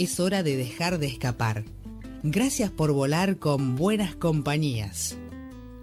Es 0.00 0.18
hora 0.18 0.42
de 0.42 0.56
dejar 0.56 0.98
de 0.98 1.08
escapar. 1.08 1.62
Gracias 2.22 2.70
por 2.70 2.90
volar 2.90 3.36
con 3.36 3.76
buenas 3.76 4.14
compañías. 4.14 5.18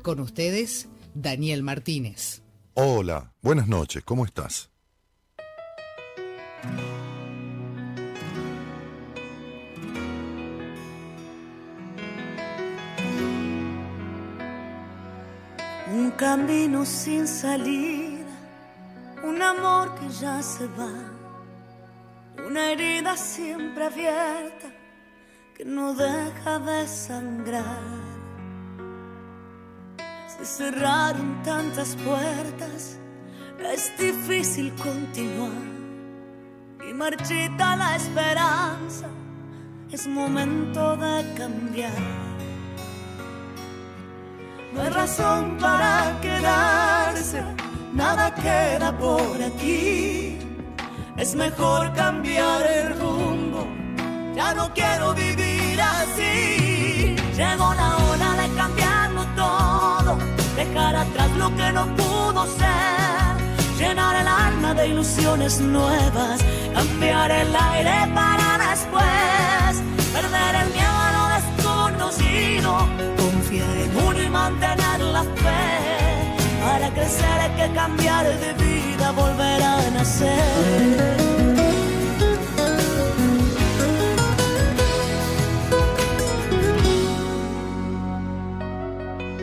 Con 0.01 0.19
ustedes, 0.19 0.89
Daniel 1.13 1.61
Martínez. 1.61 2.41
Hola, 2.73 3.31
buenas 3.43 3.67
noches, 3.67 4.03
¿cómo 4.03 4.25
estás? 4.25 4.71
Un 15.93 16.09
camino 16.17 16.87
sin 16.87 17.27
salida, 17.27 18.25
un 19.23 19.39
amor 19.43 19.93
que 19.99 20.09
ya 20.09 20.41
se 20.41 20.65
va, 20.69 21.16
una 22.47 22.71
herida 22.71 23.17
siempre 23.17 23.83
abierta 23.83 24.67
que 25.53 25.65
no 25.65 25.93
deja 25.93 26.59
de 26.59 26.87
sangrar. 26.87 28.07
Se 30.27 30.45
cerraron 30.45 31.43
tantas 31.43 31.97
puertas, 31.97 32.99
es 33.73 33.91
difícil 33.97 34.73
continuar 34.75 35.51
y 36.89 36.93
marchita 36.93 37.75
la 37.75 37.97
esperanza, 37.97 39.09
es 39.91 40.07
momento 40.07 40.95
de 40.95 41.33
cambiar. 41.33 41.91
No 44.73 44.81
hay 44.83 44.89
razón 44.89 45.57
para 45.57 46.17
quedarse, 46.21 47.43
nada 47.93 48.33
queda 48.35 48.97
por 48.97 49.41
aquí. 49.41 50.46
Es 51.17 51.33
mejor 51.33 51.91
cambiar 51.93 52.63
el 52.67 52.99
rumbo, 52.99 53.67
ya 54.35 54.53
no 54.53 54.71
quiero 54.71 55.15
vivir 55.15 55.81
así. 55.81 57.15
Llegó 57.35 57.73
la 57.73 57.97
hora 57.97 58.33
de 58.41 58.55
cambiarlo 58.55 59.25
todo, 59.35 60.17
dejar 60.55 60.95
atrás 60.95 61.31
lo 61.37 61.55
que 61.55 61.71
no 61.71 61.87
pudo 61.95 62.45
ser, 62.45 63.35
llenar 63.79 64.15
el 64.15 64.27
alma 64.27 64.75
de 64.75 64.89
ilusiones 64.89 65.59
nuevas, 65.59 66.39
cambiar 66.75 67.31
el 67.31 67.55
aire 67.55 68.13
para 68.13 68.69
después, 68.69 69.81
perder 70.13 70.55
el 70.63 70.69
miedo 70.71 70.97
a 71.07 71.11
lo 71.17 71.25
desconocido, 71.37 72.87
confiar 73.17 73.75
en 73.75 74.07
uno 74.07 74.21
y 74.21 74.29
mantener. 74.29 74.86
Crecer 77.07 77.39
hay 77.39 77.51
que 77.51 77.73
cambiar 77.73 78.25
de 78.25 78.53
vida, 78.65 79.11
volver 79.11 79.63
a 79.63 79.89
nacer. 79.91 81.17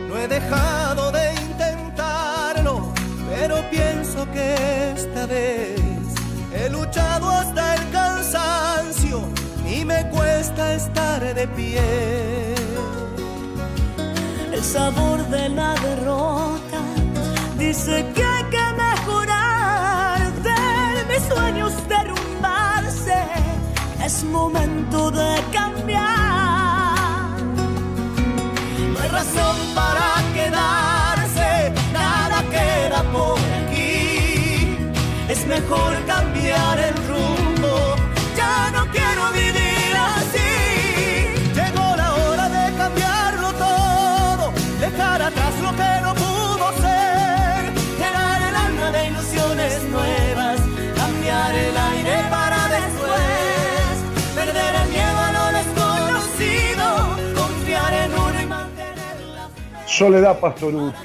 No 0.07 0.15
he 0.15 0.27
dejado 0.27 1.11
de 1.11 1.33
intentarlo, 1.33 2.93
pero 3.31 3.55
pienso 3.71 4.31
que 4.31 4.91
esta 4.95 5.25
vez 5.25 5.81
he 6.53 6.69
luchado 6.69 7.31
hasta 7.31 7.73
el 7.77 7.89
cansancio 7.89 9.27
y 9.67 9.83
me 9.83 10.07
cuesta 10.11 10.75
estar 10.75 11.33
de 11.33 11.47
pie. 11.47 12.53
El 14.53 14.63
sabor 14.63 15.25
de 15.29 15.49
la 15.49 15.73
derrota 15.73 16.64
dice 17.67 18.05
que 18.13 18.23
hay 18.23 18.43
que 18.55 18.65
mejorar, 18.85 20.19
ver 20.43 21.05
mis 21.09 21.23
sueños 21.31 21.73
derrumbarse. 21.87 23.19
Es 24.03 24.23
momento 24.23 25.11
de 25.11 25.31
cambiar. 25.51 26.05
No 28.91 28.99
hay 29.01 29.09
razón 29.19 29.55
para 29.73 30.07
quedarse, 30.37 31.49
nada 31.91 32.37
queda 32.55 32.99
por 33.15 33.39
aquí. 33.59 34.77
Es 35.27 35.45
mejor 35.47 35.91
cambiar 36.05 36.79
el 36.89 36.95
rumbo, 37.09 37.73
ya 38.39 38.71
no 38.75 38.81
quiero 38.91 39.23
vivir 39.33 39.44
Soledad 59.95 60.39
Pastoruti 60.39 60.97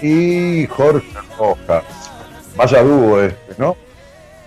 y 0.00 0.66
Jorge 0.66 1.06
Rojas. 1.38 1.84
Vaya 2.56 2.82
dúo 2.82 3.20
este, 3.20 3.54
¿no? 3.58 3.76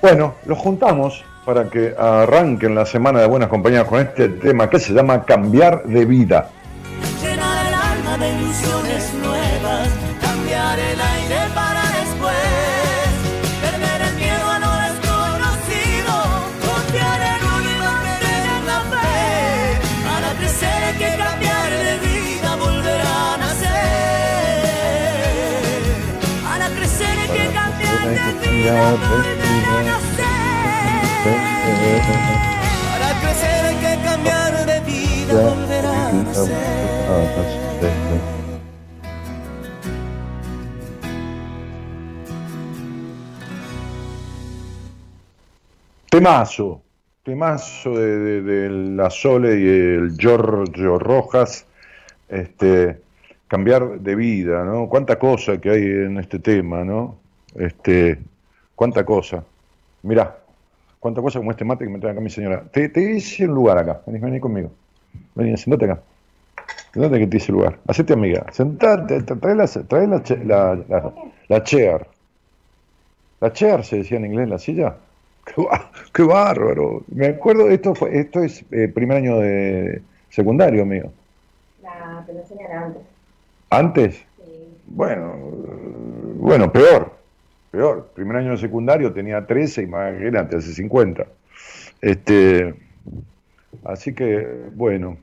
Bueno, 0.02 0.34
los 0.48 0.58
juntamos 0.58 1.24
para 1.46 1.70
que 1.70 1.94
arranquen 1.96 2.74
la 2.74 2.88
semana 2.88 3.20
de 3.20 3.28
buenas 3.28 3.50
compañías 3.50 3.86
con 3.86 4.00
este 4.00 4.30
tema 4.30 4.68
que 4.68 4.80
se 4.80 4.94
llama 4.94 5.24
Cambiar 5.26 5.84
de 5.84 6.06
vida. 6.06 6.50
llenar 7.22 7.68
el 7.68 7.74
alma 7.76 8.18
de 8.18 8.30
ilusiones 8.32 8.91
Para 32.92 33.20
crecer 33.22 33.66
hay 33.66 33.76
que 33.76 34.04
cambiar 34.04 34.66
de 34.66 34.80
vida, 34.82 35.34
volver 35.34 35.86
a 35.86 36.12
nacer. 36.12 37.62
Temazo, 46.10 46.82
temazo 47.24 47.92
de, 47.98 48.18
de- 48.20 48.42
de 48.42 48.70
la 48.70 49.10
Sole 49.10 49.60
y 49.60 49.68
el 49.68 50.18
Giorgio 50.18 51.00
Rojas, 51.00 51.66
este, 52.28 52.98
cambiar 53.48 54.00
de 54.00 54.16
vida, 54.16 54.64
¿no? 54.66 54.88
Cuánta 54.90 55.18
cosa 55.18 55.60
que 55.60 55.70
hay 55.70 55.82
en 55.84 56.18
este 56.18 56.40
tema, 56.40 56.84
¿no? 56.84 57.18
Este, 57.56 58.20
cuánta 58.76 59.04
cosa. 59.06 59.44
Mirá, 60.04 60.38
cuánta 61.00 61.22
cosa 61.22 61.40
como 61.40 61.52
este 61.52 61.66
mate 61.66 61.86
que 61.86 61.92
me 61.92 62.00
trae 62.00 62.12
acá 62.14 62.22
mi 62.22 62.30
señora. 62.30 62.64
Te, 62.72 62.90
te 62.90 63.02
hice 63.02 63.46
un 63.48 63.56
lugar 63.56 63.78
acá, 63.78 64.02
vení, 64.06 64.20
vení 64.20 64.40
conmigo. 64.40 64.72
Vení, 65.36 65.56
sentate 65.58 65.86
acá. 65.86 66.02
Sentate 66.94 67.20
que 67.20 67.28
te 67.28 67.38
hice 67.38 67.52
lugar. 67.52 67.78
Hacete 67.88 68.14
amiga. 68.14 68.46
Sentate, 68.52 69.20
tra- 69.26 69.40
trae 69.40 69.56
la, 69.56 69.68
trae 69.68 70.08
la, 70.08 70.22
la, 70.46 70.76
la, 70.88 71.14
la 71.48 71.64
chair. 71.64 72.06
La 73.40 73.52
chair 73.52 73.84
se 73.84 73.98
decía 73.98 74.18
en 74.18 74.26
inglés, 74.26 74.50
la 74.50 74.58
silla. 74.60 74.96
Qué, 75.46 75.66
qué 76.14 76.24
bárbaro. 76.24 77.04
Me 77.08 77.28
acuerdo, 77.28 77.70
esto 77.70 77.96
fue, 77.96 78.18
esto 78.20 78.44
es 78.44 78.64
eh, 78.72 78.88
primer 78.88 79.18
año 79.18 79.40
de 79.40 80.02
secundario 80.30 80.86
mío. 80.86 81.12
La 81.82 82.24
enseñan 82.28 82.72
antes. 82.72 83.02
¿Antes? 83.70 84.16
Sí. 84.38 84.78
Bueno, 84.88 85.34
eh, 85.34 86.34
bueno, 86.36 86.72
peor. 86.72 87.21
Peor. 87.72 88.12
Primer 88.14 88.38
año 88.38 88.52
de 88.52 88.58
secundario 88.58 89.14
tenía 89.14 89.46
13, 89.46 89.84
imagínate, 89.84 90.58
hace 90.58 90.74
50. 90.74 91.26
Este, 92.02 92.76
así 93.86 94.14
que, 94.14 94.70
bueno. 94.74 95.18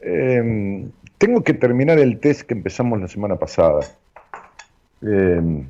Em, 0.00 0.90
tengo 1.18 1.42
que 1.42 1.54
terminar 1.54 1.98
el 1.98 2.20
test 2.20 2.42
que 2.42 2.54
empezamos 2.54 3.00
la 3.00 3.08
semana 3.08 3.36
pasada. 3.36 3.80
Em, 5.02 5.66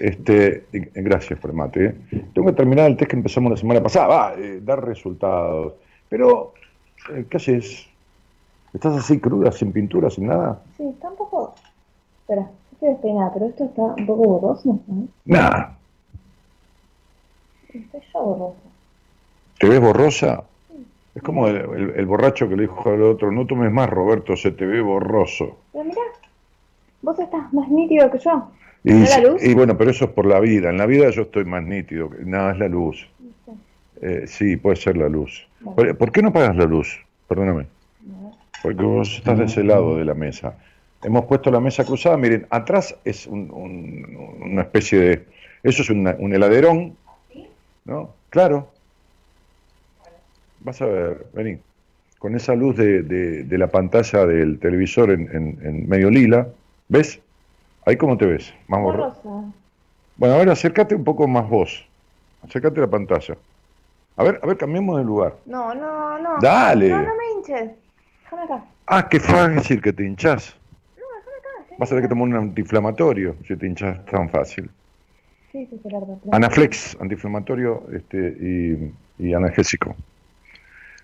Este, 0.00 0.64
gracias 0.94 1.38
por. 1.38 1.52
¿eh? 1.74 1.94
Tengo 2.34 2.48
que 2.48 2.54
terminar 2.54 2.90
el 2.90 2.96
test 2.96 3.10
que 3.10 3.16
empezamos 3.16 3.50
la 3.50 3.58
semana 3.58 3.82
pasada. 3.82 4.06
Va, 4.06 4.34
eh, 4.38 4.60
dar 4.62 4.84
resultados. 4.84 5.74
Pero, 6.08 6.54
eh, 7.10 7.26
¿qué 7.28 7.36
haces? 7.36 7.86
¿Estás 8.72 8.96
así 8.96 9.20
cruda, 9.20 9.52
sin 9.52 9.70
pintura, 9.70 10.08
sin 10.08 10.28
nada? 10.28 10.62
Sí, 10.78 10.84
está 10.88 11.10
un 11.10 11.16
poco. 12.86 12.92
Espera, 12.92 13.30
pero 13.32 13.46
esto 13.46 13.64
está 13.64 13.82
un 13.82 14.06
poco 14.06 14.22
borroso, 14.40 14.78
¿no? 14.86 15.08
Nada. 15.24 15.76
Estoy 17.72 18.00
ya 18.12 18.20
borroso. 18.20 18.56
¿Te 19.58 19.68
ves 19.68 19.80
borrosa? 19.80 20.44
Es 21.14 21.22
como 21.22 21.46
el, 21.48 21.56
el- 21.56 21.92
el 21.96 22.06
borracho 22.06 22.48
que 22.48 22.56
le 22.56 22.62
dijo 22.62 22.88
al 22.90 23.02
otro, 23.02 23.30
no 23.30 23.46
tomes 23.46 23.70
más, 23.70 23.88
Roberto, 23.88 24.36
se 24.36 24.50
te 24.50 24.64
ve 24.66 24.80
borroso. 24.80 25.58
Pero 25.72 25.84
mirá, 25.84 26.00
vos 27.02 27.18
estás 27.18 27.52
más 27.52 27.68
nítido 27.68 28.10
que 28.10 28.18
yo. 28.18 28.50
Y, 28.84 28.92
¿No 28.92 29.04
la 29.04 29.18
luz? 29.20 29.42
y 29.44 29.54
bueno, 29.54 29.76
pero 29.78 29.90
eso 29.90 30.06
es 30.06 30.10
por 30.10 30.26
la 30.26 30.40
vida. 30.40 30.70
En 30.70 30.78
la 30.78 30.86
vida 30.86 31.10
yo 31.10 31.22
estoy 31.22 31.44
más 31.44 31.62
nítido. 31.62 32.10
Nada, 32.24 32.52
es 32.52 32.58
la 32.58 32.68
luz. 32.68 33.06
Eh, 34.00 34.24
sí, 34.26 34.56
puede 34.56 34.76
ser 34.76 34.96
la 34.96 35.08
luz. 35.08 35.46
¿Por, 35.76 35.96
por 35.96 36.10
qué 36.10 36.22
no 36.22 36.30
apagas 36.30 36.56
la 36.56 36.64
luz? 36.64 36.98
Perdóname. 37.28 37.66
Porque 38.62 38.82
vos 38.82 39.14
estás 39.18 39.38
de 39.38 39.44
ese 39.44 39.62
lado 39.62 39.96
de 39.96 40.04
la 40.04 40.14
mesa. 40.14 40.56
Hemos 41.02 41.24
puesto 41.26 41.50
la 41.50 41.60
mesa 41.60 41.84
cruzada. 41.84 42.16
Miren, 42.16 42.46
atrás 42.50 42.94
es 43.04 43.26
un- 43.26 43.50
un- 43.50 44.40
una 44.52 44.62
especie 44.62 44.98
de... 44.98 45.26
Eso 45.62 45.82
es 45.82 45.90
una- 45.90 46.16
un 46.18 46.32
heladerón. 46.34 46.96
¿No? 47.84 48.14
Claro. 48.30 48.68
Vas 50.60 50.80
a 50.80 50.86
ver, 50.86 51.26
vení. 51.32 51.58
Con 52.18 52.36
esa 52.36 52.54
luz 52.54 52.76
de, 52.76 53.02
de- 53.02 53.42
de 53.42 53.58
la 53.58 53.66
pantalla 53.66 54.24
del 54.26 54.60
televisor 54.60 55.10
en, 55.10 55.22
en- 55.34 55.58
en 55.66 55.88
medio 55.88 56.08
lila. 56.10 56.46
¿Ves? 56.88 57.20
Ahí 57.84 57.96
cómo 57.96 58.16
te 58.16 58.26
ves. 58.26 58.54
Más 58.68 58.80
borroso. 58.80 59.52
Bueno, 60.16 60.34
a 60.36 60.38
ver, 60.38 60.50
acércate 60.50 60.94
un 60.94 61.02
poco 61.02 61.26
más 61.26 61.48
vos. 61.48 61.84
Acércate 62.42 62.78
a 62.78 62.82
la 62.84 62.90
pantalla. 62.90 63.36
A 64.16 64.22
ver, 64.22 64.38
a 64.42 64.46
ver, 64.46 64.56
cambiemos 64.56 64.98
de 64.98 65.04
lugar. 65.04 65.34
No, 65.46 65.74
no, 65.74 66.18
no. 66.18 66.38
Dale. 66.40 66.90
No, 66.90 67.02
no 67.02 67.14
me 67.16 67.30
hinches. 67.36 67.70
Déjame 68.22 68.42
acá. 68.44 68.64
Ah, 68.86 69.08
qué 69.08 69.18
fácil 69.18 69.80
que 69.82 69.92
te 69.92 70.04
hinchás. 70.04 70.54
No, 70.96 71.02
déjame 71.16 71.36
acá. 71.38 71.66
sí. 71.70 71.71
Vas 71.82 71.90
a 71.90 71.96
tener 71.96 72.04
que 72.04 72.10
tomar 72.10 72.28
un 72.28 72.36
antiinflamatorio 72.36 73.34
si 73.44 73.56
te 73.56 73.66
hinchas 73.66 74.04
tan 74.06 74.30
fácil. 74.30 74.70
Sí, 75.50 75.66
sí, 75.66 75.80
Gerardo. 75.82 76.16
Anaflex, 76.30 76.96
antiinflamatorio 77.00 77.88
este, 77.92 78.18
y, 78.18 78.92
y 79.18 79.34
analgésico. 79.34 79.96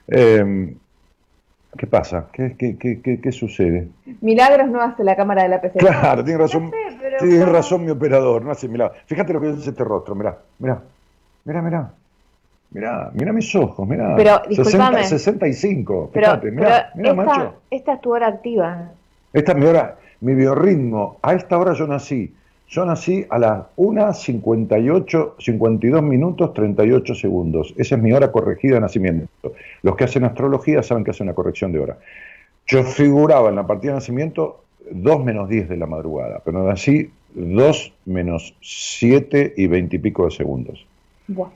Eh, 0.07 0.77
¿Qué 1.77 1.87
pasa? 1.89 2.29
¿Qué, 2.33 2.55
qué, 2.57 2.79
qué, 2.79 3.21
qué, 3.21 3.33
sucede? 3.33 3.89
Milagros 4.21 4.71
no 4.71 4.81
hace 4.81 5.03
la 5.03 5.17
cámara 5.17 5.43
de 5.43 5.49
la 5.49 5.61
PC. 5.61 5.81
Claro, 5.81 6.23
tiene 6.23 6.39
razón, 6.39 6.71
sé, 6.71 6.97
pero 7.01 7.17
tiene 7.19 7.47
razón 7.47 7.85
mi 7.85 7.91
operador, 7.91 8.45
no 8.45 8.53
hace 8.53 8.69
milagro. 8.69 8.95
Fíjate 9.07 9.33
lo 9.33 9.41
que 9.41 9.51
es 9.51 9.67
este 9.67 9.83
rostro, 9.83 10.15
mirá, 10.15 10.39
mirá, 10.61 10.81
mirá, 11.45 11.61
mirá. 11.61 11.91
Mirá, 12.71 13.11
mirá 13.15 13.33
mis 13.33 13.53
ojos, 13.57 13.89
mirá. 13.89 14.15
Pero, 14.15 14.43
discúlpame. 14.49 15.03
65, 15.03 16.11
Pero, 16.15 16.27
fíjate, 16.27 16.51
mirá, 16.53 16.93
pero 16.95 17.15
mirá, 17.17 17.23
esta, 17.25 17.39
macho. 17.39 17.55
esta 17.69 17.93
es 17.95 18.01
tu 18.01 18.15
hora 18.15 18.29
activa. 18.29 18.93
Esta 19.33 19.53
es 19.53 19.59
mi 19.59 19.67
hora, 19.67 19.97
mi 20.21 20.35
biorritmo. 20.35 21.19
A 21.23 21.35
esta 21.35 21.59
hora 21.59 21.75
yo 21.75 21.87
nací. 21.87 22.33
Yo 22.69 22.85
nací 22.85 23.25
a 23.31 23.39
las 23.39 23.61
1.58, 23.77 25.35
52 25.39 26.03
minutos 26.03 26.53
38 26.53 27.15
segundos. 27.15 27.75
Esa 27.79 27.95
es 27.95 28.03
mi 28.03 28.13
hora 28.13 28.31
corregida 28.31 28.75
de 28.75 28.81
nacimiento. 28.83 29.55
Los 29.83 29.97
que 29.97 30.05
hacen 30.05 30.25
astrología 30.25 30.83
saben 30.83 31.03
que 31.03 31.13
hace 31.13 31.23
una 31.23 31.33
corrección 31.33 31.73
de 31.73 31.79
hora. 31.79 31.99
Yo 32.67 32.85
figuraba 32.85 33.49
en 33.49 33.57
la 33.57 33.67
partida 33.67 33.93
de 33.93 33.99
nacimiento 33.99 34.65
2 34.91 35.25
menos 35.25 35.49
10 35.49 35.71
de 35.71 35.77
la 35.79 35.87
madrugada, 35.87 36.43
pero 36.45 36.63
nací 36.63 37.11
2 37.35 37.93
menos 38.05 38.55
7 38.61 39.55
y 39.57 39.67
20 39.67 39.97
y 39.97 39.99
pico 39.99 40.27
de 40.27 40.31
segundos. 40.33 40.87
Buah. 41.27 41.49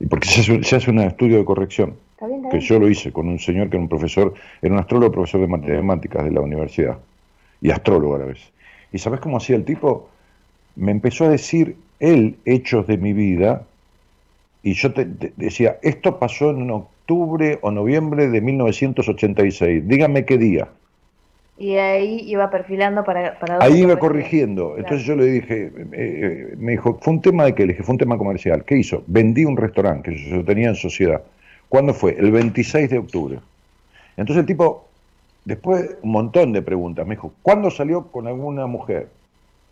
Y 0.00 0.06
porque 0.06 0.28
se 0.28 0.40
hace, 0.40 0.62
se 0.64 0.76
hace 0.76 0.90
un 0.90 0.98
estudio 0.98 1.38
de 1.38 1.44
corrección 1.44 1.94
Está 2.12 2.26
bien, 2.26 2.38
está 2.38 2.50
que 2.50 2.56
bien. 2.58 2.68
yo 2.68 2.78
lo 2.78 2.88
hice 2.88 3.12
con 3.12 3.28
un 3.28 3.38
señor 3.38 3.70
que 3.70 3.76
era 3.76 3.82
un 3.82 3.88
profesor, 3.88 4.34
era 4.60 4.74
un 4.74 4.80
astrólogo, 4.80 5.12
profesor 5.12 5.40
de 5.40 5.46
matemáticas 5.46 6.24
de 6.24 6.32
la 6.32 6.40
universidad, 6.40 6.98
y 7.66 7.72
astrólogo 7.72 8.14
a 8.14 8.18
la 8.18 8.24
vez. 8.26 8.38
¿Y 8.92 8.98
sabes 8.98 9.18
cómo 9.18 9.38
hacía 9.38 9.56
el 9.56 9.64
tipo? 9.64 10.08
Me 10.76 10.92
empezó 10.92 11.24
a 11.24 11.28
decir 11.28 11.74
él 11.98 12.36
hechos 12.44 12.86
de 12.86 12.96
mi 12.96 13.12
vida, 13.12 13.64
y 14.62 14.74
yo 14.74 14.92
te, 14.92 15.04
te 15.04 15.32
decía, 15.36 15.78
esto 15.82 16.20
pasó 16.20 16.50
en 16.50 16.70
octubre 16.70 17.58
o 17.62 17.72
noviembre 17.72 18.28
de 18.28 18.40
1986, 18.40 19.88
dígame 19.88 20.24
qué 20.24 20.38
día. 20.38 20.68
Y 21.58 21.74
ahí 21.74 22.20
iba 22.28 22.50
perfilando 22.50 23.02
para... 23.02 23.36
para 23.40 23.58
Ahí 23.60 23.80
iba 23.80 23.98
corrigiendo. 23.98 24.76
Entonces 24.78 25.04
yo 25.04 25.16
le 25.16 25.24
dije, 25.24 25.64
eh, 25.64 25.88
eh, 25.92 26.54
me 26.58 26.72
dijo, 26.72 26.98
¿fue 27.00 27.14
un 27.14 27.20
tema 27.20 27.46
de 27.46 27.54
qué? 27.54 27.66
Le 27.66 27.72
dije, 27.72 27.82
fue 27.82 27.94
un 27.94 27.98
tema 27.98 28.16
comercial. 28.16 28.62
¿Qué 28.64 28.76
hizo? 28.76 29.02
Vendí 29.08 29.44
un 29.44 29.56
restaurante 29.56 30.10
que 30.10 30.30
yo 30.30 30.44
tenía 30.44 30.68
en 30.68 30.76
sociedad. 30.76 31.22
¿Cuándo 31.68 31.94
fue? 31.94 32.14
El 32.16 32.30
26 32.30 32.90
de 32.90 32.98
octubre. 32.98 33.38
Entonces 34.16 34.42
el 34.42 34.46
tipo, 34.46 34.85
después 35.46 35.96
un 36.02 36.10
montón 36.10 36.52
de 36.52 36.60
preguntas, 36.60 37.06
me 37.06 37.14
dijo, 37.14 37.32
¿cuándo 37.40 37.70
salió 37.70 38.08
con 38.08 38.26
alguna 38.26 38.66
mujer? 38.66 39.08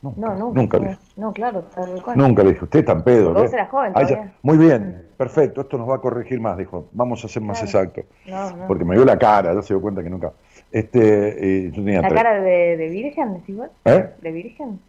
Nunca, 0.01 0.21
No, 0.21 0.35
nunca. 0.35 0.61
nunca 0.61 0.79
no, 0.79 0.85
le 0.85 0.91
dije. 0.91 1.03
no, 1.17 1.33
claro, 1.33 1.63
tal 1.75 2.03
cual. 2.03 2.17
Nunca 2.19 2.43
le 2.43 2.51
dije, 2.51 2.65
usted 2.65 2.79
es 2.81 2.85
tan 2.85 3.03
pedo. 3.05 3.33
Vos 3.35 3.53
eras 3.53 3.71
joven 3.71 3.93
Ah, 3.95 4.31
muy 4.43 4.57
bien, 4.59 5.07
perfecto, 5.17 5.63
esto 5.63 5.77
nos 5.79 5.89
va 5.89 5.97
a 5.97 6.01
corregir 6.01 6.41
más, 6.41 6.57
dijo, 6.59 6.87
vamos 6.93 7.25
a 7.25 7.29
ser 7.29 7.43
más 7.43 7.61
Claro. 7.61 7.89
exacto. 7.89 8.03
No, 8.27 8.57
no. 8.57 8.67
Porque 8.67 8.85
me 8.85 8.95
dio 8.97 9.05
la 9.05 9.19
cara, 9.19 9.55
ya 9.55 9.63
se 9.63 9.75
dio 9.75 9.81
cuenta 9.83 10.03
que 10.03 10.11
nunca. 10.11 10.33
Este, 10.71 11.67
eh, 11.67 11.71
yo 11.71 11.83
tenía 11.85 12.03
¿La 12.03 12.09
tres- 12.09 12.23
cara 12.23 12.41
de, 12.41 12.77
de 12.77 12.89
virgen, 12.89 13.35
decís 13.35 13.57
vos? 13.57 13.69
¿Eh? 13.85 14.11
¿De 14.21 14.33
virgen? 14.33 14.81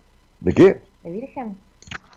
¿De 0.41 0.53
qué? 0.53 0.81
¿De 1.03 1.11
virgen? 1.11 1.55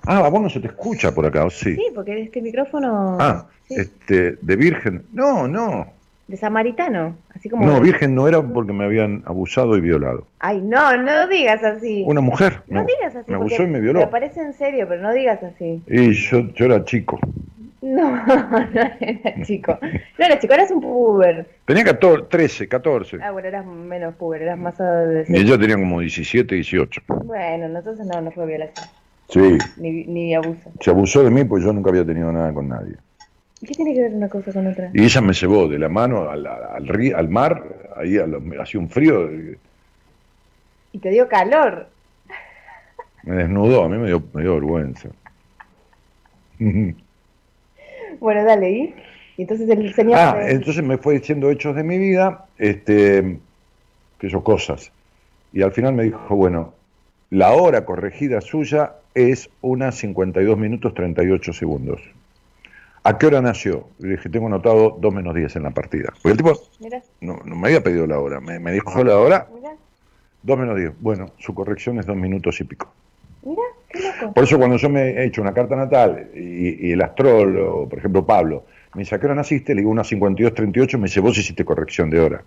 Ah, 0.06 0.24
a 0.24 0.28
vos 0.30 0.40
no 0.42 0.48
se 0.48 0.58
te 0.60 0.68
escucha 0.68 1.14
por 1.14 1.26
acá, 1.26 1.44
¿o 1.44 1.50
sí? 1.50 1.74
Sí, 1.76 1.86
porque 1.94 2.20
este 2.22 2.40
micrófono... 2.42 3.16
Ah, 3.20 3.46
sí, 3.68 3.74
este, 3.76 4.36
de 4.40 4.56
virgen. 4.56 5.04
No, 5.12 5.46
no. 5.46 5.86
De 6.28 6.36
samaritano, 6.36 7.16
así 7.34 7.48
como... 7.48 7.66
No, 7.66 7.80
virgen 7.80 8.14
no 8.14 8.28
era 8.28 8.40
porque 8.42 8.72
me 8.72 8.84
habían 8.84 9.22
abusado 9.26 9.76
y 9.76 9.80
violado. 9.80 10.26
Ay, 10.38 10.60
no, 10.60 10.96
no 10.96 11.26
digas 11.26 11.64
así. 11.64 12.04
Una 12.06 12.20
mujer. 12.20 12.62
No 12.68 12.80
me- 12.84 12.86
digas 12.86 13.16
así. 13.16 13.30
Me 13.30 13.36
abusó 13.36 13.62
y 13.62 13.66
me 13.66 13.80
violó. 13.80 14.00
Me 14.00 14.06
parece 14.08 14.40
en 14.40 14.52
serio, 14.52 14.86
pero 14.88 15.02
no 15.02 15.12
digas 15.12 15.42
así. 15.42 15.82
Y 15.86 16.12
yo, 16.12 16.40
yo 16.54 16.66
era 16.66 16.84
chico. 16.84 17.18
No, 17.80 18.10
no 18.26 18.80
era 19.00 19.42
chico. 19.42 19.78
No 19.80 20.24
era 20.26 20.38
chico, 20.38 20.52
eras 20.52 20.70
un 20.70 20.80
puber. 20.82 21.46
Tenía 21.64 21.84
14, 21.84 22.26
13, 22.28 22.68
14. 22.68 23.18
Ah, 23.22 23.30
bueno, 23.30 23.48
eras 23.48 23.64
menos 23.64 24.14
puber, 24.16 24.42
eras 24.42 24.58
más 24.58 24.78
Y 24.78 24.82
adolescente. 24.82 25.40
ella 25.40 25.58
tenía 25.58 25.76
como 25.76 26.00
17, 26.00 26.54
18. 26.56 27.00
Bueno, 27.24 27.66
entonces 27.78 28.06
no, 28.06 28.20
no 28.20 28.30
fue 28.32 28.46
violación, 28.46 28.86
Sí, 29.30 29.58
ni, 29.78 30.04
ni 30.04 30.34
abuso. 30.34 30.70
se 30.80 30.90
abusó 30.90 31.22
de 31.24 31.30
mí 31.30 31.44
porque 31.44 31.64
yo 31.64 31.72
nunca 31.72 31.88
había 31.90 32.04
tenido 32.04 32.30
nada 32.32 32.52
con 32.52 32.68
nadie. 32.68 32.96
¿Qué 33.60 33.74
tiene 33.74 33.92
que 33.94 34.02
ver 34.02 34.12
una 34.14 34.28
cosa 34.28 34.52
con 34.52 34.66
otra? 34.68 34.90
Y 34.94 35.02
ella 35.04 35.20
me 35.20 35.32
llevó 35.32 35.68
de 35.68 35.78
la 35.78 35.88
mano 35.88 36.30
al, 36.30 36.46
al, 36.46 36.86
río- 36.86 37.16
al 37.16 37.28
mar, 37.28 37.62
ahí 37.96 38.16
hacía 38.60 38.80
un 38.80 38.88
frío, 38.88 39.28
Y 40.92 40.98
te 40.98 41.10
dio 41.10 41.28
calor. 41.28 41.88
me 43.24 43.34
desnudó, 43.36 43.84
a 43.84 43.88
mí 43.88 43.98
me 43.98 44.06
dio, 44.06 44.22
me 44.32 44.42
dio 44.42 44.54
vergüenza. 44.54 45.08
Bueno, 48.20 48.44
dale, 48.44 48.70
¿y? 48.70 48.94
Entonces 49.36 49.68
el 49.70 49.94
señor... 49.94 50.18
Ah, 50.18 50.40
entonces 50.48 50.82
me 50.82 50.98
fue 50.98 51.14
diciendo 51.14 51.50
hechos 51.50 51.76
de 51.76 51.84
mi 51.84 51.98
vida, 51.98 52.46
este, 52.58 53.38
que 54.18 54.28
yo 54.28 54.42
cosas. 54.42 54.90
Y 55.52 55.62
al 55.62 55.70
final 55.72 55.94
me 55.94 56.02
dijo, 56.02 56.34
bueno, 56.34 56.74
la 57.30 57.52
hora 57.52 57.84
corregida 57.84 58.40
suya 58.40 58.94
es 59.14 59.48
unas 59.60 59.94
52 59.96 60.58
minutos 60.58 60.94
38 60.94 61.52
segundos. 61.52 62.00
¿A 63.04 63.18
qué 63.18 63.26
hora 63.26 63.40
nació? 63.40 63.88
Le 63.98 64.16
dije, 64.16 64.28
tengo 64.28 64.46
anotado 64.46 64.96
2 65.00 65.14
menos 65.14 65.34
10 65.34 65.56
en 65.56 65.62
la 65.62 65.70
partida. 65.70 66.12
Porque 66.22 66.30
el 66.30 66.36
tipo 66.36 66.52
no, 67.20 67.40
no 67.44 67.56
me 67.56 67.68
había 67.68 67.82
pedido 67.82 68.06
la 68.06 68.18
hora, 68.18 68.40
me, 68.40 68.58
me 68.58 68.72
dijo 68.72 69.02
la 69.04 69.18
hora, 69.18 69.48
mira, 69.54 69.72
2 70.42 70.58
menos 70.58 70.76
10. 70.76 70.92
Bueno, 71.00 71.30
su 71.38 71.54
corrección 71.54 71.98
es 71.98 72.06
2 72.06 72.16
minutos 72.16 72.60
y 72.60 72.64
pico. 72.64 72.92
mira, 73.42 73.62
qué 73.88 74.00
loco. 74.00 74.34
Por 74.34 74.44
eso 74.44 74.58
cuando 74.58 74.76
yo 74.76 74.88
me 74.88 75.10
he 75.10 75.24
hecho 75.24 75.40
una 75.42 75.54
carta 75.54 75.76
natal 75.76 76.30
y, 76.34 76.88
y 76.88 76.92
el 76.92 77.02
astrólogo, 77.02 77.88
por 77.88 77.98
ejemplo 77.98 78.26
Pablo, 78.26 78.64
me 78.94 79.02
dice, 79.02 79.14
¿a 79.14 79.20
qué 79.20 79.26
hora 79.26 79.34
naciste? 79.34 79.74
Le 79.74 79.82
digo, 79.82 79.90
unas 79.90 80.08
52, 80.08 80.54
38, 80.54 80.98
me 80.98 81.04
dice, 81.04 81.20
vos 81.20 81.36
hiciste 81.38 81.64
corrección 81.64 82.10
de 82.10 82.20
hora. 82.20 82.42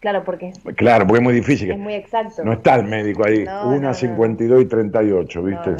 Claro, 0.00 0.24
porque 0.24 0.48
es, 0.48 0.58
Claro, 0.76 1.06
porque 1.06 1.18
es 1.18 1.24
muy 1.24 1.34
difícil. 1.34 1.70
es 1.70 1.78
muy 1.78 1.92
exacto. 1.92 2.42
No 2.42 2.54
está 2.54 2.76
el 2.76 2.86
médico 2.86 3.24
ahí, 3.26 3.44
No, 3.44 3.68
una 3.68 3.76
no, 3.76 3.88
no. 3.88 3.94
52 3.94 4.62
y 4.62 4.64
38, 4.64 5.42
¿viste? 5.42 5.70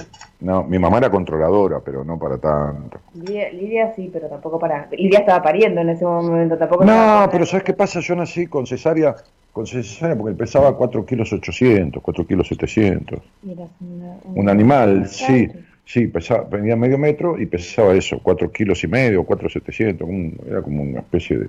No, 0.41 0.63
No, 0.63 0.65
mi 0.65 0.79
mamá 0.79 0.99
era 0.99 1.11
controladora, 1.11 1.81
pero 1.81 2.05
no 2.05 2.19
para 2.19 2.37
tanto. 2.39 3.01
Lidia, 3.15 3.51
Lidia 3.51 3.95
sí, 3.95 4.11
pero 4.13 4.29
tampoco 4.29 4.59
para... 4.59 4.89
Lidia 4.91 5.21
estaba 5.21 5.43
pariendo 5.43 5.81
en 5.81 5.89
ese 5.91 6.05
momento, 6.05 6.57
tampoco... 6.59 6.85
No, 6.85 7.29
pero 7.33 7.47
¿sabes 7.47 7.65
qué 7.65 7.73
pasa? 7.73 8.01
Yo 8.01 8.15
nací 8.15 8.47
con 8.47 8.67
cesárea, 8.67 9.17
con 9.53 9.67
cesárea 9.67 10.17
porque 10.17 10.35
pesaba 10.37 10.77
4 10.77 11.05
kilos 11.07 11.33
800, 11.33 12.03
4 12.03 12.27
kilos 12.27 12.47
700. 12.49 13.21
Mira, 13.43 13.65
es 13.65 13.71
una- 13.81 14.17
Un 14.35 14.49
animal, 14.51 15.09
sí, 15.09 15.47
Claro. 15.47 15.61
sí, 15.87 16.07
pesaba, 16.09 16.45
venía 16.45 16.77
medio 16.77 16.99
metro 16.99 17.39
y 17.41 17.47
pesaba 17.47 17.95
eso, 17.95 18.21
4 18.23 18.51
kilos 18.53 18.85
y 18.85 18.87
medio, 18.89 19.25
4 19.25 19.49
700, 19.49 20.07
un- 20.07 20.39
era 20.47 20.61
como 20.61 20.83
una 20.83 21.01
especie 21.01 21.39
de... 21.39 21.49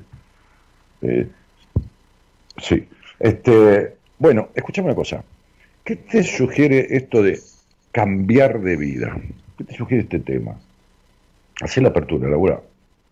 de- 1.02 1.28
sí. 2.58 2.88
Este, 3.20 3.96
bueno, 4.18 4.50
escúchame 4.56 4.88
una 4.88 4.96
cosa. 4.96 5.24
¿Qué 5.84 5.96
te 5.96 6.24
sugiere 6.24 6.88
esto 6.92 7.24
de 7.24 7.40
cambiar 7.92 8.62
de 8.62 8.78
vida? 8.78 9.16
¿Qué 9.58 9.64
te 9.64 9.76
sugiere 9.76 10.04
este 10.04 10.20
tema? 10.20 10.56
Hacé 11.62 11.82
la 11.82 11.90
apertura, 11.90 12.30
Laura. 12.30 12.60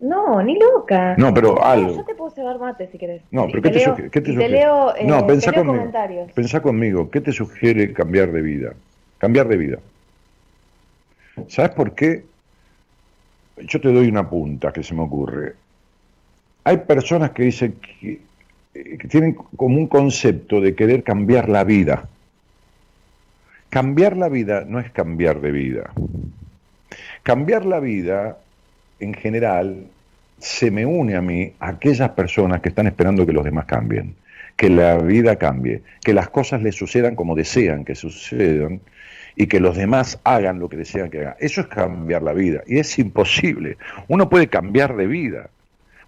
No, 0.00 0.42
ni 0.42 0.58
loca. 0.58 1.14
No, 1.18 1.32
pero 1.34 1.62
algo. 1.62 1.96
yo 1.96 2.04
te 2.04 2.14
puedo 2.14 2.30
cebar 2.30 2.58
mate 2.58 2.88
si 2.90 2.96
querés. 2.96 3.22
No, 3.30 3.46
pero 3.46 3.62
¿qué 3.62 3.70
te, 3.70 3.80
sugiere? 3.80 4.10
¿qué 4.10 4.20
te 4.20 4.32
sugiere? 4.32 4.48
Leo, 4.48 4.96
eh, 4.96 5.04
no, 5.04 5.26
pensá 5.26 5.52
conmigo. 5.52 5.76
comentarios. 5.76 6.32
Pensá 6.32 6.62
conmigo. 6.62 7.10
¿Qué 7.10 7.20
te 7.20 7.32
sugiere 7.32 7.92
cambiar 7.92 8.32
de 8.32 8.40
vida? 8.40 8.72
Cambiar 9.18 9.46
de 9.48 9.56
vida. 9.58 9.78
¿Sabes 11.48 11.72
por 11.72 11.94
qué? 11.94 12.24
Yo 13.58 13.80
te 13.80 13.92
doy 13.92 14.08
una 14.08 14.28
punta 14.28 14.72
que 14.72 14.82
se 14.82 14.94
me 14.94 15.02
ocurre. 15.02 15.54
Hay 16.64 16.78
personas 16.78 17.32
que 17.32 17.42
dicen 17.42 17.74
que, 18.00 18.20
que 18.72 19.08
tienen 19.08 19.34
como 19.34 19.76
un 19.76 19.86
concepto 19.86 20.60
de 20.60 20.74
querer 20.74 21.02
cambiar 21.02 21.48
la 21.48 21.64
vida. 21.64 22.08
Cambiar 23.68 24.16
la 24.16 24.28
vida 24.28 24.64
no 24.66 24.80
es 24.80 24.90
cambiar 24.90 25.40
de 25.40 25.50
vida. 25.50 25.90
Cambiar 27.22 27.64
la 27.66 27.80
vida, 27.80 28.38
en 28.98 29.14
general, 29.14 29.86
se 30.38 30.70
me 30.70 30.86
une 30.86 31.16
a 31.16 31.20
mí 31.20 31.52
a 31.60 31.68
aquellas 31.68 32.10
personas 32.10 32.60
que 32.60 32.70
están 32.70 32.86
esperando 32.86 33.26
que 33.26 33.32
los 33.32 33.44
demás 33.44 33.66
cambien, 33.66 34.14
que 34.56 34.70
la 34.70 34.96
vida 34.98 35.36
cambie, 35.36 35.82
que 36.02 36.14
las 36.14 36.30
cosas 36.30 36.62
les 36.62 36.74
sucedan 36.74 37.14
como 37.14 37.36
desean 37.36 37.84
que 37.84 37.94
sucedan 37.94 38.80
y 39.36 39.46
que 39.46 39.60
los 39.60 39.76
demás 39.76 40.18
hagan 40.24 40.58
lo 40.58 40.68
que 40.68 40.76
desean 40.76 41.10
que 41.10 41.20
hagan. 41.20 41.34
Eso 41.38 41.60
es 41.60 41.66
cambiar 41.66 42.22
la 42.22 42.32
vida 42.32 42.62
y 42.66 42.78
es 42.78 42.98
imposible. 42.98 43.76
Uno 44.08 44.28
puede 44.28 44.48
cambiar 44.48 44.96
de 44.96 45.06
vida, 45.06 45.50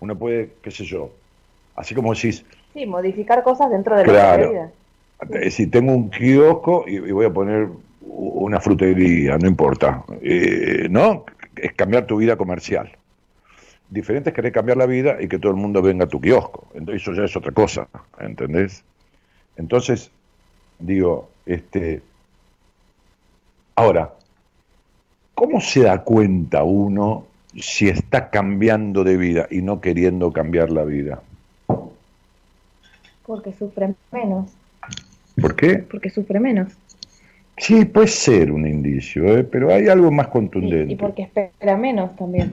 uno 0.00 0.18
puede, 0.18 0.50
qué 0.62 0.70
sé 0.70 0.84
yo, 0.84 1.12
así 1.76 1.94
como 1.94 2.14
decís... 2.14 2.44
Sí, 2.72 2.86
modificar 2.86 3.42
cosas 3.42 3.70
dentro 3.70 3.96
de 3.96 4.06
la 4.06 4.36
vida. 4.36 4.70
Si 5.50 5.66
tengo 5.68 5.92
un 5.92 6.10
kiosco 6.10 6.84
y, 6.86 6.98
voy 6.98 7.26
a 7.26 7.30
poner 7.30 7.68
una 8.00 8.60
frutería, 8.60 9.38
no 9.38 9.46
importa, 9.46 10.04
eh, 10.20 10.88
¿no? 10.90 11.24
Es 11.56 11.72
cambiar 11.74 12.06
tu 12.06 12.16
vida 12.16 12.36
comercial. 12.36 12.90
Diferente 13.88 14.30
es 14.30 14.34
querer 14.34 14.52
cambiar 14.52 14.78
la 14.78 14.86
vida 14.86 15.18
y 15.20 15.28
que 15.28 15.38
todo 15.38 15.52
el 15.52 15.58
mundo 15.58 15.82
venga 15.82 16.06
a 16.06 16.08
tu 16.08 16.20
kiosco. 16.20 16.66
Entonces, 16.74 17.02
eso 17.02 17.12
ya 17.12 17.24
es 17.24 17.36
otra 17.36 17.52
cosa, 17.52 17.88
¿entendés? 18.18 18.84
Entonces, 19.56 20.10
digo, 20.78 21.28
este. 21.46 22.02
Ahora, 23.74 24.14
¿cómo 25.34 25.60
se 25.60 25.82
da 25.82 26.02
cuenta 26.02 26.62
uno 26.62 27.26
si 27.54 27.88
está 27.88 28.30
cambiando 28.30 29.04
de 29.04 29.16
vida 29.16 29.46
y 29.50 29.62
no 29.62 29.80
queriendo 29.80 30.32
cambiar 30.32 30.70
la 30.70 30.84
vida? 30.84 31.22
Porque 33.32 33.54
sufre 33.54 33.94
menos. 34.10 34.50
¿Por 35.40 35.56
qué? 35.56 35.78
Porque 35.78 36.10
sufre 36.10 36.38
menos. 36.38 36.70
Sí, 37.56 37.86
puede 37.86 38.08
ser 38.08 38.52
un 38.52 38.66
indicio, 38.66 39.38
¿eh? 39.38 39.42
pero 39.42 39.72
hay 39.72 39.88
algo 39.88 40.10
más 40.10 40.28
contundente. 40.28 40.92
Y, 40.92 40.96
porque 40.96 41.22
espera 41.22 41.78
menos 41.78 42.14
también. 42.14 42.52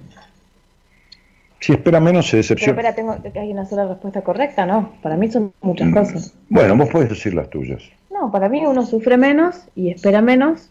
Si 1.60 1.74
espera 1.74 2.00
menos, 2.00 2.30
se 2.30 2.38
decepciona. 2.38 2.78
Pero 2.78 2.88
espera, 2.88 3.20
tengo, 3.20 3.42
hay 3.42 3.52
una 3.52 3.66
sola 3.66 3.90
respuesta 3.90 4.22
correcta, 4.22 4.66
¿no? 4.66 4.94
Para 5.02 5.18
mí 5.18 5.30
son 5.30 5.52
muchas 5.60 5.94
cosas. 5.94 6.34
Bueno, 6.48 6.78
vos 6.78 6.88
podés 6.88 7.10
decir 7.10 7.34
las 7.34 7.50
tuyas. 7.50 7.84
No, 8.10 8.32
para 8.32 8.48
mí 8.48 8.66
uno 8.66 8.86
sufre 8.86 9.18
menos 9.18 9.62
y 9.76 9.90
espera 9.90 10.22
menos, 10.22 10.70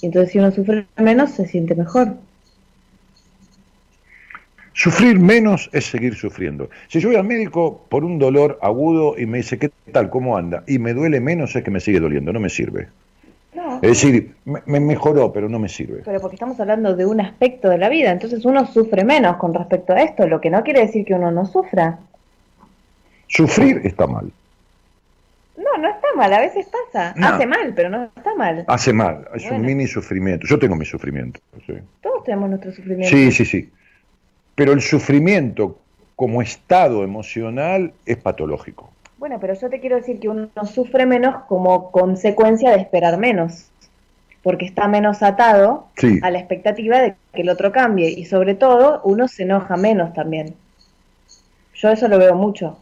y 0.00 0.06
entonces 0.06 0.32
si 0.32 0.38
uno 0.38 0.52
sufre 0.52 0.86
menos, 0.96 1.32
se 1.32 1.46
siente 1.46 1.74
mejor. 1.74 2.14
Sufrir 4.72 5.18
menos 5.18 5.68
es 5.72 5.86
seguir 5.86 6.14
sufriendo. 6.14 6.70
Si 6.88 7.00
yo 7.00 7.08
voy 7.08 7.16
al 7.16 7.24
médico 7.24 7.84
por 7.88 8.04
un 8.04 8.18
dolor 8.18 8.58
agudo 8.62 9.18
y 9.18 9.26
me 9.26 9.38
dice, 9.38 9.58
¿qué 9.58 9.70
tal? 9.92 10.10
¿Cómo 10.10 10.36
anda? 10.36 10.62
Y 10.66 10.78
me 10.78 10.94
duele 10.94 11.20
menos, 11.20 11.54
es 11.56 11.64
que 11.64 11.70
me 11.70 11.80
sigue 11.80 12.00
doliendo, 12.00 12.32
no 12.32 12.40
me 12.40 12.48
sirve. 12.48 12.88
Es 13.82 14.02
decir, 14.02 14.34
me, 14.44 14.80
mejoró, 14.80 15.32
pero 15.32 15.48
no 15.48 15.58
me 15.58 15.68
sirve. 15.68 16.02
Pero 16.04 16.20
porque 16.20 16.36
estamos 16.36 16.60
hablando 16.60 16.94
de 16.94 17.04
un 17.04 17.20
aspecto 17.20 17.68
de 17.68 17.78
la 17.78 17.88
vida, 17.88 18.10
entonces 18.10 18.44
uno 18.44 18.66
sufre 18.66 19.04
menos 19.04 19.36
con 19.36 19.54
respecto 19.54 19.92
a 19.92 20.02
esto, 20.02 20.26
lo 20.28 20.40
que 20.40 20.50
no 20.50 20.62
quiere 20.62 20.80
decir 20.80 21.04
que 21.04 21.14
uno 21.14 21.30
no 21.30 21.46
sufra. 21.46 21.98
Sufrir 23.26 23.80
está 23.84 24.06
mal. 24.06 24.30
No, 25.56 25.82
no 25.82 25.88
está 25.88 26.06
mal, 26.16 26.32
a 26.32 26.40
veces 26.40 26.66
pasa. 26.66 27.14
Hace 27.20 27.46
mal, 27.46 27.72
pero 27.74 27.90
no 27.90 28.04
está 28.16 28.34
mal. 28.34 28.64
Hace 28.66 28.92
mal, 28.92 29.28
es 29.34 29.50
un 29.50 29.62
mini 29.62 29.86
sufrimiento. 29.86 30.46
Yo 30.46 30.58
tengo 30.58 30.76
mi 30.76 30.84
sufrimiento. 30.84 31.40
Todos 32.02 32.24
tenemos 32.24 32.50
nuestro 32.50 32.72
sufrimiento. 32.72 33.08
Sí, 33.08 33.32
sí, 33.32 33.44
sí. 33.44 33.70
Pero 34.60 34.74
el 34.74 34.82
sufrimiento 34.82 35.78
como 36.14 36.42
estado 36.42 37.02
emocional 37.02 37.94
es 38.04 38.18
patológico. 38.18 38.90
Bueno, 39.16 39.38
pero 39.40 39.54
yo 39.54 39.70
te 39.70 39.80
quiero 39.80 39.96
decir 39.96 40.20
que 40.20 40.28
uno 40.28 40.50
sufre 40.70 41.06
menos 41.06 41.44
como 41.48 41.90
consecuencia 41.90 42.70
de 42.72 42.76
esperar 42.76 43.16
menos, 43.16 43.70
porque 44.42 44.66
está 44.66 44.86
menos 44.86 45.22
atado 45.22 45.86
a 46.20 46.30
la 46.30 46.38
expectativa 46.38 47.00
de 47.00 47.14
que 47.32 47.40
el 47.40 47.48
otro 47.48 47.72
cambie 47.72 48.10
y 48.10 48.26
sobre 48.26 48.54
todo 48.54 49.00
uno 49.04 49.28
se 49.28 49.44
enoja 49.44 49.78
menos 49.78 50.12
también. 50.12 50.54
Yo 51.72 51.88
eso 51.88 52.06
lo 52.06 52.18
veo 52.18 52.34
mucho. 52.34 52.80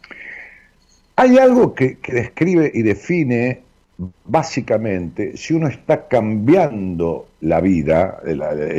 Hay 1.14 1.38
algo 1.38 1.76
que, 1.76 1.98
describe 2.08 2.72
y 2.74 2.82
define 2.82 3.62
básicamente 4.24 5.36
si 5.36 5.54
uno 5.54 5.68
está 5.68 6.08
cambiando 6.08 7.28
la 7.42 7.60
vida, 7.60 8.20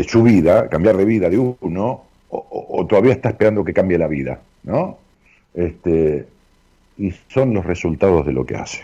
su 0.05 0.21
vida, 0.21 0.67
cambiar 0.67 0.97
de 0.97 1.05
vida 1.05 1.29
de 1.29 1.37
uno, 1.61 2.08
o, 2.29 2.85
todavía 2.87 3.13
está 3.13 3.29
esperando 3.29 3.63
que 3.63 3.73
cambie 3.73 3.97
la 3.97 4.07
vida, 4.07 4.39
¿no? 4.63 4.97
Este, 5.53 6.27
y 6.97 7.11
son 7.27 7.53
los 7.53 7.65
resultados 7.65 8.25
de 8.25 8.33
lo 8.33 8.45
que 8.45 8.55
hace. 8.55 8.83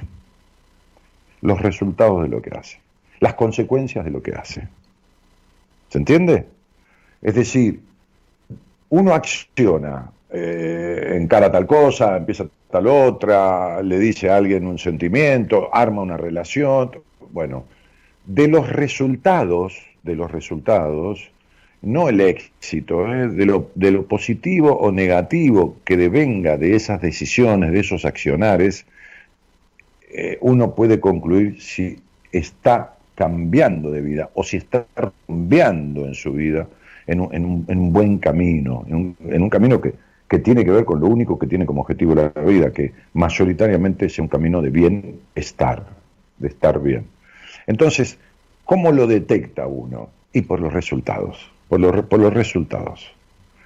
Los 1.41 1.61
resultados 1.61 2.23
de 2.23 2.29
lo 2.29 2.41
que 2.41 2.57
hace. 2.57 2.79
Las 3.19 3.35
consecuencias 3.35 4.03
de 4.03 4.11
lo 4.11 4.21
que 4.21 4.33
hace. 4.33 4.67
¿Se 5.89 5.97
entiende? 5.97 6.47
Es 7.21 7.35
decir, 7.35 7.81
uno 8.89 9.13
acciona, 9.13 10.11
eh, 10.31 11.13
encara 11.15 11.51
tal 11.51 11.67
cosa, 11.67 12.17
empieza 12.17 12.47
tal 12.71 12.87
otra, 12.87 13.81
le 13.83 13.99
dice 13.99 14.29
a 14.29 14.37
alguien 14.37 14.65
un 14.65 14.79
sentimiento, 14.79 15.69
arma 15.73 16.01
una 16.01 16.17
relación. 16.17 16.91
Bueno, 17.31 17.65
de 18.25 18.47
los 18.47 18.69
resultados, 18.69 19.77
de 20.03 20.15
los 20.15 20.31
resultados, 20.31 21.31
no 21.85 22.09
el 22.09 22.19
éxito, 22.19 23.07
¿eh? 23.13 23.29
de, 23.29 23.45
lo, 23.45 24.07
positivo 24.07 24.75
o 24.75 24.91
negativo 24.91 25.77
que 25.85 25.95
devenga 25.95 26.57
de 26.57 26.75
esas 26.75 26.99
decisiones, 26.99 27.71
de 27.71 27.79
esos 27.79 28.05
accionares, 28.05 28.85
eh, 30.11 30.37
uno 30.41 30.73
puede 30.73 30.99
concluir 30.99 31.61
si 31.61 31.99
está 32.31 32.95
cambiando 33.13 33.91
de 33.91 34.01
vida 34.01 34.29
o 34.33 34.43
si 34.43 34.57
está 34.57 34.85
cambiando 34.93 36.05
en 36.05 36.15
su 36.15 36.33
vida 36.33 36.67
en 37.07 37.21
un, 37.21 37.33
en 37.33 37.45
un, 37.45 37.65
en 37.67 37.79
un 37.79 37.93
buen 37.93 38.17
camino, 38.17 38.83
en 38.87 39.15
un, 39.43 39.49
camino 39.49 39.79
que, 39.79 39.93
que, 40.27 40.39
tiene 40.39 40.65
que 40.65 40.71
ver 40.71 40.85
con 40.85 40.99
lo 40.99 41.07
único 41.07 41.37
que 41.37 41.45
tiene 41.45 41.67
como 41.67 41.81
objetivo 41.81 42.15
la 42.15 42.29
vida, 42.29 42.71
que 42.71 42.93
mayoritariamente 43.13 44.09
sea 44.09 44.23
un 44.23 44.29
camino 44.29 44.59
de 44.61 44.71
bienestar, 44.71 45.85
de 46.39 46.47
estar 46.47 46.81
bien. 46.81 47.05
Entonces, 47.67 48.17
¿cómo 48.63 48.91
lo 48.91 49.05
detecta 49.05 49.67
uno? 49.67 50.09
Y 50.33 50.41
por 50.41 50.59
los 50.59 50.73
resultados 50.73 51.54
por 51.67 51.79
los, 51.79 52.05
por 52.05 52.19
los 52.19 52.33
resultados. 52.33 53.11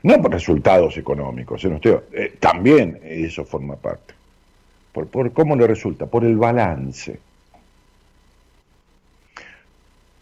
No 0.04 0.22
por 0.22 0.32
resultados 0.32 0.98
económicos, 0.98 1.64
¿eh? 1.66 1.80
eh, 2.14 2.34
también 2.40 3.00
eso 3.04 3.44
forma 3.44 3.76
parte. 3.76 4.14
Por, 4.94 5.08
por 5.08 5.34
cómo 5.34 5.56
le 5.56 5.68
resulta, 5.68 6.06
por 6.06 6.24
el 6.24 6.38
balance. 6.38 7.20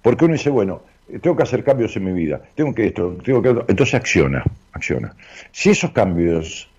Porque 0.02 0.26
uno 0.26 0.34
dice, 0.34 0.50
bueno, 0.50 0.82
tengo 1.22 1.36
que 1.36 1.44
hacer 1.44 1.64
cambios 1.64 1.96
en 1.96 2.06
mi 2.06 2.12
vida, 2.12 2.42
tengo 2.56 2.74
que 2.74 2.88
esto, 2.88 3.18
tengo 3.24 3.42
que 3.42 3.50
entonces 3.50 3.94
acciona, 3.94 4.44
acciona. 4.74 5.16
Si 5.52 5.70
esos 5.70 5.92
cambios 5.92 6.70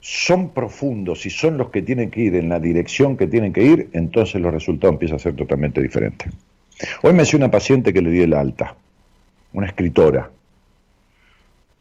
son 0.00 0.50
profundos 0.50 1.26
y 1.26 1.30
son 1.30 1.58
los 1.58 1.70
que 1.70 1.82
tienen 1.82 2.10
que 2.10 2.20
ir 2.20 2.36
en 2.36 2.48
la 2.48 2.60
dirección 2.60 3.16
que 3.16 3.26
tienen 3.26 3.52
que 3.52 3.62
ir, 3.62 3.88
entonces 3.92 4.40
los 4.40 4.52
resultados 4.52 4.94
empiezan 4.94 5.16
a 5.16 5.18
ser 5.18 5.34
totalmente 5.34 5.82
diferentes. 5.82 6.32
Hoy 7.02 7.12
me 7.12 7.20
decía 7.20 7.38
una 7.38 7.50
paciente 7.50 7.92
que 7.92 8.02
le 8.02 8.10
di 8.10 8.20
el 8.20 8.34
alta 8.34 8.76
una 9.54 9.66
escritora. 9.66 10.30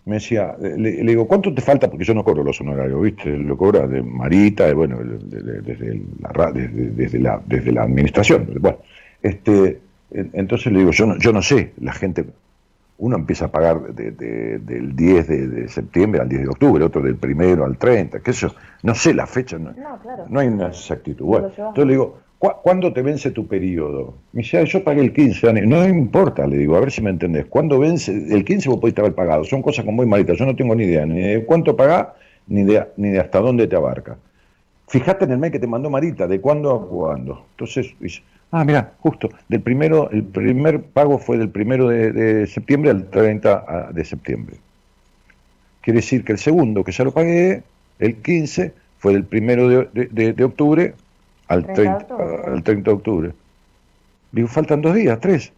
Me 0.05 0.15
decía, 0.15 0.55
le, 0.59 1.03
digo, 1.03 1.27
¿cuánto 1.27 1.53
te 1.53 1.61
falta? 1.61 1.89
Porque 1.89 2.03
yo 2.03 2.13
no 2.13 2.23
cobro 2.23 2.43
los 2.43 2.59
honorarios, 2.59 3.01
¿viste? 3.01 3.37
Lo 3.37 3.55
cobra 3.55 3.87
de 3.87 4.01
Marita, 4.01 4.73
bueno, 4.73 4.97
desde, 5.01 6.01
la, 6.19 6.51
desde, 6.51 7.19
la, 7.19 7.41
desde 7.45 7.71
la 7.71 7.83
administración. 7.83 8.49
Bueno, 8.59 8.79
este, 9.21 9.79
entonces 10.11 10.71
le 10.71 10.79
digo, 10.79 10.91
yo 10.91 11.05
no, 11.05 11.17
yo 11.17 11.31
no 11.31 11.41
sé, 11.41 11.71
la 11.79 11.93
gente, 11.93 12.25
uno 12.97 13.15
empieza 13.15 13.45
a 13.45 13.51
pagar 13.51 13.93
del 13.93 14.95
10 14.95 15.27
de, 15.27 15.67
septiembre 15.69 16.21
al 16.21 16.27
10 16.27 16.41
de 16.41 16.49
octubre, 16.49 16.83
otro 16.83 17.01
del 17.01 17.15
primero 17.15 17.63
al 17.63 17.77
30, 17.77 18.19
qué 18.19 18.31
eso, 18.31 18.53
no 18.83 18.93
sé 18.95 19.13
la 19.13 19.25
fecha, 19.25 19.57
no, 19.57 19.73
no, 20.29 20.39
hay 20.39 20.47
una 20.47 20.67
exactitud. 20.67 21.25
Bueno, 21.25 21.47
entonces 21.47 21.85
le 21.85 21.93
digo, 21.93 22.19
¿Cuándo 22.61 22.91
te 22.91 23.01
vence 23.01 23.31
tu 23.31 23.47
periodo? 23.47 24.15
Me 24.33 24.41
dice, 24.41 24.65
yo 24.65 24.83
pagué 24.83 25.01
el 25.01 25.13
15 25.13 25.49
años. 25.49 25.65
No 25.65 25.87
importa, 25.87 26.45
le 26.45 26.57
digo, 26.57 26.75
a 26.75 26.81
ver 26.81 26.91
si 26.91 27.01
me 27.01 27.09
entendés. 27.09 27.45
¿Cuándo 27.45 27.79
vence? 27.79 28.11
El 28.11 28.43
15 28.43 28.67
vos 28.69 28.79
podés 28.79 28.97
haber 28.97 29.13
pagado. 29.13 29.45
Son 29.45 29.61
cosas 29.61 29.85
como 29.85 29.97
muy 29.97 30.05
malitas. 30.05 30.37
Yo 30.37 30.45
no 30.45 30.55
tengo 30.55 30.75
ni 30.75 30.83
idea 30.83 31.05
ni 31.05 31.21
de 31.21 31.45
cuánto 31.45 31.75
pagás, 31.75 32.07
ni 32.47 32.63
de, 32.63 32.85
ni 32.97 33.11
de 33.11 33.19
hasta 33.19 33.39
dónde 33.39 33.67
te 33.67 33.77
abarca. 33.77 34.17
Fijate 34.87 35.23
en 35.23 35.31
el 35.31 35.37
mail 35.37 35.53
que 35.53 35.59
te 35.59 35.67
mandó 35.67 35.89
Marita, 35.89 36.27
de 36.27 36.41
cuándo 36.41 36.71
a 36.71 36.87
cuándo. 36.87 37.45
Entonces, 37.51 37.95
Ah, 38.55 38.63
mira, 38.63 38.93
justo, 38.99 39.31
del 39.49 39.61
primero, 39.61 40.11
el 40.11 40.21
primer 40.21 40.83
pago 40.83 41.17
fue 41.17 41.39
del 41.39 41.49
primero 41.49 41.87
de, 41.87 42.45
septiembre 42.45 42.91
al 42.91 43.09
30 43.09 43.89
de 43.91 44.05
septiembre. 44.05 44.57
Quiere 45.81 46.01
decir 46.01 46.23
que 46.23 46.33
el 46.33 46.37
segundo, 46.37 46.83
que 46.83 46.91
ya 46.91 47.03
lo 47.03 47.11
pagué, 47.11 47.63
el 47.97 48.17
15, 48.17 48.71
fue 48.99 49.13
del 49.13 49.23
primero 49.23 49.67
de, 49.67 50.43
octubre 50.43 50.93
al 51.47 51.65
30, 51.65 52.07
al 52.53 52.63
30 52.63 52.89
de 52.89 52.95
octubre. 52.95 53.33
Digo, 54.31 54.47
faltan 54.47 54.81
dos 54.81 54.95
días, 54.95 55.19
tres. 55.19 55.51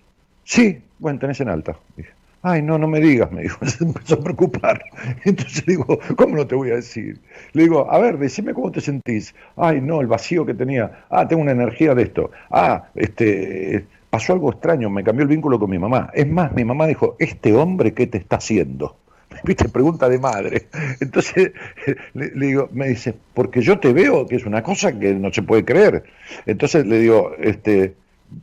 Sí, 0.43 0.81
bueno, 0.99 1.19
tenés 1.19 1.39
en 1.41 1.49
alta. 1.49 1.77
Dije, 1.95 2.11
Ay, 2.47 2.61
no, 2.61 2.77
no 2.77 2.87
me 2.87 2.99
digas, 2.99 3.31
me 3.31 3.41
dijo, 3.41 3.65
se 3.65 3.83
empezó 3.83 4.13
a 4.13 4.19
preocupar. 4.19 4.79
Entonces 5.25 5.65
digo, 5.65 5.99
¿cómo 6.15 6.35
no 6.35 6.45
te 6.45 6.53
voy 6.53 6.69
a 6.69 6.75
decir? 6.75 7.19
Le 7.53 7.63
digo, 7.63 7.91
a 7.91 7.97
ver, 7.97 8.19
decime 8.19 8.53
cómo 8.53 8.71
te 8.71 8.81
sentís. 8.81 9.33
Ay, 9.55 9.81
no, 9.81 9.99
el 9.99 10.05
vacío 10.05 10.45
que 10.45 10.53
tenía. 10.53 11.05
Ah, 11.09 11.27
tengo 11.27 11.41
una 11.41 11.53
energía 11.53 11.95
de 11.95 12.03
esto. 12.03 12.29
Ah, 12.51 12.89
este, 12.93 13.87
pasó 14.11 14.33
algo 14.33 14.51
extraño, 14.51 14.91
me 14.91 15.03
cambió 15.03 15.23
el 15.23 15.29
vínculo 15.29 15.57
con 15.57 15.71
mi 15.71 15.79
mamá. 15.79 16.11
Es 16.13 16.27
más, 16.27 16.53
mi 16.53 16.63
mamá 16.63 16.85
dijo, 16.85 17.15
¿este 17.17 17.51
hombre 17.51 17.95
qué 17.95 18.05
te 18.05 18.19
está 18.19 18.35
haciendo? 18.35 18.95
¿Viste? 19.43 19.69
Pregunta 19.69 20.09
de 20.09 20.19
madre. 20.19 20.67
Entonces 20.99 21.51
le, 22.13 22.29
digo, 22.29 22.69
me 22.71 22.87
dice, 22.87 23.15
porque 23.33 23.61
yo 23.61 23.79
te 23.79 23.93
veo, 23.93 24.25
que 24.25 24.35
es 24.35 24.45
una 24.45 24.63
cosa 24.63 24.97
que 24.97 25.13
no 25.13 25.31
se 25.31 25.43
puede 25.43 25.65
creer. 25.65 26.03
Entonces 26.45 26.85
le 26.85 26.99
digo, 26.99 27.33
este, 27.39 27.95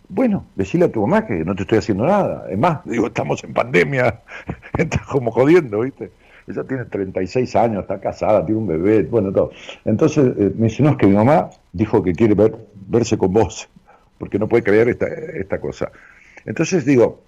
bueno, 0.08 0.46
decirle 0.54 0.86
a 0.86 0.92
tu 0.92 1.00
mamá 1.02 1.26
que 1.26 1.44
no 1.44 1.54
te 1.54 1.62
estoy 1.62 1.78
haciendo 1.78 2.06
nada. 2.06 2.46
Es 2.50 2.58
más, 2.58 2.84
digo, 2.84 3.06
estamos 3.06 3.42
en 3.44 3.52
pandemia, 3.52 4.20
estás 4.78 5.02
como 5.02 5.30
jodiendo, 5.30 5.80
¿viste? 5.80 6.10
Ella 6.46 6.64
tiene 6.64 6.84
36 6.86 7.54
años, 7.54 7.82
está 7.82 8.00
casada, 8.00 8.44
tiene 8.44 8.60
un 8.60 8.66
bebé, 8.66 9.04
bueno, 9.04 9.32
todo. 9.32 9.52
Entonces 9.84 10.32
eh, 10.36 10.52
me 10.56 10.66
dice, 10.66 10.82
no, 10.82 10.90
es 10.90 10.96
que 10.96 11.06
mi 11.06 11.14
mamá 11.14 11.50
dijo 11.72 12.02
que 12.02 12.12
quiere 12.12 12.34
ver, 12.34 12.56
verse 12.88 13.16
con 13.16 13.32
vos, 13.32 13.68
porque 14.18 14.38
no 14.38 14.48
puede 14.48 14.64
creer 14.64 14.88
esta, 14.88 15.06
esta 15.06 15.60
cosa. 15.60 15.92
Entonces 16.44 16.84
digo, 16.84 17.20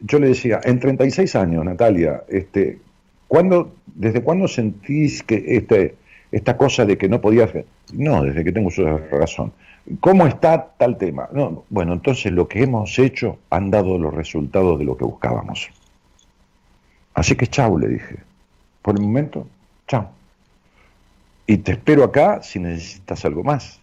yo 0.00 0.18
le 0.18 0.28
decía, 0.28 0.60
en 0.64 0.80
36 0.80 1.36
años, 1.36 1.64
Natalia, 1.64 2.24
este, 2.28 2.78
¿cuándo, 3.28 3.74
¿desde 3.86 4.22
cuándo 4.22 4.48
sentís 4.48 5.22
que 5.22 5.56
este, 5.56 5.96
esta 6.32 6.56
cosa 6.56 6.84
de 6.84 6.98
que 6.98 7.08
no 7.08 7.20
podías... 7.20 7.50
No, 7.92 8.22
desde 8.22 8.44
que 8.44 8.52
tengo 8.52 8.70
su 8.70 8.84
razón. 8.84 9.52
¿Cómo 10.00 10.26
está 10.26 10.72
tal 10.76 10.98
tema? 10.98 11.28
No, 11.32 11.64
bueno, 11.70 11.92
entonces 11.92 12.32
lo 12.32 12.48
que 12.48 12.62
hemos 12.62 12.98
hecho 12.98 13.38
han 13.50 13.70
dado 13.70 13.98
los 13.98 14.12
resultados 14.12 14.78
de 14.78 14.84
lo 14.84 14.96
que 14.96 15.04
buscábamos. 15.04 15.70
Así 17.14 17.36
que 17.36 17.46
chau, 17.46 17.78
le 17.78 17.88
dije. 17.88 18.16
Por 18.82 18.96
el 18.96 19.02
momento, 19.02 19.46
chau. 19.86 20.08
Y 21.46 21.58
te 21.58 21.72
espero 21.72 22.02
acá 22.02 22.42
si 22.42 22.58
necesitas 22.58 23.24
algo 23.24 23.44
más. 23.44 23.80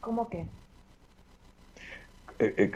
¿Cómo 0.00 0.28
qué? 0.28 0.44
Eh, 2.38 2.54
eh, 2.56 2.72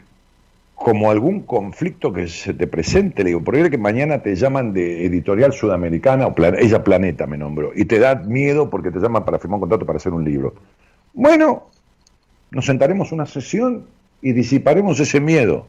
como 0.79 1.11
algún 1.11 1.41
conflicto 1.41 2.13
que 2.13 2.27
se 2.27 2.53
te 2.53 2.65
presente, 2.65 3.23
le 3.23 3.31
digo, 3.31 3.43
porque 3.43 3.69
que 3.69 3.77
mañana 3.77 4.23
te 4.23 4.33
llaman 4.35 4.71
de 4.71 5.05
editorial 5.05 5.51
sudamericana, 5.51 6.27
o 6.27 6.33
ella 6.57 6.83
Planeta 6.83 7.27
me 7.27 7.37
nombró, 7.37 7.71
y 7.75 7.83
te 7.83 7.99
da 7.99 8.15
miedo 8.15 8.69
porque 8.69 8.89
te 8.89 8.99
llaman 8.99 9.25
para 9.25 9.39
firmar 9.39 9.55
un 9.55 9.61
contrato 9.61 9.85
para 9.85 9.97
hacer 9.97 10.13
un 10.13 10.23
libro. 10.23 10.55
Bueno, 11.13 11.67
nos 12.51 12.65
sentaremos 12.65 13.11
una 13.11 13.25
sesión 13.25 13.87
y 14.21 14.31
disiparemos 14.31 14.99
ese 15.01 15.19
miedo. 15.19 15.67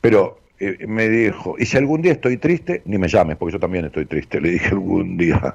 Pero 0.00 0.38
eh, 0.58 0.86
me 0.86 1.10
dijo, 1.10 1.56
y 1.58 1.66
si 1.66 1.76
algún 1.76 2.00
día 2.00 2.12
estoy 2.12 2.38
triste, 2.38 2.80
ni 2.86 2.96
me 2.96 3.08
llames, 3.08 3.36
porque 3.36 3.52
yo 3.52 3.60
también 3.60 3.84
estoy 3.84 4.06
triste, 4.06 4.40
le 4.40 4.52
dije 4.52 4.68
algún 4.68 5.18
día. 5.18 5.54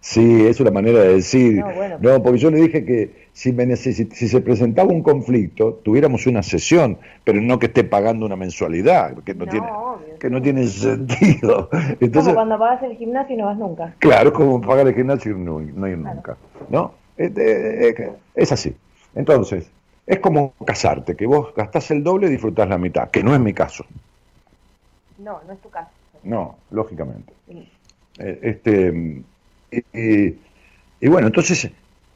Sí, 0.00 0.46
es 0.46 0.60
una 0.60 0.70
manera 0.70 1.00
de 1.00 1.14
decir. 1.14 1.62
No, 2.00 2.22
porque 2.22 2.38
yo 2.38 2.50
le 2.50 2.60
dije 2.60 2.84
que 2.84 3.28
si, 3.32 3.52
me 3.52 3.76
si 3.76 3.92
se 3.92 4.40
presentaba 4.40 4.90
un 4.90 5.02
conflicto, 5.02 5.80
tuviéramos 5.82 6.26
una 6.26 6.42
sesión, 6.42 6.98
pero 7.24 7.40
no 7.40 7.58
que 7.58 7.66
esté 7.66 7.84
pagando 7.84 8.26
una 8.26 8.36
mensualidad, 8.36 9.16
que 9.24 9.34
no, 9.34 9.46
tiene, 9.46 9.66
que 10.18 10.30
no 10.30 10.42
tiene 10.42 10.66
sentido. 10.66 11.68
Entonces, 12.00 12.24
como 12.24 12.34
cuando 12.34 12.58
pagas 12.58 12.82
el 12.82 12.96
gimnasio 12.96 13.34
y 13.34 13.38
no 13.38 13.46
vas 13.46 13.58
nunca. 13.58 13.94
Claro, 13.98 14.32
como 14.32 14.60
pagar 14.60 14.86
el 14.88 14.94
gimnasio 14.94 15.32
y 15.32 15.38
no, 15.38 15.60
no 15.60 15.88
ir 15.88 15.98
nunca. 15.98 16.36
¿no? 16.68 16.94
Es 17.16 18.52
así. 18.52 18.74
Entonces, 19.14 19.70
es 20.06 20.20
como 20.20 20.54
casarte, 20.64 21.16
que 21.16 21.26
vos 21.26 21.54
gastás 21.54 21.90
el 21.90 22.02
doble 22.02 22.28
y 22.28 22.30
disfrutás 22.30 22.68
la 22.68 22.78
mitad, 22.78 23.10
que 23.10 23.22
no 23.22 23.34
es 23.34 23.40
mi 23.40 23.52
caso. 23.52 23.84
No, 25.18 25.40
no 25.46 25.52
es 25.52 25.60
tu 25.60 25.68
caso. 25.68 25.90
No, 26.22 26.58
lógicamente. 26.70 27.32
Eh, 28.18 28.38
este, 28.42 29.22
y, 31.00 31.08
bueno, 31.08 31.28
entonces, 31.28 31.70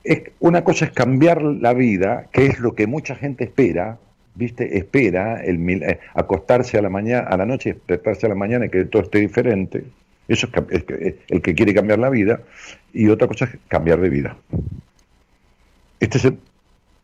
es, 0.04 0.22
una 0.40 0.64
cosa 0.64 0.86
es 0.86 0.92
cambiar 0.92 1.42
la 1.42 1.72
vida, 1.72 2.28
que 2.32 2.46
es 2.46 2.58
lo 2.58 2.74
que 2.74 2.86
mucha 2.86 3.14
gente 3.14 3.44
espera, 3.44 3.98
¿viste? 4.34 4.76
Espera 4.76 5.42
el, 5.42 5.82
eh, 5.82 6.00
acostarse 6.14 6.78
a 6.78 6.82
la 6.82 6.90
mañana, 6.90 7.28
a 7.28 7.36
la 7.36 7.46
noche, 7.46 7.70
despertarse 7.70 8.26
a 8.26 8.30
la 8.30 8.34
mañana 8.34 8.66
y 8.66 8.70
que 8.70 8.84
todo 8.84 9.02
esté 9.02 9.20
diferente. 9.20 9.84
Eso 10.28 10.48
es, 10.70 10.84
es 10.88 11.14
el 11.28 11.42
que 11.42 11.54
quiere 11.54 11.74
cambiar 11.74 11.98
la 11.98 12.10
vida. 12.10 12.40
Y 12.92 13.08
otra 13.08 13.28
cosa 13.28 13.46
es 13.46 13.58
cambiar 13.68 14.00
de 14.00 14.08
vida. 14.08 14.36
Este 16.00 16.18
es 16.18 16.32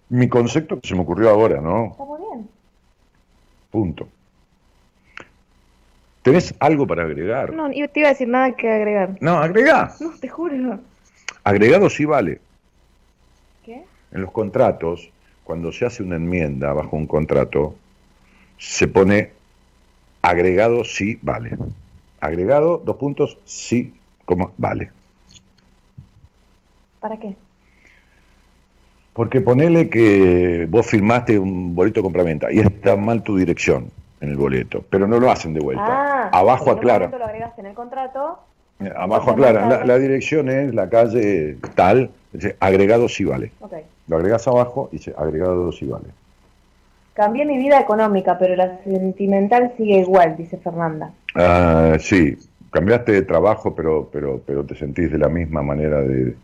mi 0.09 0.29
concepto 0.29 0.81
que 0.81 0.89
se 0.89 0.95
me 0.95 1.03
ocurrió 1.03 1.31
ahora, 1.31 1.61
¿no? 1.61 1.89
Está 1.93 2.05
muy 2.05 2.21
bien. 2.21 2.49
Punto. 3.71 4.09
¿Tenés 6.29 6.55
algo 6.59 6.87
para 6.87 7.05
agregar? 7.05 7.55
No, 7.55 7.73
yo 7.73 7.88
te 7.88 8.01
iba 8.01 8.11
a 8.11 8.12
decir 8.12 8.29
nada 8.29 8.53
que 8.53 8.71
agregar. 8.71 9.17
No, 9.23 9.38
agrega. 9.38 9.95
No, 9.99 10.11
te 10.21 10.29
juro. 10.29 10.79
Agregado 11.43 11.88
sí 11.88 12.05
vale. 12.05 12.38
¿Qué? 13.64 13.83
En 14.12 14.21
los 14.21 14.31
contratos, 14.31 15.09
cuando 15.43 15.73
se 15.73 15.87
hace 15.87 16.03
una 16.03 16.17
enmienda 16.17 16.75
bajo 16.75 16.97
un 16.97 17.07
contrato, 17.07 17.75
se 18.59 18.88
pone 18.88 19.31
agregado 20.21 20.85
sí 20.85 21.19
vale. 21.23 21.57
Agregado, 22.21 22.83
dos 22.85 22.97
puntos, 22.97 23.38
sí, 23.47 23.95
como 24.27 24.53
vale. 24.59 24.91
¿Para 27.01 27.17
qué? 27.17 27.37
Porque 29.14 29.41
ponele 29.41 29.88
que 29.88 30.67
vos 30.69 30.87
firmaste 30.87 31.38
un 31.38 31.75
boleto 31.75 32.01
de 32.01 32.05
compraventa 32.05 32.53
y 32.53 32.59
está 32.59 32.97
mal 32.97 33.23
tu 33.23 33.38
dirección 33.38 33.91
en 34.21 34.31
el 34.31 34.37
boleto, 34.37 34.85
pero 34.91 35.07
no 35.07 35.19
lo 35.21 35.31
hacen 35.31 35.55
de 35.55 35.61
vuelta. 35.61 35.85
Ah, 35.87 36.08
Abajo 36.33 36.71
aclara. 36.71 37.09
lo 37.09 37.25
agregaste 37.25 37.61
en 37.61 37.67
el 37.69 37.75
contrato. 37.75 38.38
Eh, 38.81 38.93
abajo 38.97 39.31
aclara. 39.31 39.85
La, 39.85 39.99
dirección 39.99 40.49
es 40.49 40.75
la 40.75 40.88
calle 40.88 41.57
tal, 41.75 42.11
agregado 42.61 43.09
sí 43.09 43.25
vale. 43.25 43.51
Lo 44.07 44.17
agregas 44.17 44.47
abajo 44.49 44.88
y 44.93 44.97
dice 44.97 45.14
agregado 45.17 45.71
sí 45.73 45.87
vale. 45.87 46.07
Cambié 47.14 47.45
mi 47.45 47.59
vida 47.59 47.81
económica, 47.81 48.38
pero 48.38 48.55
la 48.55 48.79
sentimental 48.85 49.73
sigue 49.77 49.99
igual, 49.99 50.37
dice 50.37 50.57
Fernanda. 50.57 51.11
Ah, 51.35 51.97
sí, 51.99 52.38
cambiaste 52.71 53.11
de 53.11 53.23
trabajo, 53.23 53.75
pero, 53.75 54.09
pero, 54.12 54.41
pero 54.47 54.64
te 54.64 54.77
sentís 54.77 55.11
de 55.11 55.19
la 55.19 55.29
misma 55.29 55.62
manera 55.62 56.01
de, 56.01 56.37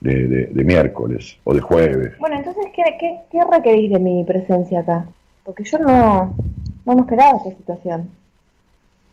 de, 0.00 0.64
miércoles 0.64 1.38
o 1.44 1.54
de 1.54 1.60
jueves. 1.60 2.18
Bueno, 2.18 2.36
entonces, 2.36 2.66
¿qué, 2.74 2.82
qué, 2.98 3.20
qué 3.30 3.40
requerís 3.50 3.92
de 3.92 4.00
mi 4.00 4.24
presencia 4.24 4.80
acá? 4.80 5.06
Porque 5.44 5.62
yo 5.64 5.78
no, 5.78 6.34
no 6.84 6.94
me 6.94 7.00
esperaba 7.02 7.38
esa 7.38 7.56
situación. 7.56 8.10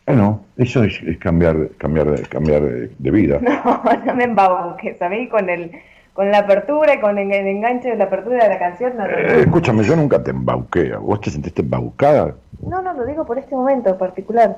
Bueno, 0.07 0.45
eso 0.55 0.85
es, 0.85 1.01
cambiar, 1.19 1.67
cambiar, 1.77 2.27
cambiar 2.29 2.61
de, 2.61 3.11
vida. 3.11 3.39
No, 3.41 3.81
no 4.05 4.15
me 4.15 4.23
embauques, 4.23 5.01
a 5.01 5.09
mí 5.09 5.27
con 5.27 5.49
el 5.49 5.71
con 6.13 6.31
la 6.31 6.39
apertura 6.39 6.95
y 6.95 6.99
con 6.99 7.17
el, 7.19 7.31
enganche 7.31 7.89
de 7.89 7.95
la 7.95 8.05
apertura 8.05 8.43
de 8.43 8.49
la 8.49 8.57
canción. 8.57 8.93
Eh, 9.01 9.41
escúchame, 9.41 9.83
yo 9.83 9.95
nunca 9.95 10.23
te 10.23 10.31
embauqué. 10.31 10.95
¿Vos 10.95 11.21
te 11.21 11.29
sentiste 11.29 11.61
embaucada? 11.61 12.33
No, 12.59 12.81
no, 12.81 12.93
lo 12.93 13.05
digo 13.05 13.23
por 13.23 13.37
este 13.37 13.53
momento 13.53 13.89
en 13.89 13.97
particular. 13.99 14.57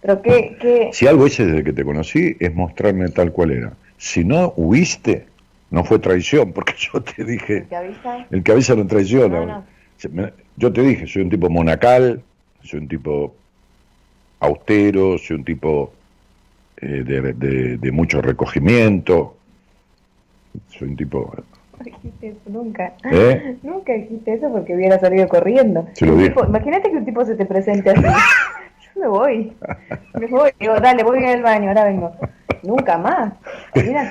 Pero 0.00 0.20
que, 0.20 0.56
que... 0.60 0.90
Si 0.92 1.06
algo 1.06 1.28
hice 1.28 1.46
desde 1.46 1.62
que 1.62 1.72
te 1.72 1.84
conocí 1.84 2.36
es 2.40 2.52
mostrarme 2.52 3.08
tal 3.10 3.30
cual 3.30 3.52
era. 3.52 3.72
Si 3.98 4.24
no 4.24 4.48
huiste, 4.56 5.26
no 5.70 5.84
fue 5.84 6.00
traición, 6.00 6.52
porque 6.52 6.74
yo 6.92 7.00
te 7.02 7.22
dije... 7.22 7.58
¿El 7.58 7.68
que 7.68 7.76
avisa? 7.76 8.26
El 8.30 8.42
que 8.42 8.52
avisa 8.52 8.74
no 8.74 8.86
traiciona. 8.86 9.64
Yo 10.56 10.72
te 10.72 10.82
dije, 10.82 11.06
soy 11.06 11.22
un 11.22 11.30
tipo 11.30 11.48
monacal, 11.48 12.20
soy 12.64 12.80
un 12.80 12.88
tipo 12.88 13.32
austero, 14.42 15.18
soy 15.18 15.36
un 15.36 15.44
tipo 15.44 15.92
eh, 16.76 17.04
de, 17.04 17.92
mucho 17.92 18.20
recogimiento, 18.20 19.36
soy 20.68 20.88
un 20.88 20.96
tipo... 20.96 21.32
No 21.78 21.84
dijiste 21.84 22.28
eso 22.28 22.40
nunca. 22.46 22.92
¿Eh? 23.10 23.56
Nunca 23.62 23.92
dijiste 23.92 24.34
eso 24.34 24.52
porque 24.52 24.74
hubiera 24.74 25.00
salido 25.00 25.26
corriendo. 25.26 25.88
imagínate 26.00 26.90
que 26.90 26.96
un 26.96 27.04
tipo 27.04 27.24
se 27.24 27.34
te 27.34 27.44
presente 27.44 27.90
así. 27.90 28.02
Yo 28.94 29.00
me 29.00 29.08
voy. 29.08 29.52
Me 30.14 30.26
voy. 30.26 30.50
Digo, 30.60 30.74
dale, 30.78 31.02
voy 31.02 31.24
al 31.24 31.42
baño, 31.42 31.68
ahora 31.68 31.84
vengo. 31.84 32.12
Nunca 32.62 32.98
más. 32.98 33.32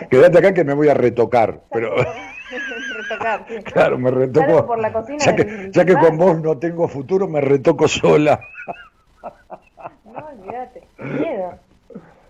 Quédate 0.10 0.38
acá 0.38 0.54
que 0.54 0.66
me 0.66 0.74
voy 0.74 0.90
a 0.90 0.94
retocar. 0.94 1.62
Pero... 1.72 1.96
retocar, 3.10 3.46
Claro, 3.64 3.98
me 3.98 4.12
retoco. 4.12 4.66
Por 4.66 4.80
la 4.80 4.92
cocina 4.92 5.20
ya 5.20 5.36
que, 5.36 5.70
ya 5.72 5.86
que 5.86 5.94
con 5.94 6.18
vos 6.18 6.42
no 6.42 6.58
tengo 6.58 6.88
futuro, 6.90 7.28
me 7.28 7.40
retoco 7.40 7.88
sola. 7.88 8.42
Miedo. 11.02 11.54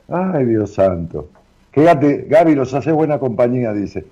Ay, 0.10 0.45
Dios 0.45 0.73
santo. 0.73 1.29
Quédate, 1.71 2.25
Gaby, 2.29 2.55
los 2.55 2.73
hace 2.73 2.91
buena 2.91 3.19
compañía, 3.19 3.71
dice. 3.73 4.05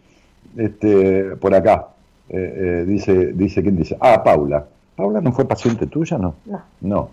Este, 0.58 1.36
por 1.36 1.54
acá. 1.54 1.88
eh, 2.30 2.86
dice, 2.88 3.34
dice, 3.34 3.62
¿quién 3.62 3.76
dice? 3.76 3.98
Ah, 4.00 4.24
Paula. 4.24 4.66
¿Paula 4.96 5.22
no 5.22 5.32
fue 5.32 5.48
paciente 5.48 5.88
tuya, 5.88 6.18
no? 6.18 6.36
No. 6.46 6.62
No. 6.82 7.10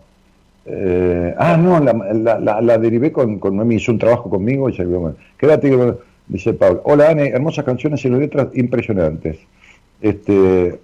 ah, 1.39 1.57
no, 1.57 1.81
la, 1.81 2.61
la, 2.61 2.79
derivé 2.79 3.13
con, 3.13 3.39
con 3.39 3.57
Noemi, 3.57 3.77
hizo 3.77 3.93
un 3.93 3.99
trabajo 3.99 4.29
conmigo 4.29 4.69
y 4.69 4.75
se 4.75 4.85
quédate, 5.39 5.95
dice 6.27 6.55
Paula. 6.55 6.81
Hola, 6.85 7.11
Anne, 7.11 7.29
hermosas 7.29 7.65
canciones 7.65 8.05
y 8.05 8.09
letras 8.11 8.49
impresionantes. 8.55 9.39
Este, 10.01 10.79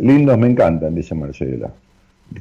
lindos 0.00 0.38
me 0.38 0.48
encantan, 0.48 0.94
dice 0.94 1.14
Marcela. 1.14 1.70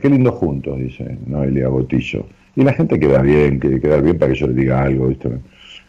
Qué 0.01 0.09
lindos 0.09 0.35
juntos, 0.35 0.77
dice 0.77 1.17
Noelia 1.27 1.67
Botillo. 1.67 2.25
Y 2.55 2.63
la 2.63 2.73
gente 2.73 2.99
queda 2.99 3.21
bien, 3.21 3.59
que 3.59 3.79
quedar 3.79 4.01
bien 4.01 4.17
para 4.17 4.33
que 4.33 4.39
yo 4.39 4.47
le 4.47 4.53
diga 4.53 4.83
algo, 4.83 5.07
¿viste? 5.07 5.29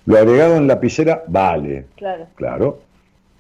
Lo 0.07 0.19
agregado 0.19 0.57
en 0.57 0.67
lapicera 0.67 1.25
vale. 1.27 1.87
Claro. 1.97 2.27
Claro. 2.35 2.79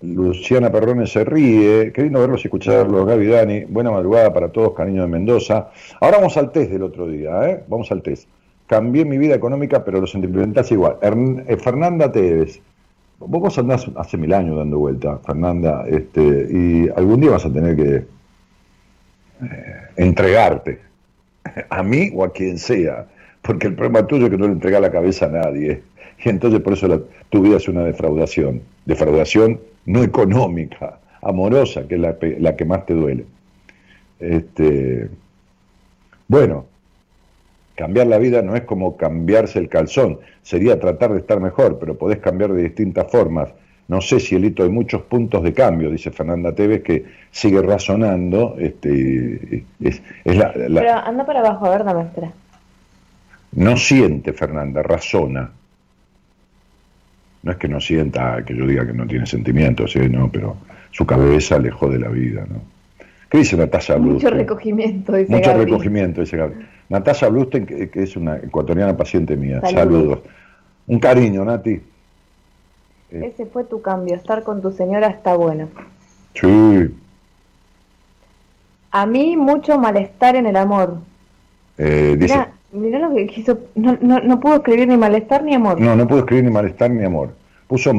Luciana 0.03 0.71
Perrone 0.71 1.07
se 1.07 1.25
ríe. 1.25 1.93
Qué 1.93 2.03
lindo 2.03 2.21
verlos 2.21 2.45
y 2.45 2.49
escucharlos. 2.49 3.07
Gaby 3.07 3.27
Dani, 3.27 3.65
buena 3.65 3.91
madrugada 3.91 4.33
para 4.33 4.49
todos, 4.49 4.75
cariño 4.75 5.03
de 5.03 5.09
Mendoza. 5.09 5.71
Ahora 6.01 6.19
vamos 6.19 6.37
al 6.37 6.51
test 6.51 6.73
del 6.73 6.83
otro 6.83 7.07
día, 7.07 7.49
¿eh? 7.49 7.63
Vamos 7.69 7.91
al 7.93 8.03
test. 8.03 8.29
Cambié 8.67 9.05
mi 9.05 9.19
vida 9.19 9.35
económica, 9.35 9.85
pero 9.85 10.01
lo 10.01 10.07
sentimental 10.07 10.65
es 10.65 10.73
igual. 10.73 10.97
Eh, 11.03 11.57
Fernanda 11.57 12.11
Tevez. 12.11 12.61
Vos 13.19 13.57
andás 13.57 13.87
hace 13.95 14.17
mil 14.17 14.33
años 14.35 14.57
dando 14.57 14.79
vuelta, 14.79 15.19
Fernanda, 15.19 15.85
este, 15.87 16.21
y 16.21 16.89
algún 16.97 17.21
día 17.21 17.31
vas 17.31 17.47
a 17.47 17.53
tener 17.53 17.77
que 17.77 17.95
eh, 17.95 18.07
entregarte 19.97 20.81
a 21.71 21.83
mí 21.83 22.11
o 22.15 22.25
a 22.25 22.33
quien 22.33 22.59
sea, 22.59 23.07
porque 23.43 23.69
el 23.69 23.75
problema 23.75 24.07
tuyo 24.07 24.27
es 24.27 24.31
que 24.31 24.39
no 24.39 24.47
le 24.47 24.53
entregas 24.53 24.81
la 24.81 24.91
cabeza 24.91 25.27
a 25.27 25.31
nadie. 25.31 25.83
Y 26.25 26.29
entonces 26.29 26.61
por 26.61 26.75
eso 26.75 27.07
tu 27.31 27.43
vida 27.43 27.57
es 27.57 27.69
una 27.69 27.85
defraudación, 27.85 28.63
defraudación 28.87 29.61
no 29.87 30.03
económica, 30.03 31.01
amorosa, 31.23 31.87
que 31.89 31.97
es 31.97 32.41
la, 32.41 32.57
que 32.57 32.65
más 32.65 32.87
te 32.87 32.95
duele. 32.95 33.27
Este, 34.21 35.09
bueno, 36.29 36.67
cambiar 37.75 38.07
la 38.07 38.19
vida 38.19 38.43
no 38.43 38.55
es 38.55 38.63
como 38.63 38.97
cambiarse 38.97 39.59
el 39.59 39.69
calzón, 39.69 40.21
sería 40.43 40.79
tratar 40.79 41.13
de 41.13 41.19
estar 41.19 41.41
mejor, 41.41 41.79
pero 41.79 41.99
podés 41.99 42.19
cambiar 42.19 42.53
de 42.53 42.63
distintas 42.63 43.11
formas. 43.11 43.49
No 43.89 44.01
sé 44.01 44.21
si 44.21 44.37
el 44.37 44.45
hito 44.45 44.63
hay 44.63 44.71
muchos 44.71 45.03
puntos 45.03 45.43
de 45.43 45.53
cambio, 45.53 45.91
dice 45.91 46.11
Fernanda 46.11 46.55
Tevez, 46.55 46.83
que 46.83 47.05
sigue 47.31 47.61
razonando. 47.61 48.57
Este, 48.59 49.65
es, 49.81 50.01
la, 50.25 50.53
Pero 50.53 50.93
anda 50.93 51.27
para 51.27 51.41
abajo, 51.41 51.67
a 51.67 51.71
ver, 51.71 51.85
dame, 51.85 52.03
espera. 52.03 52.33
No 53.53 53.77
siente, 53.77 54.33
Fernanda, 54.33 54.83
razona. 54.83 55.51
No 57.43 57.51
es 57.53 57.59
que 57.59 57.69
no 57.69 57.81
sienta, 57.81 58.43
que 58.45 58.57
yo 58.57 58.67
diga 58.67 58.87
que 58.87 58.93
no 58.93 59.07
tiene 59.07 59.27
sentimientos, 59.27 59.93
¿sí? 59.93 59.99
no, 60.09 60.31
pero 60.31 60.57
su 60.93 61.05
cabeza 61.05 61.57
alejó 61.57 61.89
de 61.89 61.99
la 61.99 62.09
vida, 62.09 62.47
¿no? 62.49 62.61
¿Qué 63.29 63.39
dice 63.39 63.57
Natasha 63.57 63.97
Blusten? 63.97 64.15
Mucho 64.15 64.31
recogimiento, 64.31 65.15
dice 65.15 65.33
Mucho 65.33 65.55
recogimiento, 65.55 66.21
dice 66.21 66.37
Gabriel. 66.37 66.67
Natasha 66.91 67.29
Blusten, 67.29 67.65
que, 67.65 67.91
es 67.95 68.15
una 68.15 68.37
ecuatoriana 68.37 68.95
paciente 68.95 69.37
mía. 69.37 69.63
Saludos. 69.63 70.21
Un 70.87 70.99
cariño, 70.99 71.43
Nati. 71.43 71.81
Ese 73.13 73.47
fue 73.47 73.65
tu 73.65 73.83
cambio, 73.83 74.15
estar 74.15 74.43
con 74.43 74.63
tu 74.63 74.73
señora 74.73 75.09
está 75.09 75.35
bueno. 75.35 75.69
Sí. 76.35 76.95
A 78.91 79.07
mí 79.07 79.37
mucho 79.37 79.79
malestar 79.79 80.37
en 80.37 80.47
el 80.47 80.57
amor. 80.57 80.99
Eh, 81.79 82.17
dice, 82.19 82.47
Mirá 82.73 82.99
lo 82.99 83.15
que 83.15 83.27
quiso. 83.27 83.59
No, 83.75 83.99
no, 84.01 84.19
no 84.21 84.41
pudo 84.41 84.57
escribir 84.57 84.89
ni 84.89 84.97
malestar 84.97 85.45
ni 85.45 85.55
amor. 85.55 85.79
No, 85.79 85.95
no 85.95 86.09
pudo 86.09 86.21
escribir 86.21 86.45
ni 86.45 86.51
malestar 86.51 86.91
ni 86.91 87.05
amor. 87.05 87.35
Puso 87.67 87.93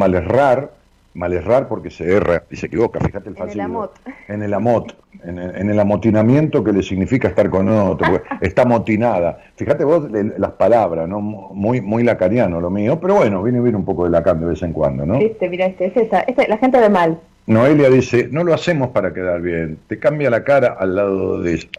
malerrar, 1.13 1.43
malerrar 1.43 1.67
porque 1.67 1.89
se 1.89 2.15
erra 2.15 2.43
y 2.49 2.55
se 2.55 2.67
equivoca. 2.67 2.99
Fíjate 2.99 3.29
el 3.29 3.35
fácil. 3.35 3.59
En 3.59 3.65
el 3.65 3.71
amot. 3.71 3.99
En 4.27 4.43
el 4.43 4.53
amot. 4.53 4.95
En 5.23 5.69
el, 5.69 5.79
amotinamiento 5.79 6.63
que 6.63 6.73
le 6.73 6.83
significa 6.83 7.29
estar 7.29 7.49
con 7.49 7.69
otro. 7.69 8.21
está 8.41 8.63
amotinada. 8.63 9.39
Fíjate 9.55 9.83
vos 9.85 10.07
las 10.11 10.51
palabras, 10.51 11.07
¿no? 11.07 11.21
Muy, 11.21 11.81
muy 11.81 12.03
lacaniano 12.03 12.59
lo 12.59 12.69
mío. 12.69 12.99
Pero 12.99 13.15
bueno, 13.15 13.41
viene 13.41 13.61
bien 13.61 13.75
un 13.75 13.85
poco 13.85 14.03
de 14.03 14.09
Lacan 14.09 14.39
de 14.39 14.47
vez 14.47 14.61
en 14.63 14.73
cuando, 14.73 15.05
¿no? 15.05 15.15
Este, 15.15 15.49
mira, 15.49 15.65
este, 15.65 15.85
es 15.85 15.97
esta, 15.97 16.21
este, 16.21 16.47
la 16.47 16.57
gente 16.57 16.79
de 16.79 16.89
mal. 16.89 17.19
Noelia 17.45 17.89
dice, 17.89 18.29
no 18.31 18.43
lo 18.43 18.53
hacemos 18.53 18.89
para 18.89 19.13
quedar 19.13 19.41
bien, 19.41 19.77
te 19.87 19.99
cambia 19.99 20.29
la 20.29 20.43
cara 20.43 20.75
al 20.79 20.95
lado 20.95 21.41
de 21.41 21.53
ella. 21.55 21.69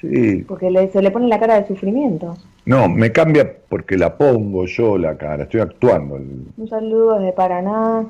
Sí. 0.00 0.44
Porque 0.48 0.88
se 0.92 1.02
le 1.02 1.10
pone 1.10 1.28
la 1.28 1.38
cara 1.38 1.60
de 1.60 1.68
sufrimiento. 1.68 2.36
No, 2.64 2.88
me 2.88 3.12
cambia 3.12 3.52
porque 3.68 3.96
la 3.96 4.16
pongo 4.16 4.64
yo 4.66 4.98
la 4.98 5.16
cara, 5.16 5.44
estoy 5.44 5.60
actuando. 5.60 6.16
Un 6.16 6.68
saludo 6.68 7.18
desde 7.18 7.32
Paraná. 7.32 8.06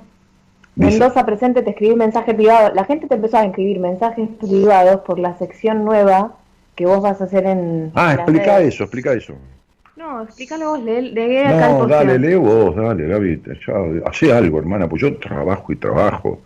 Mendoza 0.80 1.26
presente, 1.26 1.62
te 1.62 1.70
escribí 1.70 1.94
mensaje 1.94 2.34
privado. 2.34 2.72
La 2.74 2.84
gente 2.84 3.06
te 3.06 3.14
empezó 3.14 3.36
a 3.36 3.44
escribir 3.44 3.78
mensajes 3.78 4.28
privados 4.40 5.00
por 5.02 5.18
la 5.18 5.36
sección 5.36 5.84
nueva 5.84 6.36
que 6.74 6.86
vos 6.86 7.02
vas 7.02 7.20
a 7.20 7.24
hacer 7.24 7.46
en. 7.46 7.92
Ah, 7.94 8.14
explica 8.14 8.60
eso, 8.60 8.84
explica 8.84 9.12
eso. 9.12 9.34
No, 9.96 10.22
explícalo 10.22 10.70
vos, 10.70 10.82
lee, 10.82 11.12
lee 11.12 11.38
acá 11.38 11.68
No, 11.68 11.86
dale, 11.86 12.18
lee 12.18 12.34
vos, 12.36 12.74
dale, 12.74 13.06
Gaby. 13.06 13.42
Hacé 14.06 14.32
algo, 14.32 14.58
hermana, 14.58 14.88
pues 14.88 15.02
yo 15.02 15.14
trabajo 15.18 15.72
y 15.72 15.76
trabajo. 15.76 16.40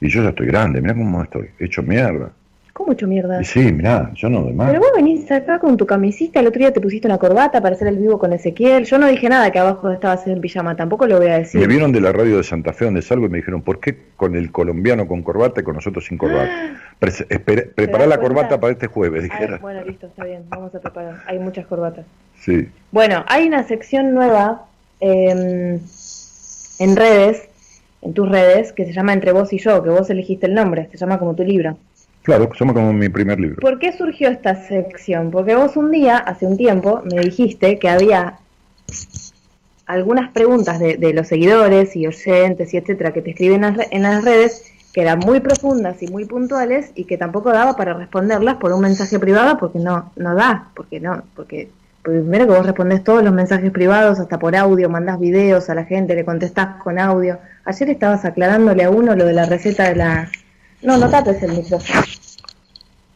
Y 0.00 0.08
yo 0.08 0.22
ya 0.22 0.28
estoy 0.28 0.46
grande, 0.46 0.80
mira 0.80 0.94
cómo 0.94 1.22
estoy, 1.22 1.48
hecho 1.58 1.82
mierda. 1.82 2.30
¿Cómo 2.78 2.92
hecho 2.92 3.08
mierda? 3.08 3.42
Sí, 3.42 3.72
mirá, 3.72 4.12
yo 4.14 4.30
no 4.30 4.44
demás. 4.44 4.68
Pero 4.68 4.78
vos 4.78 4.92
venís 4.94 5.28
acá 5.32 5.58
con 5.58 5.76
tu 5.76 5.84
camisita, 5.84 6.38
el 6.38 6.46
otro 6.46 6.60
día 6.60 6.72
te 6.72 6.80
pusiste 6.80 7.08
una 7.08 7.18
corbata 7.18 7.60
para 7.60 7.74
hacer 7.74 7.88
el 7.88 7.98
vivo 7.98 8.20
con 8.20 8.32
Ezequiel. 8.32 8.84
Yo 8.84 8.98
no 8.98 9.08
dije 9.08 9.28
nada 9.28 9.50
que 9.50 9.58
abajo 9.58 9.90
estabas 9.90 10.24
en 10.28 10.40
pijama, 10.40 10.76
tampoco 10.76 11.08
lo 11.08 11.18
voy 11.18 11.26
a 11.26 11.38
decir. 11.38 11.60
Me 11.60 11.66
vieron 11.66 11.90
de 11.90 12.00
la 12.00 12.12
radio 12.12 12.36
de 12.36 12.44
Santa 12.44 12.72
Fe 12.72 12.84
donde 12.84 13.02
salgo 13.02 13.26
y 13.26 13.30
me 13.30 13.38
dijeron, 13.38 13.62
¿por 13.62 13.80
qué 13.80 13.98
con 14.14 14.36
el 14.36 14.52
colombiano 14.52 15.08
con 15.08 15.24
corbata 15.24 15.60
y 15.60 15.64
con 15.64 15.74
nosotros 15.74 16.04
sin 16.04 16.18
corbata? 16.18 16.48
Prepara 17.74 18.06
la 18.06 18.20
corbata 18.20 18.60
para 18.60 18.74
este 18.74 18.86
jueves, 18.86 19.24
dijera. 19.24 19.58
bueno, 19.58 19.82
listo, 19.82 20.06
está 20.06 20.22
bien, 20.22 20.44
vamos 20.48 20.72
a 20.72 20.78
preparar. 20.78 21.16
Hay 21.26 21.40
muchas 21.40 21.66
corbatas. 21.66 22.06
Sí. 22.38 22.68
Bueno, 22.92 23.24
hay 23.26 23.48
una 23.48 23.64
sección 23.64 24.14
nueva 24.14 24.66
em, 25.00 25.80
en 26.78 26.96
redes, 26.96 27.48
en 28.02 28.14
tus 28.14 28.28
redes, 28.28 28.72
que 28.72 28.86
se 28.86 28.92
llama 28.92 29.14
Entre 29.14 29.32
vos 29.32 29.52
y 29.52 29.58
yo, 29.58 29.82
que 29.82 29.90
vos 29.90 30.08
elegiste 30.10 30.46
el 30.46 30.54
nombre, 30.54 30.88
se 30.92 30.96
llama 30.96 31.18
como 31.18 31.34
tu 31.34 31.42
libro. 31.42 31.76
Claro, 32.22 32.50
somos 32.56 32.74
como 32.74 32.92
mi 32.92 33.08
primer 33.08 33.40
libro. 33.40 33.56
¿Por 33.60 33.78
qué 33.78 33.92
surgió 33.92 34.28
esta 34.28 34.54
sección? 34.66 35.30
Porque 35.30 35.54
vos 35.54 35.76
un 35.76 35.90
día, 35.90 36.18
hace 36.18 36.46
un 36.46 36.56
tiempo, 36.56 37.02
me 37.10 37.22
dijiste 37.22 37.78
que 37.78 37.88
había 37.88 38.38
algunas 39.86 40.30
preguntas 40.32 40.78
de, 40.78 41.12
los 41.14 41.26
seguidores 41.26 41.96
y 41.96 42.06
oyentes 42.06 42.74
y 42.74 42.76
etcétera 42.76 43.12
que 43.12 43.22
te 43.22 43.30
escriben 43.30 43.64
en 43.64 44.02
las 44.02 44.22
redes 44.22 44.70
que 44.92 45.00
eran 45.00 45.18
muy 45.18 45.40
profundas 45.40 46.02
y 46.02 46.08
muy 46.08 46.26
puntuales 46.26 46.92
y 46.94 47.04
que 47.04 47.16
tampoco 47.16 47.52
daba 47.52 47.76
para 47.76 47.94
responderlas 47.94 48.56
por 48.56 48.72
un 48.72 48.82
mensaje 48.82 49.18
privado 49.18 49.58
porque 49.58 49.78
no 49.78 50.12
no 50.16 50.34
da, 50.34 50.68
porque 50.74 51.00
no, 51.00 51.22
porque 51.34 51.70
primero 52.02 52.46
que 52.46 52.52
vos 52.52 52.66
respondés 52.66 53.04
todos 53.04 53.22
los 53.22 53.32
mensajes 53.32 53.70
privados 53.70 54.18
hasta 54.18 54.38
por 54.38 54.56
audio, 54.56 54.88
mandás 54.88 55.20
videos 55.20 55.68
a 55.70 55.74
la 55.74 55.84
gente, 55.84 56.14
le 56.14 56.24
contestás 56.24 56.82
con 56.82 56.98
audio. 56.98 57.38
Ayer 57.64 57.90
estabas 57.90 58.24
aclarándole 58.24 58.84
a 58.84 58.90
uno 58.90 59.14
lo 59.14 59.24
de 59.24 59.32
la 59.32 59.46
receta 59.46 59.88
de 59.88 59.96
la 59.96 60.30
no, 60.82 60.96
no 60.96 61.10
tapes 61.10 61.42
el 61.42 61.52
micrófono. 61.52 62.02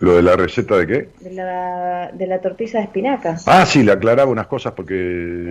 ¿Lo 0.03 0.16
de 0.16 0.22
la 0.22 0.35
receta 0.35 0.77
de 0.79 0.87
qué? 0.88 1.09
De 1.20 1.31
la, 1.33 2.11
de 2.12 2.27
la 2.27 2.40
tortilla 2.40 2.81
de 2.81 2.87
espinaca. 2.87 3.37
Ah, 3.46 3.64
sí, 3.64 3.85
le 3.85 3.92
aclaraba 3.92 4.29
unas 4.29 4.48
cosas 4.48 4.72
porque... 4.72 4.94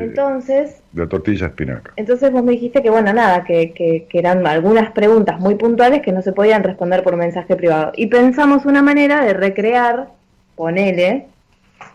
Entonces... 0.04 0.82
De 0.92 1.04
la 1.04 1.08
tortilla 1.08 1.46
de 1.46 1.52
espinaca. 1.52 1.94
Entonces 1.96 2.30
vos 2.34 2.44
me 2.44 2.52
dijiste 2.52 2.84
que, 2.84 2.90
bueno, 2.90 3.14
nada, 3.14 3.46
que, 3.46 3.72
que, 3.72 4.08
que, 4.10 4.20
eran 4.20 4.46
algunas 4.46 4.92
preguntas 4.92 5.40
muy 5.40 5.56
puntuales 5.56 6.02
que 6.02 6.12
no 6.12 6.22
se 6.22 6.34
podían 6.34 6.64
responder 6.64 7.02
por 7.02 7.16
mensaje 7.16 7.56
privado. 7.56 7.94
Y 7.96 8.08
pensamos 8.08 8.66
una 8.66 8.82
manera 8.82 9.24
de 9.24 9.34
recrear, 9.34 10.10
ponele, 10.58 11.28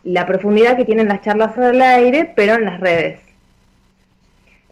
la 0.04 0.24
profundidad 0.24 0.78
que 0.78 0.86
tienen 0.86 1.08
las 1.08 1.20
charlas 1.20 1.58
al 1.58 1.82
aire, 1.82 2.32
pero 2.34 2.54
en 2.54 2.64
las 2.64 2.80
redes. 2.80 3.20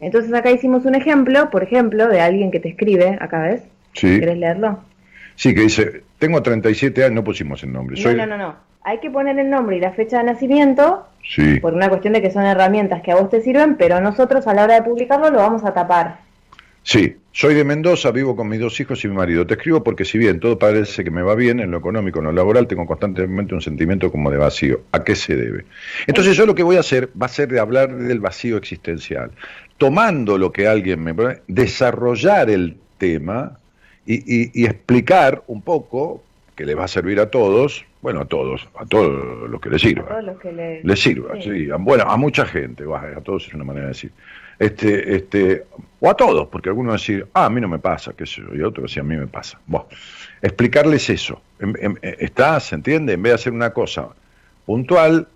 Entonces 0.00 0.32
acá 0.32 0.50
hicimos 0.50 0.86
un 0.86 0.94
ejemplo, 0.94 1.50
por 1.50 1.62
ejemplo, 1.62 2.08
de 2.08 2.22
alguien 2.22 2.50
que 2.50 2.60
te 2.60 2.70
escribe, 2.70 3.18
acá 3.20 3.42
ves. 3.42 3.62
Sí. 3.92 4.16
¿Quieres 4.16 4.38
leerlo? 4.38 4.78
Sí, 5.36 5.54
que 5.54 5.62
dice, 5.62 6.02
tengo 6.18 6.42
37 6.42 7.04
años, 7.04 7.14
no 7.14 7.24
pusimos 7.24 7.62
el 7.62 7.72
nombre. 7.72 8.00
No, 8.02 8.12
no, 8.14 8.26
no, 8.26 8.36
no. 8.36 8.56
Hay 8.82 9.00
que 9.00 9.10
poner 9.10 9.38
el 9.38 9.48
nombre 9.48 9.76
y 9.76 9.80
la 9.80 9.92
fecha 9.92 10.18
de 10.18 10.24
nacimiento 10.24 11.06
sí. 11.22 11.58
por 11.60 11.74
una 11.74 11.88
cuestión 11.88 12.12
de 12.12 12.20
que 12.20 12.30
son 12.30 12.44
herramientas 12.44 13.02
que 13.02 13.12
a 13.12 13.16
vos 13.16 13.30
te 13.30 13.40
sirven, 13.40 13.76
pero 13.76 14.00
nosotros 14.00 14.46
a 14.46 14.54
la 14.54 14.64
hora 14.64 14.74
de 14.74 14.82
publicarlo 14.82 15.30
lo 15.30 15.38
vamos 15.38 15.64
a 15.64 15.72
tapar. 15.72 16.18
Sí, 16.82 17.16
soy 17.32 17.54
de 17.54 17.64
Mendoza, 17.64 18.10
vivo 18.10 18.36
con 18.36 18.46
mis 18.46 18.60
dos 18.60 18.78
hijos 18.78 19.02
y 19.04 19.08
mi 19.08 19.14
marido. 19.14 19.46
Te 19.46 19.54
escribo 19.54 19.82
porque 19.82 20.04
si 20.04 20.18
bien 20.18 20.38
todo 20.38 20.58
parece 20.58 21.02
que 21.02 21.10
me 21.10 21.22
va 21.22 21.34
bien 21.34 21.58
en 21.60 21.70
lo 21.70 21.78
económico, 21.78 22.18
en 22.18 22.26
lo 22.26 22.32
laboral, 22.32 22.66
tengo 22.66 22.84
constantemente 22.84 23.54
un 23.54 23.62
sentimiento 23.62 24.10
como 24.12 24.30
de 24.30 24.36
vacío. 24.36 24.82
¿A 24.92 25.02
qué 25.02 25.16
se 25.16 25.34
debe? 25.34 25.64
Entonces 26.06 26.36
yo 26.36 26.44
lo 26.44 26.54
que 26.54 26.62
voy 26.62 26.76
a 26.76 26.80
hacer 26.80 27.08
va 27.20 27.24
a 27.24 27.30
ser 27.30 27.48
de 27.48 27.58
hablar 27.58 27.96
del 27.96 28.20
vacío 28.20 28.58
existencial. 28.58 29.30
Tomando 29.78 30.36
lo 30.36 30.52
que 30.52 30.68
alguien 30.68 31.02
me... 31.02 31.14
desarrollar 31.48 32.50
el 32.50 32.76
tema 32.98 33.58
y, 34.06 34.64
explicar 34.64 35.42
un 35.46 35.62
poco, 35.62 36.22
que 36.54 36.64
le 36.64 36.74
va 36.74 36.84
a 36.84 36.88
servir 36.88 37.18
a 37.20 37.30
todos, 37.30 37.84
bueno, 38.02 38.20
a 38.20 38.24
todos, 38.26 38.68
a 38.76 38.86
todos 38.86 39.48
los 39.50 39.60
que 39.60 39.70
les 39.70 39.80
sirva. 39.80 40.04
A 40.04 40.08
todos 40.08 40.24
los 40.24 40.40
que 40.40 40.52
le... 40.52 40.96
sirva, 40.96 41.40
sí. 41.40 41.70
A, 41.70 41.76
bueno, 41.76 42.04
a 42.04 42.16
mucha 42.16 42.44
gente, 42.46 42.84
a 42.84 43.20
todos 43.20 43.48
es 43.48 43.54
una 43.54 43.64
manera 43.64 43.86
de 43.86 43.92
decir. 43.92 44.12
Este, 44.58 45.16
este, 45.16 45.64
o 45.98 46.08
a 46.08 46.14
todos, 46.14 46.46
porque 46.48 46.68
algunos 46.68 47.00
decir, 47.00 47.26
ah, 47.32 47.46
a 47.46 47.50
mí 47.50 47.60
no 47.60 47.68
me 47.68 47.80
pasa, 47.80 48.12
qué 48.16 48.24
sé 48.24 48.40
yo, 48.40 48.54
y 48.54 48.62
otros 48.62 48.90
decir, 48.90 49.00
a 49.00 49.04
mí 49.04 49.16
me 49.16 49.26
pasa. 49.26 49.58
Bueno, 49.66 49.86
explicarles 50.42 51.10
eso. 51.10 51.40
está, 52.02 52.60
¿se 52.60 52.76
entiende? 52.76 53.14
En 53.14 53.22
vez 53.22 53.30
de 53.30 53.34
hacer 53.34 53.52
una 53.52 53.70
cosa 53.70 54.08
puntual 54.64 55.26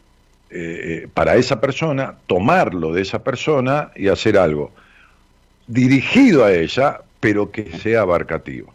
eh, 0.50 1.02
eh, 1.04 1.08
para 1.12 1.36
esa 1.36 1.60
persona, 1.60 2.14
tomarlo 2.26 2.92
de 2.92 3.02
esa 3.02 3.22
persona 3.22 3.90
y 3.96 4.08
hacer 4.08 4.38
algo 4.38 4.72
dirigido 5.66 6.44
a 6.44 6.52
ella, 6.52 7.02
pero 7.20 7.50
que 7.50 7.72
sea 7.78 8.02
abarcativo. 8.02 8.72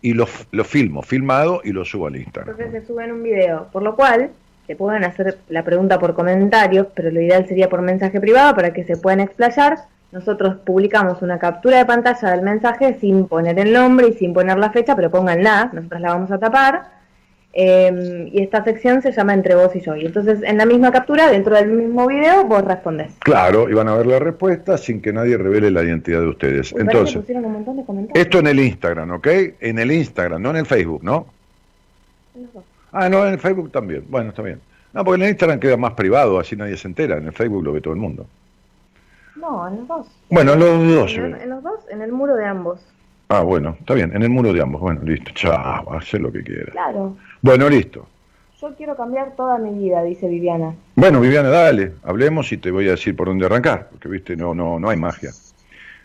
Y 0.00 0.14
lo, 0.14 0.26
lo 0.50 0.64
filmo, 0.64 1.02
filmado 1.02 1.60
y 1.64 1.72
lo 1.72 1.84
subo 1.84 2.08
al 2.08 2.16
Instagram. 2.16 2.56
Entonces 2.56 2.82
se 2.82 2.86
sube 2.86 3.04
en 3.04 3.12
un 3.12 3.22
video, 3.22 3.68
por 3.72 3.82
lo 3.82 3.94
cual 3.94 4.30
se 4.66 4.76
pueden 4.76 5.04
hacer 5.04 5.38
la 5.48 5.64
pregunta 5.64 5.98
por 5.98 6.14
comentarios, 6.14 6.88
pero 6.94 7.10
lo 7.10 7.20
ideal 7.20 7.46
sería 7.46 7.68
por 7.68 7.82
mensaje 7.82 8.20
privado 8.20 8.54
para 8.54 8.72
que 8.72 8.84
se 8.84 8.96
puedan 8.96 9.20
explayar. 9.20 9.78
Nosotros 10.10 10.56
publicamos 10.64 11.22
una 11.22 11.38
captura 11.38 11.78
de 11.78 11.86
pantalla 11.86 12.30
del 12.30 12.42
mensaje 12.42 12.98
sin 13.00 13.26
poner 13.28 13.58
el 13.58 13.72
nombre 13.72 14.08
y 14.08 14.12
sin 14.12 14.34
poner 14.34 14.58
la 14.58 14.70
fecha, 14.70 14.94
pero 14.94 15.10
pónganla, 15.10 15.70
nosotros 15.72 16.00
la 16.00 16.08
vamos 16.08 16.30
a 16.30 16.38
tapar 16.38 17.01
Em, 17.54 18.28
y 18.28 18.40
esta 18.40 18.64
sección 18.64 19.02
se 19.02 19.12
llama 19.12 19.34
Entre 19.34 19.54
vos 19.54 19.76
y 19.76 19.80
yo. 19.80 19.94
Y 19.94 20.06
entonces 20.06 20.40
en 20.42 20.56
la 20.56 20.64
misma 20.64 20.90
captura, 20.90 21.30
dentro 21.30 21.54
del 21.54 21.70
mismo 21.70 22.06
video, 22.06 22.44
vos 22.44 22.64
respondés. 22.64 23.12
Claro, 23.18 23.68
y 23.68 23.74
van 23.74 23.88
a 23.88 23.94
ver 23.94 24.06
la 24.06 24.18
respuesta 24.18 24.78
sin 24.78 25.02
que 25.02 25.12
nadie 25.12 25.36
revele 25.36 25.70
la 25.70 25.82
identidad 25.82 26.20
de 26.20 26.28
ustedes. 26.28 26.72
entonces, 26.72 27.22
esto 28.14 28.38
en 28.38 28.46
el 28.46 28.58
Instagram, 28.58 29.10
¿ok? 29.10 29.28
En 29.60 29.78
el 29.78 29.92
Instagram, 29.92 30.40
no 30.40 30.50
en 30.50 30.56
el 30.56 30.66
Facebook, 30.66 31.04
¿no? 31.04 31.26
Ah, 32.90 33.08
no, 33.10 33.26
en 33.26 33.34
el 33.34 33.38
Facebook 33.38 33.70
también. 33.70 34.04
Bueno, 34.08 34.30
está 34.30 34.42
bien. 34.42 34.60
No, 34.94 35.04
porque 35.04 35.16
en 35.16 35.22
el 35.22 35.30
Instagram 35.30 35.60
queda 35.60 35.76
más 35.76 35.92
privado, 35.92 36.38
así 36.38 36.56
nadie 36.56 36.76
se 36.76 36.88
entera. 36.88 37.18
En 37.18 37.26
el 37.26 37.32
Facebook 37.32 37.64
lo 37.64 37.72
ve 37.72 37.82
todo 37.82 37.92
el 37.92 38.00
mundo. 38.00 38.26
No, 39.36 39.68
en 39.68 39.76
los 39.76 39.88
dos. 39.88 40.06
Bueno, 40.30 40.52
en 40.54 40.60
los 40.60 40.94
dos. 40.94 41.16
en 41.16 41.50
los 41.50 41.62
dos, 41.62 41.80
en 41.90 42.00
el 42.00 42.12
muro 42.12 42.34
de 42.34 42.46
ambos. 42.46 42.80
Ah, 43.28 43.40
bueno, 43.40 43.76
está 43.80 43.94
bien, 43.94 44.14
en 44.14 44.22
el 44.22 44.28
muro 44.28 44.52
de 44.52 44.60
ambos. 44.60 44.80
Bueno, 44.80 45.00
listo. 45.04 45.30
Chao, 45.34 45.90
hace 45.94 46.18
lo 46.18 46.30
que 46.30 46.42
quiera. 46.42 46.70
Claro. 46.72 47.16
Bueno, 47.42 47.68
listo. 47.68 48.06
Yo 48.60 48.72
quiero 48.76 48.96
cambiar 48.96 49.34
toda 49.34 49.58
mi 49.58 49.76
vida, 49.76 50.04
dice 50.04 50.28
Viviana. 50.28 50.74
Bueno, 50.94 51.20
Viviana, 51.20 51.48
dale, 51.48 51.94
hablemos 52.04 52.52
y 52.52 52.56
te 52.56 52.70
voy 52.70 52.86
a 52.86 52.92
decir 52.92 53.16
por 53.16 53.26
dónde 53.26 53.46
arrancar, 53.46 53.88
porque 53.90 54.08
viste, 54.08 54.36
no, 54.36 54.54
no, 54.54 54.78
no 54.78 54.88
hay 54.88 54.96
magia. 54.96 55.30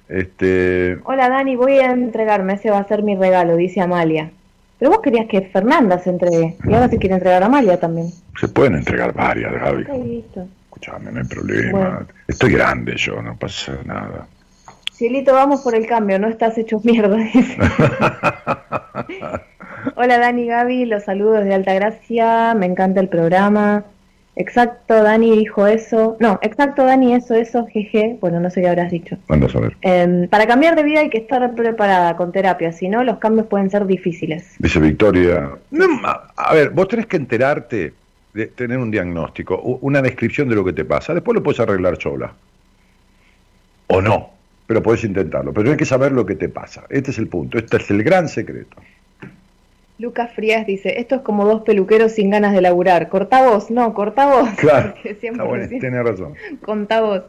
Este... 0.09 0.97
Hola 1.03 1.29
Dani, 1.29 1.55
voy 1.55 1.77
a 1.77 1.91
entregarme, 1.91 2.53
ese 2.53 2.71
va 2.71 2.79
a 2.79 2.87
ser 2.87 3.03
mi 3.03 3.15
regalo, 3.15 3.55
dice 3.55 3.81
Amalia. 3.81 4.31
Pero 4.79 4.89
vos 4.89 5.01
querías 5.01 5.27
que 5.27 5.41
Fernanda 5.41 5.99
se 5.99 6.09
entregue, 6.09 6.57
y 6.63 6.73
ahora 6.73 6.89
se 6.89 6.97
quiere 6.97 7.13
entregar 7.13 7.43
a 7.43 7.45
Amalia 7.45 7.79
también. 7.79 8.07
Se 8.39 8.47
pueden 8.47 8.73
entregar 8.73 9.13
varias, 9.13 9.53
Gaby. 9.53 9.85
listo. 10.03 10.47
Escuchame, 10.63 11.11
no 11.11 11.19
hay 11.19 11.27
problema. 11.27 12.07
Estoy 12.27 12.53
grande 12.53 12.95
yo, 12.97 13.21
no 13.21 13.37
pasa 13.37 13.77
nada. 13.85 14.27
Cielito, 14.91 15.33
vamos 15.33 15.61
por 15.61 15.75
el 15.75 15.85
cambio, 15.85 16.17
no 16.17 16.27
estás 16.27 16.57
hecho 16.57 16.81
mierda. 16.83 17.17
Hola 19.95 20.19
Dani 20.19 20.47
Gaby, 20.47 20.85
los 20.85 21.03
saludos 21.03 21.43
de 21.45 21.53
Altagracia, 21.53 22.53
me 22.55 22.65
encanta 22.65 22.99
el 22.99 23.09
programa. 23.09 23.85
Exacto, 24.35 25.01
Dani 25.01 25.35
dijo 25.35 25.65
eso. 25.65 26.15
No, 26.19 26.39
exacto, 26.43 26.83
Dani, 26.85 27.15
eso, 27.15 27.33
eso, 27.33 27.65
jeje. 27.65 28.17
Bueno, 28.21 28.39
no 28.39 28.51
sé 28.51 28.61
qué 28.61 28.67
habrás 28.67 28.91
dicho. 28.91 29.17
a 29.27 29.35
ver. 29.35 29.75
Em, 29.81 30.27
para 30.27 30.45
cambiar 30.45 30.75
de 30.75 30.83
vida 30.83 30.99
hay 30.99 31.09
que 31.09 31.17
estar 31.17 31.55
preparada 31.55 32.15
con 32.15 32.31
terapia, 32.31 32.71
si 32.71 32.87
no, 32.87 33.03
los 33.03 33.17
cambios 33.17 33.47
pueden 33.47 33.71
ser 33.71 33.87
difíciles. 33.87 34.55
Dice 34.59 34.79
Victoria. 34.79 35.49
a 36.35 36.53
ver, 36.53 36.69
vos 36.69 36.87
tenés 36.87 37.07
que 37.07 37.17
enterarte 37.17 37.93
de 38.35 38.45
tener 38.47 38.77
un 38.77 38.91
diagnóstico, 38.91 39.59
una 39.81 40.03
descripción 40.03 40.47
de 40.49 40.55
lo 40.55 40.63
que 40.63 40.73
te 40.73 40.85
pasa. 40.85 41.15
Después 41.15 41.33
lo 41.33 41.41
puedes 41.41 41.59
arreglar 41.59 41.99
sola. 41.99 42.31
O 43.87 44.01
no 44.01 44.37
pero 44.67 44.83
puedes 44.83 45.03
intentarlo. 45.05 45.53
Pero 45.53 45.71
hay 45.71 45.77
que 45.77 45.85
saber 45.85 46.11
lo 46.11 46.25
que 46.25 46.35
te 46.35 46.49
pasa. 46.49 46.83
Este 46.89 47.11
es 47.11 47.17
el 47.17 47.27
punto, 47.27 47.57
este 47.57 47.77
es 47.77 47.89
el 47.89 48.03
gran 48.03 48.27
secreto. 48.27 48.77
Lucas 49.99 50.31
Frías 50.33 50.67
dice, 50.67 50.99
esto 50.99 51.15
es 51.15 51.21
como 51.21 51.45
dos 51.45 51.63
peluqueros 51.63 52.11
sin 52.11 52.29
ganas 52.29 52.53
de 52.53 52.61
laburar. 52.61 53.09
Corta 53.09 53.47
vos, 53.47 53.71
no, 53.71 53.93
corta 53.93 54.27
vos. 54.27 54.49
Claro, 54.57 54.93
tiene 55.79 56.03
razón. 56.03 56.35
Conta 56.61 57.01
vos. 57.01 57.23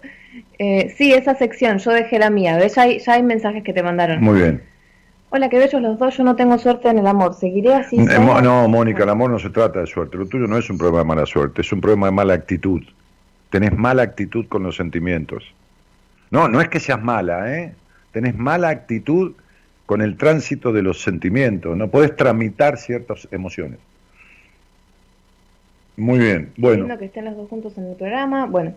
Eh, 0.59 0.95
sí, 0.97 1.13
esa 1.13 1.35
sección, 1.35 1.79
yo 1.79 1.93
dejé 1.93 2.19
la 2.19 2.29
mía. 2.29 2.59
¿Ves? 2.59 2.75
Ya 2.75 2.83
hay, 2.83 2.99
ya 2.99 3.15
hay 3.15 3.23
mensajes 3.23 3.63
que 3.65 3.73
te 3.73 3.83
mandaron. 3.83 4.21
Muy 4.21 4.41
bien. 4.41 4.63
Hola, 5.31 5.49
qué 5.51 5.59
bellos 5.59 5.83
los 5.83 5.99
dos, 5.99 6.17
yo 6.17 6.25
no 6.25 6.37
tengo 6.37 6.59
suerte 6.59 6.89
en 6.89 6.99
el 6.99 7.07
amor. 7.07 7.35
¿Seguiré 7.35 7.75
así? 7.75 7.97
Eh, 7.99 8.43
no, 8.43 8.69
Mónica, 8.69 9.05
el 9.05 9.11
amor 9.11 9.31
no 9.31 9.39
se 9.39 9.51
trata 9.51 9.81
de 9.81 9.87
suerte. 9.87 10.17
Lo 10.17 10.27
tuyo 10.27 10.47
no 10.47 10.57
es 10.57 10.69
un 10.71 10.79
problema 10.79 11.01
de 11.01 11.05
mala 11.05 11.27
suerte, 11.27 11.61
es 11.61 11.73
un 11.73 11.81
problema 11.81 12.07
de 12.07 12.13
mala 12.13 12.35
actitud. 12.35 12.83
Tenés 13.51 13.77
mala 13.77 14.03
actitud 14.03 14.47
con 14.47 14.63
los 14.63 14.77
sentimientos. 14.77 15.45
No, 16.31 16.49
no 16.49 16.61
es 16.61 16.69
que 16.69 16.81
seas 16.81 17.03
mala, 17.03 17.55
¿eh? 17.55 17.75
Tenés 18.13 18.37
mala 18.37 18.69
actitud 18.69 19.33
con 19.89 20.03
el 20.03 20.19
tránsito 20.19 20.71
de 20.71 20.83
los 20.83 21.01
sentimientos, 21.01 21.75
no 21.75 21.89
podés 21.89 22.15
tramitar 22.15 22.77
ciertas 22.77 23.27
emociones. 23.31 23.79
Muy 25.97 26.19
bien, 26.19 26.51
bueno. 26.59 26.99
que 26.99 27.07
estén 27.07 27.25
los 27.25 27.35
dos 27.35 27.49
juntos 27.49 27.73
en 27.79 27.87
el 27.87 27.97
programa, 27.97 28.45
bueno. 28.45 28.75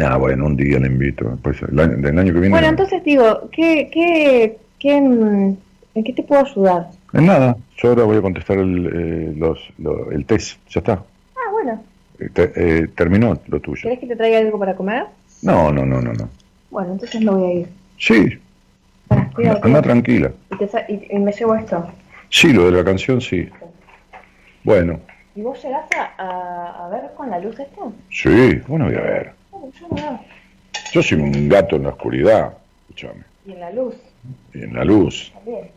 Ah, 0.00 0.16
bueno, 0.16 0.46
un 0.46 0.56
día 0.56 0.78
le 0.78 0.86
invito, 0.86 1.36
pues 1.42 1.60
el 1.60 1.76
año, 1.80 1.96
del 1.96 2.16
año 2.16 2.32
que 2.32 2.38
viene. 2.38 2.50
Bueno, 2.50 2.68
entonces 2.68 3.02
digo, 3.02 3.50
¿qué, 3.50 3.90
qué, 3.92 4.56
qué, 4.78 4.96
¿en 4.96 5.58
qué 6.04 6.12
te 6.12 6.22
puedo 6.22 6.46
ayudar? 6.46 6.88
En 7.12 7.26
nada, 7.26 7.56
yo 7.78 7.88
ahora 7.88 8.04
voy 8.04 8.18
a 8.18 8.22
contestar 8.22 8.58
el, 8.58 8.86
eh, 8.94 9.34
los, 9.36 9.58
el 10.12 10.24
test, 10.24 10.60
ya 10.70 10.78
está. 10.78 11.02
Ah, 11.34 11.50
bueno. 11.50 11.82
Eh, 12.20 12.30
eh, 12.36 12.88
terminó 12.94 13.40
lo 13.48 13.58
tuyo. 13.58 13.82
¿Querés 13.82 13.98
que 13.98 14.06
te 14.06 14.14
traiga 14.14 14.38
algo 14.38 14.60
para 14.60 14.76
comer? 14.76 15.06
No, 15.42 15.72
no, 15.72 15.84
no, 15.84 16.00
no, 16.00 16.12
no. 16.12 16.28
Bueno, 16.70 16.92
entonces 16.92 17.20
no 17.22 17.38
voy 17.38 17.50
a 17.50 17.54
ir. 17.54 17.68
Sí. 17.98 18.38
Anda, 19.62 19.82
tranquila. 19.82 20.32
¿Y, 20.88 21.18
me 21.18 21.32
llevo 21.32 21.54
esto? 21.54 21.86
Sí, 22.30 22.52
lo 22.52 22.66
de 22.66 22.72
la 22.72 22.84
canción 22.84 23.20
sí. 23.20 23.48
Bueno. 24.62 25.00
¿Y 25.34 25.42
vos 25.42 25.62
llegás 25.62 25.86
a, 26.18 26.88
ver 26.90 27.10
con 27.16 27.30
la 27.30 27.38
luz 27.38 27.58
esto? 27.58 27.92
Sí, 28.10 28.60
bueno, 28.66 28.86
voy 28.86 28.94
a 28.94 29.00
ver. 29.00 29.32
yo 29.52 29.88
no 29.90 30.20
Yo 30.92 31.02
soy 31.02 31.18
un 31.18 31.48
gato 31.48 31.76
en 31.76 31.84
la 31.84 31.88
oscuridad, 31.90 32.54
escúchame. 32.82 33.24
¿Y 33.46 33.52
en 33.52 33.60
la 33.60 33.70
luz? 33.72 33.94
Y 34.54 34.62
en 34.62 34.74
la 34.74 34.84
luz. 34.84 35.32
También. 35.34 35.70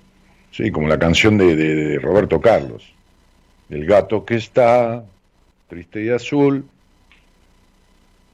Sí, 0.51 0.71
como 0.71 0.87
la 0.87 0.97
canción 0.97 1.37
de, 1.37 1.55
de 1.55 1.99
Roberto 1.99 2.39
Carlos. 2.39 2.93
El 3.69 3.85
gato 3.85 4.23
que 4.23 4.35
está 4.35 5.03
triste 5.67 6.03
y 6.03 6.09
azul 6.09 6.65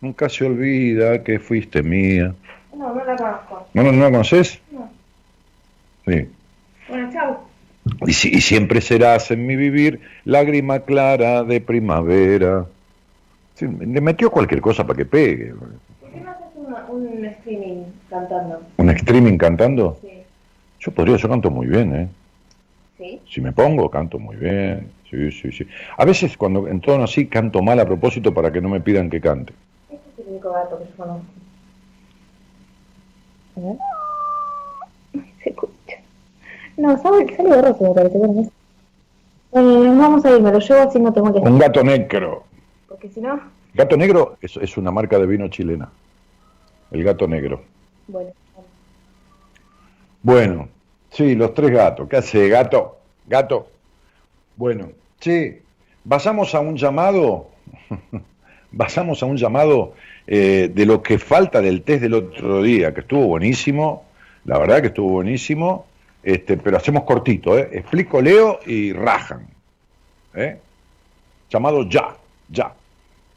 Nunca 0.03 0.27
se 0.27 0.43
olvida 0.43 1.23
que 1.23 1.39
fuiste 1.39 1.81
mía. 1.81 2.35
No, 2.75 2.93
no 2.93 3.05
la 3.05 3.15
conozco. 3.15 3.67
¿No, 3.73 3.83
no, 3.83 3.91
la 3.93 4.11
conoces? 4.11 4.59
No. 4.69 4.91
Sí. 6.05 6.29
Bueno, 6.89 7.09
chao. 7.11 7.47
Y, 8.07 8.11
y, 8.11 8.41
siempre 8.41 8.79
serás 8.81 9.29
en 9.31 9.45
mi 9.45 9.55
vivir 9.55 9.99
lágrima 10.23 10.79
clara 10.79 11.43
de 11.43 11.59
primavera. 11.59 12.65
Sí, 13.55 13.67
le 13.67 14.01
metió 14.01 14.31
cualquier 14.31 14.61
cosa 14.61 14.85
para 14.85 14.97
que 14.97 15.05
pegue. 15.05 15.53
¿Por 15.53 16.11
qué 16.11 16.21
no 16.21 16.31
haces 16.31 16.45
un 16.89 17.25
streaming 17.25 17.83
cantando? 18.09 18.61
¿Un 18.77 18.89
streaming 18.89 19.37
cantando? 19.37 19.97
Sí. 20.01 20.09
Yo 20.79 20.91
podría, 20.91 21.17
yo 21.17 21.29
canto 21.29 21.49
muy 21.49 21.67
bien, 21.67 21.95
¿eh? 21.95 22.07
¿Sí? 22.97 23.21
Si 23.29 23.41
me 23.41 23.51
pongo, 23.51 23.89
canto 23.89 24.17
muy 24.17 24.37
bien. 24.37 24.89
Sí, 25.09 25.31
sí, 25.31 25.51
sí. 25.51 25.67
A 25.97 26.05
veces 26.05 26.37
cuando 26.37 26.67
en 26.67 26.79
tono 26.79 27.03
así 27.03 27.27
canto 27.27 27.61
mal 27.61 27.79
a 27.79 27.85
propósito 27.85 28.33
para 28.33 28.51
que 28.51 28.61
no 28.61 28.69
me 28.69 28.79
pidan 28.79 29.09
que 29.09 29.19
cante 29.19 29.53
el 30.23 30.29
único 30.29 30.51
gato 30.51 30.79
que 30.79 30.85
yo 30.85 30.95
conozco. 30.95 31.25
Se 35.43 35.49
escucha. 35.49 35.73
No, 36.77 36.97
sale, 37.01 37.35
sale 37.35 37.49
borroso, 37.49 37.83
me 37.83 37.93
parece. 37.93 38.17
Bueno, 38.17 39.93
no 39.93 40.01
vamos 40.01 40.25
a 40.25 40.31
ir, 40.31 40.41
me 40.41 40.51
lo 40.51 40.59
llevo 40.59 40.81
así 40.81 40.99
no 40.99 41.13
tengo 41.13 41.33
que... 41.33 41.39
Un 41.39 41.59
gato 41.59 41.83
negro. 41.83 42.43
Porque 42.87 43.09
si 43.09 43.21
no... 43.21 43.39
Gato 43.73 43.97
negro 43.97 44.37
es, 44.41 44.57
es 44.57 44.77
una 44.77 44.91
marca 44.91 45.19
de 45.19 45.25
vino 45.25 45.47
chilena. 45.47 45.89
El 46.91 47.03
gato 47.03 47.27
negro. 47.27 47.61
Bueno. 48.07 48.31
Bueno, 50.21 50.69
sí, 51.09 51.35
los 51.35 51.53
tres 51.53 51.71
gatos. 51.71 52.07
¿Qué 52.07 52.17
hace, 52.17 52.49
gato? 52.49 52.97
Gato. 53.27 53.67
Bueno, 54.55 54.89
sí, 55.19 55.59
pasamos 56.07 56.55
a 56.55 56.59
un 56.59 56.75
llamado. 56.75 57.47
basamos 58.73 59.23
a 59.23 59.25
un 59.25 59.37
llamado 59.37 59.93
eh, 60.27 60.69
de 60.73 60.85
lo 60.85 61.01
que 61.01 61.17
falta 61.17 61.61
del 61.61 61.83
test 61.83 62.01
del 62.01 62.15
otro 62.15 62.61
día, 62.61 62.93
que 62.93 63.01
estuvo 63.01 63.27
buenísimo, 63.27 64.03
la 64.45 64.57
verdad 64.57 64.81
que 64.81 64.87
estuvo 64.87 65.09
buenísimo, 65.09 65.85
este, 66.23 66.57
pero 66.57 66.77
hacemos 66.77 67.03
cortito, 67.03 67.57
¿eh? 67.57 67.69
explico, 67.71 68.21
leo 68.21 68.59
y 68.65 68.93
rajan. 68.93 69.45
¿eh? 70.33 70.57
Llamado 71.49 71.83
ya, 71.87 72.15
ya. 72.49 72.73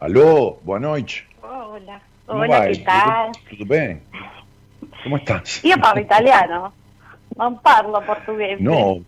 Aló, 0.01 0.59
buenas 0.63 0.91
noches. 0.91 1.25
Hola, 1.43 2.01
hola, 2.27 2.69
¿qué 2.69 2.79
tal? 2.79 3.33
¿Todo 3.51 3.67
bien? 3.69 4.01
¿Cómo 5.03 5.17
estás? 5.17 5.65
Io 5.65 5.77
parlo 5.79 6.01
italiano, 6.01 6.73
non 7.37 7.59
parlo 7.61 8.01
portugués. 8.03 8.61
No, 8.61 8.99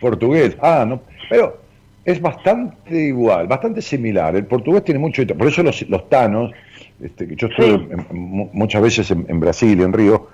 portugués, 0.00 0.56
ah, 0.62 0.84
no, 0.86 1.00
pero 1.28 1.58
es 2.04 2.20
bastante 2.20 2.94
igual, 2.94 3.46
bastante 3.46 3.82
similar. 3.82 4.34
El 4.36 4.46
portugués 4.46 4.84
tiene 4.84 5.00
mucho, 5.00 5.26
por 5.26 5.48
eso 5.48 5.62
los, 5.62 5.82
los 5.88 6.08
tanos 6.08 6.52
Este, 7.00 7.28
que 7.28 7.36
yo 7.36 7.48
estuve 7.48 7.94
muchas 8.10 8.80
veces 8.80 9.10
en, 9.10 9.40
Brasil, 9.40 9.80
en 9.82 9.92
Río, 9.92 10.28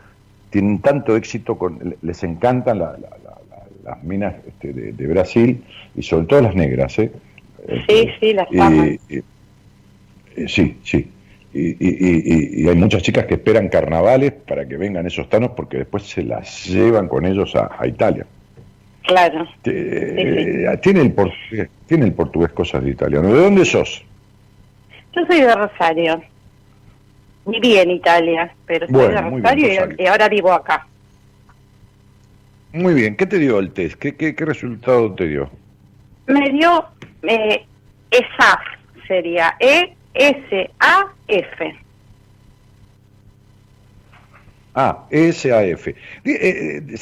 tienen 0.52 0.80
tanto 0.80 1.16
éxito, 1.16 1.56
con, 1.56 1.96
les 2.02 2.22
encantan 2.22 2.78
las 2.78 4.04
minas 4.04 4.34
este, 4.46 4.72
de, 4.72 5.06
Brasil 5.06 5.64
y 5.96 6.02
sobre 6.02 6.26
todo 6.26 6.42
las 6.42 6.54
negras. 6.54 6.96
¿eh? 6.98 7.10
Sí, 7.88 8.08
sí, 8.20 8.34
las 8.34 8.46
aman. 8.52 8.98
sí, 10.46 10.76
sí. 10.84 11.10
Y, 11.54 12.68
hay 12.68 12.76
muchas 12.76 13.02
chicas 13.02 13.26
que 13.26 13.34
esperan 13.34 13.68
carnavales 13.68 14.32
para 14.32 14.66
que 14.66 14.76
vengan 14.76 15.06
esos 15.06 15.28
tanos 15.28 15.50
porque 15.56 15.78
después 15.78 16.04
se 16.04 16.22
las 16.22 16.66
llevan 16.66 17.08
con 17.08 17.26
ellos 17.26 17.56
a, 17.56 17.86
Italia. 17.86 18.26
Claro. 19.02 19.46
Eh, 19.64 20.78
tiene, 20.82 21.00
el 21.00 21.12
portugués, 21.12 21.68
tiene 21.86 22.04
el 22.04 22.12
portugués 22.12 22.52
cosas 22.52 22.84
de 22.84 22.90
italiano. 22.90 23.32
¿De 23.32 23.40
dónde 23.40 23.64
sos? 23.64 24.04
Yo 25.14 25.26
soy 25.26 25.40
de 25.40 25.54
Rosario. 25.54 26.22
Viví 27.44 27.76
en 27.76 27.90
Italia, 27.90 28.54
pero 28.66 28.86
soy 28.86 29.08
de 29.08 29.20
Rosario, 29.20 29.88
Y, 29.98 30.06
ahora 30.06 30.28
vivo 30.28 30.52
acá. 30.52 30.86
Muy 32.72 32.94
bien. 32.94 33.16
¿Qué 33.16 33.26
te 33.26 33.38
dio 33.38 33.58
el 33.58 33.72
test? 33.72 33.98
¿Qué, 33.98 34.14
qué, 34.14 34.32
resultado 34.44 35.12
te 35.14 35.26
dio? 35.26 35.50
Me 36.26 36.50
dio 36.50 36.84
eh, 37.22 37.64
ESAF, 38.10 38.60
sería 39.06 39.56
E 39.58 39.94
S-A-F. 40.14 41.74
Ah, 44.74 45.04
S-A-F. 45.10 45.90
Eh, 45.90 45.96
eh, 46.24 46.96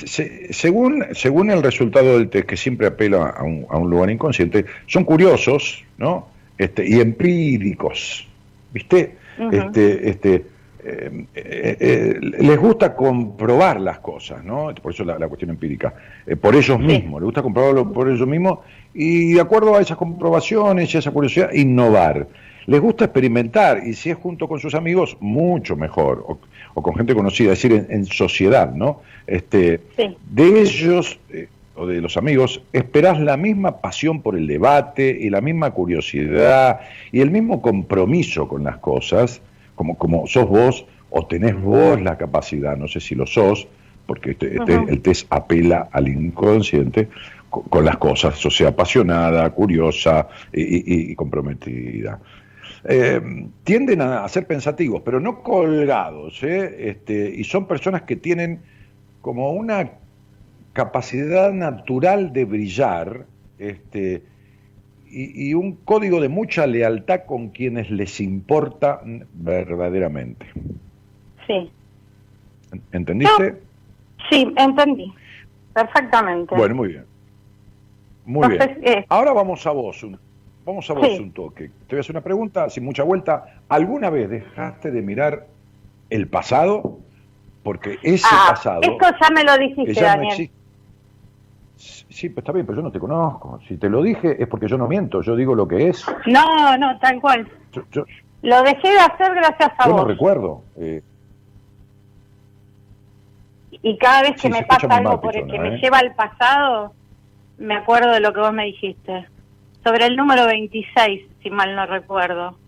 según, 0.50 1.06
según 1.12 1.50
el 1.50 1.62
resultado 1.62 2.18
del 2.18 2.28
test, 2.28 2.46
que 2.46 2.56
siempre 2.56 2.88
apela 2.88 3.28
a 3.28 3.44
un, 3.44 3.66
a 3.70 3.78
un 3.78 3.90
lugar 3.90 4.10
inconsciente, 4.10 4.64
son 4.86 5.04
curiosos 5.04 5.84
¿no? 5.98 6.28
este, 6.58 6.88
y 6.88 7.00
empíricos. 7.00 8.26
¿Viste? 8.72 9.16
Este, 9.52 10.08
este, 10.08 10.44
eh, 10.82 12.18
les 12.20 12.58
gusta 12.58 12.94
comprobar 12.94 13.80
las 13.80 13.98
cosas, 14.00 14.44
¿no? 14.44 14.74
Por 14.82 14.92
eso 14.92 15.04
la, 15.04 15.18
la 15.18 15.28
cuestión 15.28 15.50
empírica. 15.50 15.94
por 16.40 16.54
ellos 16.54 16.78
mismos, 16.78 17.20
les 17.20 17.26
gusta 17.26 17.42
comprobarlo 17.42 17.92
por 17.92 18.08
ellos 18.08 18.26
mismos 18.26 18.60
y 18.94 19.32
de 19.32 19.40
acuerdo 19.40 19.76
a 19.76 19.80
esas 19.80 19.96
comprobaciones 19.96 20.92
y 20.92 20.96
a 20.96 21.00
esa 21.00 21.10
curiosidad, 21.10 21.52
innovar 21.52 22.26
les 22.66 22.80
gusta 22.80 23.06
experimentar 23.06 23.82
y 23.84 23.94
si 23.94 24.10
es 24.10 24.16
junto 24.16 24.46
con 24.46 24.60
sus 24.60 24.74
amigos, 24.74 25.16
mucho 25.20 25.76
mejor, 25.76 26.24
o, 26.74 26.82
con 26.82 26.94
gente 26.94 27.14
conocida, 27.14 27.52
es 27.52 27.62
decir, 27.62 27.86
en, 27.88 28.06
sociedad, 28.06 28.72
¿no? 28.72 29.00
Este, 29.26 29.80
De 29.96 30.60
ellos 30.60 31.18
eh, 31.30 31.48
o 31.74 31.86
de 31.86 32.00
los 32.00 32.16
amigos, 32.16 32.62
esperás 32.72 33.20
la 33.20 33.36
misma 33.36 33.80
pasión 33.80 34.22
por 34.22 34.36
el 34.36 34.46
debate 34.46 35.16
y 35.20 35.30
la 35.30 35.40
misma 35.40 35.70
curiosidad 35.70 36.80
y 37.12 37.20
el 37.20 37.30
mismo 37.30 37.62
compromiso 37.62 38.48
con 38.48 38.64
las 38.64 38.78
cosas, 38.78 39.40
como, 39.74 39.96
como 39.96 40.26
sos 40.26 40.48
vos 40.48 40.86
o 41.10 41.26
tenés 41.26 41.60
vos 41.60 42.00
la 42.00 42.18
capacidad, 42.18 42.76
no 42.76 42.88
sé 42.88 43.00
si 43.00 43.14
lo 43.14 43.26
sos, 43.26 43.66
porque 44.06 44.32
este, 44.32 44.56
este 44.56 44.74
el 44.74 45.00
test 45.00 45.26
apela 45.30 45.88
al 45.92 46.08
inconsciente, 46.08 47.08
con, 47.48 47.84
las 47.84 47.96
cosas, 47.96 48.44
o 48.46 48.50
sea, 48.50 48.68
apasionada, 48.68 49.48
curiosa 49.50 50.28
y 50.52 51.14
comprometida. 51.16 52.20
Eh, 52.84 53.20
tienden 53.62 54.00
a, 54.00 54.26
ser 54.28 54.46
pensativos, 54.46 55.02
pero 55.04 55.20
no 55.20 55.42
colgados, 55.42 56.42
¿eh? 56.42 56.90
este, 56.90 57.30
y 57.36 57.44
son 57.44 57.66
personas 57.66 58.02
que 58.02 58.16
tienen 58.16 58.60
como 59.20 59.52
una 59.52 59.90
capacidad 60.72 61.52
natural 61.52 62.32
de 62.32 62.44
brillar 62.44 63.26
este, 63.58 64.22
y, 65.10 65.54
un 65.54 65.76
código 65.76 66.20
de 66.20 66.28
mucha 66.28 66.66
lealtad 66.66 67.22
con 67.26 67.48
quienes 67.48 67.90
les 67.90 68.20
importa 68.20 69.00
verdaderamente. 69.34 70.46
Sí. 71.46 71.70
¿Entendiste? 72.92 73.60
sí, 74.30 74.52
entendí. 74.56 75.12
Perfectamente. 75.74 76.54
Bueno, 76.54 76.74
muy 76.74 76.88
bien. 76.88 77.04
Muy 78.24 78.48
bien. 78.48 78.78
Eh, 78.82 79.04
Ahora 79.08 79.32
vamos 79.32 79.66
a 79.66 79.70
vos. 79.70 80.02
Un 80.04 80.18
Vamos 80.64 80.88
a 80.90 80.92
vos 80.92 81.18
un 81.18 81.32
toque. 81.32 81.68
Te 81.68 81.96
voy 81.96 81.98
a 81.98 82.00
hacer 82.00 82.14
una 82.14 82.22
pregunta 82.22 82.68
sin 82.70 82.84
mucha 82.84 83.02
vuelta. 83.02 83.60
¿Alguna 83.68 84.10
vez 84.10 84.28
dejaste 84.28 84.90
de 84.90 85.02
mirar 85.02 85.46
el 86.10 86.28
pasado? 86.28 86.98
Porque 87.62 87.98
ese 88.02 88.26
ah, 88.30 88.48
pasado. 88.50 88.80
Esto 88.82 89.06
ya 89.20 89.30
me 89.30 89.42
lo 89.42 89.58
dijiste, 89.58 90.00
Daniel. 90.00 90.50
Sí, 92.20 92.28
pues 92.28 92.42
está 92.42 92.52
bien, 92.52 92.66
pero 92.66 92.76
yo 92.76 92.82
no 92.82 92.92
te 92.92 92.98
conozco. 92.98 93.58
Si 93.66 93.76
te 93.78 93.88
lo 93.88 94.02
dije 94.02 94.36
es 94.40 94.46
porque 94.46 94.68
yo 94.68 94.76
no 94.76 94.86
miento, 94.86 95.22
yo 95.22 95.34
digo 95.34 95.54
lo 95.54 95.66
que 95.66 95.88
es. 95.88 96.04
No, 96.26 96.76
no, 96.76 96.98
tal 96.98 97.20
cual. 97.20 97.48
lo 98.42 98.62
dejé 98.62 98.88
de 98.90 98.98
hacer 98.98 99.34
gracias 99.34 99.72
a 99.78 99.88
vos. 99.88 99.96
Yo 99.96 100.02
no 100.02 100.04
recuerdo. 100.04 100.62
Eh. 100.76 101.02
y 103.82 103.96
cada 103.96 104.22
vez 104.22 104.40
que 104.40 104.50
me 104.50 104.62
pasa 104.64 104.86
algo 104.88 105.20
por 105.20 105.34
el 105.34 105.46
que 105.46 105.58
me 105.58 105.76
¿eh? 105.76 105.78
lleva 105.80 105.98
al 105.98 106.14
pasado, 106.14 106.92
me 107.56 107.74
acuerdo 107.74 108.10
de 108.12 108.20
lo 108.20 108.32
que 108.34 108.40
vos 108.40 108.52
me 108.52 108.66
dijiste 108.66 109.26
sobre 109.82 110.06
el 110.06 110.16
número 110.16 110.46
26, 110.46 111.22
si 111.42 111.50
mal 111.50 111.74
no 111.74 111.86
recuerdo. 111.86 112.58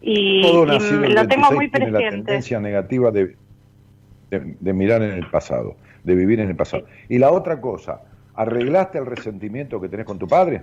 Y, 0.00 0.42
lo 0.42 1.26
tengo 1.26 1.50
muy 1.50 1.68
presente. 1.68 1.98
Tiene 1.98 2.04
la 2.04 2.10
tendencia 2.10 2.60
negativa 2.60 3.10
de, 3.10 3.36
de, 4.30 4.72
mirar 4.72 5.02
en 5.02 5.10
el 5.10 5.28
pasado, 5.28 5.74
de 6.04 6.14
vivir 6.14 6.38
en 6.40 6.48
el 6.48 6.56
pasado. 6.56 6.84
Y 7.08 7.18
la 7.18 7.32
otra 7.32 7.60
cosa, 7.60 8.02
¿arreglaste 8.34 8.98
el 8.98 9.06
resentimiento 9.06 9.80
que 9.80 9.88
tenés 9.88 10.06
con 10.06 10.18
tu 10.18 10.26
padre? 10.26 10.62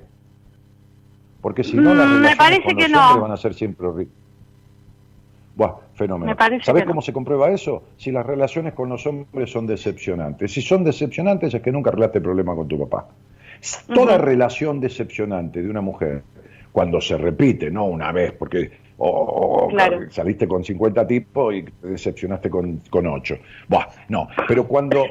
Porque 1.42 1.64
si 1.64 1.78
no, 1.78 1.94
las 1.94 2.08
mm, 2.08 2.12
relaciones 2.12 2.36
parece 2.36 2.64
con 2.64 2.78
que 2.78 2.90
los 2.90 3.02
hombres 3.02 3.22
van 3.22 3.32
a 3.32 3.38
ser 3.38 3.54
siempre 3.54 3.88
horribles. 3.88 4.16
Buah, 5.56 5.74
fenómeno. 5.96 6.36
¿Sabés 6.62 6.86
cómo 6.86 7.02
se 7.02 7.12
comprueba 7.12 7.50
eso? 7.50 7.84
Si 7.98 8.12
las 8.12 8.26
relaciones 8.26 8.74
con 8.74 8.90
los 8.90 9.06
hombres 9.08 9.50
son 9.50 9.66
decepcionantes. 9.66 10.52
Si 10.52 10.62
son 10.62 10.84
decepcionantes 10.84 11.54
es 11.54 11.62
que 11.62 11.72
nunca 11.72 11.90
arreglaste 11.90 12.20
el 12.20 12.24
problema 12.24 12.56
con 12.56 12.68
tu 12.68 12.78
papá. 12.88 13.08
Toda 13.94 14.20
relación 14.20 14.80
decepcionante 14.80 15.64
de 15.64 15.70
una 15.70 15.82
mujer, 15.82 16.22
cuando 16.72 17.02
se 17.02 17.18
repite, 17.18 17.72
no 17.72 17.86
una 17.86 18.12
vez, 18.12 18.34
porque 18.34 18.72
saliste 20.12 20.48
con 20.48 20.64
50 20.64 21.08
tipos 21.08 21.54
y 21.56 21.64
te 21.64 21.88
decepcionaste 21.88 22.50
con, 22.50 22.82
con 22.90 23.08
8. 23.08 23.38
no, 24.10 24.28
pero 24.48 24.68
cuando 24.68 25.04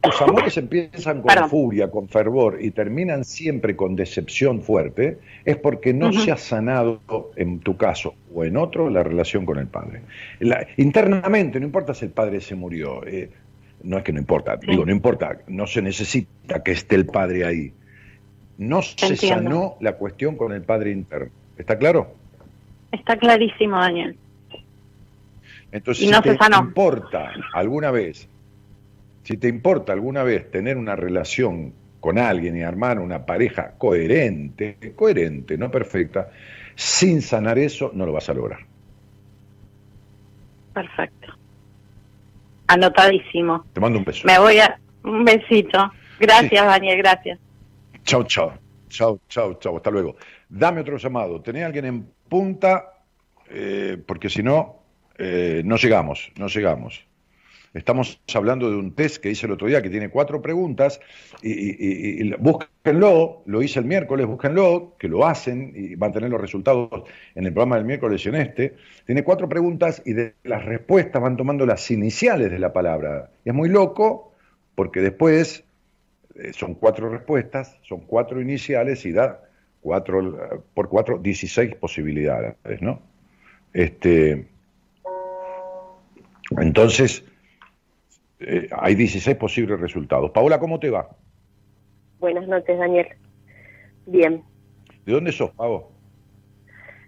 tus 0.00 0.22
amores 0.22 0.56
empiezan 0.56 1.20
con 1.20 1.48
furia, 1.50 1.90
con 1.90 2.08
fervor 2.08 2.58
y 2.60 2.70
terminan 2.70 3.24
siempre 3.24 3.76
con 3.76 3.96
decepción 3.96 4.62
fuerte, 4.62 5.18
es 5.44 5.56
porque 5.56 5.92
no 5.92 6.12
se 6.12 6.32
ha 6.32 6.36
sanado, 6.36 7.00
en 7.36 7.60
tu 7.60 7.76
caso 7.76 8.14
o 8.34 8.44
en 8.44 8.56
otro, 8.56 8.88
la 8.88 9.02
relación 9.02 9.44
con 9.44 9.58
el 9.58 9.66
padre. 9.66 10.02
internamente, 10.78 11.60
no 11.60 11.66
importa 11.66 11.92
si 11.92 12.06
el 12.06 12.12
padre 12.12 12.40
se 12.40 12.54
murió, 12.54 13.06
eh, 13.06 13.30
no 13.82 13.98
es 13.98 14.04
que 14.04 14.12
no 14.12 14.18
importa, 14.18 14.56
digo, 14.56 14.84
no 14.84 14.92
importa, 14.92 15.38
no 15.48 15.66
se 15.66 15.82
necesita 15.82 16.62
que 16.62 16.72
esté 16.72 16.96
el 16.96 17.06
padre 17.06 17.44
ahí. 17.44 17.72
No 18.58 18.82
se 18.82 19.16
sanó 19.16 19.76
la 19.80 19.94
cuestión 19.94 20.36
con 20.36 20.52
el 20.52 20.62
padre 20.62 20.92
interno. 20.92 21.30
¿Está 21.56 21.78
claro? 21.78 22.14
Está 22.92 23.16
clarísimo, 23.16 23.78
Daniel. 23.78 24.16
Entonces, 25.72 26.08
si 26.08 26.22
te 26.22 26.36
importa 26.58 27.32
alguna 27.54 27.90
vez, 27.90 28.28
si 29.30 29.36
te 29.36 29.46
importa 29.46 29.92
alguna 29.92 30.24
vez 30.24 30.50
tener 30.50 30.76
una 30.76 30.96
relación 30.96 31.72
con 32.00 32.18
alguien 32.18 32.56
y 32.56 32.64
armar 32.64 32.98
una 32.98 33.24
pareja 33.24 33.74
coherente, 33.78 34.76
coherente, 34.96 35.56
no 35.56 35.70
perfecta, 35.70 36.30
sin 36.74 37.22
sanar 37.22 37.56
eso, 37.56 37.92
no 37.94 38.06
lo 38.06 38.12
vas 38.12 38.28
a 38.28 38.34
lograr. 38.34 38.58
Perfecto. 40.74 41.32
Anotadísimo. 42.66 43.66
Te 43.72 43.80
mando 43.80 44.00
un 44.00 44.04
beso. 44.04 44.26
Me 44.26 44.36
voy 44.40 44.58
a... 44.58 44.80
Un 45.04 45.24
besito. 45.24 45.92
Gracias, 46.18 46.66
Daniel, 46.66 46.98
gracias. 46.98 47.38
Chao, 48.02 48.24
chao. 48.24 48.54
Chao, 48.88 49.20
chao, 49.28 49.54
chao. 49.60 49.76
Hasta 49.76 49.92
luego. 49.92 50.16
Dame 50.48 50.80
otro 50.80 50.96
llamado. 50.96 51.40
¿Tenés 51.40 51.64
alguien 51.64 51.84
en 51.84 52.06
punta? 52.28 52.94
Eh, 53.48 53.96
porque 54.04 54.28
si 54.28 54.42
no, 54.42 54.82
eh, 55.16 55.62
no 55.64 55.76
llegamos, 55.76 56.32
no 56.36 56.48
llegamos. 56.48 57.06
Estamos 57.72 58.20
hablando 58.34 58.68
de 58.68 58.76
un 58.76 58.94
test 58.96 59.18
que 59.18 59.30
hice 59.30 59.46
el 59.46 59.52
otro 59.52 59.68
día 59.68 59.80
que 59.80 59.90
tiene 59.90 60.08
cuatro 60.08 60.42
preguntas 60.42 61.00
y, 61.40 62.22
y, 62.22 62.32
búsquenlo, 62.34 63.42
lo 63.46 63.62
hice 63.62 63.78
el 63.78 63.84
miércoles, 63.84 64.26
búsquenlo, 64.26 64.96
que 64.98 65.06
lo 65.06 65.24
hacen 65.24 65.72
y 65.76 65.94
van 65.94 66.10
a 66.10 66.14
tener 66.14 66.30
los 66.30 66.40
resultados 66.40 67.04
en 67.36 67.46
el 67.46 67.52
programa 67.52 67.76
del 67.76 67.84
miércoles 67.84 68.26
en 68.26 68.34
este. 68.34 68.74
Tiene 69.06 69.22
cuatro 69.22 69.48
preguntas 69.48 70.02
y 70.04 70.14
de 70.14 70.34
las 70.42 70.64
respuestas 70.64 71.22
van 71.22 71.36
tomando 71.36 71.64
las 71.64 71.88
iniciales 71.92 72.50
de 72.50 72.58
la 72.58 72.72
palabra. 72.72 73.30
Y 73.44 73.50
es 73.50 73.54
muy 73.54 73.68
loco 73.68 74.32
porque 74.74 75.00
después 75.00 75.62
eh, 76.34 76.52
son 76.52 76.74
cuatro 76.74 77.08
respuestas, 77.08 77.76
son 77.82 78.00
cuatro 78.00 78.40
iniciales 78.40 79.06
y 79.06 79.12
da 79.12 79.42
cuatro 79.80 80.64
por 80.74 80.88
cuatro, 80.88 81.18
16 81.18 81.76
posibilidades, 81.76 82.56
¿no? 82.80 83.00
Este, 83.72 84.48
entonces, 86.58 87.24
eh, 88.40 88.68
hay 88.72 88.94
16 88.94 89.36
posibles 89.36 89.78
resultados. 89.78 90.30
Paola, 90.30 90.58
¿cómo 90.58 90.80
te 90.80 90.90
va? 90.90 91.08
Buenas 92.18 92.46
noches, 92.48 92.78
Daniel. 92.78 93.08
Bien. 94.06 94.42
¿De 95.04 95.12
dónde 95.12 95.32
sos, 95.32 95.50
Pavo? 95.50 95.92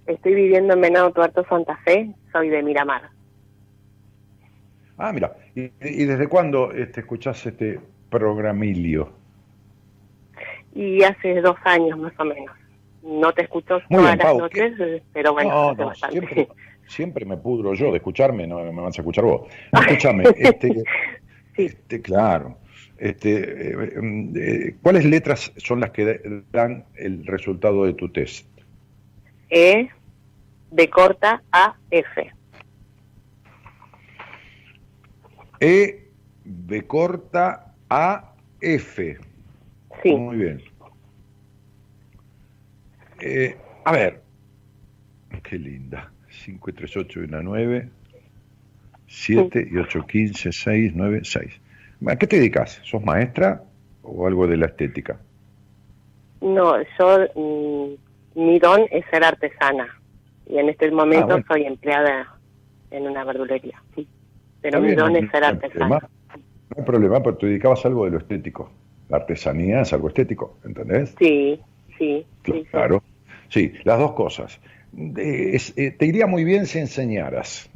Estoy 0.06 0.34
viviendo 0.34 0.74
en 0.74 0.80
Venado 0.80 1.12
Tuerto, 1.12 1.44
Santa 1.48 1.76
Fe, 1.84 2.12
soy 2.32 2.48
de 2.48 2.62
Miramar. 2.62 3.10
Ah, 4.98 5.12
mira, 5.12 5.36
¿y, 5.54 5.68
desde 6.04 6.28
cuándo 6.28 6.72
este, 6.72 7.00
escuchás 7.00 7.44
este 7.46 7.80
programilio? 8.10 9.12
Y 10.74 11.02
hace 11.02 11.40
dos 11.40 11.56
años 11.64 11.98
más 11.98 12.12
o 12.18 12.24
menos. 12.24 12.56
No 13.02 13.32
te 13.32 13.42
escucho 13.42 13.80
todas 13.90 14.16
las 14.16 14.36
noches, 14.36 15.02
pero 15.12 15.32
bueno, 15.32 15.74
siempre, 16.86 17.24
me 17.24 17.36
pudro 17.36 17.74
yo 17.74 17.90
de 17.90 17.96
escucharme, 17.96 18.46
no 18.46 18.62
me 18.72 18.80
vas 18.80 18.96
a 18.98 19.02
escuchar 19.02 19.24
vos. 19.24 19.48
Escúchame, 19.72 20.24
este, 20.36 20.84
este, 21.56 22.00
claro. 22.00 22.58
Este, 22.98 23.72
eh, 23.72 23.92
eh, 24.36 24.76
¿Cuáles 24.80 25.04
letras 25.04 25.52
son 25.56 25.80
las 25.80 25.90
que 25.90 26.44
dan 26.52 26.84
el 26.94 27.26
resultado 27.26 27.84
de 27.84 27.94
tu 27.94 28.08
test? 28.10 28.46
E, 29.50 29.88
de 30.70 30.88
corta, 30.88 31.42
A, 31.50 31.76
F. 31.90 32.32
E, 35.60 36.10
B 36.44 36.82
corta, 36.82 37.74
A, 37.90 38.34
F. 38.60 39.18
Sí. 40.02 40.14
Muy 40.14 40.36
bien. 40.36 40.62
Eh, 43.20 43.56
a 43.84 43.92
ver, 43.92 44.22
qué 45.42 45.58
linda. 45.58 46.12
5 46.30 46.70
y 46.70 46.72
3, 46.72 46.96
8 46.96 47.20
y 47.20 47.24
1, 47.24 47.42
9. 47.42 47.88
7 49.12 49.68
y 49.70 49.76
8, 49.76 50.06
15, 50.06 50.52
6, 50.52 50.92
9, 50.94 51.20
6. 51.22 51.60
¿A 52.06 52.16
qué 52.16 52.26
te 52.26 52.36
dedicas? 52.36 52.80
¿Sos 52.82 53.04
maestra 53.04 53.62
o 54.02 54.26
algo 54.26 54.46
de 54.46 54.56
la 54.56 54.66
estética? 54.66 55.20
No, 56.40 56.74
yo, 56.98 57.18
mm, 57.36 58.40
mi 58.40 58.58
don 58.58 58.86
es 58.90 59.04
ser 59.10 59.22
artesana 59.22 59.86
y 60.46 60.58
en 60.58 60.70
este 60.70 60.90
momento 60.90 61.34
ah, 61.34 61.44
soy 61.46 61.64
empleada 61.64 62.34
en 62.90 63.06
una 63.06 63.22
verdulería, 63.24 63.80
sí. 63.94 64.08
Pero 64.62 64.80
mi 64.80 64.94
don 64.94 65.14
es 65.14 65.30
ser 65.30 65.44
artesana. 65.44 66.08
No 66.70 66.76
hay 66.78 66.84
problema, 66.84 67.22
pero 67.22 67.36
te 67.36 67.46
dedicabas 67.46 67.84
a 67.84 67.88
algo 67.88 68.06
de 68.06 68.12
lo 68.12 68.18
estético. 68.18 68.72
La 69.10 69.18
artesanía 69.18 69.82
es 69.82 69.92
algo 69.92 70.08
estético, 70.08 70.56
¿entendés? 70.64 71.14
Sí, 71.18 71.60
sí. 71.98 72.26
Claro. 72.70 73.02
Sí, 73.50 73.74
las 73.84 73.98
dos 73.98 74.12
cosas. 74.12 74.58
Eh, 74.96 75.94
te 75.98 76.06
iría 76.06 76.26
muy 76.26 76.44
bien 76.44 76.66
si 76.66 76.78
enseñaras. 76.78 77.70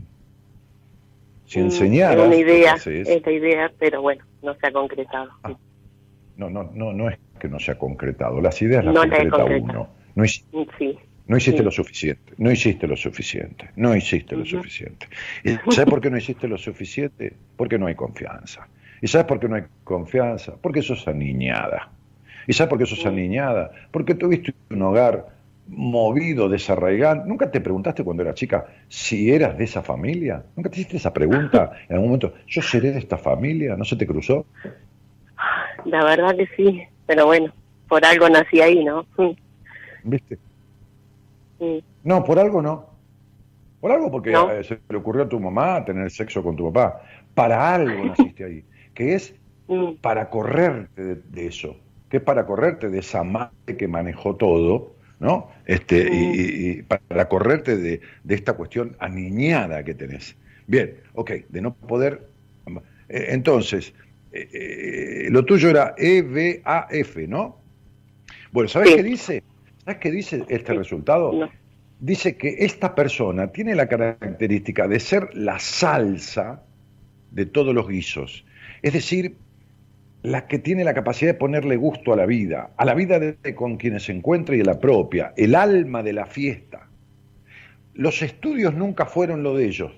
Si 1.47 1.59
mm, 1.59 1.63
enseñaras. 1.63 2.27
una 2.27 2.37
idea, 2.37 2.75
esta 2.75 3.31
idea, 3.31 3.73
pero 3.79 4.03
bueno, 4.03 4.25
no 4.43 4.55
se 4.55 4.67
ha 4.67 4.73
concretado. 4.73 5.31
Ah. 5.43 5.57
No, 6.37 6.51
no, 6.51 6.71
no, 6.75 6.93
no 6.93 7.09
es 7.09 7.19
que 7.41 7.49
no 7.49 7.59
se 7.59 7.73
ha 7.73 7.79
concretado. 7.79 8.41
Las 8.41 8.61
ideas 8.61 8.85
las 8.85 8.95
concreta 8.95 9.45
uno. 9.45 9.89
No, 10.15 10.25
no 11.29 11.37
hiciste 11.37 11.63
lo 11.63 11.71
suficiente, 11.71 12.35
no 12.39 12.53
hiciste 12.53 12.87
lo 12.87 12.97
suficiente, 12.97 13.71
no 13.77 13.97
hiciste 13.97 14.37
lo 14.37 14.45
suficiente. 14.45 15.09
¿Sabes 15.71 15.91
por 15.91 16.01
qué 16.01 16.11
no 16.11 16.19
hiciste 16.19 16.47
lo 16.47 16.57
suficiente? 16.57 17.35
Porque 17.57 17.79
no 17.79 17.87
hay 17.87 17.95
confianza. 17.95 18.69
¿Y 19.03 19.09
sabes 19.09 19.27
por 19.27 19.41
qué 19.41 19.49
no 19.49 19.57
hay 19.57 19.65
confianza? 19.83 20.55
Porque 20.61 20.83
sos 20.83 21.07
aniñada. 21.09 21.91
¿Y 22.47 22.53
sabes 22.53 22.71
por 22.71 22.79
qué 22.79 22.87
sos 22.87 23.05
aniñada? 23.05 23.73
Porque 23.91 24.15
tuviste 24.15 24.55
un 24.71 24.83
hogar 24.83 25.36
movido, 25.69 26.49
desarraigado. 26.49 27.25
¿Nunca 27.25 27.51
te 27.51 27.61
preguntaste 27.61 28.05
cuando 28.05 28.23
eras 28.23 28.35
chica 28.35 28.67
si 28.89 29.33
eras 29.33 29.59
de 29.59 29.65
esa 29.65 29.83
familia? 29.83 30.45
¿Nunca 30.55 30.71
te 30.71 30.77
hiciste 30.77 30.97
esa 30.97 31.13
pregunta 31.13 31.73
en 31.89 31.97
algún 31.97 32.09
momento? 32.09 32.35
¿Yo 32.47 32.63
seré 32.63 32.93
de 32.93 32.99
esta 32.99 33.19
familia? 33.19 33.77
¿No 33.77 33.85
se 33.85 33.97
te 33.97 34.07
cruzó? 34.07 34.47
La 35.85 36.05
verdad 36.05 36.37
que 36.37 36.47
sí, 36.57 36.83
pero 37.07 37.27
bueno, 37.27 37.53
por 37.89 38.05
algo 38.05 38.29
nací 38.29 38.61
ahí, 38.61 38.85
¿no? 38.85 39.07
¿Viste? 40.05 40.39
No, 42.05 42.25
por 42.25 42.39
algo 42.39 42.63
no. 42.63 42.87
Por 43.81 43.93
algo 43.93 44.11
porque 44.11 44.33
eh, 44.33 44.65
se 44.65 44.81
le 44.89 44.97
ocurrió 44.97 45.25
a 45.25 45.29
tu 45.29 45.39
mamá 45.39 45.85
tener 45.85 46.11
sexo 46.11 46.43
con 46.43 46.57
tu 46.57 46.73
papá. 46.73 47.03
Para 47.35 47.75
algo 47.75 48.05
naciste 48.07 48.45
ahí, 48.45 48.65
que 48.95 49.15
es 49.15 49.35
mm. 49.69 49.95
para 50.01 50.31
correrte 50.31 51.17
de, 51.17 51.47
eso, 51.47 51.77
que 52.09 52.19
es 52.19 52.23
para 52.23 52.47
correrte 52.47 52.89
de 52.89 52.99
esa 52.99 53.23
madre 53.23 53.77
que 53.77 53.89
manejó 53.89 54.37
todo 54.37 54.96
¿no? 55.19 55.51
Este, 55.65 56.09
y, 56.13 56.83
para 56.83 57.29
correrte 57.29 57.77
de, 57.77 58.01
esta 58.29 58.55
cuestión 58.55 58.97
aniñada 58.99 59.85
que 59.85 59.95
tenés. 59.95 60.37
Bien, 60.67 60.97
ok, 61.15 61.31
de 61.49 61.61
no 61.61 61.75
poder. 61.75 62.29
Eh, 63.09 63.27
entonces, 63.29 63.93
eh, 64.33 64.49
eh, 64.53 65.29
lo 65.31 65.45
tuyo 65.45 65.71
era 65.71 65.95
E-B-A-F, 65.97 67.27
¿no? 67.27 67.59
Bueno, 68.53 68.69
¿sabes 68.69 68.95
qué 68.95 69.03
dice? 69.03 69.43
¿Sabes 69.85 70.01
qué 70.01 70.11
dice 70.11 70.45
este 70.49 70.75
resultado? 70.75 71.49
Dice 72.01 72.37
que 72.37 72.57
esta 72.59 72.95
persona 72.95 73.49
tiene 73.49 73.75
la 73.75 73.89
característica 73.89 74.87
de 74.87 75.01
ser 75.01 75.35
la 75.35 75.59
salsa 75.59 76.63
de 77.31 77.47
todos 77.47 77.75
los 77.75 77.89
guisos. 77.89 78.45
Es 78.83 78.93
decir, 78.93 79.37
la 80.27 80.49
que 80.49 80.59
tiene 80.59 80.83
la 80.83 80.93
capacidad 80.93 81.33
de 81.33 81.39
ponerle 81.39 81.77
gusto 81.77 82.13
a 82.13 82.17
la 82.17 82.27
vida, 82.27 82.71
a 82.77 82.85
la 82.85 82.95
vida 82.95 83.21
de, 83.21 83.55
con 83.55 83.77
quienes 83.77 84.03
se 84.03 84.13
encuentra 84.13 84.57
y 84.57 84.61
a 84.61 84.65
la 84.65 84.81
propia, 84.81 85.33
el 85.37 85.55
alma 85.55 86.03
de 86.03 86.13
la 86.13 86.27
fiesta. 86.27 86.89
Los 87.95 88.21
estudios 88.23 88.75
nunca 88.75 89.07
fueron 89.07 89.45
lo 89.45 89.57
de 89.57 89.67
ellos. 89.67 89.93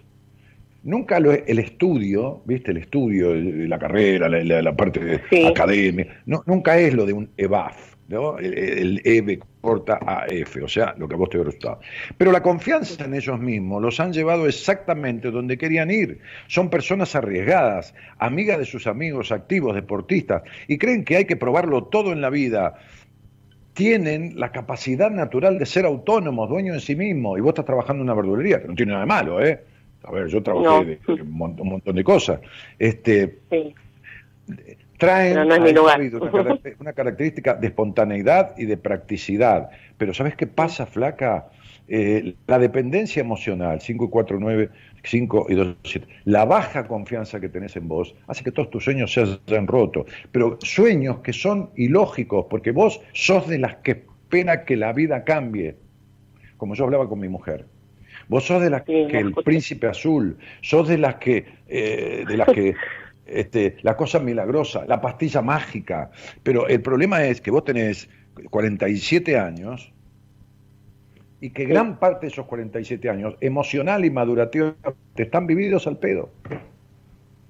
Nunca 0.83 1.17
el 1.17 1.59
estudio, 1.59 2.43
¿viste? 2.45 2.73
El 2.73 2.77
estudio, 2.77 3.35
la 3.35 3.79
carrera, 3.79 4.29
la, 4.29 4.77
parte 4.77 5.01
de 5.01 5.47
academia, 5.47 6.07
no, 6.27 6.43
nunca 6.45 6.79
es 6.79 6.93
lo 6.93 7.07
de 7.07 7.15
un 7.15 7.31
EBAF. 7.39 7.97
El, 8.09 9.03
EB 9.05 9.39
corta 9.61 9.99
a 10.01 10.27
F, 10.29 10.63
o 10.63 10.69
sea, 10.69 10.95
lo 10.97 11.07
que 11.07 11.15
a 11.15 11.19
vos 11.19 11.29
te 11.29 11.37
hubiera 11.37 11.51
gustado. 11.51 11.81
Pero 12.17 12.33
la 12.33 12.43
confianza 12.43 13.05
en 13.05 13.15
ellos 13.15 13.39
mismos 13.39 13.83
los 13.83 14.01
han 14.01 14.15
llevado 14.15 14.47
exactamente 14.47 15.31
donde 15.31 15.59
querían 15.59 15.91
ir. 15.91 16.21
Son 16.47 16.71
personas 16.71 17.15
arriesgadas, 17.15 17.95
amigas 18.19 18.59
de 18.59 18.65
sus 18.65 18.87
amigos, 18.87 19.31
activos, 19.31 19.75
deportistas, 19.75 20.43
y 20.69 20.79
creen 20.79 21.05
que 21.05 21.17
hay 21.17 21.25
que 21.27 21.37
probarlo 21.37 21.85
todo 21.85 22.13
en 22.13 22.23
la 22.23 22.31
vida. 22.31 22.79
Tienen 23.75 24.41
la 24.41 24.53
capacidad 24.53 25.11
natural 25.11 25.59
de 25.59 25.67
ser 25.67 25.85
autónomos, 25.85 26.49
dueños 26.49 26.77
de 26.77 26.81
sí 26.81 26.97
mismos, 26.97 27.39
y 27.39 27.43
vos 27.43 27.51
estás 27.51 27.67
trabajando 27.67 28.03
en 28.03 28.11
una 28.11 28.15
verdulería, 28.15 28.63
que 28.63 28.69
no 28.69 28.75
tiene 28.75 28.93
nada 28.93 29.05
de 29.05 29.09
malo, 29.09 29.45
¿eh? 29.45 29.61
A 30.05 30.13
ver, 30.13 30.29
yo 30.29 30.43
trabajé 30.43 30.99
de, 31.07 31.23
un, 31.23 31.31
montón, 31.31 31.95
de 31.95 32.05
cosas. 32.05 32.41
Este, 32.79 33.41
sí 33.51 33.75
traen 34.99 35.39
Una, 35.39 36.93
característica 36.93 37.55
de 37.55 37.69
espontaneidad 37.69 38.55
y 38.59 38.67
de 38.67 38.77
practicidad. 38.77 39.71
Pero 39.97 40.13
¿sabes 40.13 40.37
qué 40.37 40.47
pasa, 40.47 40.87
flaca? 40.87 41.49
Eh, 41.91 42.35
la 42.47 42.59
dependencia 42.59 43.21
emocional, 43.21 43.81
5 43.81 44.05
y 44.05 44.09
4, 44.09 44.39
9, 44.39 44.69
5 45.03 45.47
y 45.49 45.55
2, 45.55 45.77
7, 45.85 46.07
la 46.25 46.45
baja 46.45 46.87
confianza 46.87 47.41
que 47.41 47.49
tenés 47.49 47.77
en 47.77 47.89
vos 47.89 48.15
hace 48.27 48.45
que 48.45 48.53
todos 48.53 48.69
tus 48.69 48.85
sueños 48.85 49.11
se 49.11 49.23
hayan 49.23 49.67
roto. 49.67 50.05
Pero 50.31 50.59
sueños 50.61 51.21
que 51.21 51.33
son 51.33 51.71
ilógicos, 51.77 52.47
porque 52.51 52.73
vos 52.73 53.01
sos 53.15 53.49
de 53.49 53.59
las 53.59 53.77
que 53.77 53.93
espera 53.93 54.65
que 54.67 54.77
la 54.77 54.93
vida 54.93 55.25
cambie. 55.25 55.77
Como 56.59 56.75
yo 56.75 56.85
hablaba 56.85 57.09
con 57.09 57.21
mi 57.21 57.29
mujer. 57.29 57.65
Vos 58.29 58.45
sos 58.45 58.61
de 58.61 58.69
las 58.69 58.83
que 58.83 59.07
el 59.07 59.33
príncipe 59.33 59.87
azul, 59.87 60.37
sos 60.61 60.89
de 60.89 60.99
las 60.99 61.15
que, 61.15 61.47
eh, 61.67 62.25
de 62.29 62.37
las 62.37 62.49
que 62.49 62.75
este, 63.29 63.77
la 63.83 63.97
cosa 63.97 64.19
milagrosa, 64.19 64.85
la 64.87 65.01
pastilla 65.01 65.43
mágica. 65.43 66.11
Pero 66.43 66.69
el 66.69 66.81
problema 66.81 67.25
es 67.25 67.41
que 67.41 67.51
vos 67.51 67.65
tenés 67.65 68.09
47 68.51 69.39
años 69.39 69.93
y 71.41 71.51
que 71.51 71.65
gran 71.65 71.99
parte 71.99 72.27
de 72.27 72.33
esos 72.33 72.47
47 72.47 73.09
años, 73.09 73.37
emocional 73.41 74.05
y 74.05 74.11
madurativa, 74.11 74.75
te 75.15 75.23
están 75.25 75.47
vividos 75.47 75.87
al 75.87 75.99
pedo. 75.99 76.31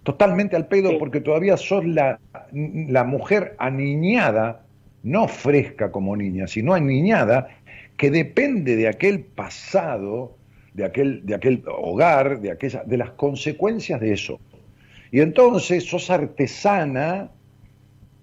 Totalmente 0.03 0.57
al 0.57 0.69
pedo 0.69 0.99
porque 0.99 1.21
todavía 1.21 1.57
sos 1.57 1.85
la, 1.87 2.19
la 2.53 3.05
mujer 3.05 3.55
aniñada, 3.59 4.65
no 5.03 5.29
fresca 5.29 5.91
como 5.91 6.17
niña, 6.17 6.47
sino 6.47 6.75
aniñada, 6.75 7.49
que 7.97 8.11
depende 8.11 8.77
de 8.77 8.89
aquel 8.89 9.21
pasado, 9.21 10.37
de 10.75 10.85
aquel, 10.85 11.27
de 11.27 11.35
aquel 11.35 11.63
hogar, 11.67 12.41
de, 12.41 12.53
aquella, 12.53 12.85
de 12.85 12.97
las 12.97 13.11
consecuencias 13.11 14.01
de 14.01 14.13
eso. 14.13 14.41
Y 15.11 15.21
entonces 15.21 15.85
sos 15.85 16.11
artesana 16.11 17.31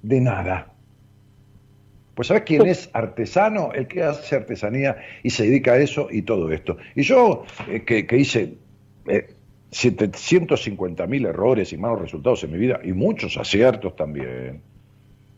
de 0.01 0.21
nada. 0.21 0.71
Pues 2.15 2.29
¿sabes 2.29 2.43
quién 2.45 2.65
es 2.65 2.89
artesano? 2.93 3.71
El 3.73 3.87
que 3.87 4.03
hace 4.03 4.35
artesanía 4.35 4.97
y 5.21 5.29
se 5.29 5.43
dedica 5.43 5.73
a 5.73 5.77
eso 5.77 6.07
y 6.09 6.21
todo 6.21 6.51
esto. 6.51 6.77
Y 6.95 7.01
yo, 7.01 7.45
eh, 7.67 7.83
que, 7.83 8.07
hice 8.17 8.53
eh, 9.07 9.27
750 9.71 11.05
mil 11.07 11.25
errores 11.25 11.73
y 11.73 11.77
malos 11.77 12.01
resultados 12.01 12.43
en 12.45 12.53
mi 12.53 12.57
vida, 12.57 12.79
y 12.83 12.93
muchos 12.93 13.35
aciertos 13.37 13.95
también, 13.97 14.61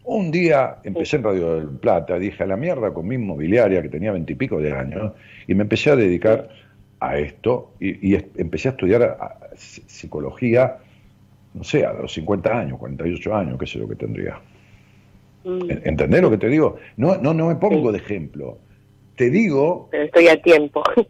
un 0.04 0.32
día 0.32 0.78
empecé 0.84 1.18
en 1.18 1.24
Radio 1.24 1.56
del 1.56 1.70
Plata, 1.80 2.20
dije 2.20 2.44
a 2.44 2.46
la 2.46 2.56
mierda 2.56 2.94
con 2.94 3.08
mi 3.08 3.16
inmobiliaria, 3.16 3.82
que 3.82 3.90
tenía 3.90 4.12
veintipico 4.12 4.60
de 4.60 4.72
años, 4.72 5.14
y 5.48 5.56
me 5.56 5.64
empecé 5.64 5.90
a 5.90 5.96
dedicar 5.96 6.50
a 7.00 7.18
esto, 7.18 7.74
y, 7.80 8.16
empecé 8.40 8.70
a 8.70 8.72
estudiar 8.72 9.18
psicología 9.56 10.78
no 11.58 11.64
sé, 11.64 11.86
a 11.86 11.94
los 11.94 12.14
50 12.14 12.60
años, 12.60 12.80
48 12.80 13.36
años, 13.36 13.58
qué 13.60 13.66
sé 13.66 13.80
lo 13.80 13.88
que 13.88 13.96
tendría. 13.96 14.40
Mm. 15.44 15.72
¿Entendés 15.84 16.22
lo 16.22 16.30
que 16.30 16.38
te 16.38 16.48
digo? 16.48 16.78
No, 16.98 17.18
no, 17.18 17.34
no 17.34 17.48
me 17.48 17.56
pongo 17.56 17.92
de 17.92 17.98
ejemplo. 17.98 18.60
te 19.16 19.30
digo... 19.30 19.88
Pero 19.92 20.04
estoy 20.04 20.28
a 20.28 20.42
tiempo. 20.42 20.84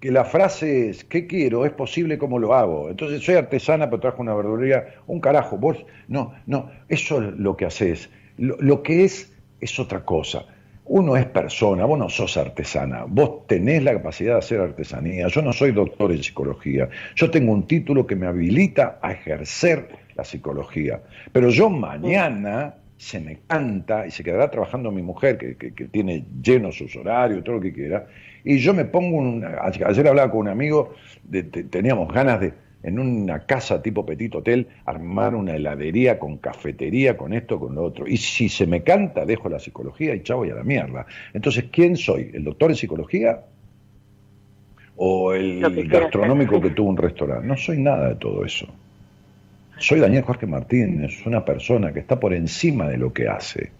Que 0.00 0.12
la 0.12 0.26
frase 0.26 0.90
es, 0.90 1.02
¿qué 1.02 1.26
quiero? 1.26 1.64
Es 1.64 1.72
posible 1.72 2.18
como 2.18 2.38
lo 2.38 2.52
hago. 2.52 2.90
Entonces, 2.90 3.24
soy 3.24 3.36
artesana, 3.36 3.88
pero 3.88 4.00
trajo 4.00 4.20
una 4.20 4.34
verdulería. 4.34 4.96
Un 5.06 5.18
carajo, 5.18 5.56
vos... 5.56 5.82
No, 6.08 6.34
no, 6.44 6.70
eso 6.90 7.22
es 7.22 7.32
lo 7.38 7.56
que 7.56 7.64
haces. 7.64 8.10
Lo, 8.36 8.58
lo 8.60 8.82
que 8.82 9.04
es, 9.04 9.34
es 9.62 9.78
otra 9.80 10.04
cosa. 10.04 10.44
Uno 10.86 11.16
es 11.16 11.24
persona, 11.26 11.86
vos 11.86 11.98
no 11.98 12.10
sos 12.10 12.36
artesana, 12.36 13.04
vos 13.06 13.46
tenés 13.46 13.82
la 13.82 13.94
capacidad 13.94 14.34
de 14.34 14.38
hacer 14.38 14.60
artesanía. 14.60 15.28
Yo 15.28 15.40
no 15.40 15.52
soy 15.52 15.72
doctor 15.72 16.12
en 16.12 16.22
psicología, 16.22 16.88
yo 17.14 17.30
tengo 17.30 17.52
un 17.52 17.66
título 17.66 18.06
que 18.06 18.16
me 18.16 18.26
habilita 18.26 18.98
a 19.00 19.12
ejercer 19.12 19.88
la 20.14 20.24
psicología. 20.24 21.00
Pero 21.32 21.48
yo 21.48 21.70
mañana 21.70 22.74
se 22.96 23.18
me 23.18 23.40
canta 23.46 24.06
y 24.06 24.10
se 24.10 24.22
quedará 24.22 24.50
trabajando 24.50 24.90
mi 24.90 25.02
mujer, 25.02 25.38
que, 25.38 25.56
que, 25.56 25.84
tiene 25.86 26.24
lleno 26.42 26.70
sus 26.70 26.94
horarios, 26.96 27.42
todo 27.44 27.56
lo 27.56 27.60
que 27.60 27.72
quiera, 27.72 28.06
y 28.44 28.58
yo 28.58 28.74
me 28.74 28.84
pongo 28.84 29.16
un... 29.16 29.44
Ayer 29.44 30.06
hablaba 30.06 30.30
con 30.30 30.40
un 30.40 30.48
amigo, 30.48 30.94
teníamos 31.70 32.12
ganas 32.12 32.40
de, 32.40 32.52
en 32.84 32.98
una 32.98 33.46
casa 33.46 33.82
tipo 33.82 34.04
Petit 34.04 34.34
Hotel, 34.34 34.68
armar 34.84 35.34
una 35.34 35.56
heladería 35.56 36.18
con 36.18 36.36
cafetería, 36.36 37.16
con 37.16 37.32
esto, 37.32 37.58
con 37.58 37.74
lo 37.74 37.82
otro. 37.82 38.06
Y 38.06 38.18
si 38.18 38.48
se 38.48 38.66
me 38.66 38.82
canta, 38.82 39.24
dejo 39.24 39.48
la 39.48 39.58
psicología 39.58 40.14
y 40.14 40.22
chavo 40.22 40.44
y 40.44 40.50
a 40.50 40.54
la 40.54 40.62
mierda. 40.62 41.06
Entonces, 41.32 41.64
¿quién 41.72 41.96
soy? 41.96 42.30
¿El 42.34 42.44
doctor 42.44 42.70
en 42.70 42.76
psicología? 42.76 43.40
¿O 44.96 45.32
el 45.32 45.88
gastronómico 45.88 46.60
que 46.60 46.70
tuvo 46.70 46.90
un 46.90 46.96
restaurante? 46.96 47.46
No 47.46 47.56
soy 47.56 47.78
nada 47.78 48.10
de 48.10 48.14
todo 48.16 48.44
eso. 48.44 48.66
Soy 49.78 49.98
Daniel 49.98 50.22
Jorge 50.22 50.46
Martínez, 50.46 51.26
una 51.26 51.44
persona 51.44 51.92
que 51.92 52.00
está 52.00 52.20
por 52.20 52.32
encima 52.32 52.88
de 52.88 52.98
lo 52.98 53.12
que 53.12 53.28
hace. 53.28 53.72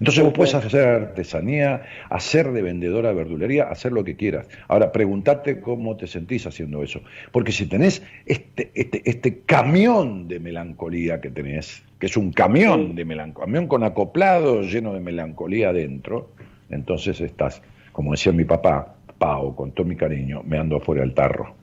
Entonces 0.00 0.24
vos 0.24 0.32
puedes 0.32 0.54
hacer 0.54 0.88
artesanía, 0.88 1.82
hacer 2.08 2.52
de 2.52 2.62
vendedora 2.62 3.10
de 3.10 3.14
verdulería, 3.14 3.64
hacer 3.64 3.92
lo 3.92 4.02
que 4.02 4.16
quieras. 4.16 4.48
Ahora, 4.66 4.92
preguntarte 4.92 5.60
cómo 5.60 5.96
te 5.96 6.06
sentís 6.06 6.46
haciendo 6.46 6.82
eso. 6.82 7.02
Porque 7.32 7.52
si 7.52 7.66
tenés 7.66 8.02
este, 8.24 8.70
este, 8.74 9.02
este 9.04 9.40
camión 9.40 10.26
de 10.26 10.40
melancolía 10.40 11.20
que 11.20 11.30
tenés, 11.30 11.82
que 11.98 12.06
es 12.06 12.16
un 12.16 12.32
camión 12.32 12.94
de 12.94 13.04
melancolía, 13.04 13.44
camión 13.44 13.66
con 13.68 13.84
acoplado 13.84 14.62
lleno 14.62 14.94
de 14.94 15.00
melancolía 15.00 15.68
adentro, 15.68 16.30
entonces 16.70 17.20
estás, 17.20 17.60
como 17.92 18.12
decía 18.12 18.32
mi 18.32 18.44
papá, 18.44 18.94
Pau, 19.18 19.54
con 19.54 19.72
todo 19.72 19.86
mi 19.86 19.96
cariño, 19.96 20.42
me 20.46 20.56
ando 20.56 20.76
afuera 20.76 21.02
del 21.02 21.12
tarro. 21.12 21.54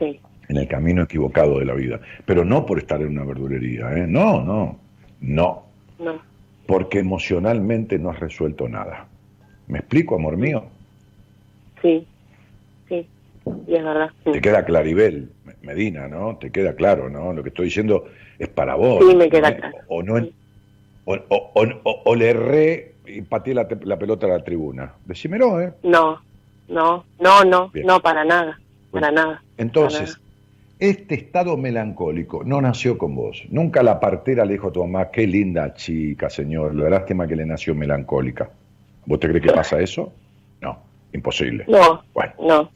Sí 0.00 0.20
en 0.48 0.56
el 0.58 0.68
camino 0.68 1.02
equivocado 1.02 1.58
de 1.58 1.64
la 1.64 1.74
vida. 1.74 2.00
Pero 2.24 2.44
no 2.44 2.64
por 2.66 2.78
estar 2.78 3.00
en 3.00 3.08
una 3.08 3.24
verdulería, 3.24 3.92
¿eh? 3.96 4.06
No, 4.06 4.44
no, 4.44 4.78
no. 5.20 5.66
No. 5.98 6.35
Porque 6.66 6.98
emocionalmente 6.98 7.98
no 7.98 8.10
has 8.10 8.20
resuelto 8.20 8.68
nada. 8.68 9.06
¿Me 9.68 9.78
explico, 9.78 10.16
amor 10.16 10.36
mío? 10.36 10.64
Sí, 11.82 12.06
sí, 12.88 13.06
y 13.66 13.74
es 13.74 13.84
verdad. 13.84 14.10
Te 14.24 14.40
queda 14.40 14.64
claribel, 14.64 15.30
Medina, 15.62 16.08
¿no? 16.08 16.36
Te 16.36 16.50
queda 16.50 16.74
claro, 16.74 17.08
¿no? 17.08 17.32
Lo 17.32 17.42
que 17.42 17.50
estoy 17.50 17.66
diciendo 17.66 18.06
es 18.38 18.48
para 18.48 18.74
vos. 18.74 19.04
Sí, 19.08 19.16
me 19.16 19.28
queda 19.28 19.54
claro. 19.56 19.76
O, 19.88 20.02
no, 20.02 20.26
o, 21.04 22.14
le 22.16 22.30
erré 22.30 22.94
y 23.06 23.22
pateé 23.22 23.54
la, 23.54 23.68
pelota 23.68 24.26
a 24.26 24.30
la 24.30 24.44
tribuna. 24.44 24.94
Decímelo, 25.04 25.60
¿eh? 25.60 25.72
No, 25.82 26.20
no, 26.68 27.04
no, 27.20 27.44
no, 27.44 27.70
no, 27.72 28.00
para 28.00 28.24
nada, 28.24 28.58
para 28.90 29.12
nada. 29.12 29.42
Entonces, 29.56 30.20
este 30.78 31.14
estado 31.14 31.56
melancólico 31.56 32.44
no 32.44 32.60
nació 32.60 32.98
con 32.98 33.14
vos. 33.14 33.44
Nunca 33.50 33.82
la 33.82 33.98
partera 33.98 34.44
le 34.44 34.54
dijo 34.54 34.68
a 34.68 34.72
tu 34.72 34.84
mamá, 34.84 35.10
qué 35.10 35.26
linda 35.26 35.72
chica, 35.74 36.28
señor. 36.28 36.74
La 36.74 36.90
lástima 36.90 37.26
que 37.26 37.36
le 37.36 37.46
nació 37.46 37.74
melancólica. 37.74 38.50
¿Vos 39.06 39.20
te 39.20 39.28
crees 39.28 39.44
que 39.44 39.52
pasa 39.52 39.80
eso? 39.80 40.12
No, 40.60 40.78
imposible. 41.12 41.64
No, 41.68 42.02
bueno, 42.12 42.32
no. 42.40 42.70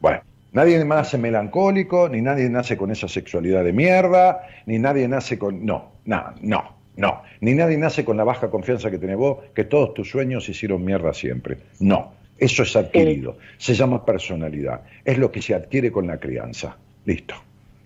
Bueno, 0.00 0.20
nadie 0.52 0.84
nace 0.84 1.18
melancólico, 1.18 2.08
ni 2.08 2.20
nadie 2.22 2.48
nace 2.48 2.76
con 2.76 2.90
esa 2.90 3.08
sexualidad 3.08 3.64
de 3.64 3.72
mierda, 3.72 4.42
ni 4.66 4.78
nadie 4.78 5.08
nace 5.08 5.38
con... 5.38 5.64
No, 5.66 5.92
no, 6.04 6.34
no, 6.42 6.74
no. 6.96 7.22
Ni 7.40 7.54
nadie 7.54 7.78
nace 7.78 8.04
con 8.04 8.16
la 8.16 8.24
baja 8.24 8.48
confianza 8.48 8.90
que 8.90 8.98
tenés 8.98 9.16
vos, 9.16 9.38
que 9.54 9.64
todos 9.64 9.94
tus 9.94 10.08
sueños 10.08 10.48
hicieron 10.48 10.84
mierda 10.84 11.12
siempre. 11.12 11.56
No, 11.80 12.12
eso 12.38 12.62
es 12.62 12.76
adquirido. 12.76 13.38
Se 13.58 13.74
llama 13.74 14.04
personalidad. 14.04 14.82
Es 15.04 15.18
lo 15.18 15.32
que 15.32 15.42
se 15.42 15.54
adquiere 15.54 15.90
con 15.90 16.06
la 16.06 16.18
crianza. 16.18 16.76
Listo. 17.04 17.34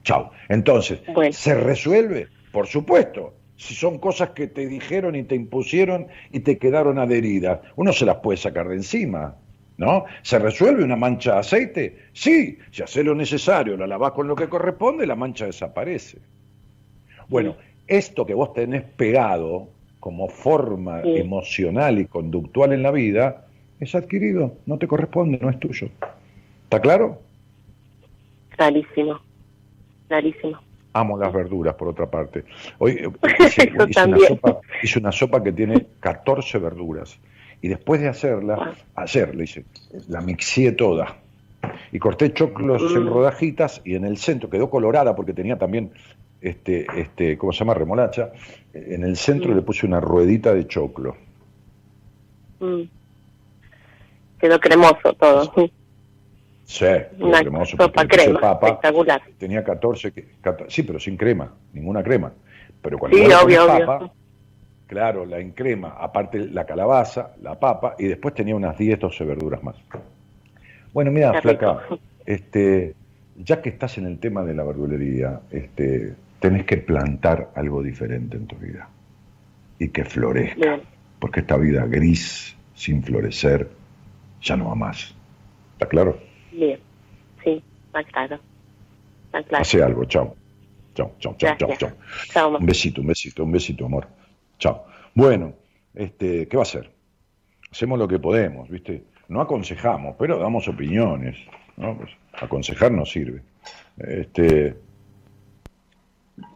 Chao. 0.02 0.30
Entonces, 0.48 1.00
¿se 1.30 1.54
resuelve? 1.54 2.28
Por 2.52 2.66
supuesto. 2.66 3.34
Si 3.56 3.74
son 3.74 3.98
cosas 3.98 4.30
que 4.30 4.48
te 4.48 4.66
dijeron 4.66 5.14
y 5.14 5.22
te 5.22 5.34
impusieron 5.34 6.08
y 6.32 6.40
te 6.40 6.58
quedaron 6.58 6.98
adheridas, 6.98 7.60
uno 7.76 7.92
se 7.92 8.04
las 8.04 8.16
puede 8.16 8.36
sacar 8.36 8.68
de 8.68 8.76
encima. 8.76 9.36
¿No? 9.76 10.04
¿Se 10.22 10.38
resuelve 10.38 10.84
una 10.84 10.94
mancha 10.94 11.32
de 11.32 11.38
aceite? 11.40 11.98
Sí, 12.12 12.58
si 12.70 12.82
hace 12.82 13.02
lo 13.02 13.12
necesario, 13.12 13.76
la 13.76 13.88
lavas 13.88 14.12
con 14.12 14.28
lo 14.28 14.36
que 14.36 14.48
corresponde, 14.48 15.04
la 15.04 15.16
mancha 15.16 15.46
desaparece. 15.46 16.18
Bueno, 17.28 17.56
esto 17.88 18.24
que 18.24 18.34
vos 18.34 18.52
tenés 18.52 18.84
pegado 18.84 19.68
como 19.98 20.28
forma 20.28 21.00
emocional 21.02 21.98
y 21.98 22.06
conductual 22.06 22.72
en 22.72 22.82
la 22.82 22.90
vida, 22.90 23.46
es 23.80 23.94
adquirido, 23.94 24.58
no 24.66 24.78
te 24.78 24.86
corresponde, 24.86 25.38
no 25.40 25.50
es 25.50 25.58
tuyo. 25.58 25.88
¿Está 26.64 26.80
claro? 26.80 27.20
Clarísimo, 28.56 29.20
clarísimo. 30.08 30.60
Amo 30.92 31.18
las 31.18 31.32
verduras, 31.32 31.74
por 31.74 31.88
otra 31.88 32.06
parte. 32.06 32.44
Hoy 32.78 32.92
eh, 32.92 33.08
hice, 33.46 33.72
una 33.74 34.18
sopa, 34.18 34.60
hice, 34.82 34.98
una 35.00 35.12
sopa, 35.12 35.42
que 35.42 35.52
tiene 35.52 35.86
14 36.00 36.58
verduras. 36.58 37.18
Y 37.60 37.68
después 37.68 38.00
de 38.00 38.08
hacerla, 38.08 38.74
ayer 38.94 39.34
le 39.34 39.44
hice, 39.44 39.64
la 40.08 40.20
mixé 40.20 40.72
toda. 40.72 41.16
Y 41.90 41.98
corté 41.98 42.32
choclos 42.32 42.82
en 42.94 43.04
mm. 43.04 43.08
rodajitas 43.08 43.80
y 43.84 43.96
en 43.96 44.04
el 44.04 44.18
centro 44.18 44.50
quedó 44.50 44.68
colorada 44.68 45.16
porque 45.16 45.32
tenía 45.32 45.56
también, 45.58 45.90
este, 46.42 46.86
este, 46.94 47.38
¿cómo 47.38 47.52
se 47.52 47.60
llama? 47.60 47.74
Remolacha. 47.74 48.32
En 48.72 49.02
el 49.02 49.16
centro 49.16 49.50
mm. 49.50 49.56
le 49.56 49.62
puse 49.62 49.86
una 49.86 49.98
ruedita 49.98 50.54
de 50.54 50.68
choclo. 50.68 51.16
Mm. 52.60 52.82
Quedó 54.38 54.60
cremoso 54.60 55.14
todo. 55.18 55.72
Sí, 56.64 56.86
una 57.18 57.64
sopa 57.64 58.06
crema, 58.06 58.40
papa, 58.40 58.66
espectacular. 58.68 59.22
Tenía 59.38 59.62
14, 59.62 60.12
sí, 60.68 60.82
pero 60.82 60.98
sin 60.98 61.16
crema, 61.16 61.52
ninguna 61.72 62.02
crema. 62.02 62.32
Pero 62.80 62.98
cuando 62.98 63.16
sí, 63.16 63.24
obvio, 63.24 63.66
papa, 63.66 64.12
claro, 64.86 65.26
la 65.26 65.38
encrema, 65.38 65.96
aparte 65.98 66.38
la 66.38 66.64
calabaza, 66.64 67.34
la 67.42 67.58
papa, 67.58 67.96
y 67.98 68.06
después 68.06 68.34
tenía 68.34 68.56
unas 68.56 68.76
10, 68.78 68.98
12 68.98 69.24
verduras 69.24 69.62
más. 69.62 69.76
Bueno, 70.92 71.10
mira, 71.10 71.40
flaca, 71.40 71.80
este, 72.24 72.94
ya 73.36 73.60
que 73.60 73.68
estás 73.68 73.98
en 73.98 74.06
el 74.06 74.18
tema 74.18 74.42
de 74.42 74.54
la 74.54 74.64
verdulería, 74.64 75.40
este, 75.50 76.14
tenés 76.40 76.64
que 76.64 76.78
plantar 76.78 77.50
algo 77.54 77.82
diferente 77.82 78.36
en 78.36 78.46
tu 78.46 78.56
vida 78.56 78.88
y 79.78 79.88
que 79.88 80.04
florezca, 80.04 80.80
porque 81.18 81.40
esta 81.40 81.56
vida 81.56 81.84
gris, 81.86 82.56
sin 82.74 83.02
florecer, 83.02 83.68
ya 84.40 84.56
no 84.56 84.68
va 84.68 84.74
más. 84.74 85.14
¿Está 85.72 85.86
claro? 85.86 86.18
Bien, 86.54 86.78
sí, 87.42 87.62
está 87.86 88.04
claro. 88.04 88.38
claro. 89.30 89.46
Hace 89.50 89.82
algo, 89.82 90.04
chao. 90.04 90.36
Chao, 90.94 91.12
chao, 91.18 91.34
chao, 91.36 91.56
chao, 91.58 91.92
chao. 92.28 92.56
Un 92.56 92.64
besito, 92.64 93.00
un 93.00 93.08
besito, 93.08 93.42
un 93.42 93.50
besito, 93.50 93.86
amor. 93.86 94.06
Chao. 94.58 94.86
Bueno, 95.14 95.54
este, 95.92 96.46
¿qué 96.46 96.56
va 96.56 96.62
a 96.62 96.62
hacer? 96.62 96.92
Hacemos 97.72 97.98
lo 97.98 98.06
que 98.06 98.20
podemos, 98.20 98.68
¿viste? 98.68 99.02
No 99.26 99.40
aconsejamos, 99.40 100.14
pero 100.16 100.38
damos 100.38 100.68
opiniones, 100.68 101.36
¿no? 101.76 101.96
Pues, 101.96 102.10
aconsejar 102.34 102.92
no 102.92 103.04
sirve. 103.04 103.42
Este, 103.98 104.76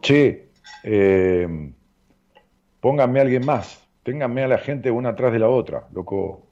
che, 0.01 0.47
eh, 0.83 1.71
pónganme 2.79 3.19
a 3.19 3.23
alguien 3.23 3.45
más, 3.45 3.85
ténganme 4.03 4.43
a 4.43 4.47
la 4.47 4.59
gente 4.59 4.89
una 4.89 5.09
atrás 5.09 5.33
de 5.33 5.39
la 5.39 5.49
otra, 5.49 5.87
loco. 5.91 6.45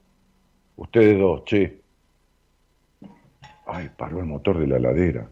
Ustedes 0.75 1.17
dos, 1.17 1.45
che. 1.45 1.86
Ay, 3.67 3.89
paró 3.95 4.19
el 4.19 4.25
motor 4.25 4.59
de 4.59 4.67
la 4.67 4.77
heladera. 4.77 5.27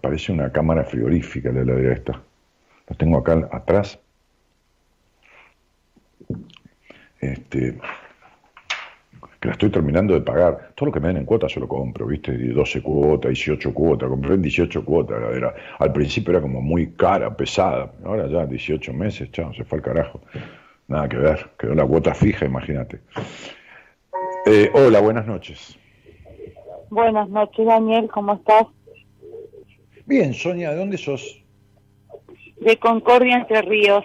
Parece 0.00 0.30
una 0.30 0.52
cámara 0.52 0.84
frigorífica 0.84 1.50
la 1.50 1.62
heladera 1.62 1.92
esta. 1.92 2.22
La 2.88 2.96
tengo 2.96 3.18
acá 3.18 3.48
atrás. 3.50 3.98
Este, 7.20 7.76
que 9.40 9.48
la 9.48 9.52
estoy 9.52 9.70
terminando 9.70 10.14
de 10.14 10.20
pagar. 10.20 10.72
Todo 10.76 10.86
lo 10.86 10.92
que 10.92 11.00
me 11.00 11.08
den 11.08 11.16
en 11.16 11.24
cuotas 11.24 11.52
yo 11.52 11.60
lo 11.60 11.68
compro, 11.68 12.06
¿viste? 12.06 12.32
12 12.32 12.82
cuotas, 12.82 13.30
18 13.30 13.74
cuotas. 13.74 14.08
Compré 14.08 14.34
en 14.34 14.42
18 14.42 14.84
cuotas 14.84 15.20
la 15.20 15.26
heladera. 15.26 15.54
Al 15.80 15.92
principio 15.92 16.30
era 16.30 16.40
como 16.40 16.60
muy 16.60 16.92
cara, 16.92 17.36
pesada. 17.36 17.90
Ahora 18.04 18.28
ya 18.28 18.46
18 18.46 18.92
meses, 18.92 19.32
chao, 19.32 19.52
se 19.54 19.64
fue 19.64 19.78
al 19.78 19.84
carajo. 19.84 20.20
Nada 20.86 21.08
que 21.08 21.16
ver. 21.16 21.50
Quedó 21.58 21.74
la 21.74 21.84
cuota 21.84 22.14
fija, 22.14 22.44
imagínate. 22.44 23.00
Eh, 24.46 24.70
hola, 24.72 25.00
buenas 25.00 25.26
noches. 25.26 25.78
Buenas 26.94 27.28
noches, 27.28 27.66
Daniel, 27.66 28.08
¿cómo 28.08 28.34
estás? 28.34 28.68
Bien, 30.06 30.32
Sonia, 30.32 30.70
¿de 30.70 30.76
dónde 30.76 30.96
sos? 30.96 31.42
De 32.60 32.76
Concordia, 32.76 33.38
Entre 33.38 33.62
Ríos. 33.62 34.04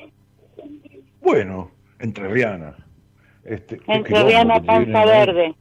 Bueno, 1.21 1.69
Entre 1.99 2.27
Riana. 2.27 2.75
Este, 3.43 3.79
Entre 3.85 4.23
Riana 4.23 4.59
Panza 4.63 5.05
Verde. 5.05 5.53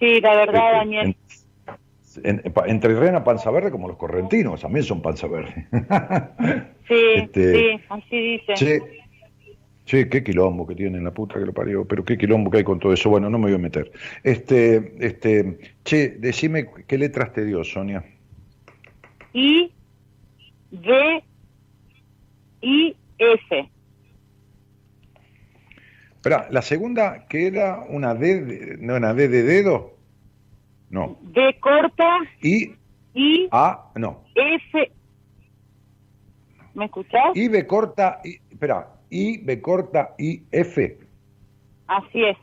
Sí, 0.00 0.20
la 0.20 0.34
verdad, 0.34 0.82
este, 0.82 1.16
Daniel. 2.24 2.66
entre 2.66 2.98
Riana 2.98 3.22
Panza 3.22 3.52
Verde 3.52 3.70
como 3.70 3.86
los 3.86 3.96
correntinos, 3.96 4.60
también 4.60 4.84
son 4.84 5.02
Panza 5.02 5.28
Verde. 5.28 5.68
sí, 6.88 6.94
este, 7.14 7.54
sí, 7.54 7.80
así 7.90 8.18
dice. 8.18 8.56
Sí, 8.56 8.78
qué 9.84 10.24
quilombo 10.24 10.66
que 10.66 10.74
tienen 10.74 11.04
la 11.04 11.12
puta 11.12 11.34
que 11.34 11.46
lo 11.46 11.52
parió, 11.52 11.84
pero 11.84 12.04
qué 12.04 12.16
quilombo 12.16 12.50
que 12.50 12.58
hay 12.58 12.64
con 12.64 12.78
todo 12.78 12.92
eso. 12.92 13.10
Bueno, 13.10 13.28
no 13.28 13.38
me 13.38 13.46
voy 13.46 13.54
a 13.54 13.58
meter. 13.58 13.92
Este, 14.22 14.94
este, 14.98 15.58
che, 15.84 16.10
decime 16.18 16.68
qué 16.86 16.98
letras 16.98 17.32
te 17.32 17.44
dio, 17.44 17.62
Sonia. 17.64 18.04
I, 19.34 19.72
D, 20.70 21.24
I, 22.62 22.96
S. 23.18 23.70
Espera, 26.14 26.48
la 26.50 26.62
segunda, 26.62 27.26
que 27.28 27.46
era 27.46 27.84
una 27.88 28.14
D, 28.14 28.78
no, 28.80 28.96
una 28.96 29.12
D 29.12 29.28
de 29.28 29.42
dedo. 29.42 29.98
No. 30.88 31.18
D 31.22 31.58
corta. 31.60 32.20
I. 32.40 32.74
I. 33.12 33.48
A, 33.52 33.90
no. 33.96 34.24
S. 34.34 34.92
¿Me 36.72 36.86
escuchás? 36.86 37.36
I, 37.36 37.48
B 37.48 37.66
corta, 37.66 38.20
I, 38.24 38.40
espera, 38.50 38.93
I, 39.14 39.38
B 39.38 39.60
corta, 39.60 40.16
I, 40.18 40.42
F. 40.50 40.98
Así 41.86 42.24
es. 42.24 42.36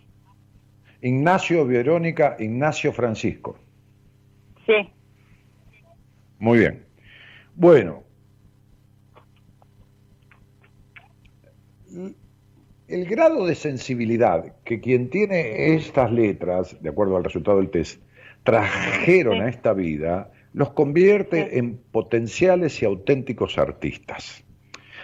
Ignacio, 1.02 1.66
Verónica, 1.66 2.38
Ignacio, 2.40 2.94
Francisco. 2.94 3.58
Sí. 4.66 4.90
Muy 6.40 6.60
bien. 6.60 6.86
Bueno, 7.56 8.04
el 12.88 13.06
grado 13.06 13.46
de 13.46 13.56
sensibilidad 13.56 14.56
que 14.64 14.80
quien 14.80 15.10
tiene 15.10 15.76
estas 15.76 16.10
letras, 16.10 16.82
de 16.82 16.90
acuerdo 16.90 17.18
al 17.18 17.26
resultado 17.26 17.58
del 17.58 17.70
test, 17.70 18.02
trajeron 18.44 19.42
a 19.42 19.50
esta 19.50 19.74
vida, 19.74 20.32
los 20.54 20.72
convierte 20.72 21.58
en 21.58 21.78
potenciales 21.78 22.82
y 22.82 22.86
auténticos 22.86 23.58
artistas. 23.58 24.46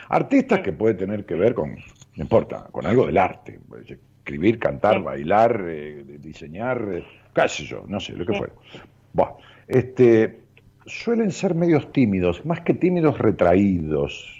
Artistas 0.09 0.61
que 0.61 0.71
puede 0.71 0.93
tener 0.93 1.25
que 1.25 1.35
ver 1.35 1.53
con, 1.53 1.75
no 1.75 2.23
importa, 2.23 2.67
con 2.71 2.85
algo 2.85 3.05
del 3.05 3.17
arte, 3.17 3.59
escribir, 4.27 4.59
cantar, 4.59 5.01
bailar, 5.01 5.65
eh, 5.67 6.03
diseñar, 6.19 6.85
eh, 6.91 7.03
qué 7.33 7.47
sé 7.47 7.65
yo, 7.65 7.83
no 7.87 7.99
sé, 7.99 8.13
lo 8.13 8.25
que 8.25 8.33
fuera. 8.33 8.53
Bueno, 9.13 9.37
este, 9.67 10.39
suelen 10.85 11.31
ser 11.31 11.55
medios 11.55 11.91
tímidos, 11.91 12.45
más 12.45 12.61
que 12.61 12.73
tímidos, 12.73 13.17
retraídos, 13.17 14.33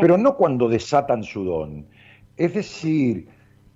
pero 0.00 0.18
no 0.18 0.36
cuando 0.36 0.68
desatan 0.68 1.22
su 1.22 1.44
don, 1.44 1.86
es 2.36 2.54
decir, 2.54 3.28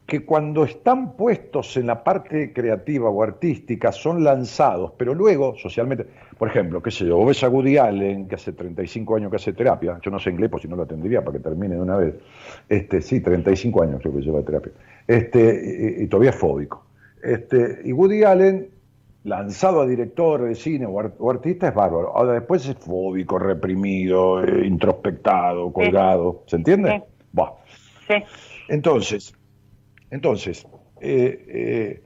que 0.09 0.25
cuando 0.25 0.65
están 0.65 1.19
puestos 1.19 1.77
en 1.77 1.87
la 1.87 2.03
parte 2.03 2.55
creativa 2.55 3.11
o 3.11 3.23
artística 3.23 3.93
son 3.93 4.25
lanzados, 4.25 4.93
pero 4.97 5.13
luego 5.13 5.55
socialmente, 5.59 6.07
por 6.39 6.49
ejemplo, 6.49 6.83
qué 6.83 6.91
sé 6.91 7.05
yo, 7.05 7.23
ves 7.27 7.45
a 7.45 7.51
Woody 7.51 7.77
Allen, 7.77 8.27
que 8.27 8.37
hace 8.37 8.55
35 8.55 9.17
años 9.17 9.31
que 9.31 9.37
hace 9.37 9.53
terapia, 9.53 9.99
yo 10.01 10.11
no 10.11 10.19
sé 10.19 10.31
inglés, 10.31 10.49
pues 10.49 10.63
si 10.63 10.69
no 10.69 10.77
lo 10.77 10.85
atendería 10.85 11.23
para 11.23 11.37
que 11.37 11.45
termine 11.45 11.75
de 11.75 11.83
una 11.83 11.99
vez, 11.99 12.15
este, 12.71 13.03
sí, 13.03 13.21
35 13.21 13.83
años 13.83 14.01
creo 14.01 14.15
que 14.15 14.23
lleva 14.23 14.41
terapia, 14.41 14.73
este, 15.07 15.99
y, 15.99 16.07
todavía 16.07 16.31
es 16.31 16.37
fóbico. 16.37 16.87
Este, 17.23 17.83
y 17.85 17.93
Woody 17.93 18.25
Allen, 18.25 18.71
lanzado 19.25 19.83
a 19.83 19.87
director 19.87 20.43
de 20.43 20.55
cine 20.55 20.87
o, 20.87 21.31
artista, 21.31 21.69
es 21.69 21.75
bárbaro. 21.75 22.17
Ahora 22.17 22.33
después 22.33 22.67
es 22.67 22.79
fóbico, 22.79 23.39
reprimido, 23.39 24.43
eh, 24.43 24.67
introspectado, 24.67 25.71
colgado, 25.71 26.45
¿se 26.47 26.57
entiende? 26.57 27.03
Sí. 28.07 28.15
Entonces, 28.69 29.35
entonces, 30.11 30.67
eh, 31.01 31.45
eh, 31.49 32.03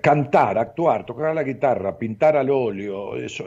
cantar, 0.00 0.58
actuar, 0.58 1.04
tocar 1.04 1.34
la 1.34 1.42
guitarra, 1.42 1.98
pintar 1.98 2.36
al 2.36 2.50
óleo, 2.50 3.16
eso, 3.16 3.46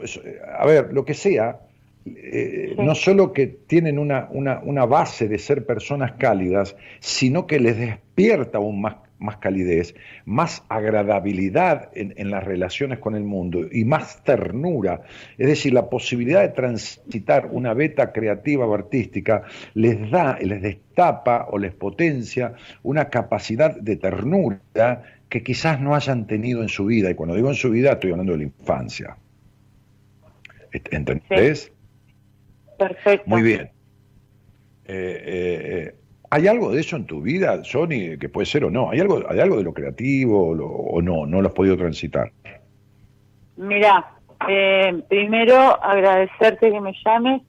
a 0.58 0.66
ver, 0.66 0.92
lo 0.92 1.04
que 1.04 1.14
sea, 1.14 1.60
eh, 2.06 2.74
no 2.78 2.94
solo 2.94 3.32
que 3.32 3.46
tienen 3.46 3.98
una, 3.98 4.28
una, 4.30 4.60
una, 4.60 4.86
base 4.86 5.28
de 5.28 5.38
ser 5.38 5.66
personas 5.66 6.12
cálidas, 6.12 6.76
sino 7.00 7.46
que 7.46 7.60
les 7.60 7.76
despierta 7.78 8.58
aún 8.58 8.80
más 8.80 8.96
más 9.18 9.38
calidez, 9.38 9.94
más 10.24 10.64
agradabilidad 10.68 11.90
en, 11.94 12.30
las 12.30 12.44
relaciones 12.44 12.98
con 12.98 13.14
el 13.14 13.24
mundo 13.24 13.66
y 13.70 13.84
más 13.84 14.22
ternura. 14.22 15.02
Es 15.36 15.48
decir, 15.48 15.72
la 15.72 15.88
posibilidad 15.90 16.42
de 16.42 16.50
transitar 16.50 17.48
una 17.50 17.74
beta 17.74 18.12
creativa 18.12 18.66
o 18.66 18.74
artística 18.74 19.42
les 19.74 20.10
da, 20.10 20.38
les 20.40 20.62
destapa 20.62 21.48
o 21.50 21.58
les 21.58 21.72
potencia 21.72 22.54
una 22.82 23.08
capacidad 23.08 23.76
de 23.76 23.96
ternura 23.96 25.02
que 25.28 25.42
quizás 25.42 25.80
no 25.80 25.94
hayan 25.94 26.26
tenido 26.26 26.62
en 26.62 26.68
su 26.68 26.86
vida. 26.86 27.10
Y 27.10 27.14
cuando 27.14 27.34
digo 27.34 27.48
en 27.48 27.54
su 27.54 27.70
vida, 27.70 27.92
estoy 27.92 28.12
hablando 28.12 28.32
de 28.32 28.38
la 28.38 28.44
infancia. 28.44 29.16
¿Entendés? 30.72 31.72
Perfecto. 32.78 33.24
Muy 33.26 33.42
bien. 33.42 33.70
Eh, 34.86 35.22
eh, 35.26 35.86
eh 35.88 35.94
¿Hay 36.30 36.46
algo 36.46 36.72
de 36.72 36.80
eso 36.80 36.96
en 36.96 37.06
tu 37.06 37.22
vida, 37.22 37.64
Sony, 37.64 38.18
que 38.20 38.28
puede 38.28 38.44
ser 38.44 38.64
o 38.64 38.70
no? 38.70 38.90
¿Hay 38.90 39.00
algo, 39.00 39.22
hay 39.28 39.40
algo 39.40 39.56
de 39.56 39.62
lo 39.62 39.72
creativo 39.72 40.50
o, 40.50 41.00
no? 41.00 41.24
¿No 41.24 41.40
lo 41.40 41.48
has 41.48 41.54
podido 41.54 41.76
transitar? 41.76 42.32
Mira, 43.56 44.12
eh, 44.46 45.02
primero 45.08 45.56
agradecerte 45.82 46.70
que 46.70 46.80
me 46.80 46.92
llames. 47.04 47.42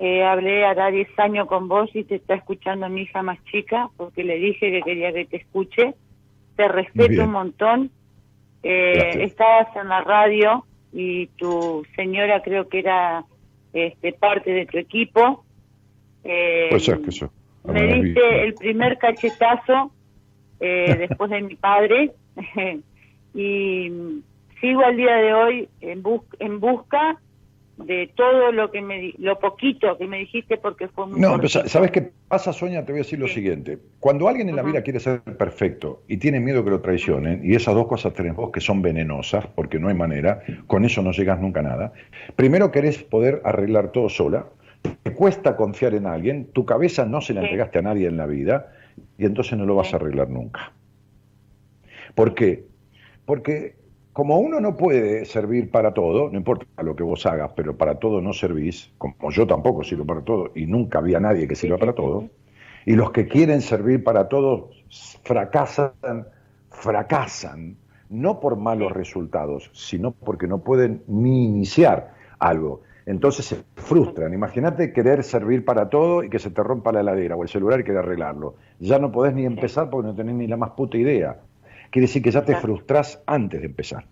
Eh, 0.00 0.24
hablé 0.24 0.64
hará 0.64 0.90
10 0.90 1.08
años 1.18 1.46
con 1.46 1.68
vos 1.68 1.90
y 1.94 2.04
te 2.04 2.16
está 2.16 2.34
escuchando 2.34 2.88
mi 2.88 3.02
hija 3.02 3.22
más 3.22 3.42
chica 3.44 3.90
porque 3.96 4.22
le 4.22 4.36
dije 4.38 4.70
que 4.70 4.82
quería 4.82 5.12
que 5.12 5.26
te 5.26 5.36
escuche. 5.36 5.94
Te 6.56 6.66
respeto 6.66 7.22
un 7.24 7.32
montón. 7.32 7.90
Eh, 8.64 9.22
estabas 9.22 9.68
en 9.76 9.88
la 9.88 10.00
radio 10.00 10.64
y 10.92 11.28
tu 11.28 11.84
señora 11.94 12.42
creo 12.42 12.68
que 12.68 12.80
era 12.80 13.24
este, 13.72 14.12
parte 14.14 14.50
de 14.50 14.66
tu 14.66 14.78
equipo. 14.78 15.44
Eh, 16.24 16.66
pues 16.70 16.88
es 16.88 16.98
que 16.98 17.10
eso 17.10 17.30
me 17.64 17.94
diste 17.94 18.44
el 18.44 18.54
primer 18.54 18.98
cachetazo 18.98 19.92
eh, 20.60 20.96
después 21.08 21.30
de 21.30 21.42
mi 21.42 21.56
padre. 21.56 22.12
Y 23.34 23.92
sigo 24.60 24.80
al 24.82 24.96
día 24.96 25.14
de 25.16 25.34
hoy 25.34 25.68
en, 25.82 26.02
en 26.40 26.60
busca 26.60 27.20
de 27.84 28.10
todo 28.16 28.50
lo 28.50 28.70
que 28.70 28.80
me 28.82 29.14
lo 29.18 29.38
poquito 29.38 29.96
que 29.96 30.06
me 30.06 30.18
dijiste 30.18 30.56
porque 30.56 30.88
fue 30.88 31.06
muy 31.06 31.20
No, 31.20 31.38
¿sabes 31.48 31.90
qué 31.92 32.10
pasa, 32.26 32.52
Sonia? 32.52 32.84
Te 32.84 32.92
voy 32.92 33.00
a 33.00 33.04
decir 33.04 33.18
lo 33.18 33.28
siguiente. 33.28 33.78
Cuando 34.00 34.28
alguien 34.28 34.48
en 34.48 34.56
la 34.56 34.62
vida 34.62 34.82
quiere 34.82 34.98
ser 34.98 35.22
perfecto 35.22 36.02
y 36.08 36.16
tiene 36.16 36.40
miedo 36.40 36.64
que 36.64 36.70
lo 36.70 36.80
traicionen, 36.80 37.40
y 37.44 37.54
esas 37.54 37.74
dos 37.74 37.86
cosas 37.86 38.14
tenés 38.14 38.34
vos 38.34 38.50
que 38.50 38.60
son 38.60 38.82
venenosas, 38.82 39.46
porque 39.46 39.78
no 39.78 39.88
hay 39.88 39.94
manera, 39.94 40.42
con 40.66 40.84
eso 40.84 41.02
no 41.02 41.12
llegas 41.12 41.40
nunca 41.40 41.60
a 41.60 41.64
nada, 41.64 41.92
primero 42.34 42.72
querés 42.72 43.02
poder 43.04 43.40
arreglar 43.44 43.92
todo 43.92 44.08
sola, 44.08 44.46
te 44.82 45.14
cuesta 45.14 45.56
confiar 45.56 45.94
en 45.94 46.06
alguien, 46.06 46.46
tu 46.52 46.64
cabeza 46.64 47.04
no 47.04 47.20
se 47.20 47.34
la 47.34 47.42
entregaste 47.42 47.78
a 47.78 47.82
nadie 47.82 48.08
en 48.08 48.16
la 48.16 48.26
vida 48.26 48.72
y 49.16 49.26
entonces 49.26 49.58
no 49.58 49.64
lo 49.66 49.76
vas 49.76 49.92
a 49.92 49.96
arreglar 49.96 50.28
nunca. 50.28 50.72
¿Por 52.14 52.34
qué? 52.34 52.66
Porque 53.24 53.76
como 54.12 54.38
uno 54.38 54.60
no 54.60 54.76
puede 54.76 55.24
servir 55.24 55.70
para 55.70 55.94
todo, 55.94 56.28
no 56.30 56.36
importa 56.36 56.82
lo 56.82 56.96
que 56.96 57.04
vos 57.04 57.24
hagas, 57.26 57.52
pero 57.54 57.76
para 57.76 58.00
todo 58.00 58.20
no 58.20 58.32
servís, 58.32 58.92
como 58.98 59.30
yo 59.30 59.46
tampoco 59.46 59.84
sirvo 59.84 60.04
para 60.04 60.22
todo 60.22 60.50
y 60.54 60.66
nunca 60.66 60.98
había 60.98 61.20
nadie 61.20 61.46
que 61.46 61.54
sirva 61.54 61.78
para 61.78 61.94
todo, 61.94 62.28
y 62.84 62.94
los 62.94 63.12
que 63.12 63.28
quieren 63.28 63.60
servir 63.60 64.02
para 64.02 64.28
todo 64.28 64.70
fracasan, 65.22 65.92
fracasan, 66.70 67.76
no 68.08 68.40
por 68.40 68.56
malos 68.56 68.92
resultados, 68.92 69.70
sino 69.72 70.12
porque 70.12 70.46
no 70.46 70.58
pueden 70.58 71.02
ni 71.06 71.44
iniciar 71.44 72.14
algo 72.38 72.82
entonces 73.08 73.46
se 73.46 73.56
frustran. 73.74 74.34
Imagínate 74.34 74.92
querer 74.92 75.24
servir 75.24 75.64
para 75.64 75.88
todo 75.88 76.22
y 76.22 76.28
que 76.28 76.38
se 76.38 76.50
te 76.50 76.62
rompa 76.62 76.92
la 76.92 77.00
heladera 77.00 77.36
o 77.36 77.42
el 77.42 77.48
celular 77.48 77.80
y 77.80 77.84
querer 77.84 78.00
arreglarlo. 78.00 78.56
Ya 78.80 78.98
no 78.98 79.10
podés 79.10 79.34
ni 79.34 79.46
empezar 79.46 79.88
porque 79.88 80.08
no 80.08 80.14
tenés 80.14 80.34
ni 80.34 80.46
la 80.46 80.58
más 80.58 80.72
puta 80.72 80.98
idea. 80.98 81.38
Quiere 81.90 82.06
decir 82.06 82.22
que 82.22 82.30
ya 82.30 82.44
te 82.44 82.54
frustras 82.56 83.22
antes 83.24 83.60
de 83.60 83.66
empezar. 83.66 84.04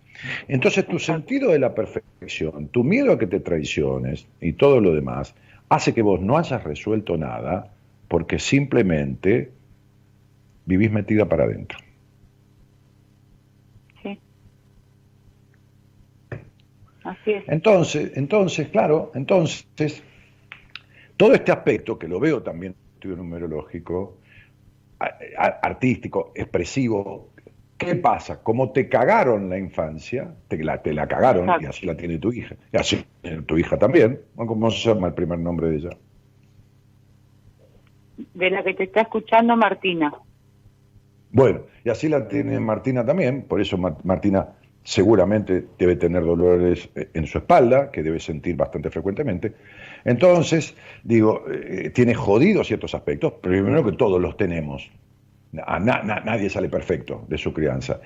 Entonces 0.47 0.87
tu 0.87 0.97
sentido 0.97 1.51
de 1.51 1.59
la 1.59 1.75
perfección, 1.75 2.69
tu 2.69 2.83
miedo 2.83 3.11
a 3.11 3.19
que 3.19 3.27
te 3.27 3.39
traiciones 3.39 4.25
y 4.41 4.53
todo 4.53 4.81
lo 4.81 4.95
demás, 4.95 5.35
hace 5.69 5.93
que 5.93 6.01
vos 6.01 6.19
no 6.19 6.35
hayas 6.35 6.63
resuelto 6.63 7.17
nada 7.17 7.71
porque 8.07 8.39
simplemente 8.39 9.51
vivís 10.65 10.91
metida 10.91 11.25
para 11.25 11.43
adentro. 11.43 11.77
Entonces, 17.25 18.11
entonces, 18.15 18.69
claro, 18.69 19.11
entonces, 19.15 20.03
todo 21.15 21.33
este 21.33 21.51
aspecto, 21.51 21.97
que 21.97 22.07
lo 22.07 22.19
veo 22.19 22.41
también 22.41 22.73
en 22.73 22.93
estudio 22.95 23.15
numerológico, 23.17 24.17
artístico, 25.37 26.31
expresivo, 26.35 27.29
¿qué 27.77 27.95
pasa? 27.95 28.41
Como 28.41 28.71
te 28.71 28.89
cagaron 28.89 29.49
la 29.49 29.57
infancia, 29.57 30.33
te 30.47 30.63
la, 30.63 30.81
te 30.81 30.93
la 30.93 31.07
cagaron, 31.07 31.49
y 31.61 31.65
así 31.65 31.85
la 31.85 31.95
tiene 31.95 32.17
tu 32.17 32.31
hija, 32.31 32.55
y 32.71 32.77
así 32.77 33.05
tu 33.45 33.57
hija 33.57 33.77
también, 33.77 34.21
¿cómo 34.35 34.71
se 34.71 34.89
llama 34.89 35.07
el 35.07 35.13
primer 35.13 35.39
nombre 35.39 35.69
de 35.69 35.75
ella? 35.77 35.89
de 38.33 38.49
la 38.49 38.63
que 38.63 38.73
te 38.73 38.83
está 38.83 39.01
escuchando 39.01 39.55
Martina. 39.55 40.13
Bueno, 41.31 41.61
y 41.83 41.89
así 41.89 42.07
la 42.07 42.27
tiene 42.27 42.59
Martina 42.59 43.05
también, 43.05 43.43
por 43.43 43.61
eso 43.61 43.77
Martina 43.77 44.47
seguramente 44.87 45.65
debe 45.77 45.97
tener 45.97 46.23
dolores 46.23 46.87
eh, 46.95 47.09
en 47.13 47.27
su 47.27 47.39
espalda, 47.39 47.91
que 47.91 48.01
debe 48.01 48.21
sentir 48.21 48.55
bastante 48.55 48.89
frecuentemente. 48.89 49.51
Entonces, 50.05 50.75
digo, 51.03 51.43
eh, 51.51 51.91
tiene 51.93 52.15
jodidos 52.15 52.67
ciertos 52.67 52.95
aspectos, 52.95 53.33
primero 53.41 53.83
que 53.83 53.91
todos 53.91 54.21
los 54.21 54.37
tenemos. 54.37 54.89
nadie 55.51 56.49
sale 56.49 56.69
perfecto 56.69 57.25
de 57.27 57.37
su 57.37 57.51
crianza. 57.51 57.99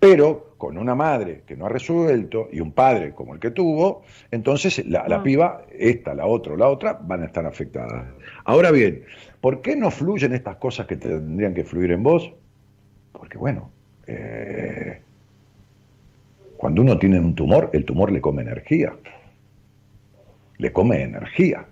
Pero 0.00 0.54
con 0.58 0.78
una 0.78 0.96
madre 0.96 1.42
que 1.46 1.56
no 1.56 1.66
ha 1.66 1.68
resuelto 1.68 2.48
y 2.50 2.58
un 2.58 2.72
padre 2.72 3.12
como 3.12 3.34
el 3.34 3.38
que 3.38 3.52
tuvo, 3.52 4.02
entonces 4.32 4.84
la, 4.84 5.06
la, 5.06 5.22
piba, 5.22 5.62
esta, 5.78 6.12
la 6.12 6.26
otra 6.26 6.56
la 6.56 6.68
otra, 6.68 6.94
van 7.00 7.22
a 7.22 7.26
estar 7.26 7.46
afectadas. 7.46 8.04
Ahora 8.44 8.72
bien, 8.72 9.04
¿por 9.40 9.62
qué 9.62 9.76
no 9.76 9.92
fluyen 9.92 10.32
estas 10.32 10.56
cosas 10.56 10.88
que 10.88 10.96
tendrían 10.96 11.54
que 11.54 11.62
fluir 11.62 11.92
en 11.92 12.02
vos? 12.02 12.32
Porque 13.12 13.38
bueno, 13.38 13.70
eh, 14.08 15.02
cuando 16.56 16.82
uno 16.82 16.98
tiene 16.98 17.20
un 17.20 17.34
tumor, 17.34 17.70
el 17.72 17.84
tumor 17.84 18.12
le 18.12 18.20
come 18.20 18.42
energía. 18.42 18.94
Le 20.58 20.72
come 20.72 21.02
energía, 21.02 21.66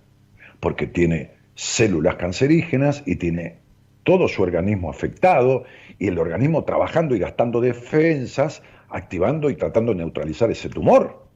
porque 0.61 0.87
tiene 0.87 1.31
células 1.55 2.17
cancerígenas 2.17 3.03
y 3.07 3.17
tiene 3.17 3.59
todo 4.03 4.29
su 4.29 4.43
organismo 4.43 4.91
afectado 4.91 5.65
y 5.99 6.09
el 6.09 6.19
organismo 6.19 6.65
trabajando 6.65 7.15
y 7.15 7.19
gastando 7.19 7.61
defensas, 7.61 8.63
activando 8.89 9.51
y 9.51 9.57
tratando 9.57 9.93
de 9.93 9.99
neutralizar 9.99 10.51
ese 10.51 10.69
tumor. 10.69 11.27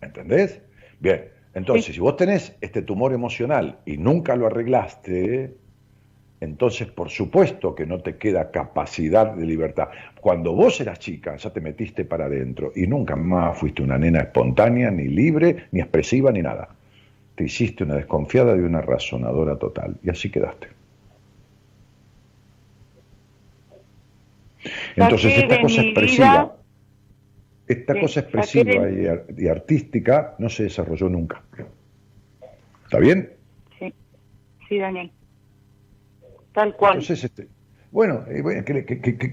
¿Entendés? 0.00 0.60
Bien, 1.00 1.28
entonces 1.54 1.94
si 1.94 2.00
vos 2.00 2.16
tenés 2.16 2.56
este 2.60 2.82
tumor 2.82 3.12
emocional 3.12 3.78
y 3.84 3.98
nunca 3.98 4.36
lo 4.36 4.46
arreglaste, 4.46 5.54
entonces 6.40 6.88
por 6.88 7.10
supuesto 7.10 7.74
que 7.74 7.86
no 7.86 8.00
te 8.00 8.16
queda 8.16 8.50
capacidad 8.50 9.32
de 9.32 9.46
libertad. 9.46 9.88
Cuando 10.20 10.52
vos 10.52 10.80
eras 10.80 10.98
chica, 10.98 11.36
ya 11.36 11.50
te 11.50 11.60
metiste 11.60 12.04
para 12.04 12.26
adentro 12.26 12.72
y 12.74 12.86
nunca 12.86 13.16
más 13.16 13.58
fuiste 13.58 13.82
una 13.82 13.98
nena 13.98 14.20
espontánea, 14.20 14.90
ni 14.90 15.08
libre, 15.08 15.66
ni 15.70 15.80
expresiva, 15.80 16.32
ni 16.32 16.42
nada. 16.42 16.68
Te 17.34 17.44
hiciste 17.44 17.84
una 17.84 17.94
desconfiada 17.94 18.56
y 18.56 18.60
una 18.60 18.80
razonadora 18.80 19.56
total. 19.56 19.96
Y 20.02 20.10
así 20.10 20.30
quedaste. 20.30 20.68
Entonces 24.96 25.38
esta 25.38 25.60
cosa 25.60 25.82
expresiva, 25.82 26.56
esta 27.66 28.00
cosa 28.00 28.20
expresiva 28.20 28.88
y 29.36 29.48
artística 29.48 30.34
no 30.38 30.48
se 30.48 30.64
desarrolló 30.64 31.08
nunca. 31.08 31.42
¿Está 32.84 32.98
bien? 32.98 33.32
Sí, 33.78 33.92
sí, 34.68 34.78
Daniel. 34.78 35.10
Tal 36.54 36.74
cual. 36.76 36.92
Entonces, 36.94 37.24
este, 37.24 37.48
bueno, 37.90 38.24
eh, 38.28 38.64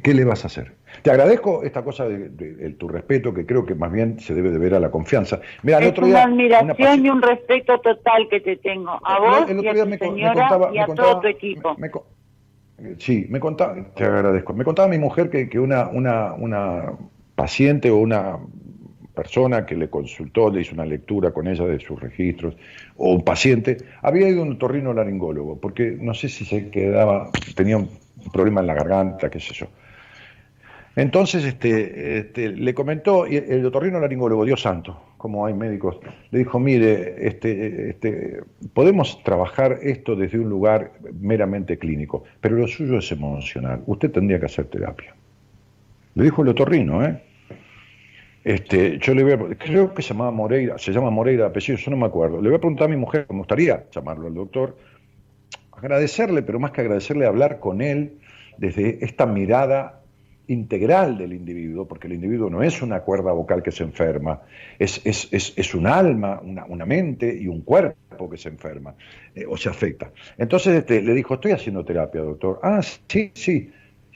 ¿qué, 0.03 0.13
le 0.13 0.25
vas 0.25 0.43
a 0.43 0.47
hacer? 0.47 0.73
Te 1.03 1.11
agradezco 1.11 1.63
esta 1.63 1.83
cosa 1.83 2.07
de, 2.07 2.29
tu 2.77 2.87
respeto, 2.87 3.33
que 3.33 3.45
creo 3.45 3.65
que 3.65 3.75
más 3.75 3.91
bien 3.91 4.19
se 4.19 4.33
debe 4.33 4.51
de 4.51 4.57
ver 4.57 4.73
a 4.73 4.79
la 4.79 4.91
confianza. 4.91 5.39
Mira, 5.63 5.79
es 5.79 5.89
otro 5.89 6.07
una 6.07 6.23
admiración 6.23 7.05
y 7.05 7.09
un 7.09 7.21
respeto 7.21 7.79
total 7.79 8.27
que 8.29 8.39
te 8.39 8.57
tengo. 8.57 8.99
A 9.03 9.19
vos 9.19 9.49
y 9.49 9.67
a 9.67 9.73
tu 9.85 9.97
señora 9.97 10.69
y 10.73 10.77
a 10.79 10.87
todo 10.87 11.21
tu 11.21 11.27
equipo. 11.27 11.75
sí, 12.97 13.27
me 13.29 13.39
contaba, 13.39 13.75
te 13.95 14.03
agradezco. 14.03 14.53
Me 14.53 14.63
contaba 14.63 14.87
mi 14.87 14.97
mujer 14.97 15.29
que, 15.29 15.47
que 15.47 15.59
una, 15.59 15.87
una, 15.87 16.33
una 16.33 16.93
paciente 17.35 17.91
o 17.91 17.97
una 17.97 18.37
persona 19.13 19.65
que 19.65 19.75
le 19.75 19.89
consultó, 19.89 20.49
le 20.49 20.61
hizo 20.61 20.73
una 20.73 20.85
lectura 20.85 21.31
con 21.31 21.47
ella 21.47 21.65
de 21.65 21.79
sus 21.79 21.99
registros, 21.99 22.55
o 22.97 23.13
un 23.13 23.23
paciente, 23.23 23.77
había 24.01 24.29
ido 24.29 24.41
a 24.41 24.45
un 24.45 24.57
torrino 24.57 24.93
laringólogo, 24.93 25.59
porque 25.59 25.97
no 25.99 26.13
sé 26.13 26.29
si 26.29 26.45
se 26.45 26.69
quedaba, 26.69 27.29
tenía 27.55 27.77
un 27.77 27.89
problema 28.31 28.61
en 28.61 28.67
la 28.67 28.73
garganta, 28.73 29.29
qué 29.29 29.39
sé 29.39 29.53
yo. 29.53 29.67
Entonces 30.95 31.45
este, 31.45 32.17
este, 32.17 32.49
le 32.49 32.73
comentó, 32.73 33.25
y 33.25 33.37
el 33.37 33.65
otorrino 33.65 33.99
laringólogo, 33.99 34.43
Dios 34.43 34.61
santo, 34.61 35.01
como 35.17 35.45
hay 35.45 35.53
médicos, 35.53 35.97
le 36.31 36.39
dijo, 36.39 36.59
mire, 36.59 37.27
este, 37.27 37.91
este, 37.91 38.41
podemos 38.73 39.23
trabajar 39.23 39.79
esto 39.83 40.15
desde 40.15 40.37
un 40.37 40.49
lugar 40.49 40.91
meramente 41.19 41.77
clínico, 41.77 42.23
pero 42.41 42.55
lo 42.57 42.67
suyo 42.67 42.97
es 42.97 43.11
emocional, 43.11 43.83
usted 43.85 44.11
tendría 44.11 44.39
que 44.39 44.47
hacer 44.47 44.65
terapia. 44.65 45.15
Le 46.15 46.25
dijo 46.25 46.41
el 46.41 46.49
otorrino, 46.49 47.05
¿eh? 47.05 47.21
Este, 48.43 48.97
yo 48.97 49.13
le 49.13 49.23
voy 49.23 49.33
a, 49.33 49.55
creo 49.55 49.93
que 49.93 50.01
se 50.01 50.09
llamaba 50.09 50.31
Moreira, 50.31 50.77
se 50.77 50.91
llama 50.91 51.11
Moreira 51.11 51.47
apellido, 51.47 51.77
yo 51.77 51.91
no 51.91 51.97
me 51.97 52.07
acuerdo. 52.07 52.41
Le 52.41 52.49
voy 52.49 52.57
a 52.57 52.59
preguntar 52.59 52.85
a 52.85 52.89
mi 52.89 52.97
mujer, 52.97 53.27
me 53.29 53.37
gustaría 53.37 53.85
llamarlo 53.91 54.27
al 54.27 54.33
doctor, 54.33 54.77
agradecerle, 55.71 56.41
pero 56.41 56.59
más 56.59 56.71
que 56.71 56.81
agradecerle, 56.81 57.25
hablar 57.25 57.59
con 57.59 57.81
él 57.81 58.17
desde 58.57 59.03
esta 59.05 59.25
mirada 59.25 60.01
integral 60.47 61.17
del 61.17 61.33
individuo, 61.33 61.87
porque 61.87 62.07
el 62.07 62.13
individuo 62.13 62.49
no 62.49 62.63
es 62.63 62.81
una 62.81 63.01
cuerda 63.01 63.31
vocal 63.31 63.61
que 63.61 63.71
se 63.71 63.83
enferma, 63.83 64.41
es, 64.79 65.01
es, 65.05 65.29
es, 65.31 65.53
es 65.55 65.75
un 65.75 65.87
alma, 65.87 66.41
una, 66.43 66.65
una, 66.65 66.85
mente 66.85 67.33
y 67.33 67.47
un 67.47 67.61
cuerpo 67.61 68.29
que 68.29 68.37
se 68.37 68.49
enferma 68.49 68.95
eh, 69.35 69.45
o 69.47 69.55
se 69.55 69.69
afecta. 69.69 70.11
Entonces 70.37 70.79
este, 70.79 71.01
le 71.01 71.13
dijo, 71.13 71.35
estoy 71.35 71.51
haciendo 71.51 71.85
terapia, 71.85 72.21
doctor. 72.21 72.59
Ah, 72.63 72.81
sí, 72.81 72.99
sí, 73.07 73.31
sí, 73.33 73.71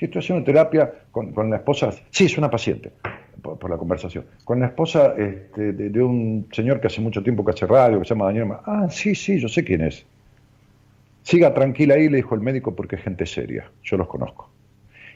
estoy 0.05 0.19
haciendo 0.19 0.43
terapia 0.43 0.91
con, 1.11 1.31
con 1.31 1.49
la 1.49 1.57
esposa. 1.57 1.91
Sí, 2.09 2.25
es 2.25 2.37
una 2.37 2.49
paciente 2.49 2.91
por, 3.41 3.69
la 3.69 3.77
conversación, 3.77 4.25
con 4.43 4.59
la 4.59 4.67
esposa 4.67 5.13
este, 5.17 5.73
de, 5.73 6.03
un 6.03 6.47
señor 6.51 6.79
que 6.79 6.87
hace 6.87 7.01
mucho 7.01 7.23
tiempo 7.23 7.43
que 7.45 7.51
hace 7.51 7.65
radio, 7.65 7.99
que 7.99 8.05
se 8.05 8.13
llama 8.13 8.25
Daniel. 8.25 8.47
Ah, 8.65 8.87
sí, 8.89 9.15
sí, 9.15 9.39
yo 9.39 9.47
sé 9.47 9.63
quién 9.63 9.81
es. 9.81 10.05
Siga 11.23 11.53
tranquila 11.53 11.95
ahí, 11.95 12.09
le 12.09 12.17
dijo 12.17 12.35
el 12.35 12.41
médico, 12.41 12.75
porque 12.75 12.95
es 12.95 13.01
gente 13.01 13.25
seria, 13.25 13.69
yo 13.83 13.97
los 13.97 14.07
conozco. 14.07 14.49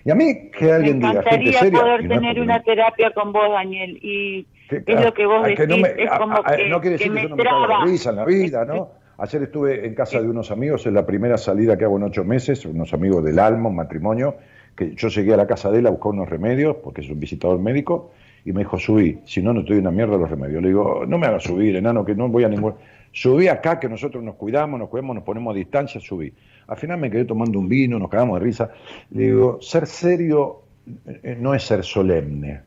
Y 0.06 0.12
a 0.12 0.16
mí 0.16 0.50
que 0.58 0.72
alguien 0.72 1.00
diga 1.00 1.22
gente 1.24 1.54
seria... 1.54 1.80
poder 1.80 2.08
tener 2.08 2.40
una 2.40 2.62
terapia 2.64 3.12
con 3.12 3.32
vos, 3.32 3.50
Daniel, 3.52 4.00
y 4.02 4.48
es 4.70 5.04
lo 5.04 5.14
que 5.14 5.26
vos 5.26 5.46
decís, 5.46 5.68
no 5.68 5.76
es 5.86 6.12
como 6.18 6.44
que, 6.44 6.70
no 6.70 6.82
quiere 6.82 6.98
decir 6.98 7.14
que, 7.14 7.22
yo 7.24 7.30
no 7.30 7.36
me 7.36 7.44
cago 7.44 7.86
risa 7.86 8.12
en 8.12 8.16
la 8.16 8.26
vida, 8.26 8.66
¿no? 8.66 8.90
Ayer 9.18 9.44
estuve 9.44 9.86
en 9.86 9.96
casa 9.96 10.22
de 10.22 10.30
unos 10.30 10.50
amigos, 10.50 10.86
es 10.88 10.94
la 10.94 11.06
primera 11.06 11.38
salida 11.38 11.78
que 11.78 11.84
hago 11.84 11.98
en 11.98 12.04
ocho 12.04 12.24
meses, 12.24 12.66
unos 12.66 12.94
amigos 12.94 13.22
del 13.24 13.38
alma, 13.38 13.68
un 13.68 13.76
matrimonio, 13.76 14.38
que 14.80 14.96
yo 14.96 15.10
llegué 15.10 15.34
a 15.34 15.38
la 15.38 15.46
casa 15.46 15.70
de 15.70 15.80
él 15.80 15.88
a 15.88 15.90
buscar 15.90 16.14
unos 16.14 16.30
remedios, 16.30 16.78
porque 16.78 17.02
es 17.02 17.10
un 17.10 17.20
visitador 17.20 17.60
médico, 17.60 18.12
y 18.46 18.54
me 18.54 18.60
dijo, 18.60 18.80
subí, 18.80 19.20
si 19.26 19.42
no, 19.42 19.54
no 19.54 19.60
estoy 19.60 19.78
una 19.78 19.92
mierda 19.92 20.16
los 20.18 20.30
remedios. 20.30 20.62
Le 20.62 20.70
digo, 20.70 21.04
no 21.06 21.18
me 21.18 21.28
hagas 21.28 21.44
subir, 21.44 21.76
enano, 21.76 22.06
que 22.06 22.16
no 22.16 22.30
voy 22.30 22.46
a 22.46 22.48
ningún... 22.48 22.76
Subí 23.12 23.50
acá, 23.50 23.78
que 23.78 23.90
nosotros 23.90 24.24
nos 24.24 24.36
cuidamos, 24.36 24.80
nos 24.80 24.88
cuidamos, 24.88 25.16
nos 25.16 25.26
ponemos 25.26 25.54
a 25.54 25.58
distancia, 25.58 26.00
subí. 26.00 26.32
Al 26.68 26.78
final 26.78 26.98
me 26.98 27.12
quedé 27.12 27.26
tomando 27.26 27.60
un 27.60 27.68
vino, 27.68 28.00
nos 28.00 28.10
cagamos 28.10 28.40
de 28.40 28.46
risa. 28.46 28.72
Le 29.12 29.24
digo, 29.24 29.62
ser 29.62 29.86
serio 29.86 30.62
eh, 31.06 31.36
no 31.38 31.54
es 31.54 31.64
ser 31.64 31.84
solemne. 31.84 32.62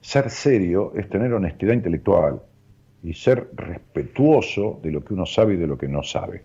Ser 0.00 0.30
serio 0.30 0.92
es 0.96 1.08
tener 1.08 1.32
honestidad 1.32 1.74
intelectual 1.74 2.40
y 3.04 3.14
ser 3.14 3.50
respetuoso 3.54 4.80
de 4.82 4.90
lo 4.90 5.04
que 5.04 5.14
uno 5.14 5.26
sabe 5.26 5.54
y 5.54 5.56
de 5.58 5.68
lo 5.68 5.78
que 5.78 5.86
no 5.86 6.02
sabe. 6.02 6.42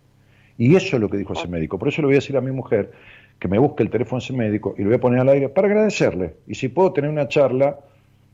Y 0.60 0.76
eso 0.76 0.98
es 0.98 1.02
lo 1.02 1.10
que 1.10 1.18
dijo 1.18 1.34
ese 1.34 1.48
médico. 1.48 1.80
Por 1.80 1.88
eso 1.88 2.02
le 2.04 2.08
voy 2.08 2.16
a 2.16 2.20
decir 2.20 2.38
a 2.38 2.42
mi 2.42 2.52
mujer 2.52 2.92
que 3.40 3.48
me 3.48 3.60
busque 3.60 3.84
el 3.84 3.90
teléfono 3.90 4.20
de 4.20 4.26
ese 4.26 4.34
médico 4.34 4.74
y 4.78 4.82
lo 4.82 4.90
voy 4.90 4.98
a 4.98 5.02
poner 5.02 5.20
al 5.20 5.30
aire 5.30 5.50
para 5.50 5.68
agradecerle. 5.68 6.38
Y 6.48 6.56
si 6.56 6.70
puedo 6.70 6.94
tener 6.94 7.10
una 7.10 7.28
charla 7.28 7.80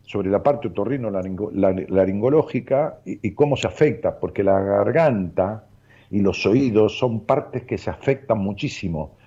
sobre 0.03 0.29
la 0.29 0.43
parte 0.43 0.67
otorrino 0.67 1.09
laringológica 1.09 2.99
y, 3.05 3.31
cómo 3.31 3.55
se 3.55 3.67
afecta, 3.67 4.19
porque 4.19 4.43
la 4.43 4.59
garganta 4.59 5.65
y 6.09 6.19
los 6.19 6.45
oídos 6.45 6.97
son 6.97 7.21
partes 7.21 7.63
que 7.63 7.77
se 7.77 7.89
afectan 7.89 8.39
muchísimo 8.39 9.17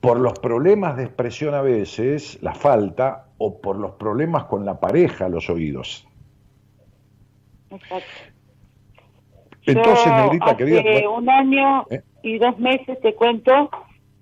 por 0.00 0.20
los 0.20 0.38
problemas 0.38 0.96
de 0.96 1.04
expresión 1.04 1.54
a 1.54 1.62
veces, 1.62 2.38
la 2.42 2.54
falta, 2.54 3.26
o 3.38 3.60
por 3.60 3.76
los 3.76 3.92
problemas 3.92 4.44
con 4.44 4.64
la 4.64 4.78
pareja, 4.78 5.28
los 5.28 5.50
oídos. 5.50 6.06
Exacto. 7.70 8.06
Entonces, 9.66 10.06
Negrita, 10.06 10.56
querida... 10.56 11.10
Un 11.10 11.28
año 11.28 11.84
¿Eh? 11.90 12.02
y 12.22 12.38
dos 12.38 12.58
meses, 12.58 13.00
te 13.00 13.14
cuento, 13.14 13.70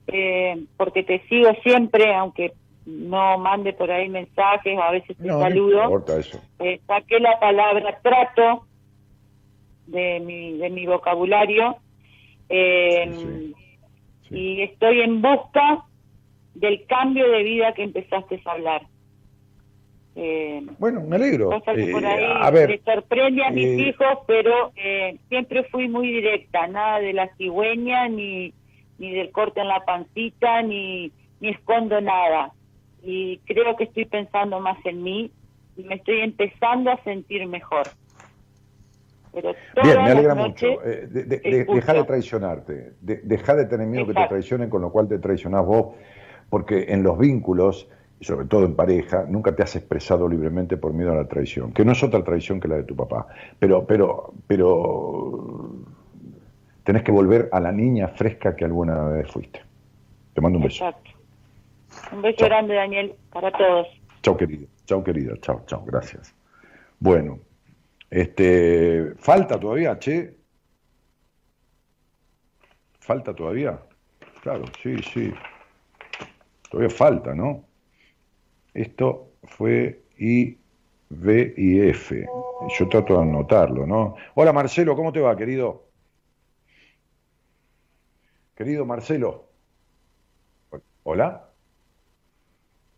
eh, 0.08 0.64
porque 0.76 1.02
te 1.02 1.20
sigo 1.28 1.52
siempre, 1.62 2.14
aunque 2.14 2.52
no 2.86 3.36
mande 3.38 3.72
por 3.72 3.90
ahí 3.90 4.08
mensajes, 4.08 4.78
a 4.78 4.92
veces 4.92 5.16
te 5.16 5.28
saludo. 5.28 6.04
Eh, 6.60 6.80
saqué 6.86 7.18
la 7.18 7.38
palabra 7.40 7.98
trato 8.00 8.64
de 9.86 10.20
mi, 10.20 10.56
de 10.56 10.70
mi 10.70 10.86
vocabulario 10.86 11.76
eh, 12.48 13.52
y 14.30 14.62
estoy 14.62 15.00
en 15.00 15.20
busca 15.20 15.84
del 16.54 16.86
cambio 16.86 17.28
de 17.28 17.42
vida 17.42 17.74
que 17.74 17.82
empezaste 17.82 18.40
a 18.44 18.50
hablar. 18.52 18.82
Eh, 20.14 20.64
bueno, 20.78 21.02
me 21.02 21.16
alegro. 21.16 21.50
por 21.50 21.68
ahí 22.06 22.24
a 22.24 22.50
ver, 22.50 22.80
sorprende 22.84 23.44
a 23.44 23.50
mis 23.50 23.78
hijos, 23.80 24.18
pero 24.26 24.72
siempre 25.28 25.64
fui 25.64 25.88
muy 25.88 26.10
directa, 26.10 26.68
nada 26.68 27.00
de 27.00 27.12
la 27.12 27.28
cigüeña 27.36 28.08
ni 28.08 28.54
ni 28.98 29.14
del 29.14 29.30
corte 29.30 29.60
en 29.60 29.68
la 29.68 29.84
pancita, 29.84 30.62
ni, 30.62 31.12
ni 31.40 31.48
escondo 31.48 32.00
nada. 32.00 32.52
Y 33.02 33.38
creo 33.38 33.76
que 33.76 33.84
estoy 33.84 34.06
pensando 34.06 34.60
más 34.60 34.78
en 34.84 35.02
mí 35.02 35.30
y 35.76 35.82
me 35.84 35.96
estoy 35.96 36.20
empezando 36.20 36.90
a 36.90 37.02
sentir 37.04 37.46
mejor. 37.46 37.86
Bien, 39.82 40.02
me 40.02 40.10
alegra 40.10 40.34
mucho. 40.34 40.82
Eh, 40.82 41.06
deja 41.68 41.92
de 41.92 42.04
traicionarte, 42.04 42.92
deja 43.00 43.54
de 43.54 43.66
tener 43.66 43.86
miedo 43.86 44.06
que 44.06 44.14
te 44.14 44.26
traicionen, 44.26 44.70
con 44.70 44.80
lo 44.80 44.90
cual 44.90 45.08
te 45.08 45.18
traicionás 45.18 45.64
vos, 45.64 45.94
porque 46.48 46.86
en 46.88 47.02
los 47.02 47.18
vínculos, 47.18 47.88
sobre 48.20 48.46
todo 48.46 48.64
en 48.64 48.74
pareja, 48.74 49.26
nunca 49.28 49.54
te 49.54 49.62
has 49.62 49.76
expresado 49.76 50.26
libremente 50.28 50.78
por 50.78 50.94
miedo 50.94 51.12
a 51.12 51.16
la 51.16 51.28
traición, 51.28 51.72
que 51.72 51.84
no 51.84 51.92
es 51.92 52.02
otra 52.02 52.24
traición 52.24 52.60
que 52.60 52.68
la 52.68 52.76
de 52.76 52.84
tu 52.84 52.96
papá. 52.96 53.26
Pero, 53.58 53.84
pero, 53.86 54.32
pero 54.46 55.70
tenés 56.86 57.02
que 57.02 57.10
volver 57.10 57.48
a 57.50 57.58
la 57.58 57.72
niña 57.72 58.06
fresca 58.06 58.54
que 58.54 58.64
alguna 58.64 59.08
vez 59.08 59.28
fuiste. 59.28 59.60
Te 60.32 60.40
mando 60.40 60.58
un 60.58 60.64
beso. 60.64 60.86
Exacto. 60.86 61.10
Un 62.12 62.22
beso 62.22 62.44
grande, 62.44 62.74
Daniel, 62.76 63.14
para 63.32 63.50
todos. 63.50 63.88
Chao, 64.22 64.36
querida. 64.36 64.66
Chao, 64.86 65.02
querida. 65.02 65.34
Chao, 65.40 65.64
chao. 65.66 65.84
Gracias. 65.84 66.32
Bueno, 67.00 67.40
este, 68.08 69.14
falta 69.16 69.58
todavía, 69.58 69.98
che. 69.98 70.36
Falta 73.00 73.34
todavía. 73.34 73.80
Claro, 74.42 74.64
sí, 74.80 74.96
sí. 75.12 75.34
Todavía 76.70 76.90
falta, 76.90 77.34
¿no? 77.34 77.64
Esto 78.74 79.32
fue 79.42 80.02
I, 80.18 80.56
B 81.08 81.54
y 81.56 81.80
F. 81.80 82.24
Yo 82.78 82.88
trato 82.88 83.14
de 83.16 83.22
anotarlo, 83.22 83.86
¿no? 83.86 84.14
Hola 84.34 84.52
Marcelo, 84.52 84.94
¿cómo 84.94 85.12
te 85.12 85.20
va, 85.20 85.36
querido? 85.36 85.85
Querido 88.56 88.86
Marcelo. 88.86 89.50
Hola. 91.02 91.50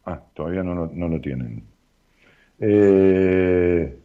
Ah, 0.05 0.23
todavía 0.33 0.63
no, 0.63 0.87
no, 0.87 1.09
lo 1.09 1.21
tienen. 1.21 1.65
Eh, 2.61 3.99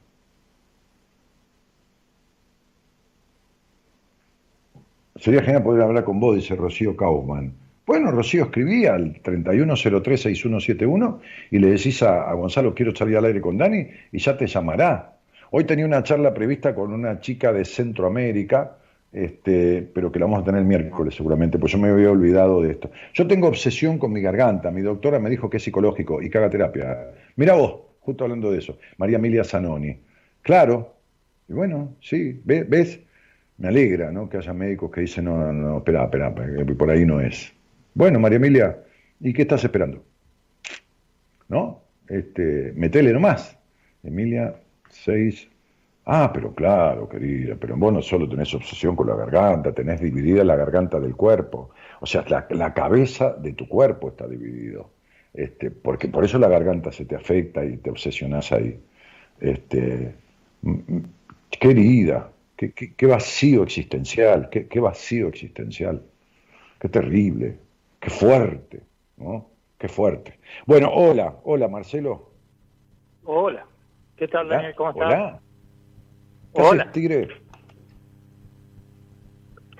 sería 5.15 5.43
genial 5.43 5.63
poder 5.63 5.83
hablar 5.83 6.03
con 6.03 6.19
vos, 6.19 6.35
dice 6.35 6.55
Rocío 6.55 6.97
Kaufman. 6.97 7.53
Bueno, 7.85 8.11
Rocío, 8.11 8.45
escribí 8.45 8.87
al 8.87 9.21
31036171 9.21 11.19
y 11.51 11.59
le 11.59 11.67
decís 11.67 12.01
a, 12.01 12.29
a, 12.29 12.33
Gonzalo, 12.33 12.73
quiero 12.73 12.95
salir 12.95 13.17
al 13.17 13.25
aire 13.25 13.41
con 13.41 13.57
Dani 13.57 13.87
y 14.11 14.17
ya 14.17 14.35
te 14.35 14.47
llamará. 14.47 15.17
Hoy 15.51 15.65
tenía 15.65 15.85
una 15.85 16.01
charla 16.01 16.33
prevista 16.33 16.73
con 16.73 16.91
una 16.93 17.19
chica 17.19 17.53
de 17.53 17.63
Centroamérica 17.63 18.77
este, 19.13 19.87
pero 19.93 20.11
que 20.11 20.19
la 20.19 20.25
vamos 20.25 20.41
a 20.41 20.43
tener 20.43 20.61
el 20.61 20.67
miércoles 20.67 21.15
seguramente, 21.15 21.59
pues 21.59 21.71
yo 21.71 21.77
me 21.77 21.89
había 21.89 22.09
olvidado 22.09 22.61
de 22.61 22.71
esto. 22.71 22.91
Yo 23.13 23.27
tengo 23.27 23.47
obsesión 23.47 23.99
con 23.99 24.11
mi 24.11 24.21
garganta, 24.21 24.71
mi 24.71 24.81
doctora 24.81 25.19
me 25.19 25.29
dijo 25.29 25.49
que 25.49 25.57
es 25.57 25.63
psicológico 25.63 26.21
y 26.21 26.29
caga 26.29 26.49
terapia. 26.49 27.11
Mira 27.35 27.53
vos, 27.53 27.75
justo 28.01 28.23
hablando 28.23 28.51
de 28.51 28.57
eso, 28.57 28.79
María 28.97 29.17
Emilia 29.17 29.43
Zanoni. 29.43 29.99
Claro, 30.41 30.95
y 31.47 31.53
bueno, 31.53 31.95
sí, 32.01 32.41
¿ves? 32.43 32.99
Me 33.59 33.67
alegra 33.67 34.11
¿no? 34.11 34.27
que 34.27 34.37
haya 34.37 34.51
médicos 34.51 34.91
que 34.91 35.01
dicen, 35.01 35.25
no, 35.25 35.37
no, 35.37 35.53
no, 35.53 35.77
espera, 35.77 36.05
espera, 36.05 36.33
por 36.75 36.89
ahí 36.89 37.05
no 37.05 37.21
es. 37.21 37.53
Bueno, 37.93 38.19
María 38.19 38.37
Emilia, 38.37 38.79
¿y 39.19 39.31
qué 39.31 39.43
estás 39.43 39.63
esperando? 39.63 40.03
¿No? 41.47 41.83
Este, 42.07 42.73
metele 42.75 43.13
nomás. 43.13 43.55
Emilia 44.03 44.55
6 44.89 45.49
Ah, 46.05 46.31
pero 46.33 46.53
claro, 46.53 47.07
querida, 47.07 47.55
pero 47.57 47.77
vos 47.77 47.93
no 47.93 48.01
solo 48.01 48.27
tenés 48.27 48.53
obsesión 48.53 48.95
con 48.95 49.07
la 49.07 49.15
garganta, 49.15 49.71
tenés 49.71 50.01
dividida 50.01 50.43
la 50.43 50.57
garganta 50.57 50.99
del 50.99 51.15
cuerpo. 51.15 51.69
O 52.01 52.05
sea, 52.05 52.25
la, 52.27 52.73
cabeza 52.73 53.33
de 53.33 53.53
tu 53.53 53.67
cuerpo 53.69 54.09
está 54.09 54.27
dividido. 54.27 54.89
Este, 55.33 55.71
porque 55.71 56.09
por 56.09 56.25
eso 56.25 56.37
la 56.39 56.49
garganta 56.49 56.91
se 56.91 57.05
te 57.05 57.15
afecta 57.15 57.63
y 57.63 57.77
te 57.77 57.89
obsesionás 57.89 58.51
ahí. 58.51 58.77
Este, 59.39 60.15
querida, 61.49 62.31
qué, 62.57 62.73
qué, 62.73 63.07
vacío 63.07 63.63
existencial, 63.63 64.49
qué, 64.49 64.67
qué, 64.67 64.79
vacío 64.81 65.29
existencial, 65.29 66.03
qué 66.79 66.89
terrible, 66.89 67.59
qué 68.01 68.09
fuerte, 68.09 68.81
¿no? 69.17 69.49
Qué 69.77 69.87
fuerte. 69.87 70.39
Bueno, 70.65 70.89
hola, 70.93 71.37
hola 71.43 71.67
Marcelo. 71.69 72.29
Hola, 73.23 73.65
¿qué 74.17 74.27
tal 74.27 74.49
Daniel? 74.49 74.75
¿Cómo 74.75 74.89
estás? 74.91 75.07
Hola. 75.07 75.42
Hola. 76.53 76.91
Tigre? 76.91 77.27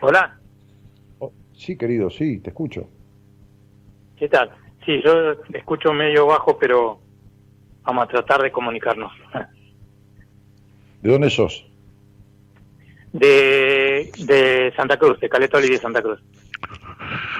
Hola. 0.01 0.37
Oh, 1.19 1.31
sí, 1.53 1.77
querido, 1.77 2.09
sí, 2.09 2.39
te 2.39 2.49
escucho. 2.49 2.89
¿Qué 4.17 4.27
tal? 4.27 4.51
Sí, 4.85 5.01
yo 5.03 5.33
escucho 5.53 5.93
medio 5.93 6.25
bajo, 6.25 6.57
pero 6.57 6.99
vamos 7.83 8.05
a 8.05 8.07
tratar 8.07 8.41
de 8.41 8.51
comunicarnos. 8.51 9.11
¿De 11.01 11.11
dónde 11.11 11.29
sos? 11.29 11.65
De, 13.11 14.09
de 14.25 14.73
Santa 14.75 14.97
Cruz, 14.97 15.19
de 15.19 15.29
Caleta 15.29 15.63
y 15.63 15.69
de 15.69 15.77
Santa 15.77 16.01
Cruz. 16.01 16.21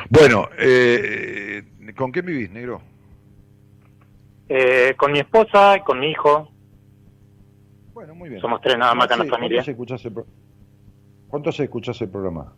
Bueno, 0.10 0.48
eh, 0.60 1.64
¿con 1.96 2.12
quién 2.12 2.26
vivís, 2.26 2.52
negro? 2.52 2.82
Eh, 4.48 4.94
con 4.96 5.12
mi 5.12 5.20
esposa 5.20 5.78
y 5.78 5.82
con 5.82 6.00
mi 6.00 6.12
hijo. 6.12 6.53
Bueno, 7.94 8.16
muy 8.16 8.30
bien. 8.30 8.42
Somos 8.42 8.62
tres 8.62 8.78
nada 8.78 8.96
más 8.96 9.08
que 9.08 9.14
en 9.14 9.20
la 9.20 9.26
familia. 9.26 9.64
¿Cuánto 11.28 11.52
se 11.52 11.64
escuchas 11.64 12.02
el 12.02 12.10
programa? 12.10 12.54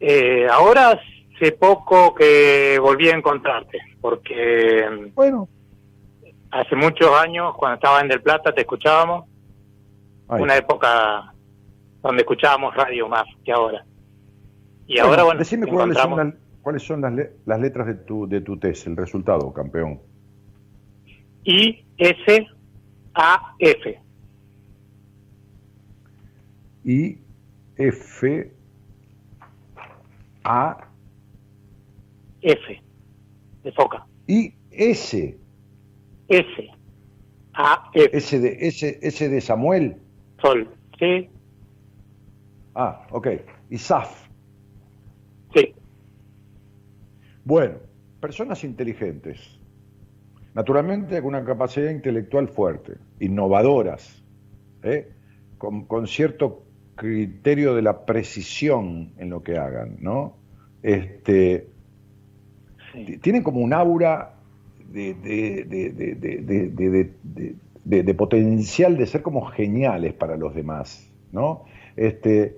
Eh, 0.00 0.46
ahora 0.50 1.00
hace 1.34 1.52
poco 1.52 2.14
que 2.14 2.78
volví 2.80 3.08
a 3.08 3.16
encontrarte, 3.16 3.78
porque 4.00 5.10
bueno. 5.14 5.48
hace 6.50 6.76
muchos 6.76 7.10
años, 7.20 7.54
cuando 7.56 7.76
estaba 7.76 8.00
en 8.00 8.08
Del 8.08 8.22
Plata, 8.22 8.52
te 8.52 8.60
escuchábamos. 8.60 9.26
Una 10.28 10.56
época 10.56 11.32
donde 12.02 12.22
escuchábamos 12.22 12.74
radio 12.74 13.08
más 13.08 13.24
que 13.44 13.50
ahora. 13.50 13.84
Y 14.86 14.98
ahora, 14.98 15.24
bueno, 15.24 15.38
decime 15.38 15.66
cuáles 15.66 15.96
son, 15.96 16.16
las, 16.16 16.34
cuáles 16.62 16.82
son 16.82 17.00
las, 17.00 17.12
las 17.46 17.60
letras 17.60 17.86
de 17.86 17.94
tu, 17.94 18.28
de 18.28 18.40
tu 18.42 18.58
test, 18.58 18.86
el 18.86 18.96
resultado, 18.96 19.52
campeón. 19.52 20.00
I, 21.44 21.84
S, 21.96 22.46
a 23.18 23.54
F. 23.58 24.00
I 26.84 27.18
F 27.76 28.52
A 30.44 30.88
F 32.40 32.82
de 33.64 33.72
foca. 33.72 34.06
I 34.28 34.54
S 34.70 35.36
S 36.28 36.70
A 37.54 37.90
F 37.92 38.16
S 38.16 38.38
de 38.38 38.68
S, 38.68 38.98
S 39.02 39.28
de 39.28 39.40
Samuel. 39.40 39.96
Sol, 40.40 40.72
sí. 40.98 41.28
Ah, 42.76 43.04
ok. 43.10 43.26
Y 43.70 43.78
SAF. 43.78 44.28
Sí. 45.52 45.74
Bueno, 47.44 47.78
personas 48.20 48.62
inteligentes 48.62 49.57
Naturalmente 50.58 51.22
con 51.22 51.28
una 51.36 51.44
capacidad 51.44 51.88
intelectual 51.88 52.48
fuerte, 52.48 52.94
innovadoras, 53.20 54.24
¿eh? 54.82 55.06
con, 55.56 56.08
cierto 56.08 56.64
criterio 56.96 57.76
de 57.76 57.82
la 57.82 58.04
precisión 58.04 59.12
en 59.18 59.30
lo 59.30 59.40
que 59.44 59.56
hagan, 59.56 59.98
¿no? 60.00 60.34
Este, 60.82 61.68
Tienen 63.20 63.44
como 63.44 63.60
un 63.60 63.72
aura 63.72 64.34
de, 64.88 65.14
de, 67.84 68.14
potencial 68.14 68.96
de 68.96 69.06
ser 69.06 69.22
como 69.22 69.42
geniales 69.46 70.12
para 70.12 70.36
los 70.36 70.56
demás, 70.56 71.08
¿no? 71.30 71.66
Este, 71.94 72.56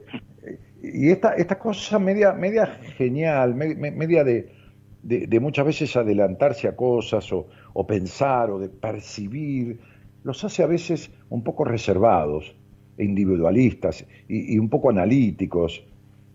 y 0.82 1.10
esta, 1.10 1.34
esta 1.34 1.58
cosa 1.58 1.98
media, 1.98 2.32
media 2.32 2.64
genial, 2.96 3.54
media 3.54 4.24
de, 4.24 5.38
muchas 5.38 5.66
veces 5.66 5.94
adelantarse 5.96 6.66
a 6.66 6.74
cosas 6.74 7.30
o, 7.34 7.46
o 7.72 7.86
pensar 7.86 8.50
o 8.50 8.58
de 8.58 8.68
percibir, 8.68 9.78
los 10.22 10.44
hace 10.44 10.62
a 10.62 10.66
veces 10.66 11.10
un 11.28 11.42
poco 11.42 11.64
reservados 11.64 12.54
e 12.98 13.04
individualistas 13.04 14.04
y, 14.28 14.58
un 14.58 14.68
poco 14.68 14.90
analíticos, 14.90 15.84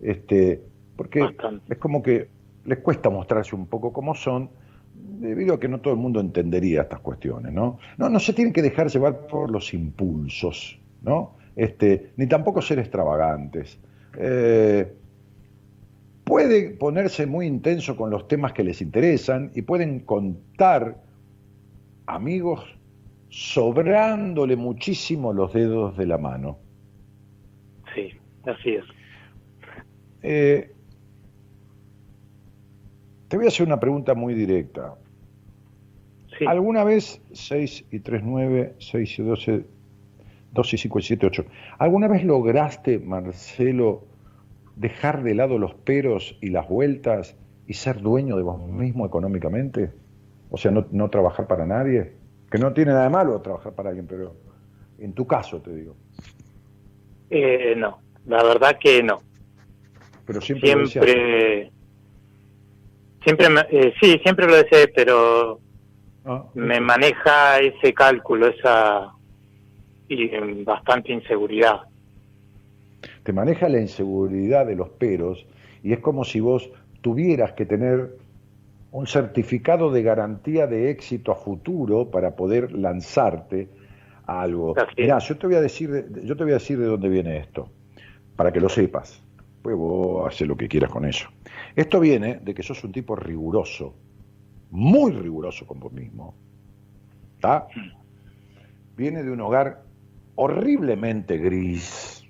este, 0.01 0.61
porque 0.95 1.35
es 1.69 1.77
como 1.77 2.01
que 2.01 2.27
les 2.65 2.79
cuesta 2.79 3.09
mostrarse 3.09 3.55
un 3.55 3.67
poco 3.67 3.93
como 3.93 4.15
son, 4.15 4.49
debido 5.19 5.55
a 5.55 5.59
que 5.59 5.67
no 5.67 5.79
todo 5.81 5.93
el 5.93 5.99
mundo 5.99 6.19
entendería 6.19 6.83
estas 6.83 6.99
cuestiones, 6.99 7.53
¿no? 7.53 7.79
No, 7.97 8.09
no 8.09 8.19
se 8.19 8.33
tienen 8.33 8.53
que 8.53 8.61
dejar 8.61 8.89
llevar 8.89 9.27
por 9.27 9.51
los 9.51 9.73
impulsos, 9.73 10.79
¿no? 11.03 11.33
Este, 11.55 12.11
ni 12.17 12.27
tampoco 12.27 12.61
ser 12.61 12.79
extravagantes. 12.79 13.77
Eh, 14.17 14.91
puede 16.23 16.71
ponerse 16.71 17.25
muy 17.27 17.45
intenso 17.45 17.95
con 17.95 18.09
los 18.09 18.27
temas 18.27 18.53
que 18.53 18.63
les 18.63 18.81
interesan 18.81 19.51
y 19.53 19.61
pueden 19.61 19.99
contar 19.99 20.97
amigos 22.07 22.63
sobrándole 23.29 24.55
muchísimo 24.55 25.33
los 25.33 25.53
dedos 25.53 25.97
de 25.97 26.05
la 26.05 26.17
mano. 26.17 26.57
Sí, 27.93 28.11
así 28.45 28.75
es. 28.75 28.85
Eh, 30.21 30.71
te 33.27 33.37
voy 33.37 33.45
a 33.45 33.49
hacer 33.49 33.65
una 33.65 33.79
pregunta 33.79 34.13
muy 34.13 34.33
directa. 34.33 34.95
¿Alguna 36.47 36.83
vez 36.83 37.21
6 37.31 37.85
y 37.91 37.99
3, 37.99 38.21
9, 38.23 38.75
6 38.79 39.19
y 39.19 39.23
12, 39.23 39.65
2 40.51 40.73
y 40.73 40.77
5 40.77 40.99
y 40.99 41.01
7, 41.01 41.25
8. 41.27 41.45
¿Alguna 41.77 42.07
vez 42.07 42.23
lograste, 42.23 42.99
Marcelo, 42.99 44.05
dejar 44.75 45.23
de 45.23 45.35
lado 45.35 45.57
los 45.57 45.75
peros 45.75 46.37
y 46.41 46.49
las 46.49 46.67
vueltas 46.67 47.37
y 47.67 47.73
ser 47.73 48.01
dueño 48.01 48.35
de 48.35 48.43
vos 48.43 48.61
mismo 48.67 49.05
económicamente? 49.05 49.91
O 50.49 50.57
sea, 50.57 50.71
no, 50.71 50.85
no 50.91 51.09
trabajar 51.09 51.47
para 51.47 51.65
nadie. 51.65 52.13
Que 52.49 52.57
no 52.57 52.73
tiene 52.73 52.91
nada 52.91 53.05
de 53.05 53.09
malo 53.09 53.41
trabajar 53.41 53.73
para 53.73 53.89
alguien, 53.89 54.07
pero 54.07 54.35
en 54.99 55.13
tu 55.13 55.25
caso 55.25 55.61
te 55.61 55.75
digo. 55.75 55.95
Eh, 57.29 57.73
no, 57.75 57.99
la 58.25 58.43
verdad 58.43 58.77
que 58.79 59.03
no. 59.03 59.19
Pero 60.25 60.41
siempre 60.41 60.87
siempre, 60.87 61.71
siempre 63.23 63.47
eh, 63.71 63.93
sí, 64.01 64.19
siempre 64.23 64.47
lo 64.47 64.55
deseé, 64.55 64.87
pero 64.87 65.59
ah, 66.25 66.45
me 66.53 66.79
maneja 66.79 67.59
ese 67.59 67.93
cálculo, 67.93 68.47
esa 68.47 69.11
y 70.07 70.63
bastante 70.63 71.11
inseguridad. 71.11 71.81
Te 73.23 73.33
maneja 73.33 73.69
la 73.69 73.79
inseguridad 73.79 74.65
de 74.65 74.75
los 74.75 74.89
peros 74.89 75.45
y 75.83 75.93
es 75.93 75.99
como 75.99 76.23
si 76.23 76.39
vos 76.39 76.69
tuvieras 77.01 77.53
que 77.53 77.65
tener 77.65 78.17
un 78.95 79.07
certificado 79.07 79.91
de 79.91 80.03
garantía 80.03 80.67
de 80.67 80.89
éxito 80.89 81.33
a 81.33 81.35
futuro 81.35 82.09
para 82.09 82.37
poder 82.37 82.71
lanzarte 82.71 83.67
a 84.25 84.41
algo. 84.41 84.73
Mirá, 84.97 85.19
yo 85.19 85.37
te 85.37 85.47
voy 85.47 85.57
a 85.57 85.61
decir, 85.61 86.07
yo 86.23 86.37
te 86.37 86.43
voy 86.45 86.53
a 86.53 86.59
decir 86.63 86.79
de 86.79 86.85
dónde 86.85 87.09
viene 87.09 87.37
esto, 87.39 87.69
para 88.37 88.53
que 88.53 88.61
lo 88.61 88.69
sepas. 88.69 89.21
Pues 89.61 89.75
vos 89.75 90.25
haces 90.25 90.47
lo 90.47 90.55
que 90.55 90.69
quieras 90.69 90.89
con 90.91 91.03
eso. 91.03 91.27
Esto 91.75 91.99
viene 91.99 92.39
de 92.41 92.53
que 92.53 92.63
sos 92.63 92.81
un 92.85 92.93
tipo 92.93 93.17
riguroso, 93.17 93.93
muy 94.71 95.11
riguroso 95.11 95.67
con 95.67 95.81
vos 95.81 95.91
mismo. 95.91 96.33
¿Está? 97.35 97.67
Viene 98.95 99.23
de 99.23 99.31
un 99.31 99.41
hogar 99.41 99.83
horriblemente 100.35 101.37
gris. 101.37 102.23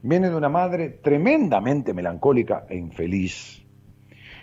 Viene 0.00 0.30
de 0.30 0.34
una 0.34 0.48
madre 0.48 0.88
tremendamente 0.88 1.92
melancólica 1.92 2.64
e 2.70 2.76
infeliz. 2.78 3.67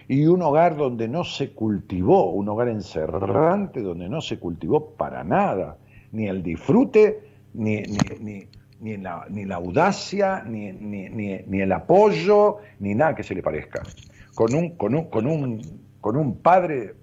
Y 0.08 0.26
un 0.28 0.42
hogar 0.42 0.76
donde 0.76 1.08
no 1.08 1.24
se 1.24 1.52
cultivó, 1.52 2.32
un 2.32 2.48
hogar 2.50 2.70
encerrante 2.70 3.82
donde 3.82 4.08
no 4.08 4.22
se 4.22 4.38
cultivó 4.40 4.92
para 4.92 5.24
nada, 5.24 5.78
ni 6.12 6.28
el 6.28 6.44
disfrute, 6.44 7.22
ni, 7.54 7.82
ni, 8.22 8.48
ni, 8.82 8.98
la, 8.98 9.26
ni 9.30 9.46
la, 9.46 9.56
audacia, 9.56 10.44
ni, 10.44 10.68
el 11.62 11.72
apoyo, 11.72 12.58
ni 12.80 12.94
nada 12.94 13.16
que 13.16 13.24
se 13.24 13.34
le 13.34 13.42
parezca. 13.42 13.82
Con 14.36 14.54
un, 14.54 14.72
con 14.72 14.94
un, 14.96 15.06
con 15.06 15.28
un, 15.28 15.62
con 16.02 16.18
un 16.18 16.38
padre 16.38 16.94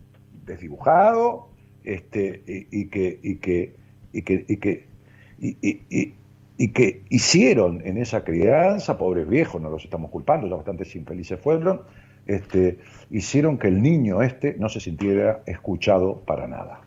desdibujado 0.45 1.49
este, 1.83 2.43
y, 2.47 2.87
que, 2.87 3.19
y 3.23 3.37
que 3.37 3.83
y 4.13 4.23
que, 4.23 4.45
y 4.49 4.57
que, 4.59 4.87
y, 6.59 6.69
que 6.69 7.03
hicieron 7.09 7.81
en 7.85 7.97
esa 7.97 8.23
crianza, 8.25 8.99
pobres 8.99 9.29
viejos, 9.29 9.61
no 9.61 9.71
los 9.71 9.85
estamos 9.85 10.11
culpando, 10.11 10.47
ya 10.47 10.57
bastante 10.57 10.87
infelices 10.95 11.41
fueron, 11.41 11.81
este, 12.27 12.79
hicieron 13.11 13.59
que 13.59 13.69
el 13.69 13.83
niño 13.83 14.23
este 14.23 14.55
no 14.59 14.69
se 14.69 14.81
sintiera 14.81 15.43
escuchado 15.47 16.21
para 16.21 16.47
nada. 16.47 16.81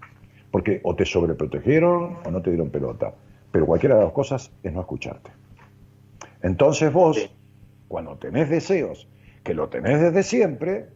Porque 0.52 0.80
o 0.84 0.96
te 0.96 1.06
sobreprotegieron 1.06 2.18
o 2.26 2.32
no 2.32 2.42
te 2.42 2.50
dieron 2.50 2.70
pelota. 2.70 3.14
Pero 3.52 3.66
cualquiera 3.66 3.96
de 3.96 4.04
las 4.04 4.14
cosas 4.14 4.52
es 4.64 4.74
no 4.74 4.82
escucharte. 4.82 5.32
Entonces 6.42 6.92
vos, 6.92 7.30
cuando 7.88 8.18
tenés 8.18 8.50
deseos, 8.50 9.08
que 9.44 9.54
lo 9.54 9.70
tenés 9.70 10.02
desde 10.02 10.24
siempre, 10.24 10.88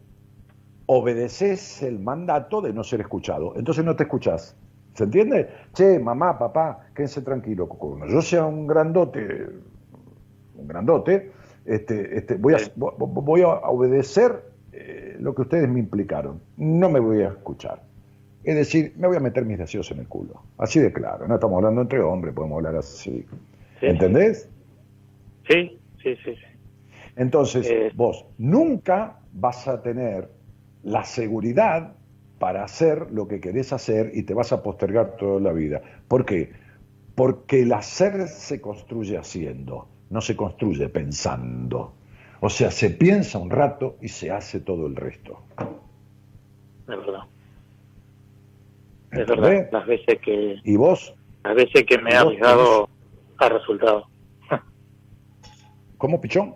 obedeces 0.86 1.82
el 1.82 1.98
mandato 1.98 2.60
de 2.60 2.72
no 2.72 2.82
ser 2.82 3.00
escuchado. 3.00 3.54
Entonces 3.56 3.84
no 3.84 3.96
te 3.96 4.04
escuchás. 4.04 4.56
¿Se 4.94 5.04
entiende? 5.04 5.48
Che, 5.72 5.98
mamá, 5.98 6.38
papá, 6.38 6.86
quédense 6.94 7.22
tranquilo. 7.22 7.68
Cuando 7.68 8.06
yo 8.06 8.20
sea 8.20 8.44
un 8.44 8.66
grandote, 8.66 9.48
un 10.56 10.66
grandote, 10.66 11.30
este, 11.64 12.16
este, 12.16 12.34
voy, 12.36 12.54
a, 12.54 12.58
voy 12.76 13.42
a 13.42 13.48
obedecer 13.48 14.42
eh, 14.72 15.16
lo 15.20 15.34
que 15.34 15.42
ustedes 15.42 15.68
me 15.68 15.80
implicaron. 15.80 16.40
No 16.56 16.90
me 16.90 17.00
voy 17.00 17.22
a 17.22 17.28
escuchar. 17.28 17.82
Es 18.44 18.56
decir, 18.56 18.94
me 18.96 19.06
voy 19.06 19.16
a 19.16 19.20
meter 19.20 19.44
mis 19.44 19.58
deseos 19.58 19.90
en 19.90 19.98
el 19.98 20.08
culo. 20.08 20.42
Así 20.58 20.80
de 20.80 20.92
claro. 20.92 21.28
No 21.28 21.34
estamos 21.34 21.56
hablando 21.58 21.82
entre 21.82 22.00
hombres, 22.00 22.34
podemos 22.34 22.56
hablar 22.56 22.76
así. 22.76 23.26
¿Entendés? 23.80 24.48
Sí, 25.48 25.78
sí, 26.02 26.16
sí. 26.24 26.34
sí. 26.34 26.50
Entonces, 27.16 27.68
eh, 27.70 27.90
vos 27.94 28.24
nunca 28.38 29.18
vas 29.32 29.68
a 29.68 29.82
tener 29.82 30.28
la 30.82 31.04
seguridad 31.04 31.92
para 32.38 32.64
hacer 32.64 33.08
lo 33.12 33.28
que 33.28 33.40
querés 33.40 33.72
hacer 33.72 34.12
y 34.14 34.22
te 34.22 34.32
vas 34.32 34.52
a 34.52 34.62
postergar 34.62 35.16
toda 35.16 35.40
la 35.40 35.52
vida. 35.52 35.82
¿Por 36.08 36.24
qué? 36.24 36.50
Porque 37.14 37.62
el 37.62 37.72
hacer 37.74 38.28
se 38.28 38.60
construye 38.62 39.18
haciendo, 39.18 39.88
no 40.10 40.20
se 40.20 40.36
construye 40.36 40.88
pensando. 40.88 41.94
O 42.40 42.48
sea, 42.48 42.70
se 42.70 42.90
piensa 42.90 43.38
un 43.38 43.50
rato 43.50 43.96
y 44.00 44.08
se 44.08 44.30
hace 44.30 44.60
todo 44.60 44.86
el 44.86 44.96
resto. 44.96 45.42
Es 45.58 46.86
verdad. 46.86 47.22
Es 49.12 49.26
verdad. 49.26 49.68
Las 49.72 49.86
veces 49.86 50.20
que. 50.20 50.56
¿Y 50.64 50.76
vos? 50.76 51.14
Las 51.44 51.54
veces 51.54 51.84
que 51.86 51.98
me 51.98 52.14
ha 52.14 52.24
dado 52.40 52.88
a 53.38 53.48
resultado. 53.48 54.06
¿Cómo, 55.98 56.20
pichón? 56.20 56.54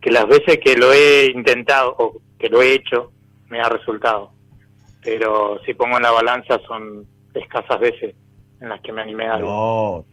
Que 0.00 0.10
las 0.10 0.26
veces 0.26 0.58
que 0.62 0.76
lo 0.76 0.92
he 0.92 1.30
intentado 1.30 1.94
o 1.98 2.20
que 2.38 2.48
lo 2.48 2.60
he 2.60 2.74
hecho, 2.74 3.12
me 3.48 3.60
ha 3.60 3.68
resultado 3.68 4.32
pero 5.02 5.60
si 5.64 5.74
pongo 5.74 5.96
en 5.96 6.02
la 6.02 6.12
balanza 6.12 6.60
son 6.66 7.06
escasas 7.34 7.80
veces 7.80 8.14
en 8.60 8.68
las 8.68 8.80
que 8.80 8.92
me 8.92 9.02
animé 9.02 9.26
a... 9.26 9.38
No, 9.38 10.04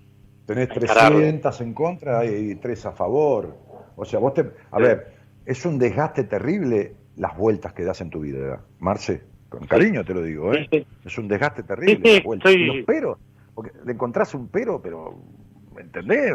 tenés 0.49 0.69
300 0.69 1.61
en 1.61 1.73
contra 1.75 2.25
y 2.25 2.55
3 2.55 2.85
a 2.87 2.91
favor. 2.91 3.55
O 3.95 4.03
sea, 4.03 4.19
vos 4.19 4.33
te... 4.33 4.49
A 4.71 4.79
ver, 4.79 5.13
es 5.45 5.63
un 5.63 5.77
desgaste 5.77 6.23
terrible 6.23 6.95
las 7.17 7.37
vueltas 7.37 7.73
que 7.73 7.83
das 7.83 8.01
en 8.01 8.09
tu 8.09 8.21
vida, 8.21 8.59
Marce. 8.79 9.21
Con 9.49 9.67
cariño 9.67 10.03
te 10.03 10.13
lo 10.13 10.23
digo, 10.23 10.53
¿eh? 10.53 10.67
Es 11.05 11.17
un 11.19 11.27
desgaste 11.27 11.61
terrible. 11.61 12.15
las 12.15 12.23
vueltas. 12.23 12.51
Y 12.51 12.65
los 12.65 12.85
peros, 12.85 13.19
porque 13.53 13.71
le 13.85 13.91
encontrás 13.91 14.33
un 14.33 14.47
pero, 14.47 14.81
pero, 14.81 15.19
¿entendés? 15.77 16.33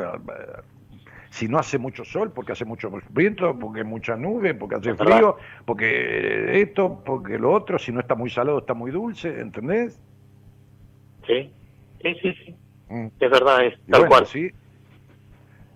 si 1.30 1.48
no 1.48 1.58
hace 1.58 1.78
mucho 1.78 2.04
sol, 2.04 2.30
porque 2.32 2.52
hace 2.52 2.64
mucho 2.64 2.92
viento, 3.10 3.58
porque 3.58 3.80
hay 3.80 3.86
mucha 3.86 4.14
nube, 4.14 4.54
porque 4.54 4.76
hace 4.76 4.94
frío, 4.94 5.36
porque 5.64 6.60
esto, 6.60 7.02
porque 7.04 7.36
lo 7.36 7.52
otro, 7.52 7.80
si 7.80 7.90
no 7.90 7.98
está 7.98 8.14
muy 8.14 8.30
salado, 8.30 8.58
está 8.58 8.74
muy 8.74 8.92
dulce, 8.92 9.40
¿entendés? 9.40 10.00
Sí, 11.26 11.50
sí, 12.00 12.14
sí, 12.22 12.34
sí. 12.44 12.56
Mm. 12.88 13.06
Es 13.18 13.30
verdad, 13.30 13.66
es 13.66 13.74
tal 13.90 14.08
cual. 14.08 14.26
Sí. 14.26 14.50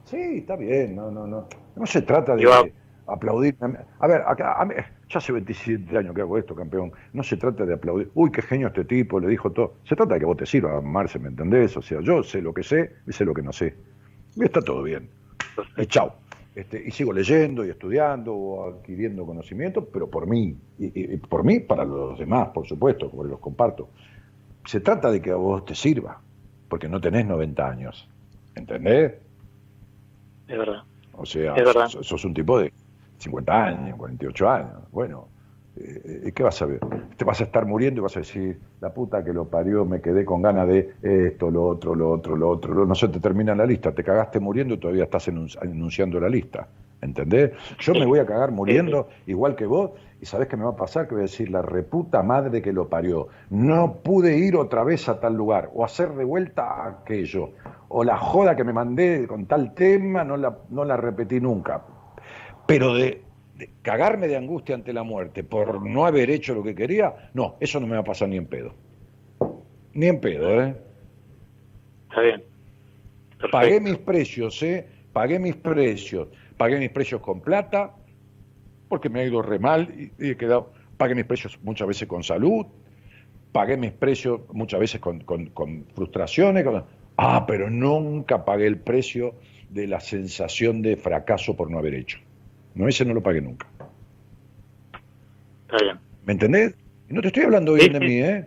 sí, 0.04 0.38
está 0.38 0.56
bien, 0.56 0.96
no, 0.96 1.10
no, 1.10 1.26
no. 1.26 1.48
No 1.76 1.86
se 1.86 2.02
trata 2.02 2.34
de 2.36 2.72
aplaudir. 3.06 3.56
A 4.00 4.06
ver, 4.06 4.22
acá, 4.26 4.66
ya 5.08 5.18
hace 5.18 5.32
27 5.32 5.96
años 5.96 6.14
que 6.14 6.20
hago 6.20 6.36
esto, 6.38 6.54
campeón. 6.54 6.92
No 7.12 7.22
se 7.22 7.36
trata 7.36 7.64
de 7.64 7.74
aplaudir. 7.74 8.10
Uy, 8.14 8.30
qué 8.30 8.42
genio 8.42 8.68
este 8.68 8.84
tipo, 8.84 9.20
le 9.20 9.28
dijo 9.28 9.50
todo. 9.50 9.74
Se 9.84 9.96
trata 9.96 10.14
de 10.14 10.20
que 10.20 10.26
vos 10.26 10.36
te 10.36 10.46
sirva, 10.46 10.80
Marce, 10.80 11.18
¿me 11.18 11.28
entendés? 11.28 11.76
O 11.76 11.82
sea, 11.82 12.00
yo 12.00 12.22
sé 12.22 12.42
lo 12.42 12.52
que 12.52 12.62
sé 12.62 12.96
y 13.06 13.12
sé 13.12 13.24
lo 13.24 13.32
que 13.32 13.42
no 13.42 13.52
sé. 13.52 13.74
Y 14.36 14.44
está 14.44 14.60
todo 14.60 14.82
bien 14.82 15.08
y 15.76 15.86
chao. 15.86 16.14
Este, 16.54 16.82
y 16.84 16.90
sigo 16.90 17.12
leyendo 17.12 17.64
y 17.64 17.70
estudiando 17.70 18.34
o 18.34 18.68
adquiriendo 18.68 19.24
conocimiento, 19.24 19.84
pero 19.84 20.10
por 20.10 20.26
mí, 20.26 20.56
y, 20.78 21.16
por 21.18 21.44
mí 21.44 21.60
para 21.60 21.84
los 21.84 22.18
demás, 22.18 22.48
por 22.48 22.66
supuesto, 22.66 23.10
porque 23.10 23.30
los 23.30 23.40
comparto. 23.40 23.90
Se 24.66 24.80
trata 24.80 25.10
de 25.10 25.22
que 25.22 25.30
a 25.30 25.36
vos 25.36 25.64
te 25.64 25.74
sirva, 25.74 26.20
porque 26.68 26.88
no 26.88 27.00
tenés 27.00 27.26
90 27.26 27.68
años, 27.68 28.08
¿entendés? 28.54 29.14
Es 30.46 30.58
verdad. 30.58 30.82
O 31.12 31.26
sea, 31.26 31.54
sos 31.88 32.24
un 32.24 32.34
tipo 32.34 32.58
de 32.58 32.72
50 33.18 33.64
años, 33.64 33.96
48 33.96 34.48
años, 34.48 34.76
bueno, 34.92 35.28
eh, 35.76 36.32
¿qué 36.34 36.42
vas 36.42 36.60
a 36.62 36.66
ver? 36.66 36.80
Te 37.16 37.24
vas 37.24 37.40
a 37.40 37.44
estar 37.44 37.66
muriendo 37.66 38.00
y 38.00 38.02
vas 38.02 38.16
a 38.16 38.20
decir, 38.20 38.58
la 38.80 38.92
puta 38.92 39.24
que 39.24 39.32
lo 39.32 39.46
parió, 39.46 39.84
me 39.84 40.00
quedé 40.00 40.24
con 40.24 40.42
ganas 40.42 40.68
de 40.68 40.94
esto, 41.02 41.50
lo 41.50 41.66
otro, 41.66 41.94
lo 41.94 42.10
otro, 42.10 42.36
lo 42.36 42.48
otro. 42.48 42.86
No 42.86 42.94
se 42.94 43.08
te 43.08 43.20
termina 43.20 43.54
la 43.54 43.66
lista, 43.66 43.92
te 43.92 44.04
cagaste 44.04 44.40
muriendo 44.40 44.74
y 44.74 44.78
todavía 44.78 45.04
estás 45.04 45.28
enunciando 45.28 46.20
la 46.20 46.28
lista. 46.28 46.68
¿Entendés? 47.00 47.52
Yo 47.78 47.94
me 47.94 48.06
voy 48.06 48.18
a 48.18 48.26
cagar 48.26 48.50
muriendo 48.50 49.08
igual 49.26 49.54
que 49.54 49.66
vos 49.66 49.92
y 50.20 50.26
sabés 50.26 50.48
qué 50.48 50.56
me 50.56 50.64
va 50.64 50.70
a 50.70 50.76
pasar, 50.76 51.06
que 51.06 51.14
voy 51.14 51.22
a 51.22 51.26
decir, 51.26 51.48
la 51.50 51.62
reputa 51.62 52.22
madre 52.22 52.60
que 52.60 52.72
lo 52.72 52.88
parió. 52.88 53.28
No 53.50 53.94
pude 54.02 54.36
ir 54.36 54.56
otra 54.56 54.82
vez 54.82 55.08
a 55.08 55.20
tal 55.20 55.34
lugar 55.34 55.70
o 55.74 55.84
hacer 55.84 56.10
de 56.14 56.24
vuelta 56.24 56.86
aquello. 56.86 57.52
O 57.88 58.02
la 58.02 58.18
joda 58.18 58.56
que 58.56 58.64
me 58.64 58.72
mandé 58.72 59.26
con 59.28 59.46
tal 59.46 59.74
tema 59.74 60.24
no 60.24 60.36
la, 60.36 60.58
no 60.70 60.84
la 60.84 60.96
repetí 60.96 61.40
nunca. 61.40 61.82
Pero 62.66 62.94
de 62.94 63.22
cagarme 63.82 64.28
de 64.28 64.36
angustia 64.36 64.74
ante 64.74 64.92
la 64.92 65.02
muerte 65.02 65.44
por 65.44 65.84
no 65.84 66.06
haber 66.06 66.30
hecho 66.30 66.54
lo 66.54 66.62
que 66.62 66.74
quería, 66.74 67.30
no, 67.34 67.56
eso 67.60 67.80
no 67.80 67.86
me 67.86 67.94
va 67.94 68.00
a 68.00 68.04
pasar 68.04 68.28
ni 68.28 68.36
en 68.36 68.46
pedo. 68.46 68.74
Ni 69.94 70.06
en 70.06 70.20
pedo, 70.20 70.62
¿eh? 70.62 70.76
Está 72.08 72.20
bien. 72.20 72.42
Pagué 73.50 73.80
mis 73.80 73.98
precios, 73.98 74.62
¿eh? 74.62 74.86
Pagué 75.12 75.38
mis 75.38 75.56
precios. 75.56 76.28
Pagué 76.58 76.78
mis 76.78 76.90
precios 76.90 77.20
con 77.22 77.40
plata, 77.40 77.94
porque 78.88 79.08
me 79.08 79.20
ha 79.20 79.24
ido 79.24 79.40
re 79.40 79.58
mal 79.58 79.94
y, 80.18 80.30
he 80.30 80.36
quedado. 80.36 80.72
Pagué 80.96 81.14
mis 81.14 81.24
precios 81.24 81.58
muchas 81.62 81.86
veces 81.88 82.08
con 82.08 82.24
salud, 82.24 82.66
pagué 83.52 83.76
mis 83.76 83.92
precios 83.92 84.40
muchas 84.52 84.80
veces 84.80 85.00
con, 85.00 85.86
frustraciones, 85.94 86.66
Ah, 87.16 87.46
pero 87.48 87.68
nunca 87.68 88.44
pagué 88.44 88.66
el 88.68 88.78
precio 88.78 89.34
de 89.70 89.88
la 89.88 89.98
sensación 89.98 90.82
de 90.82 90.96
fracaso 90.96 91.56
por 91.56 91.68
no 91.68 91.78
haber 91.78 91.94
hecho. 91.94 92.18
No, 92.74 92.86
ese 92.86 93.04
no 93.04 93.14
lo 93.14 93.22
pagué 93.22 93.40
nunca. 93.40 93.66
Está 95.66 95.84
bien. 95.84 95.98
¿Me 96.24 96.32
entendés? 96.32 96.74
no 97.08 97.20
te 97.22 97.28
estoy 97.28 97.44
hablando 97.44 97.72
bien 97.72 97.92
de 97.92 98.00
mí, 98.00 98.20
¿eh? 98.20 98.46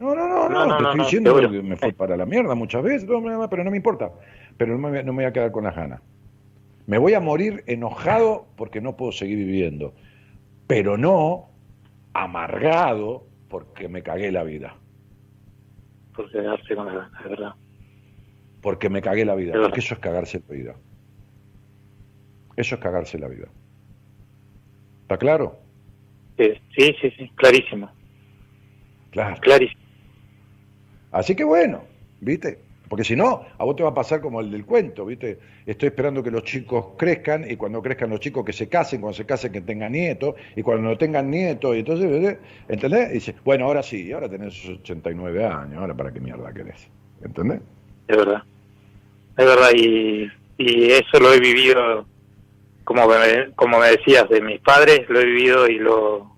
No, 0.00 0.16
no, 0.16 0.26
no, 0.26 0.48
no, 0.48 0.76
te 0.78 0.82
estoy 0.82 1.00
diciendo 1.00 1.36
que 1.36 1.62
me 1.62 1.76
fue 1.76 1.92
para 1.92 2.16
la 2.16 2.26
mierda 2.26 2.54
muchas 2.56 2.82
veces, 2.82 3.06
pero 3.06 3.64
no 3.64 3.70
me 3.70 3.76
importa. 3.76 4.10
Pero 4.56 4.76
no 4.76 4.88
me, 4.88 5.02
no 5.04 5.12
me 5.12 5.22
voy 5.22 5.24
a 5.26 5.32
quedar 5.32 5.52
con 5.52 5.64
las 5.64 5.76
ganas. 5.76 6.00
Me 6.86 6.98
voy 6.98 7.14
a 7.14 7.20
morir 7.20 7.62
enojado 7.66 8.46
porque 8.56 8.80
no 8.80 8.96
puedo 8.96 9.12
seguir 9.12 9.38
viviendo, 9.38 9.94
pero 10.66 10.96
no 10.96 11.50
amargado 12.12 13.26
porque 13.48 13.88
me 13.88 14.02
cagué 14.02 14.32
la 14.32 14.42
vida. 14.42 14.76
Por 16.14 16.30
quedarse 16.30 16.74
con 16.74 16.86
la 16.86 17.10
verdad. 17.24 17.54
Porque 18.60 18.88
me 18.90 19.02
cagué 19.02 19.24
la 19.24 19.34
vida, 19.34 19.54
porque 19.60 19.80
eso 19.80 19.94
es 19.94 20.00
cagarse 20.00 20.42
la 20.48 20.54
vida. 20.54 20.74
Eso 22.56 22.74
es 22.74 22.80
cagarse 22.80 23.18
la 23.18 23.28
vida. 23.28 23.48
¿Está 25.02 25.16
claro? 25.16 25.58
Sí, 26.36 26.52
sí, 26.76 26.94
sí, 27.00 27.30
clarísimo. 27.36 27.90
Claro. 29.10 29.36
Clarísimo. 29.40 29.80
Así 31.10 31.36
que 31.36 31.44
bueno, 31.44 31.84
¿viste? 32.20 32.60
Porque 32.88 33.04
si 33.04 33.16
no, 33.16 33.44
a 33.58 33.64
vos 33.64 33.76
te 33.76 33.82
va 33.82 33.90
a 33.90 33.94
pasar 33.94 34.20
como 34.20 34.40
el 34.40 34.50
del 34.50 34.64
cuento, 34.64 35.04
¿viste? 35.04 35.38
Estoy 35.64 35.88
esperando 35.88 36.22
que 36.22 36.30
los 36.30 36.42
chicos 36.42 36.86
crezcan 36.96 37.48
y 37.48 37.56
cuando 37.56 37.80
crezcan 37.80 38.10
los 38.10 38.20
chicos 38.20 38.44
que 38.44 38.52
se 38.52 38.68
casen, 38.68 39.00
cuando 39.00 39.16
se 39.16 39.24
casen 39.24 39.52
que 39.52 39.60
tengan 39.60 39.92
nietos 39.92 40.34
y 40.56 40.62
cuando 40.62 40.88
no 40.88 40.98
tengan 40.98 41.30
nietos, 41.30 41.76
y 41.76 41.80
entonces, 41.80 42.38
¿entendés? 42.68 43.10
Y 43.10 43.14
dice, 43.14 43.34
bueno, 43.44 43.66
ahora 43.66 43.82
sí, 43.82 44.10
ahora 44.12 44.28
tenés 44.28 44.68
89 44.68 45.44
años, 45.44 45.78
ahora 45.78 45.94
para 45.94 46.12
qué 46.12 46.20
mierda 46.20 46.52
querés, 46.52 46.88
¿entendés? 47.24 47.60
Es 48.08 48.16
verdad, 48.16 48.42
es 49.36 49.46
verdad, 49.46 49.70
y, 49.74 50.28
y 50.58 50.90
eso 50.90 51.20
lo 51.20 51.32
he 51.32 51.38
vivido, 51.38 52.06
como 52.84 53.06
me, 53.06 53.52
como 53.54 53.78
me 53.78 53.88
decías, 53.88 54.28
de 54.28 54.40
mis 54.40 54.60
padres, 54.60 55.08
lo 55.08 55.20
he 55.20 55.26
vivido 55.26 55.68
y 55.68 55.78
lo, 55.78 56.34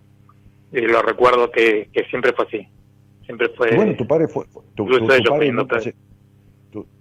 y 0.72 0.83
lo 0.83 1.01
recuerdo 1.01 1.51
que, 1.51 1.89
que 1.93 2.05
siempre 2.05 2.33
fue 2.35 2.45
así 2.47 2.68
siempre 3.25 3.49
fue. 3.51 3.75
bueno, 3.75 3.95
tu 3.97 4.07
padre 4.07 4.29
fue. 4.29 4.45
Tu, 4.75 4.87
padre 4.87 5.53
nunca, 5.53 5.81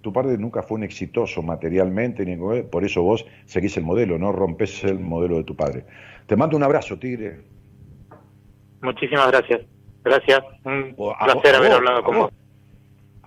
tu, 0.02 0.12
padre 0.12 0.38
nunca 0.38 0.62
fue 0.62 0.76
un 0.76 0.84
exitoso 0.84 1.42
materialmente, 1.42 2.24
ni, 2.24 2.36
por 2.36 2.84
eso 2.84 3.02
vos 3.02 3.26
seguís 3.44 3.76
el 3.76 3.84
modelo, 3.84 4.18
no 4.18 4.32
rompes 4.32 4.84
el 4.84 5.00
modelo 5.00 5.36
de 5.36 5.44
tu 5.44 5.56
padre. 5.56 5.84
Te 6.26 6.36
mando 6.36 6.56
un 6.56 6.62
abrazo, 6.62 6.98
Tigre. 6.98 7.40
Muchísimas 8.80 9.30
gracias. 9.30 9.62
Gracias. 10.04 10.40
Un 10.64 10.94
placer 10.94 11.56
haber 11.56 11.72
hablado 11.72 12.04
con 12.04 12.18
vos. 12.18 12.32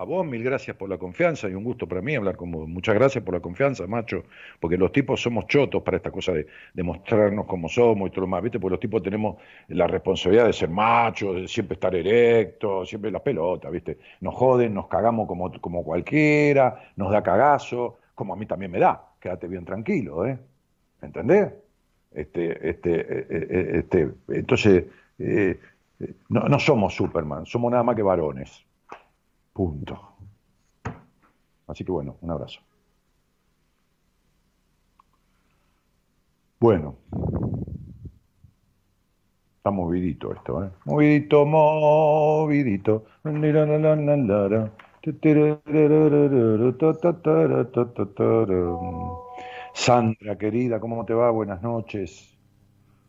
A 0.00 0.04
vos 0.04 0.24
mil 0.24 0.44
gracias 0.44 0.76
por 0.76 0.88
la 0.88 0.96
confianza 0.96 1.48
y 1.48 1.54
un 1.54 1.64
gusto 1.64 1.88
para 1.88 2.00
mí 2.00 2.14
hablar 2.14 2.36
con 2.36 2.52
vos. 2.52 2.68
Muchas 2.68 2.94
gracias 2.94 3.24
por 3.24 3.34
la 3.34 3.40
confianza, 3.40 3.84
macho, 3.88 4.22
porque 4.60 4.76
los 4.76 4.92
tipos 4.92 5.20
somos 5.20 5.48
chotos 5.48 5.82
para 5.82 5.96
esta 5.96 6.12
cosa 6.12 6.32
de, 6.32 6.46
mostrarnos 6.84 7.46
como 7.46 7.68
somos 7.68 8.06
y 8.06 8.10
todo 8.12 8.20
lo 8.20 8.26
más, 8.28 8.40
¿viste? 8.40 8.60
Porque 8.60 8.74
los 8.74 8.80
tipos 8.80 9.02
tenemos 9.02 9.38
la 9.66 9.88
responsabilidad 9.88 10.46
de 10.46 10.52
ser 10.52 10.68
machos, 10.68 11.34
de 11.34 11.48
siempre 11.48 11.74
estar 11.74 11.92
erectos, 11.96 12.88
siempre 12.88 13.10
las 13.10 13.22
pelotas, 13.22 13.72
¿viste? 13.72 13.98
Nos 14.20 14.36
joden, 14.36 14.72
nos 14.72 14.86
cagamos 14.86 15.26
como, 15.26 15.50
como 15.60 15.82
cualquiera, 15.82 16.92
nos 16.94 17.10
da 17.10 17.20
cagazo, 17.20 17.98
como 18.14 18.34
a 18.34 18.36
mí 18.36 18.46
también 18.46 18.70
me 18.70 18.78
da. 18.78 19.04
Quédate 19.18 19.48
bien 19.48 19.64
tranquilo, 19.64 20.24
¿eh? 20.24 20.38
¿Entendés? 21.02 21.52
Este, 22.12 22.70
este, 22.70 23.00
eh, 23.00 23.26
eh, 23.30 23.70
este, 23.80 24.10
entonces, 24.28 24.84
eh, 25.18 25.58
no 26.28 26.58
somos 26.60 26.94
Superman, 26.94 27.46
somos 27.46 27.72
nada 27.72 27.82
más 27.82 27.96
que 27.96 28.02
varones. 28.02 28.67
Punto. 29.58 29.98
Así 31.66 31.84
que 31.84 31.90
bueno, 31.90 32.16
un 32.20 32.30
abrazo. 32.30 32.60
Bueno. 36.60 36.94
Está 39.56 39.72
movidito 39.72 40.32
esto, 40.32 40.62
¿eh? 40.62 40.70
Movidito, 40.84 41.44
movidito. 41.44 43.06
Sandra, 49.74 50.38
querida, 50.38 50.78
¿cómo 50.78 51.04
te 51.04 51.14
va? 51.14 51.32
Buenas 51.32 51.60
noches. 51.62 52.32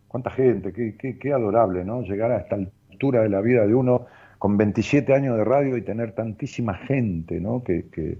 Cuánta 0.08 0.32
gente, 0.32 0.74
qué, 0.74 0.97
qué, 0.97 1.20
qué 1.20 1.32
adorable, 1.32 1.86
¿no? 1.86 2.02
Llegar 2.02 2.32
a 2.32 2.38
esta 2.38 2.56
altura 2.56 3.22
de 3.22 3.30
la 3.30 3.41
vida 3.41 3.68
de 3.68 3.76
uno 3.76 4.08
con 4.40 4.58
27 4.58 5.14
años 5.14 5.38
de 5.38 5.44
radio 5.44 5.78
y 5.78 5.82
tener 5.82 6.14
tantísima 6.14 6.74
gente 6.74 7.42
¿no? 7.42 7.62
que, 7.62 7.90
que, 7.90 8.18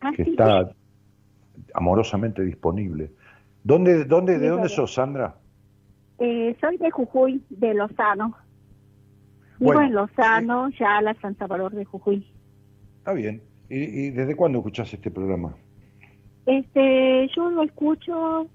ah, 0.00 0.12
está 0.16 0.70
amorosamente 1.74 2.42
disponible. 2.42 3.10
¿Dónde, 3.64 4.04
dónde, 4.04 4.38
¿De 4.38 4.48
dónde 4.48 4.68
sos, 4.68 4.94
Sandra? 4.94 5.34
Eh, 6.18 6.56
soy 6.60 6.76
de 6.78 6.90
Jujuy, 6.90 7.42
de 7.50 7.74
Lozano. 7.74 8.36
Vivo 9.58 9.80
en 9.80 9.92
Lozano, 9.92 10.70
ya 10.70 11.00
la 11.02 11.14
San 11.14 11.36
Salvador 11.36 11.74
de 11.74 11.84
Jujuy. 11.84 12.24
Está 12.98 13.12
bien. 13.12 13.42
¿Y, 13.68 14.10
desde 14.10 14.36
cuándo 14.36 14.58
escuchás 14.58 14.94
este 14.94 15.10
programa? 15.10 15.56
Este, 16.46 17.28
yo 17.34 17.50
lo 17.50 17.64
escucho, 17.64 18.46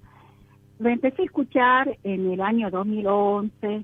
lo 0.80 0.90
empecé 0.90 1.24
a 1.24 1.26
escuchar 1.26 1.98
en 2.04 2.32
el 2.32 2.40
año 2.40 2.72
2011 2.72 3.84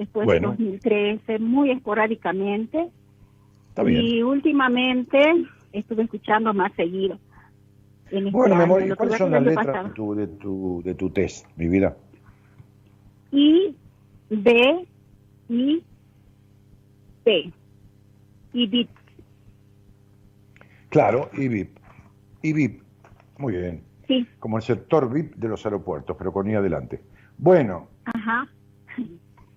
después 0.00 0.26
de 0.26 0.40
2013, 0.40 1.38
muy 1.38 1.70
esporádicamente. 1.70 2.90
Y 3.86 4.22
últimamente 4.22 5.18
estuve 5.72 6.04
escuchando 6.04 6.52
más 6.52 6.72
seguido. 6.74 7.18
Este 8.10 8.30
bueno, 8.30 8.56
mi 8.56 8.62
amor, 8.62 8.96
¿cuáles 8.96 9.18
son 9.18 9.30
las 9.30 9.42
letras 9.42 9.84
de 9.84 9.90
tu, 9.94 10.14
de, 10.14 10.26
tu, 10.26 10.82
de 10.84 10.94
tu 10.94 11.10
test, 11.10 11.46
mi 11.56 11.68
vida? 11.68 11.96
I, 13.30 13.76
B, 14.30 14.86
I, 15.48 15.82
P. 17.22 17.52
VIP. 18.52 18.90
Claro, 20.88 21.30
IBIP. 21.34 21.78
IBIP. 22.42 22.82
Muy 23.38 23.52
bien. 23.52 23.84
Sí. 24.08 24.26
Como 24.40 24.56
el 24.56 24.64
sector 24.64 25.12
VIP 25.12 25.36
de 25.36 25.48
los 25.48 25.64
aeropuertos, 25.64 26.16
pero 26.18 26.32
con 26.32 26.50
I 26.50 26.56
adelante. 26.56 27.00
Bueno. 27.38 27.88
Ajá. 28.06 28.48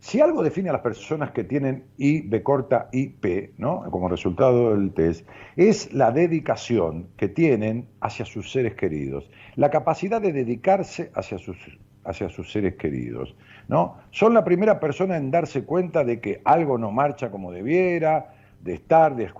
Si 0.04 0.20
algo 0.20 0.44
define 0.44 0.70
a 0.70 0.74
las 0.74 0.82
personas 0.82 1.32
que 1.32 1.46
tienen 1.46 1.86
I, 1.96 2.28
B 2.28 2.44
corta, 2.44 2.90
I, 2.92 3.08
P, 3.08 3.54
¿no? 3.58 3.90
como 3.90 4.10
resultado 4.10 4.72
del 4.76 4.92
test, 4.92 5.26
es 5.56 5.94
la 5.94 6.12
dedicación 6.12 7.08
que 7.16 7.30
tienen 7.30 7.88
hacia 8.02 8.26
sus 8.26 8.52
seres 8.52 8.76
queridos, 8.76 9.30
la 9.56 9.70
capacidad 9.70 10.22
de 10.22 10.34
dedicarse 10.34 11.10
hacia 11.16 11.38
sus, 11.38 11.56
hacia 12.04 12.28
sus 12.28 12.52
seres 12.52 12.76
queridos. 12.76 13.34
¿no? 13.70 13.96
Son 14.12 14.34
la 14.34 14.44
primera 14.44 14.78
persona 14.78 15.16
en 15.16 15.32
darse 15.32 15.64
cuenta 15.64 16.04
de 16.04 16.20
que 16.20 16.42
algo 16.44 16.78
no 16.78 16.92
marcha 16.92 17.32
como 17.32 17.54
debiera, 17.54 18.34
de 18.62 18.74
estar, 18.74 19.16
de, 19.16 19.32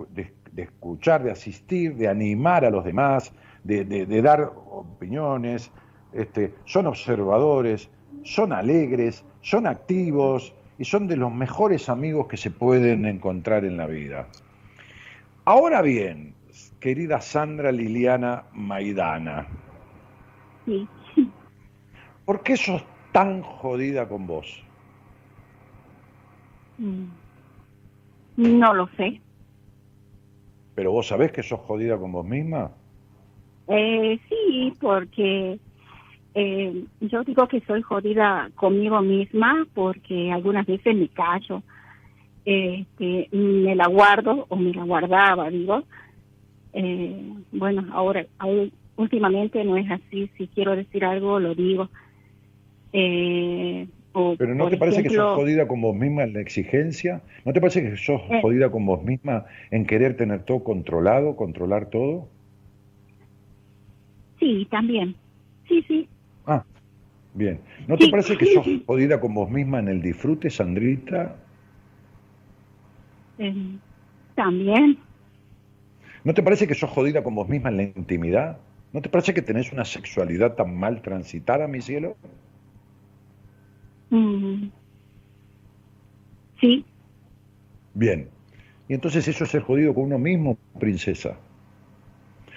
escuchar, 0.56 1.24
de 1.24 1.30
asistir, 1.30 1.94
de 1.94 2.08
animar 2.08 2.64
a 2.64 2.70
los 2.70 2.86
demás, 2.86 3.34
de, 3.64 3.84
de 3.84 4.22
dar 4.22 4.50
opiniones, 4.70 5.70
este, 6.14 6.54
son 6.64 6.86
observadores, 6.86 7.90
son 8.22 8.54
alegres, 8.54 9.26
son 9.44 9.66
activos 9.66 10.54
y 10.78 10.86
son 10.86 11.06
de 11.06 11.16
los 11.16 11.30
mejores 11.30 11.90
amigos 11.90 12.26
que 12.26 12.38
se 12.38 12.50
pueden 12.50 13.04
encontrar 13.04 13.64
en 13.66 13.76
la 13.76 13.86
vida. 13.86 14.26
Ahora 15.44 15.82
bien, 15.82 16.34
querida 16.80 17.20
Sandra 17.20 17.70
Liliana 17.70 18.44
Maidana, 18.54 19.46
sí. 20.64 20.88
¿por 22.24 22.42
qué 22.42 22.56
sos 22.56 22.82
tan 23.12 23.42
jodida 23.42 24.08
con 24.08 24.26
vos? 24.26 24.64
Mm. 26.78 27.04
No 28.36 28.72
lo 28.72 28.88
sé. 28.96 29.20
¿Pero 30.74 30.90
vos 30.90 31.06
sabés 31.06 31.30
que 31.32 31.42
sos 31.42 31.60
jodida 31.60 31.98
con 31.98 32.12
vos 32.12 32.24
misma? 32.24 32.70
Eh, 33.68 34.18
sí, 34.26 34.72
porque 34.80 35.58
eh, 36.34 36.84
yo 37.00 37.22
digo 37.22 37.46
que 37.46 37.60
soy 37.60 37.82
jodida 37.82 38.50
conmigo 38.56 39.00
misma 39.00 39.66
porque 39.72 40.32
algunas 40.32 40.66
veces 40.66 40.94
me 40.96 41.08
callo, 41.08 41.62
este, 42.44 43.28
me 43.30 43.74
la 43.76 43.86
guardo 43.86 44.46
o 44.48 44.56
me 44.56 44.72
la 44.72 44.82
guardaba, 44.84 45.48
digo. 45.48 45.84
Eh, 46.72 47.32
bueno, 47.52 47.86
ahora, 47.92 48.26
últimamente 48.96 49.62
no 49.64 49.76
es 49.76 49.88
así, 49.90 50.28
si 50.36 50.48
quiero 50.48 50.74
decir 50.74 51.04
algo 51.04 51.38
lo 51.38 51.54
digo. 51.54 51.88
Eh, 52.92 53.86
Pero 54.12 54.54
¿no 54.54 54.68
te 54.68 54.76
parece 54.76 55.02
que 55.04 55.10
sos 55.10 55.36
jodida 55.36 55.68
con 55.68 55.80
vos 55.80 55.94
misma 55.94 56.24
en 56.24 56.32
la 56.32 56.40
exigencia? 56.40 57.22
¿No 57.44 57.52
te 57.52 57.60
parece 57.60 57.82
que 57.82 57.96
sos 57.96 58.20
jodida 58.42 58.70
con 58.70 58.86
vos 58.86 59.04
misma 59.04 59.46
en 59.70 59.86
querer 59.86 60.16
tener 60.16 60.42
todo 60.44 60.64
controlado, 60.64 61.36
controlar 61.36 61.90
todo? 61.90 62.28
Sí, 64.38 64.66
también. 64.70 65.16
Sí, 65.68 65.82
sí, 65.88 66.08
bien. 67.34 67.60
¿No 67.86 67.96
te 67.96 68.08
parece 68.08 68.36
que 68.38 68.46
sos 68.46 68.66
jodida 68.86 69.20
con 69.20 69.34
vos 69.34 69.50
misma 69.50 69.80
en 69.80 69.88
el 69.88 70.00
disfrute, 70.00 70.48
Sandrita? 70.50 71.36
Eh, 73.38 73.76
también. 74.34 74.98
¿No 76.24 76.32
te 76.32 76.42
parece 76.42 76.66
que 76.66 76.74
sos 76.74 76.90
jodida 76.90 77.22
con 77.22 77.34
vos 77.34 77.48
misma 77.48 77.68
en 77.68 77.76
la 77.76 77.82
intimidad? 77.82 78.58
¿No 78.92 79.02
te 79.02 79.08
parece 79.08 79.34
que 79.34 79.42
tenés 79.42 79.72
una 79.72 79.84
sexualidad 79.84 80.54
tan 80.54 80.74
mal 80.76 81.02
transitada, 81.02 81.66
mi 81.66 81.80
cielo? 81.80 82.16
Mm. 84.10 84.68
Sí. 86.60 86.84
Bien. 87.94 88.28
Y 88.88 88.94
entonces 88.94 89.26
eso 89.26 89.44
es 89.44 89.50
ser 89.50 89.62
jodido 89.62 89.94
con 89.94 90.04
uno 90.04 90.18
mismo, 90.18 90.56
princesa. 90.78 91.36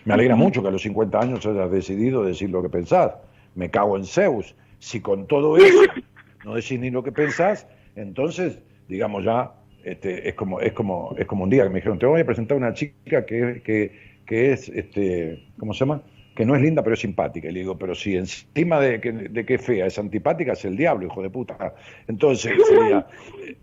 Me 0.05 0.13
alegra 0.13 0.35
mucho 0.35 0.61
que 0.61 0.69
a 0.69 0.71
los 0.71 0.81
50 0.81 1.19
años 1.19 1.45
hayas 1.45 1.71
decidido 1.71 2.23
decir 2.23 2.49
lo 2.49 2.61
que 2.61 2.69
pensás. 2.69 3.13
Me 3.55 3.69
cago 3.69 3.97
en 3.97 4.05
Zeus. 4.05 4.55
Si 4.79 5.01
con 5.01 5.27
todo 5.27 5.57
eso 5.57 5.81
no 6.45 6.55
decís 6.55 6.79
ni 6.79 6.89
lo 6.89 7.03
que 7.03 7.11
pensás, 7.11 7.67
entonces, 7.95 8.59
digamos 8.87 9.23
ya, 9.23 9.53
este, 9.83 10.27
es 10.29 10.35
como, 10.35 10.59
es 10.59 10.73
como, 10.73 11.15
es 11.17 11.25
como 11.25 11.43
un 11.43 11.49
día 11.49 11.63
que 11.63 11.69
me 11.69 11.75
dijeron, 11.75 11.99
te 11.99 12.05
voy 12.05 12.21
a 12.21 12.25
presentar 12.25 12.57
una 12.57 12.73
chica 12.73 13.25
que, 13.25 13.61
que, 13.63 13.91
que 14.25 14.51
es, 14.51 14.69
este, 14.69 15.47
¿cómo 15.57 15.73
se 15.73 15.79
llama? 15.79 16.01
que 16.37 16.45
no 16.45 16.55
es 16.55 16.61
linda 16.61 16.83
pero 16.83 16.93
es 16.93 16.99
simpática. 16.99 17.49
Y 17.49 17.51
le 17.51 17.61
digo, 17.61 17.79
pero 17.79 17.95
si 17.95 18.15
encima 18.15 18.79
de 18.79 19.01
que, 19.01 19.11
de 19.11 19.43
que 19.43 19.55
es 19.55 19.65
fea, 19.65 19.87
es 19.87 19.97
antipática, 19.97 20.53
es 20.53 20.63
el 20.65 20.77
diablo, 20.77 21.07
hijo 21.07 21.23
de 21.23 21.31
puta. 21.31 21.73
Entonces 22.07 22.53
sería, 22.67 23.07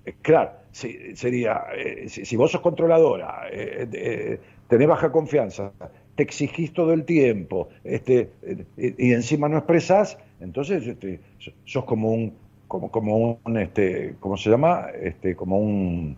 eh, 0.04 0.14
claro, 0.20 0.50
sería, 0.72 1.66
eh, 1.76 2.08
si, 2.08 2.36
vos 2.36 2.50
sos 2.50 2.60
controladora, 2.60 3.46
eh, 3.52 4.40
tenés 4.66 4.88
baja 4.88 5.12
confianza, 5.12 5.70
te 6.16 6.24
exigís 6.24 6.72
todo 6.72 6.92
el 6.92 7.04
tiempo, 7.04 7.68
este, 7.84 8.30
y, 8.76 9.12
encima 9.12 9.48
no 9.48 9.58
expresás, 9.58 10.18
entonces 10.40 10.86
este, 10.86 11.20
sos 11.64 11.84
como 11.84 12.12
un, 12.12 12.34
como, 12.68 12.90
como 12.90 13.38
un, 13.44 13.58
este, 13.58 14.16
¿cómo 14.20 14.36
se 14.36 14.50
llama? 14.50 14.86
Este, 15.00 15.36
como 15.36 15.58
un 15.58 16.16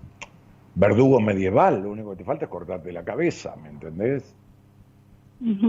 verdugo 0.74 1.20
medieval, 1.20 1.82
lo 1.82 1.90
único 1.90 2.10
que 2.10 2.16
te 2.16 2.24
falta 2.24 2.44
es 2.44 2.50
cortarte 2.50 2.92
la 2.92 3.04
cabeza, 3.04 3.56
¿me 3.56 3.70
entendés? 3.70 4.34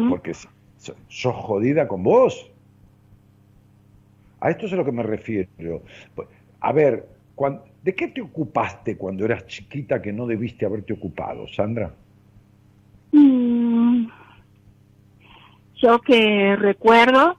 Porque 0.10 0.34
sos 0.34 1.36
jodida 1.36 1.88
con 1.88 2.04
vos. 2.04 2.50
A 4.40 4.50
esto 4.52 4.66
es 4.66 4.74
a 4.74 4.76
lo 4.76 4.86
que 4.86 4.92
me 4.92 5.04
refiero. 5.04 5.82
A 6.60 6.72
ver, 6.72 7.10
¿de 7.84 7.96
qué 7.96 8.08
te 8.10 8.22
ocupaste 8.22 8.98
cuando 8.98 9.26
eras 9.26 9.48
chiquita 9.48 10.02
que 10.02 10.14
no 10.14 10.28
debiste 10.28 10.66
haberte 10.66 10.94
ocupado, 10.94 11.48
Sandra? 11.48 11.92
Mm, 13.12 14.08
yo 15.76 16.00
que 16.02 16.56
recuerdo, 16.56 17.38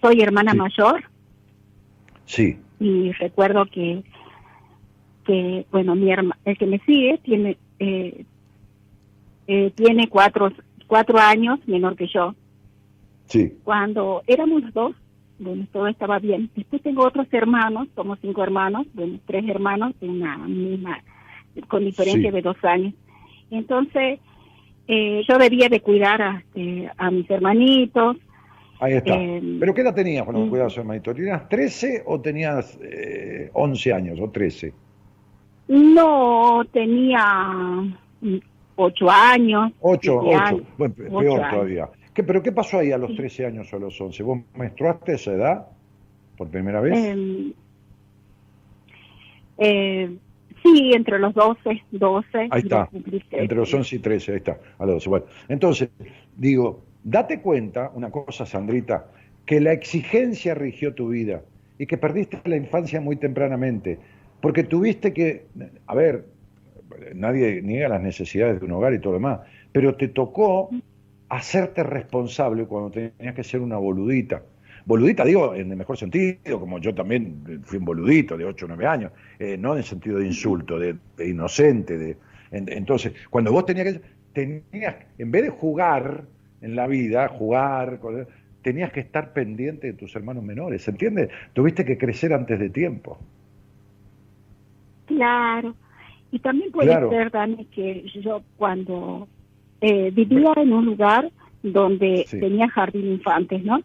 soy 0.00 0.20
hermana 0.20 0.54
mayor. 0.54 1.04
Sí. 2.26 2.58
Y 2.80 3.12
recuerdo 3.12 3.66
que, 3.66 4.02
que 5.24 5.66
bueno, 5.70 5.94
mi 5.94 6.10
hermano, 6.10 6.40
el 6.44 6.56
que 6.56 6.66
me 6.66 6.78
sigue 6.80 7.18
tiene, 7.22 7.56
eh, 7.78 8.24
eh, 9.46 9.72
tiene 9.74 10.08
cuatro, 10.08 10.52
cuatro 10.86 11.18
años 11.18 11.58
menor 11.66 11.96
que 11.96 12.06
yo. 12.06 12.34
Cuando 13.64 14.22
éramos 14.26 14.62
los 14.62 14.72
dos, 14.72 14.96
bueno, 15.38 15.66
todo 15.72 15.86
estaba 15.86 16.18
bien. 16.18 16.50
Después 16.56 16.82
tengo 16.82 17.04
otros 17.04 17.26
hermanos, 17.30 17.88
somos 17.94 18.18
cinco 18.20 18.42
hermanos, 18.42 18.86
bueno, 18.94 19.18
tres 19.26 19.46
hermanos 19.48 19.94
de 20.00 20.08
una 20.08 20.36
misma, 20.38 21.02
con 21.68 21.84
diferencia 21.84 22.32
de 22.32 22.42
dos 22.42 22.56
años. 22.64 22.94
Entonces, 23.50 24.18
eh, 24.86 25.22
yo 25.28 25.38
debía 25.38 25.68
de 25.68 25.80
cuidar 25.80 26.22
a, 26.22 26.38
este, 26.38 26.90
a 26.96 27.10
mis 27.10 27.30
hermanitos. 27.30 28.16
Ahí 28.80 28.94
está. 28.94 29.14
Eh, 29.14 29.56
¿Pero 29.58 29.74
qué 29.74 29.80
edad 29.80 29.94
tenías 29.94 30.24
cuando 30.24 30.46
mm. 30.46 30.50
cuidabas 30.50 30.72
a 30.72 30.74
sus 30.74 30.80
hermanitos? 30.80 31.14
¿Tenías 31.14 31.48
13 31.48 32.02
o 32.06 32.20
tenías 32.20 32.78
eh, 32.82 33.50
11 33.52 33.92
años 33.92 34.18
o 34.20 34.30
13? 34.30 34.72
No, 35.68 36.62
tenía 36.72 37.84
8 38.76 39.10
años. 39.10 39.72
8, 39.80 40.20
8. 40.22 40.62
Bueno, 40.78 40.94
peor 40.94 41.50
todavía. 41.50 41.88
¿Pero 42.14 42.42
qué 42.42 42.52
pasó 42.52 42.78
ahí 42.78 42.90
a 42.90 42.98
los 42.98 43.14
13 43.14 43.46
años 43.46 43.72
o 43.72 43.76
a 43.76 43.80
los 43.80 44.00
11? 44.00 44.22
¿Vos 44.22 44.38
menstruaste 44.54 45.12
a 45.12 45.14
esa 45.14 45.32
edad 45.32 45.66
por 46.36 46.48
primera 46.48 46.80
vez? 46.80 46.96
Em, 46.96 47.52
eh, 49.58 50.16
sí, 50.62 50.92
entre 50.94 51.18
los 51.18 51.34
12, 51.34 51.82
12. 51.92 52.48
Ahí 52.50 52.62
está, 52.62 52.88
entre 53.30 53.56
los 53.56 53.72
11 53.72 53.96
y 53.96 53.98
13, 54.00 54.32
ahí 54.32 54.38
está, 54.38 54.58
a 54.78 54.86
los 54.86 54.94
12. 54.96 55.08
Bueno, 55.10 55.26
entonces, 55.48 55.90
digo, 56.36 56.82
date 57.04 57.40
cuenta, 57.40 57.90
una 57.94 58.10
cosa, 58.10 58.46
Sandrita, 58.46 59.06
que 59.46 59.60
la 59.60 59.72
exigencia 59.72 60.54
rigió 60.54 60.94
tu 60.94 61.08
vida 61.08 61.42
y 61.78 61.86
que 61.86 61.96
perdiste 61.96 62.40
la 62.44 62.56
infancia 62.56 63.00
muy 63.00 63.16
tempranamente, 63.16 63.98
porque 64.40 64.64
tuviste 64.64 65.12
que, 65.12 65.46
a 65.86 65.94
ver, 65.94 66.26
nadie 67.14 67.62
niega 67.62 67.88
las 67.88 68.02
necesidades 68.02 68.60
de 68.60 68.66
un 68.66 68.72
hogar 68.72 68.94
y 68.94 68.98
todo 68.98 69.12
lo 69.12 69.18
demás, 69.18 69.40
pero 69.72 69.94
te 69.96 70.08
tocó 70.08 70.70
hacerte 71.28 71.82
responsable 71.82 72.64
cuando 72.66 72.90
tenías 72.90 73.34
que 73.34 73.44
ser 73.44 73.60
una 73.60 73.76
boludita. 73.76 74.42
Boludita, 74.86 75.24
digo, 75.24 75.54
en 75.54 75.70
el 75.70 75.76
mejor 75.76 75.98
sentido, 75.98 76.58
como 76.58 76.78
yo 76.78 76.94
también 76.94 77.62
fui 77.64 77.78
un 77.78 77.84
boludito 77.84 78.38
de 78.38 78.46
8 78.46 78.64
o 78.64 78.68
9 78.68 78.86
años, 78.86 79.12
eh, 79.38 79.56
no 79.58 79.72
en 79.72 79.78
el 79.78 79.84
sentido 79.84 80.18
de 80.18 80.26
insulto, 80.26 80.78
de, 80.78 80.96
inocente. 81.18 81.98
De, 81.98 82.16
entonces, 82.50 83.12
cuando 83.28 83.52
vos 83.52 83.66
tenías 83.66 83.92
que, 83.92 84.00
tenías, 84.32 84.96
en 85.18 85.30
vez 85.30 85.42
de 85.42 85.50
jugar 85.50 86.24
en 86.60 86.76
la 86.76 86.86
vida, 86.86 87.28
jugar, 87.28 88.00
tenías 88.62 88.92
que 88.92 89.00
estar 89.00 89.32
pendiente 89.32 89.88
de 89.88 89.92
tus 89.92 90.14
hermanos 90.16 90.44
menores, 90.44 90.82
¿se 90.82 90.90
entiende? 90.90 91.30
Tuviste 91.52 91.84
que 91.84 91.98
crecer 91.98 92.32
antes 92.32 92.58
de 92.58 92.70
tiempo. 92.70 93.18
Claro. 95.06 95.74
Y 96.30 96.38
también 96.40 96.70
puede 96.70 96.92
ser, 97.08 97.30
Dani, 97.30 97.64
que 97.66 98.04
yo 98.22 98.42
cuando 98.56 99.26
eh, 99.80 100.10
vivía 100.10 100.52
en 100.56 100.72
un 100.72 100.84
lugar 100.84 101.30
donde 101.62 102.26
tenía 102.30 102.68
jardín 102.68 103.12
infantes, 103.12 103.64
¿no? 103.64 103.80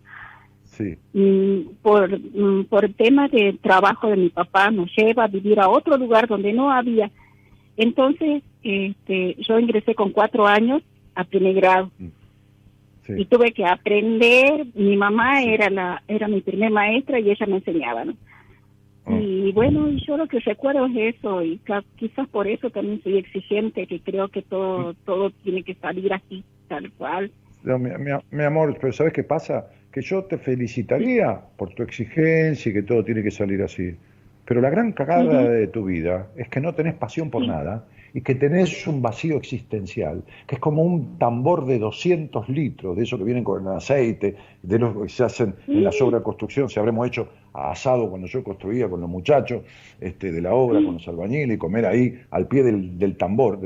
Sí. 0.65 0.97
Mm, 1.13 1.75
por, 1.81 2.19
mm, 2.19 2.65
por 2.65 2.85
el 2.85 2.95
tema 2.95 3.27
de 3.27 3.57
trabajo 3.61 4.09
de 4.09 4.17
mi 4.17 4.29
papá 4.29 4.71
nos 4.71 4.91
lleva 4.95 5.25
a 5.25 5.27
vivir 5.27 5.59
a 5.59 5.69
otro 5.69 5.97
lugar 5.97 6.27
donde 6.27 6.51
no 6.51 6.71
había. 6.71 7.11
Entonces, 7.77 8.43
este, 8.63 9.35
yo 9.47 9.59
ingresé 9.59 9.95
con 9.95 10.11
cuatro 10.11 10.47
años 10.47 10.81
a 11.15 11.23
primer 11.23 11.55
grado. 11.55 11.91
Mm. 11.99 12.07
Y 13.07 13.25
tuve 13.25 13.51
que 13.51 13.65
aprender, 13.65 14.65
mi 14.75 14.95
mamá 14.95 15.43
era 15.43 15.69
la 15.69 16.03
era 16.07 16.27
mi 16.27 16.41
primer 16.41 16.71
maestra 16.71 17.19
y 17.19 17.31
ella 17.31 17.45
me 17.45 17.57
enseñaba, 17.57 18.05
¿no? 18.05 18.13
Oh. 19.05 19.19
Y 19.19 19.51
bueno, 19.51 19.89
yo 20.07 20.15
lo 20.15 20.27
que 20.27 20.39
recuerdo 20.39 20.85
es 20.85 21.15
eso, 21.15 21.43
y 21.43 21.59
quizás 21.97 22.27
por 22.29 22.47
eso 22.47 22.69
también 22.69 23.01
soy 23.03 23.17
exigente, 23.17 23.85
que 23.85 23.99
creo 23.99 24.29
que 24.29 24.41
todo, 24.41 24.93
todo 25.05 25.31
tiene 25.43 25.63
que 25.63 25.75
salir 25.75 26.13
así, 26.13 26.43
tal 26.69 26.89
cual. 26.93 27.29
mi, 27.63 28.43
amor, 28.43 28.77
pero 28.79 28.93
¿sabes 28.93 29.11
qué 29.11 29.23
pasa? 29.23 29.67
Que 29.91 30.01
yo 30.01 30.23
te 30.23 30.37
felicitaría 30.37 31.41
por 31.57 31.73
tu 31.73 31.83
exigencia 31.83 32.69
y 32.69 32.73
que 32.73 32.83
todo 32.83 33.03
tiene 33.03 33.23
que 33.23 33.31
salir 33.31 33.61
así. 33.61 33.93
Pero 34.45 34.61
la 34.61 34.69
gran 34.69 34.93
cagada 34.93 35.49
de 35.49 35.67
tu 35.67 35.85
vida 35.85 36.27
es 36.37 36.47
que 36.47 36.61
no 36.61 36.73
tenés 36.73 36.95
pasión 36.95 37.29
por 37.29 37.45
nada 37.45 37.85
y 38.13 38.21
que 38.21 38.35
tenés 38.35 38.85
un 38.85 39.01
vacío 39.01 39.37
existencial, 39.37 40.23
que 40.45 40.55
es 40.55 40.61
como 40.61 40.83
un 40.83 41.17
tambor 41.17 41.65
de 41.65 41.79
200 41.79 42.47
litros, 42.49 42.95
de 42.95 43.03
eso 43.03 43.17
que 43.17 43.23
vienen 43.23 43.43
con 43.43 43.65
el 43.65 43.73
aceite, 43.73 44.35
de 44.61 44.79
los 44.79 44.95
que 44.95 45.09
se 45.09 45.23
hacen 45.23 45.55
en 45.67 45.83
la 45.83 45.89
obras 45.89 46.21
de 46.21 46.23
construcción, 46.23 46.69
si 46.69 46.79
habremos 46.79 47.07
hecho 47.07 47.29
asado 47.53 48.09
cuando 48.09 48.27
yo 48.27 48.43
construía 48.43 48.87
con 48.87 49.01
los 49.01 49.09
muchachos 49.09 49.63
este, 49.99 50.31
de 50.31 50.41
la 50.41 50.53
obra, 50.53 50.83
con 50.83 50.95
los 50.95 51.07
albañiles, 51.07 51.55
y 51.55 51.57
comer 51.57 51.85
ahí 51.85 52.21
al 52.29 52.47
pie 52.47 52.63
del, 52.63 53.17
tambor, 53.17 53.59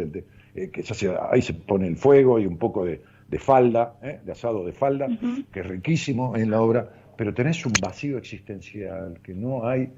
eh, 0.55 0.69
que 0.69 0.83
se 0.83 1.15
ahí 1.29 1.41
se 1.41 1.53
pone 1.53 1.87
el 1.87 1.97
fuego 1.97 2.39
y 2.39 2.45
un 2.45 2.57
poco 2.57 2.85
de, 2.85 3.01
falda, 3.37 3.95
¿eh? 4.01 4.19
de 4.25 4.31
asado 4.31 4.65
de 4.65 4.71
falda, 4.71 5.07
que 5.51 5.59
es 5.59 5.65
riquísimo 5.65 6.37
en 6.37 6.51
la 6.51 6.61
obra, 6.61 6.89
pero 7.17 7.33
tenés 7.33 7.65
un 7.65 7.73
vacío 7.81 8.17
existencial 8.17 9.19
que 9.21 9.33
no 9.33 9.67
hay 9.67 9.89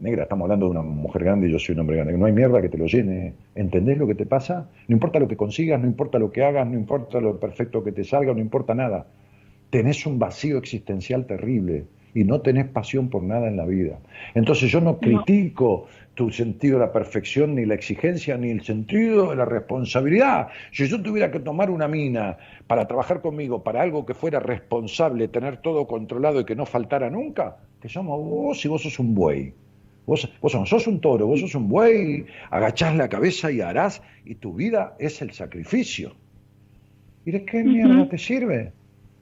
negra, 0.00 0.24
estamos 0.24 0.44
hablando 0.44 0.66
de 0.66 0.72
una 0.72 0.82
mujer 0.82 1.24
grande 1.24 1.48
y 1.48 1.52
yo 1.52 1.58
soy 1.58 1.74
un 1.74 1.80
hombre 1.80 1.96
grande, 1.96 2.16
no 2.16 2.26
hay 2.26 2.32
mierda 2.32 2.60
que 2.62 2.68
te 2.68 2.78
lo 2.78 2.86
llene. 2.86 3.34
¿Entendés 3.54 3.98
lo 3.98 4.06
que 4.06 4.14
te 4.14 4.26
pasa? 4.26 4.68
No 4.88 4.94
importa 4.94 5.18
lo 5.18 5.28
que 5.28 5.36
consigas, 5.36 5.80
no 5.80 5.86
importa 5.86 6.18
lo 6.18 6.32
que 6.32 6.42
hagas, 6.42 6.66
no 6.66 6.74
importa 6.74 7.20
lo 7.20 7.38
perfecto 7.38 7.84
que 7.84 7.92
te 7.92 8.04
salga, 8.04 8.32
no 8.32 8.40
importa 8.40 8.74
nada. 8.74 9.06
Tenés 9.70 10.06
un 10.06 10.18
vacío 10.18 10.58
existencial 10.58 11.26
terrible 11.26 11.84
y 12.14 12.24
no 12.24 12.40
tenés 12.40 12.66
pasión 12.66 13.08
por 13.08 13.22
nada 13.22 13.48
en 13.48 13.56
la 13.56 13.66
vida. 13.66 14.00
Entonces 14.34 14.70
yo 14.70 14.80
no 14.80 14.98
critico 14.98 15.86
tu 16.14 16.30
sentido 16.30 16.78
de 16.78 16.86
la 16.86 16.92
perfección, 16.92 17.54
ni 17.54 17.64
la 17.64 17.74
exigencia, 17.74 18.36
ni 18.36 18.50
el 18.50 18.62
sentido 18.62 19.30
de 19.30 19.36
la 19.36 19.44
responsabilidad. 19.44 20.48
Si 20.72 20.86
yo 20.88 21.00
tuviera 21.00 21.30
que 21.30 21.40
tomar 21.40 21.70
una 21.70 21.88
mina 21.88 22.36
para 22.66 22.86
trabajar 22.88 23.20
conmigo, 23.20 23.62
para 23.62 23.82
algo 23.82 24.04
que 24.04 24.14
fuera 24.14 24.40
responsable, 24.40 25.28
tener 25.28 25.58
todo 25.58 25.86
controlado 25.86 26.40
y 26.40 26.44
que 26.44 26.56
no 26.56 26.66
faltara 26.66 27.08
nunca, 27.10 27.58
te 27.80 27.88
llamo 27.88 28.18
vos 28.18 28.64
y 28.64 28.68
vos 28.68 28.82
sos 28.82 28.98
un 28.98 29.14
buey. 29.14 29.54
Vos, 30.10 30.28
vos 30.40 30.54
no 30.56 30.66
sos 30.66 30.88
un 30.88 31.00
toro, 31.00 31.24
vos 31.28 31.38
sos 31.38 31.54
un 31.54 31.68
buey, 31.68 32.26
agachás 32.50 32.96
la 32.96 33.08
cabeza 33.08 33.52
y 33.52 33.60
harás, 33.60 34.02
y 34.24 34.34
tu 34.34 34.52
vida 34.54 34.96
es 34.98 35.22
el 35.22 35.30
sacrificio. 35.30 36.16
¿Y 37.24 37.30
de 37.30 37.44
qué 37.44 37.62
mierda 37.62 38.08
te 38.08 38.18
sirve? 38.18 38.72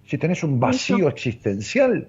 Si 0.06 0.16
tenés 0.16 0.42
un 0.42 0.58
vacío 0.58 1.06
existencial. 1.10 2.08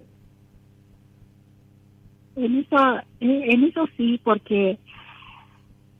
En 2.37 2.59
eso, 2.59 2.77
en 3.19 3.63
eso 3.65 3.85
sí, 3.97 4.17
porque, 4.23 4.77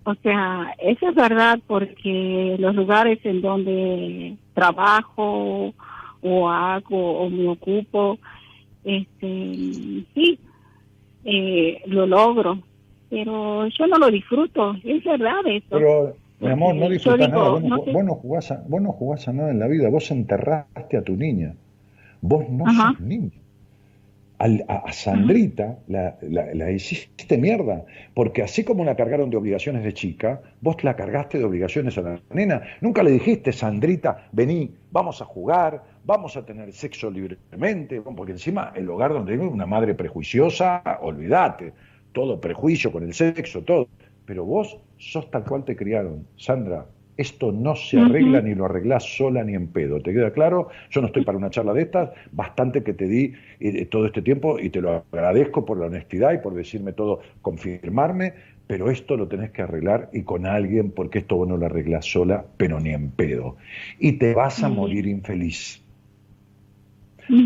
O 0.06 0.16
sea, 0.24 0.74
eso 0.82 1.10
es 1.10 1.16
verdad 1.16 1.60
porque 1.68 2.56
los 2.60 2.74
lugares 2.76 3.20
en 3.26 3.42
donde 3.42 4.38
trabajo 4.54 5.74
o 6.22 6.50
hago 6.50 7.20
o 7.24 7.30
me 7.30 7.50
ocupo, 7.50 8.18
este, 8.86 10.06
sí, 10.14 10.40
eh, 11.26 11.82
lo 11.88 12.06
logro, 12.06 12.64
pero 13.10 13.68
yo 13.68 13.88
no 13.88 13.98
lo 13.98 14.12
disfruto, 14.12 14.76
es 14.84 15.04
verdad 15.04 15.40
eso. 15.48 15.66
Pero, 15.70 16.16
mi 16.40 16.50
amor, 16.50 16.76
no 16.76 16.90
disfrutas 16.90 17.30
nada, 17.30 17.50
vos 17.50 17.64
no, 17.64 18.16
jugás 18.16 18.52
a, 18.52 18.64
vos 18.68 18.82
no 18.82 18.92
jugás 18.92 19.28
a 19.28 19.34
nada 19.34 19.52
en 19.52 19.60
la 19.60 19.68
vida, 19.68 19.90
vos 19.90 20.10
enterraste 20.12 20.98
a 20.98 21.02
tu 21.02 21.16
niña, 21.16 21.54
vos 22.22 22.48
no 22.50 22.66
sos 22.74 23.00
niño 23.00 23.32
a, 24.40 24.92
Sandrita 24.94 25.80
la, 25.88 26.16
la, 26.22 26.72
hiciste 26.72 27.38
mierda, 27.38 27.84
porque 28.14 28.42
así 28.42 28.64
como 28.64 28.86
la 28.86 28.96
cargaron 28.96 29.30
de 29.30 29.38
obligaciones 29.38 29.84
de 29.84 29.94
chica, 29.94 30.42
vos 30.62 30.82
la 30.84 30.96
cargaste 30.96 31.38
de 31.38 31.44
obligaciones 31.44 31.98
a 31.98 32.02
la 32.02 32.20
nena. 32.32 32.62
Nunca 32.80 33.04
le 33.04 33.12
dijiste, 33.12 33.52
Sandrita, 33.52 34.30
vení, 34.32 34.72
vamos 34.92 35.22
a 35.22 35.26
jugar, 35.26 35.84
vamos 36.06 36.38
a 36.38 36.46
tener 36.46 36.72
sexo 36.72 37.12
libremente, 37.12 38.02
porque 38.02 38.32
encima 38.32 38.72
el 38.76 38.90
hogar 38.90 39.12
donde 39.12 39.34
vive 39.34 39.46
una 39.46 39.66
madre 39.66 39.94
prejuiciosa, 39.94 40.82
olvídate, 41.02 41.74
todo 42.20 42.42
prejuicio 42.42 42.92
con 42.92 43.04
el 43.04 43.14
sexo, 43.14 43.62
todo. 43.62 43.88
Pero 44.26 44.44
vos 44.44 44.78
sos 44.98 45.32
tal 45.32 45.46
cual 45.46 45.64
te 45.64 45.78
criaron, 45.78 46.28
Sandra, 46.36 46.86
esto 47.16 47.54
no 47.54 47.78
se 47.78 47.98
arregla 47.98 48.42
ni 48.42 48.56
lo 48.56 48.66
arreglás 48.66 49.06
sola 49.06 49.42
ni 49.46 49.56
en 49.56 49.68
pedo. 49.68 50.02
¿Te 50.02 50.12
queda 50.12 50.34
claro? 50.34 50.68
Yo 50.90 51.00
no 51.00 51.08
estoy 51.08 51.24
para 51.24 51.38
una 51.38 51.50
charla 51.50 51.74
de 51.74 51.84
estas, 51.84 52.10
bastante 52.34 52.84
que 52.84 52.94
te 52.94 53.08
di 53.08 53.32
eh, 53.62 53.86
todo 53.86 54.06
este 54.06 54.22
tiempo 54.22 54.60
y 54.60 54.70
te 54.70 54.82
lo 54.82 55.06
agradezco 55.14 55.64
por 55.64 55.80
la 55.80 55.86
honestidad 55.86 56.34
y 56.34 56.40
por 56.40 56.54
decirme 56.56 56.92
todo, 56.92 57.22
confirmarme, 57.42 58.34
pero 58.68 58.92
esto 58.92 59.16
lo 59.16 59.30
tenés 59.30 59.52
que 59.52 59.62
arreglar 59.62 60.10
y 60.12 60.24
con 60.24 60.46
alguien 60.46 60.92
porque 60.92 61.20
esto 61.20 61.38
vos 61.38 61.48
no 61.48 61.56
lo 61.56 61.68
arreglás 61.68 62.06
sola, 62.06 62.46
pero 62.58 62.82
ni 62.82 62.90
en 62.90 63.12
pedo. 63.12 63.56
Y 63.98 64.14
te 64.14 64.34
vas 64.34 64.62
a 64.62 64.68
morir 64.68 65.08
infeliz. 65.08 65.82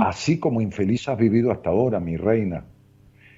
Así 0.01 0.39
como 0.39 0.61
infeliz 0.61 1.07
has 1.09 1.17
vivido 1.19 1.51
hasta 1.51 1.69
ahora, 1.69 1.99
mi 1.99 2.17
reina. 2.17 2.65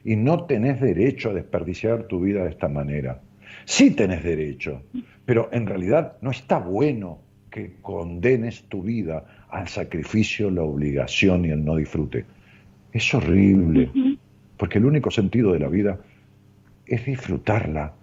Y 0.06 0.16
no 0.16 0.46
tenés 0.46 0.80
derecho 0.80 1.32
a 1.32 1.34
desperdiciar 1.34 2.04
tu 2.04 2.22
vida 2.22 2.44
de 2.44 2.52
esta 2.52 2.70
manera. 2.70 3.20
Sí 3.66 3.92
tenés 3.92 4.24
derecho, 4.24 4.84
pero 5.26 5.50
en 5.52 5.66
realidad 5.66 6.14
no 6.22 6.32
está 6.32 6.60
bueno 6.60 7.20
que 7.50 7.74
condenes 7.82 8.64
tu 8.70 8.84
vida 8.84 9.26
al 9.50 9.68
sacrificio, 9.68 10.52
la 10.52 10.62
obligación 10.62 11.46
y 11.46 11.50
el 11.50 11.66
no 11.66 11.78
disfrute. 11.78 12.26
Es 12.94 13.14
horrible, 13.14 13.90
porque 14.58 14.78
el 14.78 14.86
único 14.86 15.10
sentido 15.10 15.54
de 15.54 15.60
la 15.60 15.70
vida 15.70 16.00
es 16.86 17.06
disfrutarla. 17.06 17.94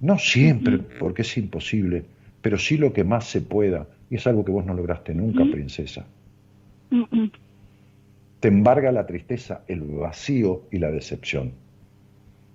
No 0.00 0.18
siempre, 0.18 0.78
porque 0.78 1.22
es 1.22 1.36
imposible, 1.36 2.04
pero 2.40 2.58
sí 2.58 2.76
lo 2.76 2.92
que 2.92 3.04
más 3.04 3.26
se 3.26 3.40
pueda. 3.40 3.86
Y 4.08 4.16
es 4.16 4.26
algo 4.26 4.44
que 4.44 4.52
vos 4.52 4.64
no 4.64 4.74
lograste 4.74 5.14
nunca, 5.14 5.44
princesa. 5.44 6.06
Te 8.46 8.50
embarga 8.50 8.92
la 8.92 9.06
tristeza, 9.06 9.62
el 9.66 9.80
vacío 9.80 10.62
y 10.70 10.78
la 10.78 10.92
decepción. 10.92 11.54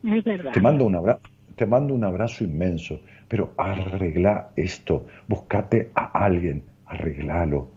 Es 0.05 0.23
verdad. 0.23 0.53
Te 0.53 0.61
mando 0.61 0.85
un 0.85 0.95
abrazo 0.95 1.19
te 1.57 1.65
mando 1.65 1.93
un 1.93 2.05
abrazo 2.05 2.45
inmenso, 2.45 3.01
pero 3.27 3.51
arregla 3.57 4.51
esto, 4.55 5.05
búscate 5.27 5.91
a 5.93 6.23
alguien, 6.23 6.63
arreglalo, 6.85 7.67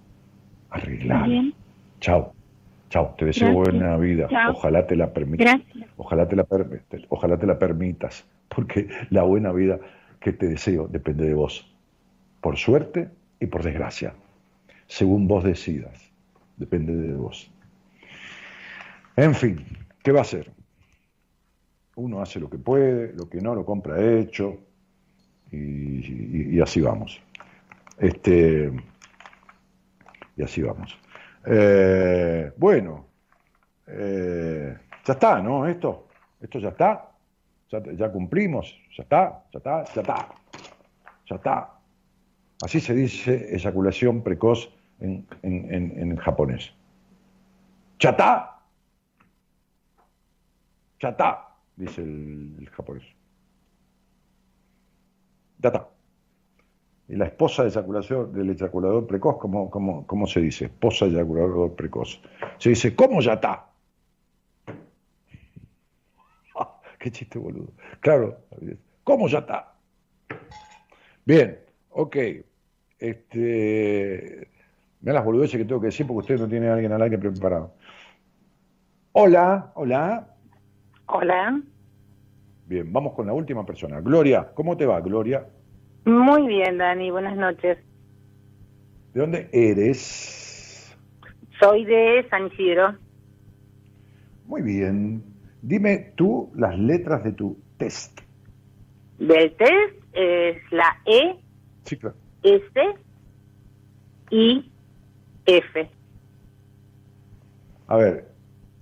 arreglalo. 0.71 1.53
Chao, 1.99 2.33
chao, 2.89 3.17
te 3.19 3.25
deseo 3.25 3.53
buena 3.53 3.97
vida, 3.97 4.29
ojalá 4.49 4.87
te 4.87 4.95
la 4.95 5.13
permitas, 5.13 5.61
ojalá 5.97 6.29
te 6.29 6.37
la, 6.37 6.47
ojalá 7.09 7.37
te 7.37 7.47
la 7.49 7.59
permitas, 7.59 8.25
porque 8.49 8.89
la 9.11 9.25
buena 9.25 9.51
vida 9.51 9.81
que 10.21 10.33
te 10.33 10.47
deseo 10.47 10.87
depende 10.87 11.27
de 11.27 11.35
vos, 11.35 11.69
por 12.41 12.59
suerte 12.59 13.09
y 13.41 13.47
por 13.47 13.65
desgracia, 13.65 14.15
según 14.87 15.27
vos 15.27 15.43
decidas, 15.43 16.13
depende 16.57 16.95
de 16.95 17.13
vos. 17.15 17.51
En 19.17 19.35
fin, 19.35 19.65
¿qué 20.03 20.13
va 20.13 20.23
a 20.23 20.25
ser? 20.25 20.55
uno 21.97 22.21
hace 22.21 22.41
lo 22.41 22.51
que 22.51 22.59
puede, 22.59 23.13
lo 23.13 23.29
que 23.29 23.41
no 23.41 23.55
lo 23.55 23.65
compra 23.65 24.01
hecho, 24.03 24.59
y, 25.51 26.61
así 26.61 26.81
vamos. 26.81 27.21
Este, 27.99 28.73
y 30.37 30.43
así 30.43 30.63
vamos. 30.63 30.99
Eh, 31.47 32.53
bueno, 32.57 33.07
eh, 33.87 34.77
ya 35.05 35.13
está, 35.13 35.41
¿no? 35.41 35.67
Esto, 35.67 36.09
esto 36.41 36.59
ya 36.59 36.71
está, 36.71 37.11
ya, 37.71 38.11
cumplimos, 38.11 38.77
ya 38.97 39.03
está, 39.05 39.45
ya 39.53 39.59
está, 39.59 39.85
ya 39.95 40.01
está, 40.01 40.29
ya 41.27 41.37
está. 41.37 41.71
Así 42.63 42.81
se 42.81 42.95
dice 42.95 43.55
eyaculación 43.55 44.23
precoz 44.23 44.71
en, 44.99 45.27
en, 45.43 45.99
en, 45.99 46.17
japonés. 46.17 46.73
Ya 48.01 48.11
está, 48.11 48.54
ya 51.05 51.11
está 51.11 51.55
dice 51.77 52.03
el, 52.03 52.69
japonés. 52.73 53.05
Data. 55.59 55.89
Y 57.09 57.17
la 57.17 57.27
esposa 57.27 57.65
de 57.65 57.71
del 57.71 58.51
eyaculador 58.51 59.07
precoz, 59.07 59.37
¿cómo, 59.39 59.71
cómo, 59.71 60.07
cómo 60.07 60.27
se 60.27 60.41
dice? 60.41 60.65
Esposa 60.67 61.05
eyaculador 61.05 61.75
precoz. 61.75 62.21
Se 62.59 62.71
dice, 62.71 62.97
¿cómo 62.97 63.21
ya 63.21 63.35
está? 63.35 63.67
qué 66.99 67.11
chiste 67.11 67.39
boludo. 67.39 67.73
Claro, 68.01 68.39
¿cómo 69.03 69.29
ya 69.29 69.41
está? 69.41 69.75
Bien, 71.27 71.59
ok. 71.91 72.17
Este, 72.99 74.49
me 75.03 75.13
las 75.13 75.25
boludeces 75.25 75.59
que 75.59 75.67
tengo 75.67 75.81
que 75.81 75.89
decir 75.89 76.07
porque 76.07 76.21
usted 76.21 76.39
no 76.39 76.49
tiene 76.49 76.69
a 76.69 76.75
alguien 76.75 76.93
al 76.93 77.03
aire 77.03 77.19
preparado. 77.19 77.75
Hola, 79.13 79.73
hola. 79.75 80.34
Hola. 81.07 81.61
Bien, 82.67 82.93
vamos 82.93 83.13
con 83.15 83.27
la 83.27 83.33
última 83.33 83.65
persona. 83.67 84.01
Gloria, 84.01 84.51
¿cómo 84.55 84.77
te 84.77 84.87
va, 84.87 85.01
Gloria? 85.01 85.47
Muy 86.05 86.47
bien, 86.47 86.79
Dani, 86.79 87.11
buenas 87.11 87.37
noches. 87.37 87.79
¿De 89.13 89.21
dónde 89.21 89.49
eres? 89.53 90.97
Soy 91.61 91.85
de 91.85 92.27
San 92.31 92.47
Isidro. 92.47 92.97
Muy 94.47 94.63
bien. 94.63 95.23
Dime 95.63 96.13
tú 96.17 96.51
las 96.55 96.79
letras 96.79 97.23
de 97.25 97.33
tu 97.33 97.59
test. 97.79 98.21
Del 99.19 99.55
test 99.57 100.05
es 100.13 100.61
la 100.73 101.01
E, 101.07 101.39
S, 102.43 102.81
I, 104.31 104.73
F. 105.47 105.91
A 107.87 107.97
ver, 107.97 108.29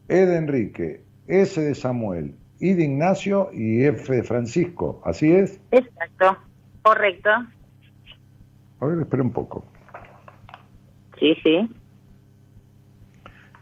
E 0.09 0.15
de 0.15 0.37
Enrique, 0.37 1.05
S 1.27 1.61
de 1.61 1.75
Samuel, 1.75 2.35
I 2.61 2.75
de 2.75 2.85
Ignacio 2.85 3.51
y 3.53 3.85
F 3.85 4.13
de 4.13 4.23
Francisco, 4.23 5.01
¿así 5.05 5.33
es? 5.33 5.61
Exacto, 5.71 6.37
correcto. 6.83 7.31
A 8.81 8.87
ver, 8.87 9.01
espera 9.01 9.23
un 9.23 9.33
poco. 9.33 9.65
Sí, 11.19 11.35
sí. 11.43 11.69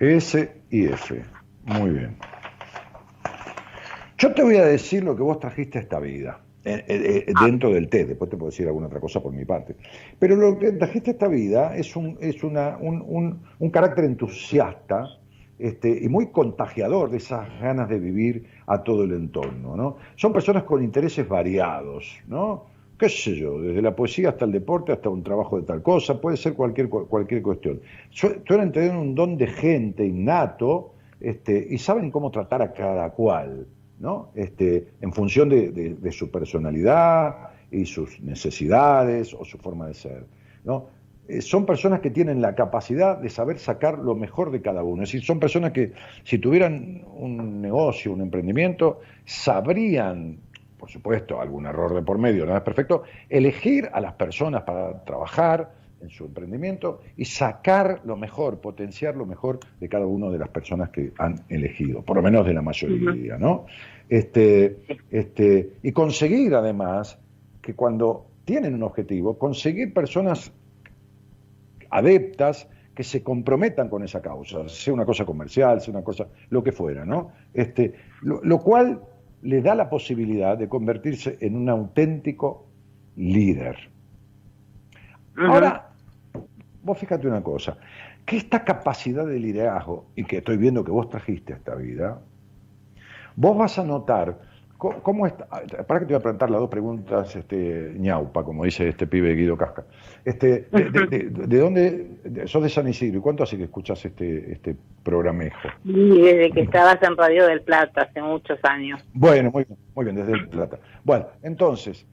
S 0.00 0.52
y 0.70 0.86
F, 0.86 1.22
muy 1.64 1.90
bien. 1.90 2.16
Yo 4.16 4.32
te 4.34 4.42
voy 4.42 4.56
a 4.56 4.64
decir 4.64 5.04
lo 5.04 5.16
que 5.16 5.22
vos 5.22 5.40
trajiste 5.40 5.78
a 5.78 5.82
esta 5.82 5.98
vida, 5.98 6.40
eh, 6.64 6.84
eh, 6.88 7.24
eh, 7.26 7.32
dentro 7.42 7.72
del 7.72 7.88
té, 7.88 8.04
después 8.04 8.30
te 8.30 8.36
puedo 8.36 8.50
decir 8.50 8.66
alguna 8.66 8.86
otra 8.86 9.00
cosa 9.00 9.22
por 9.22 9.32
mi 9.32 9.46
parte. 9.46 9.76
Pero 10.18 10.36
lo 10.36 10.58
que 10.58 10.72
trajiste 10.72 11.10
a 11.10 11.12
esta 11.12 11.28
vida 11.28 11.74
es 11.74 11.96
un, 11.96 12.18
es 12.20 12.42
una, 12.42 12.76
un, 12.78 13.42
un 13.58 13.70
carácter 13.70 14.04
entusiasta, 14.04 15.06
este, 15.60 15.98
y 16.02 16.08
muy 16.08 16.28
contagiador 16.28 17.10
de 17.10 17.18
esas 17.18 17.48
ganas 17.60 17.88
de 17.88 17.98
vivir 17.98 18.46
a 18.66 18.82
todo 18.82 19.04
el 19.04 19.12
entorno. 19.12 19.76
¿no? 19.76 19.96
Son 20.16 20.32
personas 20.32 20.64
con 20.64 20.82
intereses 20.82 21.28
variados, 21.28 22.16
¿no? 22.26 22.64
qué 22.98 23.08
sé 23.08 23.34
yo, 23.36 23.60
desde 23.60 23.80
la 23.80 23.96
poesía 23.96 24.30
hasta 24.30 24.44
el 24.44 24.52
deporte, 24.52 24.92
hasta 24.92 25.08
un 25.08 25.22
trabajo 25.22 25.58
de 25.58 25.66
tal 25.66 25.82
cosa, 25.82 26.20
puede 26.20 26.36
ser 26.36 26.54
cualquier, 26.54 26.88
cualquier 26.88 27.42
cuestión. 27.42 27.80
Suelen 28.10 28.72
tener 28.72 28.94
un 28.94 29.14
don 29.14 29.38
de 29.38 29.46
gente 29.46 30.04
innato 30.04 30.92
este, 31.18 31.66
y 31.70 31.78
saben 31.78 32.10
cómo 32.10 32.30
tratar 32.30 32.60
a 32.60 32.72
cada 32.72 33.10
cual, 33.10 33.66
¿no? 33.98 34.30
este, 34.34 34.88
en 35.00 35.12
función 35.12 35.48
de, 35.48 35.70
de 35.70 36.12
su 36.12 36.30
personalidad 36.30 37.50
y 37.70 37.86
sus 37.86 38.20
necesidades 38.20 39.32
o 39.34 39.44
su 39.44 39.56
forma 39.58 39.86
de 39.86 39.94
ser. 39.94 40.26
¿no? 40.64 40.86
Eh, 41.30 41.42
son 41.42 41.64
personas 41.64 42.00
que 42.00 42.10
tienen 42.10 42.42
la 42.42 42.54
capacidad 42.54 43.16
de 43.16 43.28
saber 43.28 43.58
sacar 43.58 43.98
lo 43.98 44.16
mejor 44.16 44.50
de 44.50 44.60
cada 44.60 44.82
uno. 44.82 45.04
Es 45.04 45.10
decir, 45.10 45.24
son 45.24 45.38
personas 45.38 45.72
que 45.72 45.92
si 46.24 46.38
tuvieran 46.38 47.04
un 47.14 47.62
negocio, 47.62 48.12
un 48.12 48.20
emprendimiento, 48.20 49.00
sabrían, 49.24 50.38
por 50.76 50.90
supuesto, 50.90 51.40
algún 51.40 51.66
error 51.66 51.94
de 51.94 52.02
por 52.02 52.18
medio, 52.18 52.44
nada 52.46 52.58
es 52.58 52.64
perfecto, 52.64 53.04
elegir 53.28 53.88
a 53.92 54.00
las 54.00 54.14
personas 54.14 54.62
para 54.62 55.04
trabajar 55.04 55.72
en 56.00 56.10
su 56.10 56.24
emprendimiento 56.24 57.00
y 57.16 57.26
sacar 57.26 58.00
lo 58.04 58.16
mejor, 58.16 58.60
potenciar 58.60 59.14
lo 59.14 59.26
mejor 59.26 59.60
de 59.78 59.88
cada 59.88 60.06
una 60.06 60.30
de 60.30 60.38
las 60.38 60.48
personas 60.48 60.88
que 60.88 61.12
han 61.18 61.44
elegido, 61.48 62.02
por 62.02 62.16
lo 62.16 62.22
menos 62.22 62.44
de 62.46 62.54
la 62.54 62.62
mayoría, 62.62 63.36
¿no? 63.36 63.66
Este, 64.08 64.78
este, 65.10 65.74
y 65.82 65.92
conseguir 65.92 66.54
además 66.54 67.18
que 67.60 67.74
cuando 67.74 68.26
tienen 68.44 68.74
un 68.74 68.82
objetivo, 68.82 69.38
conseguir 69.38 69.92
personas 69.92 70.50
adeptas 71.90 72.68
que 72.94 73.04
se 73.04 73.22
comprometan 73.22 73.88
con 73.88 74.02
esa 74.02 74.20
causa, 74.20 74.68
sea 74.68 74.92
una 74.92 75.04
cosa 75.04 75.24
comercial, 75.24 75.80
sea 75.80 75.92
una 75.94 76.04
cosa, 76.04 76.26
lo 76.50 76.62
que 76.62 76.72
fuera, 76.72 77.04
¿no? 77.04 77.32
Este, 77.54 77.94
lo, 78.22 78.58
cual 78.58 79.00
le 79.42 79.62
da 79.62 79.74
la 79.74 79.88
posibilidad 79.88 80.58
de 80.58 80.68
convertirse 80.68 81.38
en 81.40 81.56
un 81.56 81.68
auténtico 81.68 82.66
líder. 83.16 83.90
Ahora, 85.36 85.92
vos 86.82 86.98
fíjate 86.98 87.26
una 87.26 87.42
cosa, 87.42 87.78
que 88.26 88.36
esta 88.36 88.64
capacidad 88.64 89.26
de 89.26 89.38
liderazgo, 89.38 90.06
y 90.14 90.24
que 90.24 90.38
estoy 90.38 90.56
viendo 90.56 90.84
que 90.84 90.90
vos 90.90 91.08
trajiste 91.08 91.54
a 91.54 91.56
esta 91.56 91.74
vida, 91.76 92.20
vos 93.36 93.56
vas 93.56 93.78
a 93.78 93.84
notar 93.84 94.49
¿Cómo, 94.80 95.26
está? 95.26 95.46
Para 95.86 96.00
que 96.00 96.06
te 96.06 96.14
voy 96.14 96.20
a 96.20 96.22
preguntar 96.22 96.50
las 96.50 96.58
dos 96.58 96.70
preguntas, 96.70 97.36
este, 97.36 97.92
ñaupa, 97.98 98.42
como 98.42 98.64
dice 98.64 98.88
este 98.88 99.06
pibe 99.06 99.34
Guido 99.34 99.54
Casca. 99.54 99.84
Este, 100.24 100.68
de, 100.70 101.58
dónde? 101.58 102.46
sos 102.46 102.62
de 102.62 102.70
San 102.70 102.88
Isidro. 102.88 103.18
¿Y 103.18 103.20
cuánto 103.20 103.42
hace 103.42 103.58
que 103.58 103.64
escuchas 103.64 104.02
este, 104.06 104.52
este 104.52 104.74
programejo? 105.02 105.68
Y 105.84 106.22
desde 106.22 106.50
que 106.52 106.62
estabas 106.62 106.96
en 107.02 107.14
Radio 107.14 107.46
del 107.46 107.60
Plata, 107.60 108.08
hace 108.08 108.22
muchos 108.22 108.58
años. 108.62 109.04
Bueno, 109.12 109.50
muy 109.50 109.64
bien, 109.64 109.78
muy 109.94 110.04
bien, 110.06 110.16
desde 110.16 110.32
el 110.32 110.48
Plata. 110.48 110.78
Bueno, 111.04 111.26
entonces, 111.42 112.06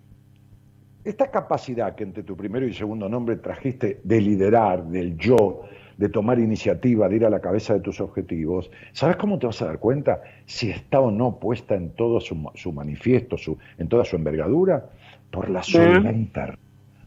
esta 1.06 1.32
capacidad 1.32 1.96
que 1.96 2.04
entre 2.04 2.24
tu 2.24 2.36
primero 2.36 2.68
y 2.68 2.74
segundo 2.74 3.08
nombre 3.08 3.38
trajiste 3.38 4.02
de 4.04 4.20
liderar, 4.20 4.84
del 4.84 5.18
yo, 5.18 5.62
de 5.98 6.10
tomar 6.10 6.40
iniciativa, 6.40 7.10
de 7.10 7.16
ir 7.16 7.26
a 7.26 7.30
la 7.30 7.40
cabeza 7.40 7.74
de 7.74 7.80
tus 7.80 8.00
objetivos, 8.00 8.70
¿sabes 8.94 9.16
cómo 9.16 9.40
te 9.40 9.48
vas 9.48 9.62
a 9.62 9.66
dar 9.66 9.80
cuenta 9.80 10.22
si 10.46 10.70
está 10.70 11.00
o 11.00 11.12
no 11.12 11.40
puesta 11.40 11.76
en 11.76 11.90
todo 11.92 12.20
su, 12.20 12.72
manifiesto, 12.72 13.38
su, 13.38 13.58
en 13.78 13.88
toda 13.88 14.06
su 14.06 14.16
envergadura? 14.16 14.86
Por 15.32 15.50
la 15.50 15.64
soledad 15.64 16.14
interna. 16.14 16.58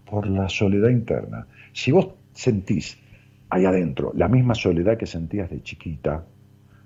Por 0.04 0.26
la 0.26 0.48
soledad 0.48 0.90
interna. 0.90 1.46
Si 1.72 1.92
vos 1.92 2.08
sentís 2.32 2.98
ahí 3.48 3.64
adentro 3.64 4.12
la 4.14 4.28
misma 4.28 4.54
soledad 4.54 4.96
que 4.96 5.06
sentías 5.06 5.50
de 5.50 5.62
chiquita, 5.62 6.24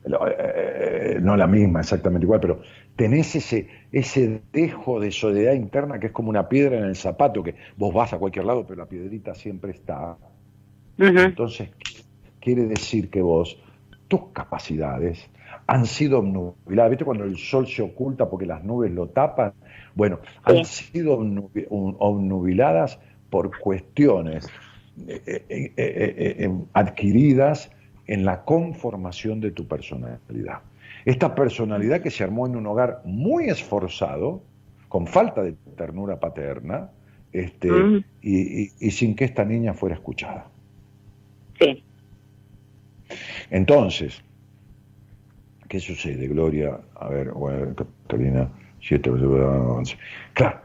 eh, 0.05 0.11
eh, 0.29 1.19
no 1.23 1.37
la 1.37 1.47
misma 1.47 1.81
exactamente 1.81 2.27
igual, 2.27 2.41
pero 2.41 2.61
tenés 2.97 3.35
ese, 3.37 3.69
ese 3.91 4.43
dejo 4.53 5.01
de 5.01 5.11
soledad 5.11 5.55
interna 5.55 5.99
que 5.99 6.09
es 6.09 6.13
como 6.13 6.29
una 6.29 6.49
piedra 6.49 6.77
en 6.77 6.85
el 6.85 6.97
zapato, 6.97 7.43
que 7.43 7.55
vos 7.77 7.95
vas 7.95 8.13
a 8.13 8.19
cualquier 8.19 8.45
lado, 8.45 8.67
pero 8.67 8.83
la 8.83 8.89
piedrita 8.89 9.35
siempre 9.35 9.73
está. 9.73 10.17
Entonces, 10.99 11.71
quiere 12.45 12.67
decir 12.67 13.09
que 13.09 13.23
vos, 13.23 13.59
tus 14.07 14.29
capacidades 14.33 15.31
han 15.67 15.87
sido 15.87 16.19
obnubiladas. 16.19 16.91
¿Viste 16.91 17.05
cuando 17.07 17.25
el 17.25 17.39
sol 17.39 17.67
se 17.67 17.81
oculta 17.81 18.29
porque 18.29 18.45
las 18.45 18.63
nubes 18.63 18.93
lo 18.93 19.09
tapan? 19.09 19.55
Bueno, 19.95 20.19
han 20.43 20.65
sido 20.67 21.15
obnubiladas 21.19 22.99
por 23.31 23.59
cuestiones 23.59 24.47
eh, 25.09 25.23
eh, 25.49 25.73
eh, 25.77 26.51
adquiridas 26.75 27.71
en 28.07 28.25
la 28.27 28.45
conformación 28.45 29.41
de 29.41 29.51
tu 29.51 29.67
personalidad. 29.67 30.61
Esta 31.07 31.35
personalidad 31.35 32.03
que 32.03 32.11
se 32.11 32.25
armó 32.25 32.47
en 32.47 32.57
un 32.57 32.67
hogar 32.67 33.01
muy 33.05 33.47
esforzado, 33.47 34.43
con 34.89 35.07
falta 35.07 35.43
de 35.43 35.55
ternura 35.77 36.21
paterna, 36.21 36.91
este, 37.33 37.69
y 38.23 38.91
sin 38.91 39.17
que 39.17 39.25
esta 39.25 39.45
niña 39.45 39.75
fuera 39.75 39.97
escuchada. 39.97 40.54
Entonces, 43.51 44.23
¿qué 45.69 45.81
sucede, 45.81 46.29
Gloria? 46.29 46.79
A 46.95 47.09
ver, 47.09 47.33
Catalina, 48.07 48.51
7, 48.81 49.11
11. 49.11 49.97
Claro, 50.33 50.61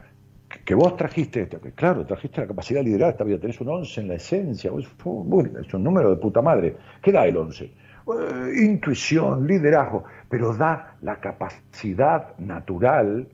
que 0.64 0.74
vos 0.74 0.96
trajiste, 0.96 1.48
claro, 1.74 2.04
trajiste 2.04 2.40
la 2.40 2.46
capacidad 2.46 2.80
de 2.80 2.84
liderar 2.84 3.10
esta 3.10 3.24
vida, 3.24 3.38
tenés 3.38 3.60
un 3.60 3.68
11 3.68 4.00
en 4.00 4.08
la 4.08 4.14
esencia, 4.14 4.70
es 4.78 5.74
un 5.74 5.84
número 5.84 6.10
de 6.10 6.16
puta 6.16 6.42
madre. 6.42 6.76
¿Qué 7.02 7.12
da 7.12 7.26
el 7.26 7.36
11? 7.36 7.64
Eh, 7.64 8.64
intuición, 8.64 9.46
liderazgo, 9.46 10.04
pero 10.28 10.54
da 10.54 10.96
la 11.02 11.20
capacidad 11.20 12.36
natural 12.38 13.28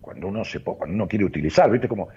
cuando 0.00 0.28
uno 0.28 0.44
se 0.44 0.60
cuando 0.60 0.94
uno 0.94 1.08
quiere 1.08 1.24
utilizar, 1.24 1.70
¿viste? 1.70 1.88
Como 1.88 2.08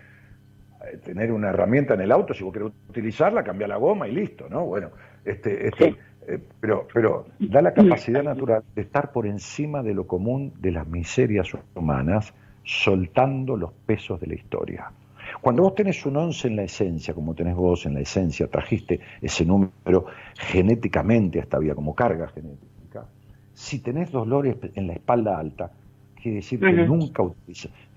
eh, 0.86 0.98
tener 1.04 1.32
una 1.32 1.50
herramienta 1.50 1.96
en 1.96 2.02
el 2.02 2.12
auto, 2.12 2.34
si 2.34 2.44
vos 2.44 2.54
querés 2.54 2.72
utilizarla, 2.88 3.44
cambia 3.44 3.68
la 3.68 3.78
goma 3.78 4.08
y 4.08 4.14
listo, 4.14 4.48
¿no? 4.48 4.66
Bueno, 4.66 4.92
este, 5.26 5.68
este, 5.68 5.96
eh, 6.28 6.40
pero, 6.60 6.88
pero 6.94 7.26
da 7.40 7.62
la 7.62 7.74
capacidad 7.74 8.24
natural 8.24 8.64
de 8.76 8.82
estar 8.82 9.12
por 9.12 9.26
encima 9.26 9.82
de 9.84 9.94
lo 9.94 10.06
común 10.06 10.54
de 10.60 10.72
las 10.72 10.88
miserias 10.88 11.50
humanas, 11.76 12.34
soltando 12.64 13.58
los 13.58 13.72
pesos 13.86 14.20
de 14.20 14.28
la 14.28 14.36
historia. 14.36 14.92
Cuando 15.42 15.64
vos 15.64 15.76
tenés 15.76 16.06
un 16.06 16.18
11 16.18 16.48
en 16.48 16.56
la 16.56 16.64
esencia, 16.64 17.14
como 17.14 17.34
tenés 17.34 17.56
vos 17.56 17.86
en 17.86 17.94
la 17.94 18.02
esencia, 18.02 18.48
trajiste 18.48 19.00
ese 19.22 19.46
número 19.46 20.06
genéticamente 20.36 21.40
hasta 21.40 21.58
había 21.58 21.76
como 21.76 21.96
carga 21.96 22.28
genética, 22.28 23.06
si 23.54 23.80
tenés 23.80 24.12
dolores 24.12 24.58
en 24.76 24.88
la 24.88 24.94
espalda 24.94 25.38
alta, 25.38 25.72
quiere 26.22 26.38
decir 26.38 26.60
que, 26.60 26.72
nunca 26.72 27.24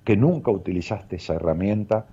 que 0.05 0.17
nunca 0.17 0.51
utilizaste 0.51 1.17
esa 1.17 1.35
herramienta 1.35 2.07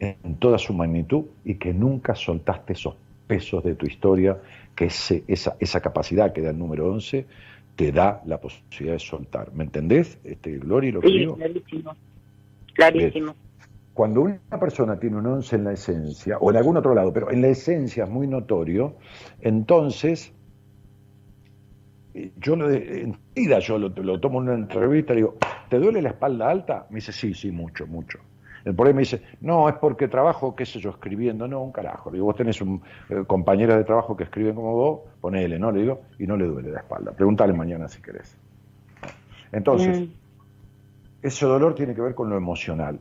en 0.00 0.36
toda 0.36 0.58
su 0.58 0.72
magnitud 0.72 1.24
y 1.44 1.54
que 1.54 1.72
nunca 1.72 2.14
soltaste 2.14 2.72
esos 2.72 2.96
pesos 3.26 3.64
de 3.64 3.74
tu 3.74 3.86
historia, 3.86 4.38
que 4.74 4.86
esa, 4.86 5.56
esa 5.58 5.80
capacidad 5.80 6.32
que 6.32 6.42
da 6.42 6.50
el 6.50 6.58
número 6.58 6.90
11 6.92 7.26
te 7.76 7.92
da 7.92 8.22
la 8.26 8.40
posibilidad 8.40 8.94
de 8.94 8.98
soltar. 8.98 9.52
¿Me 9.52 9.64
entendés, 9.64 10.18
este, 10.24 10.58
Gloria, 10.58 10.92
lo 10.92 11.00
que 11.00 11.08
sí, 11.08 11.26
Clarísimo. 11.26 11.96
Clarísimo. 12.74 13.34
Cuando 13.92 14.22
una 14.22 14.58
persona 14.58 14.98
tiene 14.98 15.16
un 15.16 15.26
11 15.26 15.56
en 15.56 15.64
la 15.64 15.72
esencia, 15.72 16.38
o 16.38 16.50
en 16.50 16.56
algún 16.56 16.76
otro 16.76 16.94
lado, 16.94 17.12
pero 17.12 17.30
en 17.30 17.42
la 17.42 17.48
esencia 17.48 18.04
es 18.04 18.10
muy 18.10 18.26
notorio, 18.26 18.96
entonces 19.40 20.32
yo 22.38 22.56
lo 22.56 22.70
yo 22.72 23.78
lo, 23.78 23.88
lo 23.88 24.20
tomo 24.20 24.40
en 24.40 24.48
una 24.48 24.54
entrevista 24.54 25.12
y 25.12 25.16
digo, 25.16 25.36
¿te 25.68 25.78
duele 25.78 26.02
la 26.02 26.10
espalda 26.10 26.50
alta? 26.50 26.86
Me 26.90 26.96
dice, 26.96 27.12
sí, 27.12 27.34
sí, 27.34 27.50
mucho, 27.50 27.86
mucho. 27.86 28.18
El 28.64 28.74
por 28.74 28.86
ahí 28.86 28.94
me 28.94 29.00
dice, 29.00 29.22
no, 29.40 29.68
es 29.68 29.74
porque 29.76 30.08
trabajo, 30.08 30.56
qué 30.56 30.64
sé 30.64 30.80
yo, 30.80 30.90
escribiendo. 30.90 31.46
No, 31.46 31.62
un 31.62 31.72
carajo. 31.72 32.10
Le 32.10 32.16
digo, 32.16 32.26
vos 32.26 32.36
tenés 32.36 32.60
un 32.62 32.82
eh, 33.10 33.24
de 33.24 33.84
trabajo 33.84 34.16
que 34.16 34.24
escriben 34.24 34.54
como 34.54 34.72
vos, 34.72 35.00
ponele, 35.20 35.58
¿no? 35.58 35.70
Le 35.70 35.82
digo, 35.82 36.00
y 36.18 36.26
no 36.26 36.36
le 36.36 36.46
duele 36.46 36.70
la 36.70 36.80
espalda. 36.80 37.12
Pregúntale 37.12 37.52
mañana 37.52 37.88
si 37.88 38.00
querés. 38.00 38.38
Entonces, 39.52 40.08
ese 41.20 41.46
dolor 41.46 41.74
tiene 41.74 41.94
que 41.94 42.00
ver 42.00 42.14
con 42.14 42.30
lo 42.30 42.36
emocional. 42.36 42.98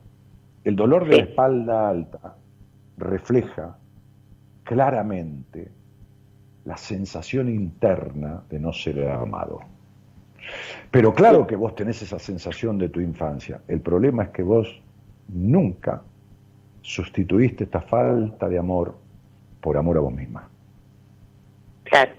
El 0.63 0.75
dolor 0.75 1.07
de 1.07 1.17
la 1.17 1.23
espalda 1.23 1.89
alta 1.89 2.35
refleja 2.97 3.77
claramente 4.63 5.71
la 6.65 6.77
sensación 6.77 7.49
interna 7.49 8.43
de 8.49 8.59
no 8.59 8.71
ser 8.71 9.09
amado. 9.09 9.61
Pero 10.91 11.13
claro 11.13 11.47
que 11.47 11.55
vos 11.55 11.75
tenés 11.75 12.01
esa 12.01 12.19
sensación 12.19 12.77
de 12.77 12.89
tu 12.89 12.99
infancia. 12.99 13.61
El 13.67 13.81
problema 13.81 14.23
es 14.23 14.29
que 14.29 14.43
vos 14.43 14.81
nunca 15.29 16.01
sustituiste 16.81 17.63
esta 17.63 17.81
falta 17.81 18.47
de 18.49 18.57
amor 18.57 18.97
por 19.61 19.77
amor 19.77 19.97
a 19.97 20.01
vos 20.01 20.13
misma. 20.13 20.47
Claro. 21.83 22.11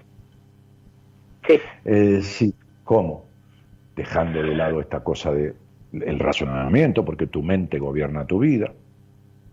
Sí. 1.47 1.55
Eh, 1.85 2.21
sí, 2.23 2.55
¿cómo? 2.85 3.27
Dejando 3.95 4.43
de 4.43 4.55
lado 4.55 4.81
esta 4.81 5.05
cosa 5.05 5.33
de 5.33 5.55
el 5.93 6.19
razonamiento, 6.19 7.05
porque 7.05 7.27
tu 7.27 7.43
mente 7.43 7.79
gobierna 7.79 8.27
tu 8.27 8.41
vida. 8.41 8.73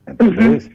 ¿Entendés? 0.05 0.71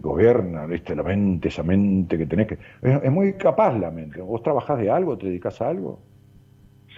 gobierna, 0.00 0.64
¿viste? 0.64 0.96
La 0.96 1.02
mente, 1.02 1.48
esa 1.48 1.62
mente 1.62 2.16
que 2.16 2.26
tenés 2.26 2.46
que. 2.46 2.54
Es, 2.82 3.02
es, 3.02 3.12
muy 3.12 3.34
capaz 3.34 3.78
la 3.78 3.90
mente. 3.90 4.22
¿Vos 4.22 4.42
trabajás 4.42 4.78
de 4.78 4.90
algo? 4.90 5.18
¿Te 5.18 5.26
dedicas 5.26 5.60
a 5.60 5.68
algo? 5.68 6.00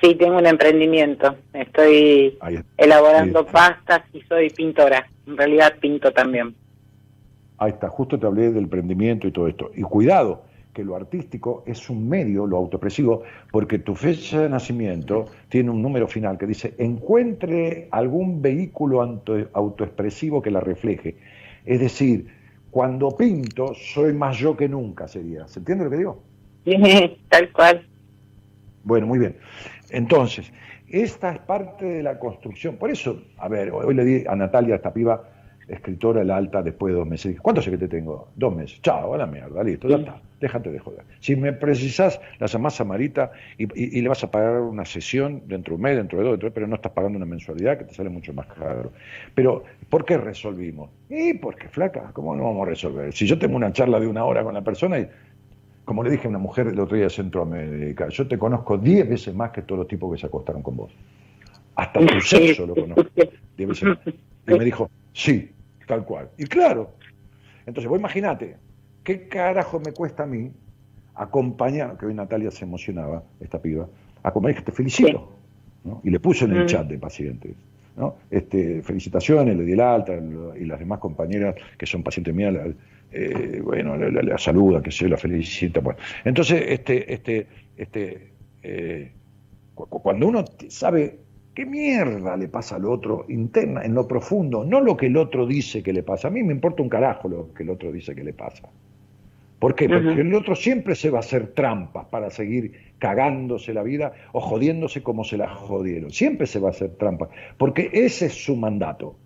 Sí, 0.00 0.14
tengo 0.14 0.38
un 0.38 0.46
emprendimiento. 0.46 1.36
Estoy 1.52 2.38
elaborando 2.76 3.44
pastas 3.44 4.02
y 4.12 4.20
soy 4.22 4.50
pintora. 4.50 5.06
En 5.26 5.36
realidad 5.36 5.74
pinto 5.80 6.12
también. 6.12 6.54
Ahí 7.58 7.72
está, 7.72 7.88
justo 7.88 8.18
te 8.18 8.26
hablé 8.26 8.50
del 8.50 8.64
emprendimiento 8.64 9.28
y 9.28 9.32
todo 9.32 9.46
esto. 9.46 9.70
Y 9.74 9.82
cuidado, 9.82 10.44
que 10.72 10.82
lo 10.82 10.96
artístico 10.96 11.62
es 11.66 11.90
un 11.90 12.08
medio, 12.08 12.46
lo 12.46 12.56
autoexpresivo, 12.56 13.22
porque 13.52 13.78
tu 13.78 13.94
fecha 13.94 14.40
de 14.40 14.48
nacimiento 14.48 15.26
tiene 15.48 15.70
un 15.70 15.82
número 15.82 16.08
final 16.08 16.38
que 16.38 16.46
dice, 16.46 16.74
encuentre 16.78 17.88
algún 17.90 18.40
vehículo 18.40 19.02
autoexpresivo 19.52 20.40
que 20.40 20.50
la 20.50 20.60
refleje. 20.60 21.16
Es 21.66 21.80
decir, 21.80 22.28
cuando 22.70 23.10
pinto, 23.10 23.74
soy 23.74 24.14
más 24.14 24.38
yo 24.38 24.56
que 24.56 24.68
nunca, 24.68 25.08
sería. 25.08 25.46
¿Se 25.48 25.58
entiende 25.58 25.84
lo 25.84 25.90
que 25.90 25.96
digo? 25.96 26.22
Sí, 26.64 27.18
tal 27.28 27.52
cual. 27.52 27.86
Bueno, 28.84 29.06
muy 29.06 29.18
bien. 29.18 29.36
Entonces, 29.90 30.52
esta 30.88 31.32
es 31.32 31.38
parte 31.38 31.84
de 31.84 32.02
la 32.02 32.18
construcción. 32.18 32.76
Por 32.76 32.90
eso, 32.90 33.22
a 33.38 33.48
ver, 33.48 33.70
hoy 33.70 33.94
le 33.94 34.04
di 34.04 34.24
a 34.26 34.34
Natalia, 34.34 34.76
esta 34.76 34.92
piba, 34.92 35.22
escritora, 35.70 36.24
la 36.24 36.36
alta, 36.36 36.62
después 36.62 36.92
de 36.92 36.98
dos 36.98 37.08
meses. 37.08 37.40
¿Cuánto 37.40 37.62
sé 37.62 37.70
que 37.70 37.78
te 37.78 37.88
tengo? 37.88 38.28
Dos 38.34 38.54
meses. 38.54 38.80
Chao, 38.82 39.14
a 39.14 39.18
la 39.18 39.26
mierda, 39.26 39.62
listo, 39.62 39.88
ya 39.88 39.96
está. 39.96 40.20
déjate 40.40 40.72
de 40.72 40.78
joder. 40.80 41.02
Si 41.20 41.36
me 41.36 41.52
precisás, 41.52 42.20
la 42.38 42.46
llamás 42.46 42.80
a 42.80 42.84
Marita 42.84 43.30
y, 43.56 44.00
le 44.00 44.08
vas 44.08 44.24
a 44.24 44.30
pagar 44.30 44.60
una 44.60 44.84
sesión 44.84 45.42
dentro 45.46 45.72
de 45.72 45.76
un 45.76 45.82
mes, 45.82 45.96
dentro 45.96 46.18
de 46.18 46.24
dos, 46.24 46.32
dentro 46.32 46.52
pero 46.52 46.66
no 46.66 46.74
estás 46.74 46.92
pagando 46.92 47.16
una 47.16 47.26
mensualidad 47.26 47.78
que 47.78 47.84
te 47.84 47.94
sale 47.94 48.10
mucho 48.10 48.32
más 48.32 48.46
caro. 48.46 48.90
Pero, 49.34 49.62
¿por 49.88 50.04
qué 50.04 50.18
resolvimos? 50.18 50.90
Y 51.08 51.34
porque, 51.34 51.68
flaca, 51.68 52.10
¿cómo 52.12 52.34
no 52.34 52.44
vamos 52.44 52.66
a 52.66 52.70
resolver? 52.70 53.12
Si 53.12 53.26
yo 53.26 53.38
tengo 53.38 53.56
una 53.56 53.72
charla 53.72 54.00
de 54.00 54.08
una 54.08 54.24
hora 54.24 54.42
con 54.42 54.54
la 54.54 54.62
persona 54.62 54.98
y, 54.98 55.08
como 55.90 56.04
le 56.04 56.10
dije 56.10 56.28
a 56.28 56.30
una 56.30 56.38
mujer 56.38 56.68
el 56.68 56.78
otro 56.78 56.94
día 56.94 57.06
de 57.06 57.10
Centroamérica, 57.10 58.08
yo 58.10 58.28
te 58.28 58.38
conozco 58.38 58.78
diez 58.78 59.08
veces 59.08 59.34
más 59.34 59.50
que 59.50 59.62
todos 59.62 59.80
los 59.80 59.88
tipos 59.88 60.14
que 60.14 60.20
se 60.20 60.26
acostaron 60.26 60.62
con 60.62 60.76
vos. 60.76 60.92
Hasta 61.74 61.98
tu 61.98 62.20
sexo 62.20 62.64
lo 62.64 62.76
conozco. 62.76 63.06
Diez 63.56 63.68
veces 63.68 63.88
más. 63.88 63.98
Y 64.06 64.52
me 64.52 64.64
dijo, 64.64 64.88
sí, 65.12 65.50
tal 65.88 66.04
cual. 66.04 66.28
Y 66.38 66.44
claro, 66.44 66.92
entonces 67.66 67.90
vos 67.90 67.98
imagínate, 67.98 68.54
¿qué 69.02 69.26
carajo 69.26 69.80
me 69.80 69.90
cuesta 69.90 70.22
a 70.22 70.26
mí 70.26 70.52
acompañar, 71.16 71.98
que 71.98 72.06
hoy 72.06 72.14
Natalia 72.14 72.52
se 72.52 72.64
emocionaba, 72.64 73.24
esta 73.40 73.60
piba, 73.60 73.88
acompañar 74.22 74.58
que 74.58 74.66
te 74.66 74.72
felicito, 74.72 75.32
y 76.04 76.10
le 76.10 76.20
puso 76.20 76.44
en 76.44 76.52
el 76.52 76.62
mm. 76.62 76.66
chat 76.66 76.86
de 76.86 76.98
pacientes. 77.00 77.56
¿no? 77.96 78.14
Este, 78.30 78.80
felicitaciones, 78.82 79.56
le 79.56 79.64
di 79.64 79.72
el 79.72 79.80
alta 79.80 80.12
y 80.56 80.66
las 80.66 80.78
demás 80.78 81.00
compañeras 81.00 81.56
que 81.76 81.84
son 81.84 82.04
pacientes 82.04 82.32
mías, 82.32 82.54
eh, 83.12 83.60
bueno, 83.62 83.96
la, 83.96 84.38
saluda, 84.38 84.82
que 84.82 84.90
se 84.90 85.08
la 85.08 85.16
felicita. 85.16 85.80
Bueno. 85.80 85.98
Entonces, 86.24 86.62
este, 86.68 87.12
este, 87.12 87.46
este, 87.76 88.32
eh, 88.62 89.12
cuando 89.74 90.28
uno 90.28 90.44
sabe 90.68 91.18
¿Qué 91.54 91.66
mierda 91.66 92.36
le 92.36 92.48
pasa 92.48 92.76
al 92.76 92.86
otro 92.86 93.26
interna, 93.28 93.82
en 93.82 93.94
lo 93.94 94.06
profundo? 94.06 94.64
No 94.64 94.80
lo 94.80 94.96
que 94.96 95.06
el 95.06 95.16
otro 95.16 95.46
dice 95.46 95.82
que 95.82 95.92
le 95.92 96.02
pasa. 96.02 96.28
A 96.28 96.30
mí 96.30 96.42
me 96.42 96.52
importa 96.52 96.82
un 96.82 96.88
carajo 96.88 97.28
lo 97.28 97.52
que 97.52 97.64
el 97.64 97.70
otro 97.70 97.90
dice 97.90 98.14
que 98.14 98.22
le 98.22 98.32
pasa. 98.32 98.68
¿Por 99.58 99.74
qué? 99.74 99.88
Porque 99.88 100.22
el 100.22 100.34
otro 100.34 100.54
siempre 100.54 100.94
se 100.94 101.10
va 101.10 101.18
a 101.18 101.20
hacer 101.20 101.48
trampas 101.48 102.06
para 102.06 102.30
seguir 102.30 102.94
cagándose 102.98 103.74
la 103.74 103.82
vida 103.82 104.12
o 104.32 104.40
jodiéndose 104.40 105.02
como 105.02 105.22
se 105.24 105.36
la 105.36 105.48
jodieron. 105.48 106.12
Siempre 106.12 106.46
se 106.46 106.60
va 106.60 106.68
a 106.68 106.70
hacer 106.70 106.92
trampas. 106.92 107.28
Porque 107.58 107.90
ese 107.92 108.26
es 108.26 108.44
su 108.44 108.56
mandato. 108.56 109.16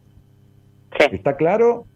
¿Está 1.13 1.37
claro? 1.37 1.87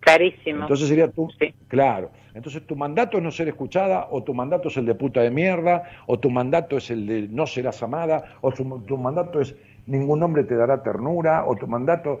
Clarísimo. 0.00 0.62
Entonces 0.62 0.88
sería 0.88 1.10
tú. 1.10 1.28
Claro. 1.68 2.10
Entonces 2.34 2.66
tu 2.66 2.76
mandato 2.76 3.18
es 3.18 3.22
no 3.22 3.30
ser 3.30 3.48
escuchada, 3.48 4.08
o 4.10 4.22
tu 4.22 4.34
mandato 4.34 4.68
es 4.68 4.76
el 4.76 4.86
de 4.86 4.94
puta 4.94 5.20
de 5.20 5.30
mierda, 5.30 5.82
o 6.06 6.18
tu 6.18 6.30
mandato 6.30 6.76
es 6.76 6.90
el 6.90 7.06
de 7.06 7.28
no 7.28 7.46
serás 7.46 7.82
amada, 7.82 8.36
o 8.40 8.52
tu, 8.52 8.64
mandato 8.96 9.40
es 9.40 9.54
ningún 9.86 10.22
hombre 10.22 10.44
te 10.44 10.54
dará 10.54 10.82
ternura, 10.82 11.44
o 11.46 11.56
tu 11.56 11.66
mandato... 11.66 12.20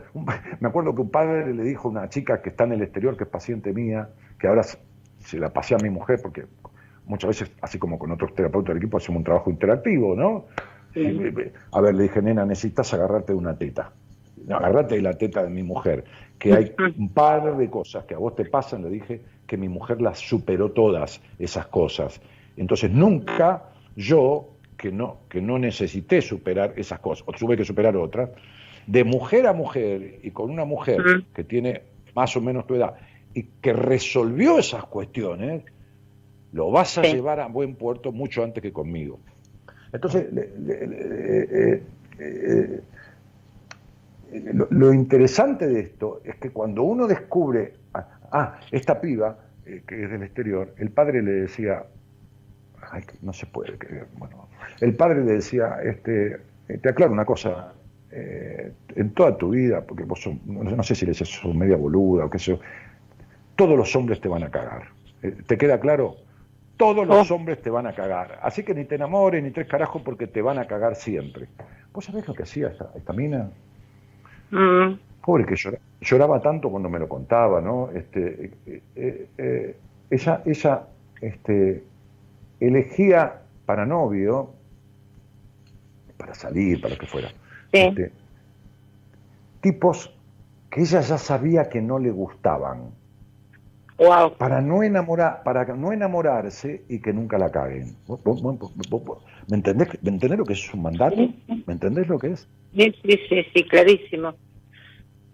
me 0.60 0.68
acuerdo 0.68 0.94
que 0.94 1.02
un 1.02 1.10
padre 1.10 1.54
le 1.54 1.62
dijo 1.62 1.88
a 1.88 1.90
una 1.90 2.08
chica 2.08 2.42
que 2.42 2.50
está 2.50 2.64
en 2.64 2.72
el 2.72 2.82
exterior, 2.82 3.16
que 3.16 3.24
es 3.24 3.30
paciente 3.30 3.72
mía, 3.72 4.08
que 4.38 4.48
ahora 4.48 4.62
se 4.62 5.38
la 5.38 5.50
pasé 5.50 5.74
a 5.74 5.78
mi 5.78 5.90
mujer, 5.90 6.20
porque 6.22 6.44
muchas 7.06 7.28
veces, 7.28 7.52
así 7.60 7.78
como 7.78 7.98
con 7.98 8.10
otros 8.10 8.34
terapeutas 8.34 8.68
del 8.68 8.78
equipo, 8.78 8.96
hacemos 8.96 9.18
un 9.18 9.24
trabajo 9.24 9.50
interactivo, 9.50 10.14
¿no? 10.14 10.46
a 11.72 11.80
ver, 11.80 11.94
le 11.94 12.04
dije, 12.04 12.20
nena, 12.20 12.44
necesitas 12.44 12.92
agarrarte 12.94 13.32
de 13.32 13.38
una 13.38 13.56
teta. 13.56 13.92
agarrate 14.48 14.96
de 14.96 15.02
la 15.02 15.14
teta 15.14 15.42
de 15.44 15.50
mi 15.50 15.62
mujer, 15.62 16.04
que 16.40 16.54
hay 16.54 16.74
un 16.96 17.10
par 17.10 17.56
de 17.56 17.68
cosas 17.68 18.06
que 18.06 18.14
a 18.14 18.18
vos 18.18 18.34
te 18.34 18.46
pasan, 18.46 18.82
le 18.82 18.88
dije, 18.88 19.20
que 19.46 19.58
mi 19.58 19.68
mujer 19.68 20.00
las 20.00 20.18
superó 20.18 20.70
todas 20.72 21.20
esas 21.38 21.66
cosas. 21.66 22.20
Entonces 22.56 22.90
nunca 22.90 23.64
yo, 23.94 24.48
que 24.78 24.90
no, 24.90 25.18
que 25.28 25.42
no 25.42 25.58
necesité 25.58 26.22
superar 26.22 26.72
esas 26.76 26.98
cosas, 27.00 27.24
o 27.28 27.32
tuve 27.32 27.58
que 27.58 27.64
superar 27.64 27.94
otras, 27.94 28.30
de 28.86 29.04
mujer 29.04 29.46
a 29.46 29.52
mujer 29.52 30.20
y 30.22 30.30
con 30.30 30.50
una 30.50 30.64
mujer 30.64 31.26
que 31.34 31.44
tiene 31.44 31.82
más 32.14 32.34
o 32.36 32.40
menos 32.40 32.66
tu 32.66 32.74
edad 32.74 32.94
y 33.34 33.42
que 33.60 33.74
resolvió 33.74 34.58
esas 34.58 34.84
cuestiones, 34.86 35.62
lo 36.52 36.70
vas 36.70 36.96
a 36.96 37.02
llevar 37.02 37.38
a 37.38 37.48
buen 37.48 37.74
puerto 37.74 38.12
mucho 38.12 38.42
antes 38.42 38.62
que 38.62 38.72
conmigo. 38.72 39.20
Entonces, 39.92 40.26
eh, 40.32 41.82
eh, 42.18 42.80
lo, 44.70 44.92
interesante 44.92 45.66
de 45.66 45.80
esto 45.80 46.20
es 46.24 46.36
que 46.36 46.50
cuando 46.50 46.82
uno 46.82 47.06
descubre 47.06 47.74
ah, 47.94 48.58
esta 48.70 49.00
piba, 49.00 49.38
eh, 49.66 49.82
que 49.86 50.04
es 50.04 50.10
del 50.10 50.22
exterior, 50.22 50.74
el 50.78 50.90
padre 50.90 51.22
le 51.22 51.32
decía, 51.32 51.84
ay, 52.90 53.02
no 53.22 53.32
se 53.32 53.46
puede 53.46 53.76
creer, 53.78 54.06
bueno, 54.18 54.48
el 54.80 54.94
padre 54.94 55.24
le 55.24 55.32
decía, 55.32 55.78
este, 55.82 56.40
eh, 56.68 56.78
te 56.78 56.88
aclaro 56.88 57.12
una 57.12 57.24
cosa, 57.24 57.72
eh, 58.12 58.72
en 58.96 59.10
toda 59.10 59.36
tu 59.36 59.50
vida, 59.50 59.82
porque 59.82 60.04
vos 60.04 60.28
no 60.46 60.82
sé 60.82 60.94
si 60.94 61.06
le 61.06 61.12
decías 61.12 61.44
media 61.54 61.76
boluda 61.76 62.24
o 62.24 62.30
qué 62.30 62.38
sé 62.38 62.52
yo, 62.52 62.60
todos 63.56 63.76
los 63.76 63.94
hombres 63.94 64.20
te 64.20 64.28
van 64.28 64.42
a 64.42 64.50
cagar. 64.50 64.88
¿Te 65.46 65.58
queda 65.58 65.78
claro? 65.78 66.16
Todos 66.76 67.06
los 67.06 67.30
oh. 67.30 67.34
hombres 67.34 67.60
te 67.60 67.68
van 67.68 67.86
a 67.86 67.94
cagar. 67.94 68.38
Así 68.42 68.62
que 68.62 68.74
ni 68.74 68.86
te 68.86 68.94
enamores 68.94 69.42
ni 69.42 69.50
tres 69.50 69.68
carajos 69.68 70.00
porque 70.02 70.26
te 70.26 70.40
van 70.40 70.58
a 70.58 70.66
cagar 70.66 70.96
siempre. 70.96 71.46
¿Vos 71.92 72.06
sabés 72.06 72.26
lo 72.26 72.34
que 72.34 72.44
hacía 72.44 72.68
esta, 72.68 72.90
esta 72.96 73.12
mina? 73.12 73.50
Mm. 74.50 74.98
Pobre 75.24 75.44
que 75.44 75.56
lloraba, 76.00 76.40
tanto 76.40 76.70
cuando 76.70 76.88
me 76.88 76.98
lo 76.98 77.08
contaba, 77.08 77.60
¿no? 77.60 77.90
Este, 77.90 78.52
eh, 78.66 78.82
eh, 78.96 79.28
eh, 79.38 79.76
ella, 80.10 80.42
ella 80.44 80.82
este, 81.20 81.84
elegía 82.58 83.42
para 83.66 83.86
novio, 83.86 84.50
para 86.16 86.34
salir, 86.34 86.80
para 86.80 86.96
que 86.96 87.06
fuera, 87.06 87.32
este, 87.70 88.12
tipos 89.60 90.12
que 90.70 90.80
ella 90.80 91.00
ya 91.00 91.18
sabía 91.18 91.68
que 91.68 91.80
no 91.80 91.98
le 91.98 92.10
gustaban. 92.10 92.90
Para 94.38 94.62
no 94.62 94.82
enamorar, 94.82 95.42
para 95.42 95.64
no 95.74 95.92
enamorarse 95.92 96.84
y 96.88 97.00
que 97.00 97.12
nunca 97.12 97.36
la 97.36 97.50
caguen. 97.50 97.96
¿Me 99.48 99.56
entendés, 99.56 99.88
¿Me 100.02 100.10
entendés 100.10 100.38
lo 100.38 100.44
que 100.46 100.54
es 100.54 100.74
un 100.74 100.82
mandato? 100.82 101.16
¿Me 101.66 101.72
entendés 101.72 102.08
lo 102.08 102.18
que 102.18 102.28
es? 102.28 102.48
Sí, 102.74 102.94
sí, 103.04 103.46
sí, 103.52 103.64
clarísimo. 103.64 104.34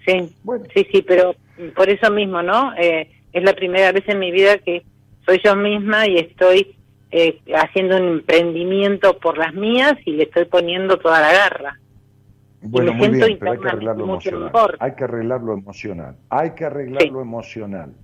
Sí, 0.05 0.35
sí, 0.75 0.87
sí, 0.91 1.03
pero 1.03 1.35
por 1.77 1.89
eso 1.89 2.11
mismo, 2.11 2.43
¿no? 2.43 2.73
Eh, 2.77 3.09
es 3.33 3.43
la 3.45 3.55
primera 3.55 3.93
vez 3.93 4.09
en 4.09 4.19
mi 4.19 4.33
vida 4.33 4.59
que 4.59 4.85
soy 5.25 5.41
yo 5.45 5.55
misma 5.55 6.09
y 6.09 6.17
estoy 6.19 6.77
eh, 7.13 7.41
haciendo 7.55 7.97
un 7.97 8.09
emprendimiento 8.09 9.19
por 9.19 9.39
las 9.39 9.55
mías 9.55 9.95
y 10.05 10.13
le 10.13 10.25
estoy 10.25 10.47
poniendo 10.47 10.99
toda 10.99 11.21
la 11.21 11.33
garra. 11.33 11.79
Bueno, 12.63 12.95
muy 12.95 13.11
bien, 13.11 13.39
pero 13.39 13.53
hay 13.53 13.59
que 13.59 13.69
arreglarlo 13.69 14.05
emocional. 14.05 14.53
Hay 14.81 14.93
que 14.95 15.05
arreglarlo 15.05 15.53
emocional. 15.53 16.17
Hay 16.31 16.51
que 16.51 16.65
arreglarlo 16.65 17.21
emocional. 17.21 17.95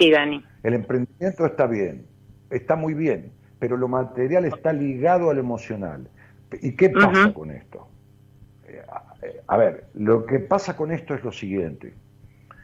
Sí, 0.00 0.10
Dani. 0.10 0.42
El 0.62 0.72
emprendimiento 0.72 1.44
está 1.44 1.66
bien, 1.66 2.06
está 2.48 2.74
muy 2.74 2.94
bien, 2.94 3.32
pero 3.58 3.76
lo 3.76 3.86
material 3.86 4.46
está 4.46 4.72
ligado 4.72 5.28
al 5.28 5.38
emocional. 5.38 6.08
¿Y 6.62 6.74
qué 6.74 6.88
pasa 6.88 7.32
con 7.34 7.50
esto? 7.50 7.86
a 9.46 9.56
ver, 9.58 9.84
lo 9.94 10.24
que 10.24 10.38
pasa 10.38 10.74
con 10.74 10.90
esto 10.90 11.14
es 11.14 11.22
lo 11.22 11.32
siguiente. 11.32 11.92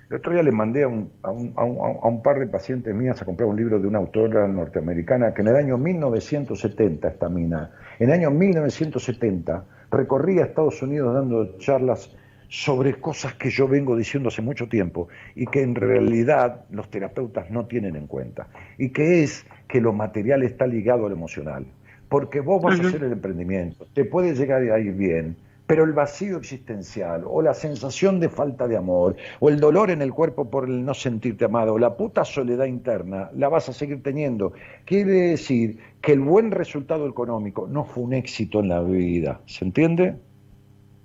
El 0.09 0.17
otro 0.17 0.33
día 0.33 0.43
le 0.43 0.53
mandé 0.53 0.85
a 0.85 0.89
un, 0.89 1.11
a 1.23 1.31
un, 1.31 1.53
a 1.57 2.09
un, 2.09 2.23
par 2.23 2.39
de 2.39 2.47
pacientes 2.47 2.95
mías 2.95 3.21
a 3.21 3.25
comprar 3.27 3.49
un 3.49 3.57
libro 3.57 3.79
de 3.81 3.89
una 3.89 3.99
autora 3.99 4.47
norteamericana 4.49 5.35
que 5.35 5.43
en 5.43 5.49
el 5.49 5.57
año 5.57 5.77
1970, 5.77 7.09
esta 7.09 7.29
mina, 7.29 7.73
en 7.99 8.09
el 8.09 8.15
año 8.15 8.31
1970 8.31 9.65
recorría 9.91 10.45
Estados 10.45 10.81
Unidos 10.81 11.13
dando 11.13 11.59
charlas 11.59 12.17
sobre 12.57 12.95
cosas 12.95 13.35
que 13.35 13.51
yo 13.51 13.69
vengo 13.69 13.95
diciendo 13.95 14.31
hace 14.31 14.41
mucho 14.41 14.67
tiempo 14.67 15.09
y 15.35 15.45
que 15.45 15.61
en 15.61 15.75
realidad 15.75 16.65
los 16.71 16.89
terapeutas 16.89 17.51
no 17.51 17.67
tienen 17.67 17.97
en 17.97 18.07
cuenta. 18.07 18.49
Y 18.79 18.89
que 18.89 19.23
es 19.23 19.45
que 19.69 19.79
lo 19.79 19.93
material 19.93 20.43
está 20.43 20.67
ligado 20.67 21.05
al 21.05 21.13
emocional. 21.13 21.67
Porque 22.09 22.41
vos 22.41 22.63
vas 22.63 22.81
a 22.81 22.87
hacer 22.89 23.05
el 23.05 23.13
emprendimiento, 23.13 23.87
te 23.93 24.07
puede 24.07 24.35
llegar 24.35 24.63
a 24.63 24.79
ir 24.79 24.93
bien, 24.93 25.37
pero 25.67 25.85
el 25.85 25.93
vacío 25.93 26.39
existencial, 26.39 27.25
o 27.27 27.43
la 27.43 27.53
sensación 27.53 28.21
de 28.21 28.31
falta 28.31 28.67
de 28.67 28.79
amor, 28.79 29.17
o 29.41 29.51
el 29.51 29.61
dolor 29.61 29.91
en 29.91 30.01
el 30.01 30.15
cuerpo 30.15 30.49
por 30.49 30.67
el 30.67 30.83
no 30.83 30.95
sentirte 30.95 31.45
amado, 31.45 31.75
o 31.75 31.79
la 31.79 31.97
puta 31.97 32.25
soledad 32.25 32.67
interna, 32.67 33.29
la 33.35 33.51
vas 33.51 33.69
a 33.69 33.75
seguir 33.75 34.03
teniendo. 34.03 34.55
Quiere 34.87 35.13
decir 35.13 35.79
que 36.01 36.13
el 36.13 36.21
buen 36.21 36.53
resultado 36.53 37.07
económico 37.07 37.67
no 37.67 37.85
fue 37.85 38.05
un 38.05 38.15
éxito 38.15 38.61
en 38.61 38.69
la 38.69 38.81
vida. 38.83 39.41
¿Se 39.45 39.65
entiende? 39.65 40.15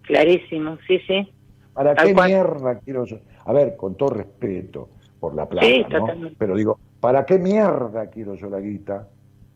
Clarísimo, 0.04 0.78
sí, 0.88 1.00
sí. 1.08 1.28
¿Para 1.84 1.96
qué 1.96 2.14
mierda 2.14 2.80
quiero 2.80 3.06
yo? 3.06 3.18
A 3.46 3.54
ver, 3.54 3.76
con 3.76 3.96
todo 3.96 4.10
respeto 4.10 4.90
por 5.20 5.36
la 5.36 5.48
plata, 5.48 6.00
¿no? 6.00 6.08
Pero 6.38 6.56
digo, 6.56 6.80
¿para 7.00 7.26
qué 7.26 7.38
mierda 7.38 8.08
quiero 8.08 8.36
yo 8.36 8.50
la 8.50 8.60
guita 8.60 9.08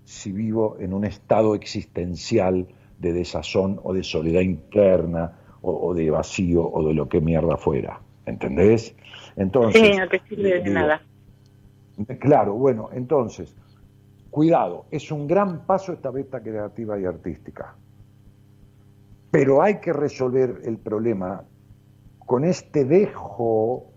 si 0.03 0.31
vivo 0.31 0.77
en 0.80 0.93
un 0.93 1.06
estado 1.06 1.56
existencial? 1.56 2.68
de 2.99 3.14
desazón 3.14 3.80
o 3.84 3.93
de 3.93 4.03
soledad 4.03 4.41
interna 4.41 5.39
o, 5.61 5.95
de 5.95 6.11
vacío 6.11 6.64
o 6.64 6.88
de 6.88 6.93
lo 6.93 7.10
que 7.10 7.19
mierda 7.19 7.57
fuera. 7.57 7.99
¿Entendés? 8.26 8.95
Entonces, 9.35 9.81
sí, 9.81 9.97
no 9.97 10.07
te 10.07 10.22
sirve 10.30 10.61
de 10.61 10.69
nada. 10.69 11.02
Claro, 12.19 12.53
bueno, 12.53 12.89
entonces, 12.93 13.56
cuidado, 14.30 14.85
es 14.91 15.11
un 15.11 15.27
gran 15.27 15.65
paso 15.65 15.93
esta 15.93 16.11
beta 16.11 16.41
creativa 16.41 16.99
y 16.99 17.06
artística. 17.06 17.76
Pero 19.31 19.61
hay 19.61 19.80
que 19.80 19.91
resolver 19.91 20.61
el 20.65 20.77
problema 20.77 21.43
con 22.26 22.43
este 22.43 22.85
dejo 22.85 23.91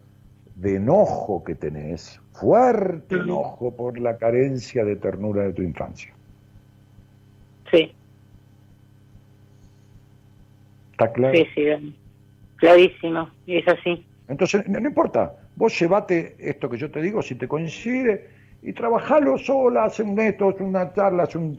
de 0.54 0.76
enojo 0.76 1.44
que 1.44 1.54
tenés 1.54 2.20
fuerte 2.32 3.16
enojo 3.16 3.74
por 3.74 3.98
la 3.98 4.16
carencia 4.16 4.84
de 4.84 4.96
ternura 4.96 5.42
de 5.44 5.52
tu 5.52 5.62
infancia. 5.62 6.12
Sí. 7.70 7.92
¿Está 10.92 11.12
claro? 11.12 11.34
Sí, 11.36 11.46
sí, 11.54 11.96
clarísimo, 12.56 13.30
es 13.46 13.66
así. 13.68 14.04
Entonces, 14.28 14.68
no, 14.68 14.78
importa, 14.78 15.34
vos 15.56 15.78
llevate 15.78 16.36
esto 16.38 16.68
que 16.68 16.76
yo 16.76 16.90
te 16.90 17.00
digo, 17.00 17.22
si 17.22 17.34
te 17.34 17.48
coincide, 17.48 18.28
y 18.62 18.72
trabajalo 18.72 19.38
sola, 19.38 19.84
haz 19.84 20.00
un 20.00 20.18
esto, 20.18 20.54
una 20.60 20.92
charla, 20.92 21.24
haz 21.24 21.36
un, 21.36 21.58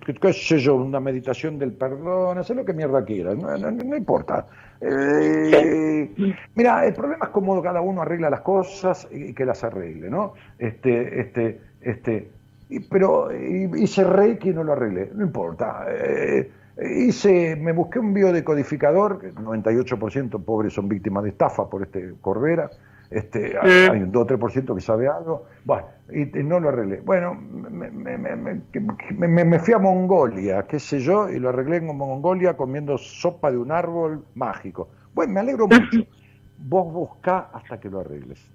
una 0.71 0.99
meditación 0.99 1.57
del 1.57 1.71
perdón, 1.71 2.38
haz 2.38 2.49
lo 2.49 2.65
que 2.65 2.73
mierda 2.73 3.05
quieras, 3.05 3.38
no, 3.38 3.95
importa. 3.95 4.45
Eh, 4.81 6.09
mira, 6.55 6.85
el 6.85 6.93
problema 6.93 7.26
es 7.26 7.31
cómo 7.31 7.61
cada 7.61 7.81
uno 7.81 8.01
arregla 8.01 8.30
las 8.30 8.41
cosas 8.41 9.07
y 9.11 9.34
que 9.34 9.45
las 9.45 9.63
arregle, 9.63 10.09
¿no? 10.09 10.34
Este, 10.57 11.21
este, 11.21 11.61
este, 11.81 12.30
y, 12.69 12.81
pero 12.81 13.30
hice 13.34 14.03
reiki 14.03 14.49
y 14.49 14.53
no 14.53 14.63
lo 14.63 14.73
arreglé, 14.73 15.09
no 15.13 15.23
importa. 15.23 15.85
Eh, 15.89 16.51
hice, 16.81 17.55
me 17.55 17.71
busqué 17.71 17.99
un 17.99 18.13
biodecodificador, 18.13 19.19
que 19.19 19.34
98% 19.34 20.43
pobres 20.43 20.73
son 20.73 20.89
víctimas 20.89 21.23
de 21.23 21.30
estafa 21.30 21.69
por 21.69 21.84
este 21.84 22.13
Corbera, 22.21 22.69
este, 23.11 23.57
hay 23.57 24.02
un 24.02 24.11
2 24.11 24.23
o 24.23 24.27
3% 24.27 24.76
que 24.76 24.81
sabe 24.81 25.07
algo, 25.07 25.45
bueno, 25.65 25.88
y, 26.11 26.26
no 26.44 26.60
lo 26.60 26.69
arreglé. 26.69 27.02
Bueno, 27.02 27.34
me, 27.34 27.90
me, 27.90 29.45
me, 29.45 29.60
fui 29.60 29.73
a 29.73 29.80
Mongolia, 29.80 30.65
qué 30.68 30.80
sé 30.80 30.99
yo, 30.99 31.30
y 31.30 31.40
lo 31.40 31.49
arreglé 31.49 31.77
en 31.77 31.98
Mongolia 31.98 32.56
comiendo 32.56 32.98
sopa 32.98 33.52
de 33.52 33.57
un 33.57 33.72
árbol 33.72 34.23
mágico. 34.36 34.90
Bueno, 35.14 35.34
me 35.34 35.40
alegro 35.40 35.68
mucho. 35.68 36.06
Vos 36.60 36.94
buscá 36.94 37.49
hasta 37.53 37.80
que 37.80 37.90
lo 37.90 38.02
arregles. 38.02 38.45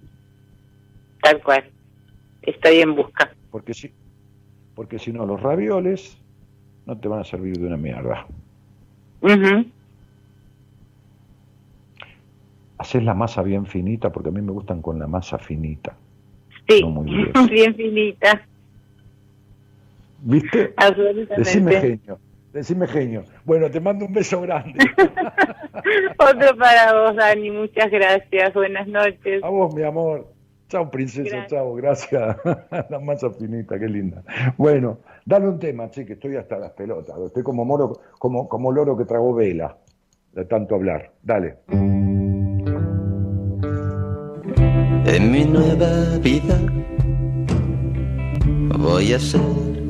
Tal 1.22 1.42
cual. 1.42 1.64
Estoy 2.42 2.80
en 2.80 2.94
busca. 2.94 3.30
Porque 3.50 3.72
si, 3.72 3.90
porque 4.74 4.98
si 4.98 5.12
no, 5.12 5.24
los 5.24 5.40
ravioles 5.40 6.18
no 6.86 6.98
te 6.98 7.08
van 7.08 7.20
a 7.20 7.24
servir 7.24 7.58
de 7.58 7.66
una 7.66 7.78
mierda. 7.78 8.26
Haces 12.84 13.02
la 13.02 13.14
masa 13.14 13.40
bien 13.40 13.64
finita, 13.64 14.12
porque 14.12 14.28
a 14.28 14.32
mí 14.32 14.42
me 14.42 14.52
gustan 14.52 14.82
con 14.82 14.98
la 14.98 15.06
masa 15.06 15.38
finita. 15.38 15.96
Sí, 16.68 16.84
bien 17.50 17.74
finita. 17.74 18.46
¿Viste? 20.20 20.74
Decime 21.34 21.80
genio, 21.80 22.18
decime 22.52 22.86
genio. 22.86 23.24
Bueno, 23.46 23.70
te 23.70 23.80
mando 23.80 24.04
un 24.04 24.12
beso 24.12 24.42
grande. 24.42 24.74
Otro 26.18 26.58
para 26.58 26.92
vos, 26.92 27.16
Dani, 27.16 27.52
muchas 27.52 27.90
gracias. 27.90 28.52
Buenas 28.52 28.86
noches. 28.86 29.42
A 29.42 29.48
vos, 29.48 29.74
mi 29.74 29.82
amor. 29.82 30.30
Chao, 30.68 30.90
princesa, 30.90 31.46
chao, 31.46 31.72
gracias. 31.76 32.36
la 32.90 33.00
masa 33.00 33.30
finita, 33.30 33.78
qué 33.78 33.86
linda. 33.86 34.22
Bueno, 34.58 34.98
dale 35.24 35.48
un 35.48 35.58
tema, 35.58 35.88
che, 35.88 36.04
que 36.04 36.12
estoy 36.12 36.36
hasta 36.36 36.58
las 36.58 36.72
pelotas. 36.72 37.18
Estoy 37.18 37.42
como 37.42 37.64
moro, 37.64 37.98
como, 38.18 38.46
como 38.46 38.70
loro 38.72 38.94
que 38.94 39.06
tragó 39.06 39.32
vela, 39.32 39.74
de 40.34 40.44
tanto 40.44 40.74
hablar. 40.74 41.12
Dale. 41.22 41.60
En 45.06 45.30
mi 45.30 45.44
nueva 45.44 46.16
vida 46.18 46.58
voy 48.78 49.12
a 49.12 49.18
ser 49.18 49.40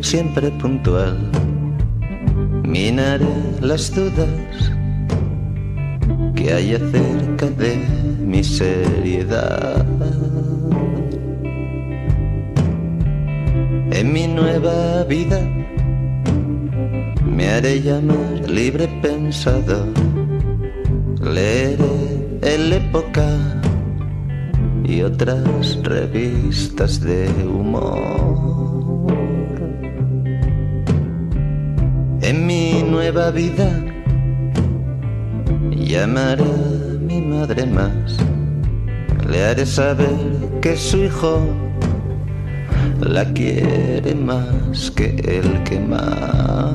siempre 0.01 0.51
puntual. 0.61 1.17
Minaré 2.65 3.27
las 3.61 3.95
dudas 3.95 4.29
que 6.35 6.53
hay 6.53 6.75
acerca 6.75 7.47
de 7.47 7.77
mi 8.21 8.43
seriedad. 8.43 9.87
En 13.93 14.13
mi 14.13 14.27
nueva 14.27 15.05
vida 15.05 15.41
me 17.25 17.51
haré 17.51 17.81
llamar 17.81 18.51
libre 18.51 18.89
pensador. 19.01 19.87
Leeré 21.21 22.41
el 22.43 22.73
época 22.73 23.64
y 24.85 25.03
otras 25.03 25.79
revistas 25.83 27.01
de 27.01 27.29
humor. 27.47 29.15
En 32.21 32.47
mi 32.47 32.83
nueva 32.83 33.31
vida 33.31 33.71
llamaré 35.71 36.45
a 36.45 36.99
mi 37.01 37.21
madre 37.21 37.67
más, 37.67 38.17
le 39.29 39.45
haré 39.45 39.67
saber 39.67 40.61
que 40.61 40.77
su 40.77 41.05
hijo 41.05 41.41
la 43.01 43.25
quiere 43.33 44.15
más 44.15 44.91
que 44.91 45.17
el 45.25 45.63
que 45.65 45.81
más. 45.81 46.75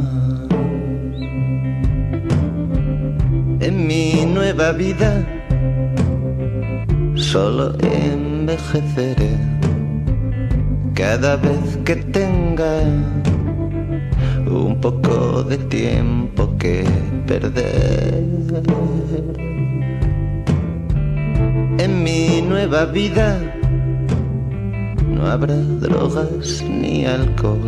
En 3.60 3.88
mi 3.88 4.26
nueva 4.26 4.72
vida 4.72 5.39
solo 7.20 7.74
envejeceré 7.82 9.38
cada 10.94 11.36
vez 11.36 11.78
que 11.84 11.98
tenga 11.98 12.82
un 14.48 14.80
poco 14.82 15.44
de 15.44 15.58
tiempo 15.58 16.50
que 16.58 16.86
perder. 17.28 18.24
En 21.78 22.04
mi 22.04 22.42
nueva 22.42 22.86
vida 22.86 23.40
no 25.08 25.26
habrá 25.28 25.56
drogas 25.56 26.64
ni 26.64 27.06
alcohol. 27.06 27.68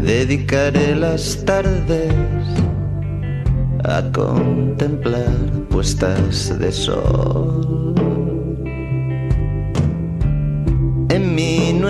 Dedicaré 0.00 0.94
las 0.94 1.44
tardes 1.44 2.14
a 3.84 4.02
contemplar 4.12 5.34
puestas 5.68 6.58
de 6.58 6.72
sol. 6.72 8.05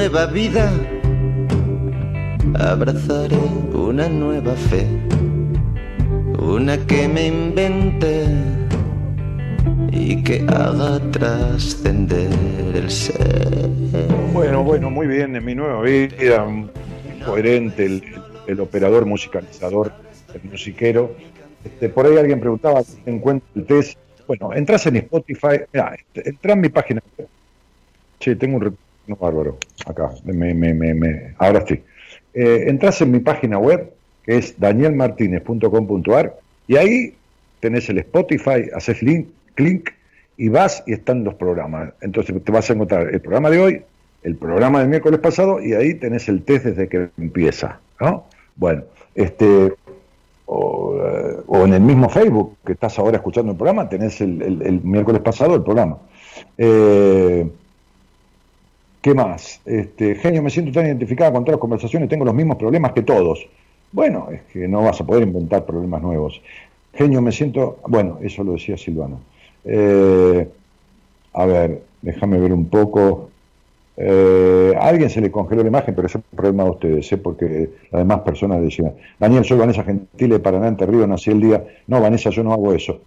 Nueva 0.09 0.27
vida 0.27 0.71
abrazaré 2.61 3.41
una 3.75 4.09
nueva 4.09 4.55
fe, 4.55 4.87
una 6.39 6.79
que 6.87 7.09
me 7.09 7.27
invente 7.27 8.29
y 9.91 10.23
que 10.23 10.47
haga 10.47 11.01
trascender 11.11 12.31
el 12.73 12.89
ser. 12.89 13.69
Bueno, 14.33 14.63
bueno, 14.63 14.91
muy 14.91 15.09
bien, 15.09 15.35
en 15.35 15.45
mi 15.45 15.57
nueva 15.57 15.83
vida, 15.83 16.47
coherente, 17.25 18.01
el, 18.47 18.61
operador 18.61 19.07
musicalizador, 19.07 19.93
el 20.33 20.49
musiquero. 20.49 21.17
Este, 21.65 21.89
por 21.89 22.07
ahí 22.07 22.17
alguien 22.17 22.39
preguntaba 22.39 22.85
si 22.85 22.97
encuentra 23.07 23.49
el 23.57 23.67
test. 23.67 23.99
Bueno, 24.29 24.55
entras 24.55 24.87
en 24.87 24.99
Spotify, 24.99 25.63
mira, 25.73 25.97
este, 25.97 26.29
entra 26.31 26.53
en 26.53 26.61
mi 26.61 26.69
página 26.69 27.03
web. 27.19 27.27
Che, 28.21 28.37
tengo 28.37 28.59
un 28.59 28.63
retorno 29.07 29.17
bárbaro 29.17 29.59
acá, 29.87 30.11
me, 30.25 30.55
me, 30.55 30.75
me, 30.75 31.35
ahora 31.39 31.65
sí. 31.67 31.83
Eh, 32.35 32.65
entras 32.69 33.01
en 33.01 33.11
mi 33.13 33.21
página 33.21 33.59
web, 33.59 33.93
que 34.25 34.37
es 34.37 34.59
danielmartinez.com.ar, 34.59 36.35
y 36.67 36.77
ahí 36.77 37.15
tenés 37.61 37.89
el 37.89 37.99
Spotify, 37.99 38.69
haces 38.75 38.99
clic 39.55 39.95
y 40.37 40.49
vas 40.49 40.83
y 40.87 40.93
están 40.93 41.25
los 41.25 41.35
programas. 41.35 41.93
Entonces 42.01 42.35
te 42.45 42.53
vas 42.53 42.69
a 42.69 42.75
encontrar 42.75 43.09
el 43.09 43.21
programa 43.21 43.51
de 43.51 43.61
hoy, 43.61 43.83
el 44.23 44.37
programa 44.37 44.81
del 44.81 44.89
miércoles 44.89 45.21
pasado 45.21 45.63
y 45.63 45.73
ahí 45.73 45.95
tenés 45.95 46.29
el 46.29 46.43
test 46.43 46.67
desde 46.67 46.89
que 46.89 47.09
empieza, 47.17 47.81
¿no? 48.01 48.25
Bueno, 48.57 48.83
este 49.15 49.73
o, 50.47 50.95
eh, 50.97 51.65
en 51.65 51.75
el 51.75 51.81
mismo 51.81 52.09
Facebook 52.09 52.57
que 52.65 52.73
estás 52.73 52.99
ahora 52.99 53.17
escuchando 53.17 53.53
el 53.53 53.59
programa, 53.59 53.89
tenés 53.89 54.21
el, 54.21 54.81
miércoles 54.85 55.23
pasado 55.23 55.55
el 55.55 55.63
programa. 55.63 55.99
Eh, 56.59 57.49
¿Qué 59.07 59.15
más? 59.15 59.61
Este, 59.65 60.17
genio, 60.17 60.43
me 60.43 60.51
siento 60.51 60.73
tan 60.73 60.85
identificada 60.85 61.31
con 61.31 61.45
todas 61.45 61.59
las 61.59 61.61
conversaciones, 61.61 62.09
tengo 62.09 62.25
los 62.25 62.35
mismos 62.35 62.57
problemas 62.57 62.91
que 62.91 63.03
todos. 63.03 63.47
Bueno, 63.93 64.27
es 64.33 64.41
que 64.53 64.67
no 64.67 64.83
vas 64.83 65.01
a 65.01 65.07
poder 65.07 65.23
inventar 65.23 65.65
problemas 65.65 66.03
nuevos. 66.03 66.43
Genio, 66.93 67.23
me 67.23 67.31
siento, 67.31 67.79
bueno, 67.87 68.19
eso 68.21 68.43
lo 68.43 68.55
decía 68.55 68.77
Silvano. 68.77 69.21
Eh, 69.65 70.49
a 71.35 71.47
ver, 71.47 71.83
déjame 72.03 72.37
ver 72.41 72.53
un 72.53 72.67
poco. 72.67 73.31
Eh, 73.97 74.75
a 74.77 74.89
alguien 74.89 75.09
se 75.09 75.21
le 75.21 75.31
congeló 75.31 75.63
la 75.63 75.69
imagen, 75.69 75.95
pero 75.95 76.09
es 76.09 76.15
un 76.17 76.25
problema 76.35 76.65
de 76.65 76.71
ustedes, 76.71 77.13
¿eh? 77.13 77.17
porque 77.17 77.71
las 77.93 78.01
demás 78.01 78.23
personas 78.23 78.61
decían, 78.61 78.93
Daniel, 79.21 79.45
soy 79.45 79.57
Vanessa 79.57 79.85
Gentile 79.85 80.35
de 80.35 80.41
Paraná, 80.41 80.67
Entre 80.67 80.85
Río, 80.85 81.07
nací 81.07 81.31
el 81.31 81.41
día. 81.41 81.65
No, 81.87 82.01
Vanessa, 82.01 82.31
yo 82.31 82.43
no 82.43 82.53
hago 82.53 82.73
eso. 82.73 82.99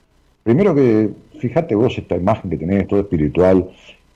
Primero 0.44 0.74
que, 0.74 1.10
fíjate 1.40 1.76
vos 1.76 1.98
esta 1.98 2.16
imagen 2.16 2.50
que 2.52 2.56
tenés, 2.56 2.88
todo 2.88 3.02
espiritual, 3.02 3.70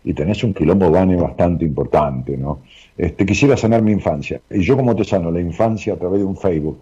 y 0.04 0.14
tenés 0.14 0.44
un 0.44 0.54
quilombo 0.54 0.92
Vane 0.92 1.16
bastante 1.16 1.66
importante, 1.66 2.38
¿no? 2.38 2.60
Este, 2.98 3.26
quisiera 3.26 3.58
sanar 3.58 3.82
mi 3.82 3.92
infancia. 3.92 4.42
Y 4.50 4.62
yo 4.62 4.76
como 4.76 4.96
te 4.96 5.04
sano 5.04 5.32
la 5.32 5.40
infancia 5.40 5.94
a 5.94 5.98
través 5.98 6.20
de 6.20 6.26
un 6.26 6.38
Facebook 6.38 6.80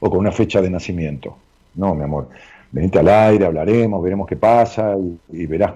o 0.00 0.10
con 0.10 0.20
una 0.20 0.32
fecha 0.32 0.60
de 0.60 0.70
nacimiento. 0.70 1.36
No, 1.74 1.94
mi 1.94 2.04
amor 2.04 2.28
venite 2.70 2.98
al 2.98 3.08
aire, 3.08 3.46
hablaremos, 3.46 4.02
veremos 4.02 4.26
qué 4.26 4.36
pasa 4.36 4.96
y, 5.32 5.46
verás 5.46 5.74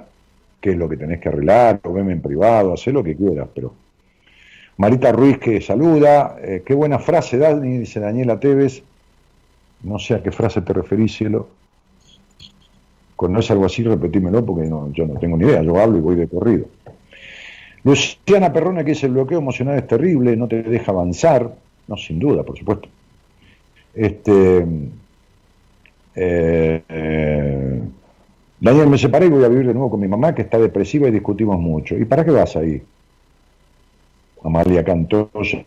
qué 0.60 0.70
es 0.70 0.76
lo 0.76 0.88
que 0.88 0.96
tenés 0.96 1.20
que 1.20 1.28
arreglar, 1.28 1.80
o 1.82 1.92
veme 1.92 2.12
en 2.12 2.22
privado, 2.22 2.72
haz 2.72 2.86
lo 2.86 3.02
que 3.02 3.16
quieras, 3.16 3.48
pero 3.52 3.72
Marita 4.76 5.12
Ruiz 5.12 5.38
que 5.38 5.60
saluda. 5.60 6.36
Eh, 6.40 6.62
qué 6.64 6.74
buena 6.74 6.98
frase, 6.98 7.36
Dani, 7.36 7.78
dice 7.78 8.00
Daniela 8.00 8.40
Tevez. 8.40 8.82
No 9.82 9.98
sé 9.98 10.14
a 10.14 10.22
qué 10.22 10.30
frase 10.30 10.62
te 10.62 10.72
referís, 10.72 11.14
cielo. 11.14 11.48
Cuando 13.16 13.40
es 13.40 13.50
algo 13.50 13.66
así, 13.66 13.82
repetímelo 13.82 14.44
porque 14.44 14.68
yo 14.68 15.06
no 15.06 15.18
tengo 15.20 15.36
ni 15.36 15.44
idea. 15.44 15.62
Yo 15.62 15.78
hablo 15.78 15.98
y 15.98 16.00
voy 16.00 16.16
de 16.16 16.26
corrido. 16.26 16.66
Luciana 17.84 18.52
Perrona, 18.52 18.84
que 18.84 18.90
dice 18.90 19.06
el 19.06 19.12
bloqueo 19.12 19.38
emocional 19.38 19.76
es 19.76 19.86
terrible, 19.86 20.36
no 20.36 20.46
te 20.46 20.62
deja 20.62 20.92
avanzar. 20.92 21.52
No, 21.88 21.96
sin 21.96 22.18
duda, 22.18 22.44
por 22.44 22.56
supuesto. 22.56 22.88
Este, 23.94 24.66
eh, 26.14 26.82
eh, 26.88 27.82
Daniel, 28.60 28.86
me 28.86 28.98
separé 28.98 29.26
y 29.26 29.30
voy 29.30 29.44
a 29.44 29.48
vivir 29.48 29.66
de 29.66 29.74
nuevo 29.74 29.90
con 29.90 30.00
mi 30.00 30.08
mamá, 30.08 30.34
que 30.34 30.42
está 30.42 30.58
depresiva 30.58 31.08
y 31.08 31.10
discutimos 31.10 31.58
mucho. 31.58 31.96
¿Y 31.96 32.04
para 32.04 32.24
qué 32.24 32.30
vas 32.30 32.54
ahí? 32.56 32.80
Amalia 34.44 34.84
Cantosa. 34.84 35.58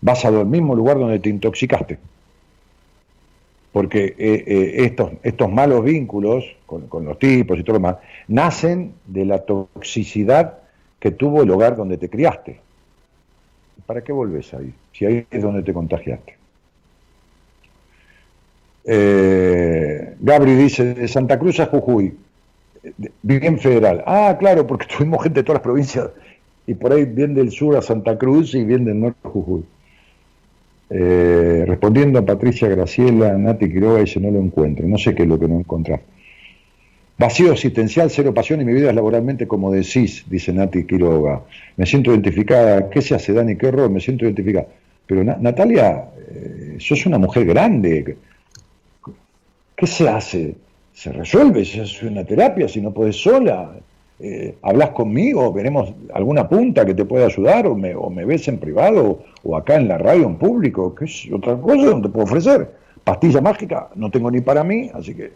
Vas 0.00 0.24
al 0.24 0.46
mismo 0.46 0.74
lugar 0.74 0.98
donde 0.98 1.20
te 1.20 1.28
intoxicaste. 1.28 1.98
Porque 3.70 4.16
eh, 4.18 4.84
estos, 4.84 5.12
estos 5.22 5.52
malos 5.52 5.84
vínculos 5.84 6.44
con, 6.66 6.88
con, 6.88 7.04
los 7.04 7.18
tipos 7.18 7.58
y 7.58 7.62
todo 7.62 7.74
lo 7.74 7.78
demás 7.78 7.96
nacen 8.26 8.94
de 9.06 9.24
la 9.24 9.44
toxicidad 9.44 10.58
que 10.98 11.10
tuvo 11.10 11.42
el 11.42 11.50
hogar 11.50 11.76
donde 11.76 11.96
te 11.96 12.08
criaste. 12.08 12.60
¿Para 13.86 14.02
qué 14.02 14.12
volvés 14.12 14.52
ahí? 14.54 14.72
Si 14.92 15.06
ahí 15.06 15.26
es 15.30 15.42
donde 15.42 15.62
te 15.62 15.72
contagiaste. 15.72 16.36
Eh, 18.84 20.14
Gabri 20.20 20.54
dice, 20.54 20.94
de 20.94 21.08
Santa 21.08 21.38
Cruz 21.38 21.60
a 21.60 21.66
Jujuy, 21.66 22.16
bien 23.22 23.58
federal. 23.58 24.02
Ah, 24.06 24.36
claro, 24.38 24.66
porque 24.66 24.86
tuvimos 24.96 25.22
gente 25.22 25.40
de 25.40 25.44
todas 25.44 25.58
las 25.58 25.62
provincias 25.62 26.10
y 26.66 26.74
por 26.74 26.92
ahí 26.92 27.04
bien 27.04 27.34
del 27.34 27.50
sur 27.50 27.76
a 27.76 27.82
Santa 27.82 28.16
Cruz 28.18 28.54
y 28.54 28.64
bien 28.64 28.84
del 28.84 29.00
norte 29.00 29.18
a 29.24 29.28
Jujuy. 29.28 29.64
Eh, 30.90 31.64
respondiendo 31.66 32.18
a 32.18 32.24
Patricia 32.24 32.66
Graciela, 32.68 33.36
Nati 33.36 33.70
Quiroga 33.70 34.00
dice 34.00 34.20
no 34.20 34.30
lo 34.30 34.38
encuentro, 34.38 34.86
no 34.86 34.96
sé 34.96 35.14
qué 35.14 35.24
es 35.24 35.28
lo 35.28 35.38
que 35.38 35.48
no 35.48 35.58
encontrás. 35.58 36.00
Vacío 37.18 37.52
existencial, 37.52 38.10
cero 38.10 38.32
pasión 38.32 38.60
y 38.60 38.64
mi 38.64 38.72
vida 38.72 38.90
es 38.90 38.94
laboralmente 38.94 39.48
como 39.48 39.72
decís, 39.72 40.24
dice 40.30 40.52
Nati 40.52 40.84
Quiroga. 40.84 41.42
Me 41.76 41.84
siento 41.84 42.12
identificada. 42.12 42.88
¿Qué 42.88 43.02
se 43.02 43.16
hace, 43.16 43.32
Dani? 43.32 43.56
¿Qué 43.56 43.66
horror? 43.66 43.90
Me 43.90 43.98
siento 43.98 44.24
identificada. 44.24 44.68
Pero 45.04 45.24
Natalia, 45.24 46.04
eh, 46.16 46.76
sos 46.78 47.06
una 47.06 47.18
mujer 47.18 47.44
grande. 47.44 48.16
¿Qué 49.74 49.86
se 49.86 50.08
hace? 50.08 50.54
Se 50.92 51.10
resuelve, 51.10 51.64
se 51.64 51.80
hace 51.80 52.06
una 52.06 52.24
terapia, 52.24 52.68
si 52.68 52.80
no 52.80 52.92
puedes 52.92 53.16
sola. 53.16 53.72
Eh, 54.20 54.54
hablas 54.62 54.90
conmigo, 54.90 55.52
veremos 55.52 55.92
alguna 56.14 56.48
punta 56.48 56.86
que 56.86 56.94
te 56.94 57.04
pueda 57.04 57.26
ayudar, 57.26 57.66
o 57.66 57.74
me, 57.74 58.24
ves 58.24 58.46
en 58.46 58.58
privado, 58.58 59.24
o 59.42 59.56
acá 59.56 59.74
en 59.74 59.88
la 59.88 59.98
radio 59.98 60.26
en 60.26 60.36
público, 60.36 60.94
¿Qué 60.94 61.06
es 61.06 61.28
otra 61.32 61.56
cosa 61.56 61.86
donde 61.86 62.08
te 62.08 62.12
puedo 62.12 62.26
ofrecer. 62.26 62.70
Pastilla 63.02 63.40
mágica 63.40 63.88
no 63.96 64.08
tengo 64.08 64.30
ni 64.30 64.40
para 64.40 64.62
mí, 64.62 64.90
así 64.94 65.14
que 65.14 65.32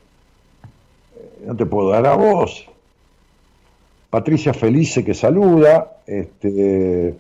no 1.45 1.57
te 1.57 1.67
puedo 1.67 1.91
dar 1.91 2.07
a 2.07 2.15
vos. 2.15 2.67
Patricia 4.11 4.53
Felice 4.53 5.05
que 5.05 5.15
saluda. 5.15 5.99
Este, 6.07 7.15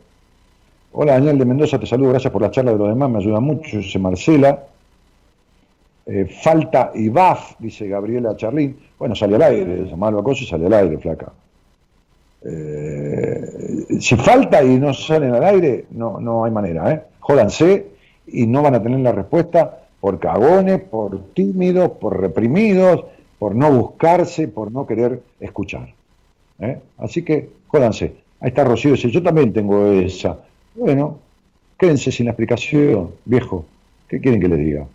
hola 0.93 1.15
Daniel 1.15 1.39
de 1.39 1.44
Mendoza, 1.44 1.78
te 1.78 1.86
saludo, 1.86 2.11
gracias 2.11 2.32
por 2.32 2.43
la 2.43 2.51
charla 2.51 2.73
de 2.73 2.78
los 2.78 2.89
demás, 2.89 3.11
me 3.11 3.19
ayuda 3.19 3.40
mucho, 3.40 3.78
dice 3.78 3.99
Marcela. 3.99 4.65
Eh, 6.05 6.27
falta 6.43 6.90
y 6.94 7.09
BAF, 7.09 7.55
dice 7.61 7.89
Gabriela 7.89 8.36
Charlín. 8.36 8.77
Bueno, 8.99 9.15
sale 9.15 9.36
al 9.36 9.43
aire, 9.43 9.86
llamarlo 9.86 10.19
a 10.19 10.24
cosa 10.24 10.43
y 10.43 10.47
sale 10.47 10.66
al 10.66 10.74
aire, 10.74 10.99
flaca. 10.99 11.32
Eh, 12.44 13.86
si 14.01 14.16
falta 14.16 14.62
y 14.65 14.78
no 14.78 14.93
salen 14.93 15.32
al 15.32 15.44
aire, 15.44 15.86
no, 15.93 16.19
no 16.19 16.44
hay 16.44 16.51
manera, 16.51 16.93
¿eh? 16.93 17.03
Jódanse 17.20 17.86
y 18.27 18.47
no 18.47 18.62
van 18.62 18.74
a 18.74 18.82
tener 18.82 18.99
la 19.01 19.12
respuesta 19.12 19.78
por 20.01 20.19
cagones, 20.19 20.81
por 20.81 21.32
tímidos, 21.35 21.93
por 21.93 22.20
reprimidos, 22.20 23.05
por 23.43 23.56
no 23.56 23.73
buscarse, 23.73 24.47
por 24.47 24.70
no 24.70 24.86
querer 24.86 25.20
escuchar. 25.40 25.89
¿eh? 26.60 26.78
Así 26.98 27.24
que 27.24 27.48
jódanse. 27.66 28.14
Ahí 28.39 28.51
está 28.51 28.62
Rocío, 28.62 28.93
dice, 28.93 29.10
yo 29.10 29.20
también 29.20 29.52
tengo 29.52 29.90
esa. 29.90 30.39
Bueno, 30.77 31.19
quédense 31.77 32.12
sin 32.12 32.27
la 32.27 32.31
explicación, 32.31 33.10
viejo. 33.24 33.64
¿Qué 34.06 34.20
quieren 34.20 34.40
que 34.40 34.47
les 34.47 34.59
diga? 34.60 34.86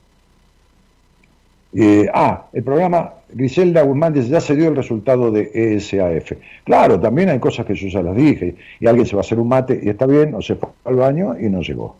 Eh, 1.74 2.08
ah, 2.14 2.46
el 2.54 2.64
programa 2.64 3.16
Griselda 3.34 3.82
Guzmán 3.82 4.14
dice, 4.14 4.30
ya 4.30 4.40
se 4.40 4.56
dio 4.56 4.70
el 4.70 4.78
resultado 4.78 5.30
de 5.30 5.52
ESAF. 5.54 6.32
Claro, 6.64 6.98
también 7.02 7.28
hay 7.28 7.40
cosas 7.40 7.66
que 7.66 7.76
yo 7.76 7.90
ya 7.90 8.02
las 8.02 8.16
dije, 8.16 8.56
y 8.80 8.88
alguien 8.88 9.06
se 9.06 9.18
va 9.18 9.24
a 9.24 9.26
hacer 9.26 9.42
un 9.42 9.50
mate 9.50 9.78
y 9.84 9.90
está 9.90 10.06
bien, 10.06 10.34
o 10.34 10.42
se 10.42 10.56
fue 10.56 10.70
al 10.86 10.96
baño 10.96 11.38
y 11.38 11.50
no 11.50 11.60
llegó. 11.62 11.98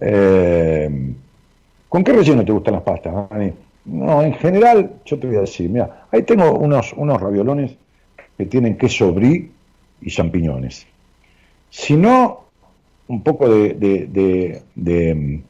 Eh, 0.00 1.14
¿Con 1.90 2.02
qué 2.02 2.14
relleno 2.14 2.46
te 2.46 2.52
gustan 2.52 2.72
las 2.72 2.82
pastas, 2.82 3.12
No, 3.84 4.22
en 4.22 4.34
general, 4.34 4.92
yo 5.04 5.18
te 5.18 5.26
voy 5.26 5.36
a 5.36 5.40
decir, 5.40 5.68
mira, 5.68 6.06
ahí 6.12 6.22
tengo 6.22 6.52
unos, 6.52 6.92
unos 6.92 7.20
raviolones 7.20 7.76
que 8.36 8.46
tienen 8.46 8.76
queso 8.76 9.12
brie 9.12 9.50
y 10.00 10.10
champiñones. 10.10 10.86
Si 11.70 11.96
no, 11.96 12.44
un 13.08 13.22
poco 13.22 13.48
de, 13.48 13.74
de, 13.74 14.62
de, 14.74 15.42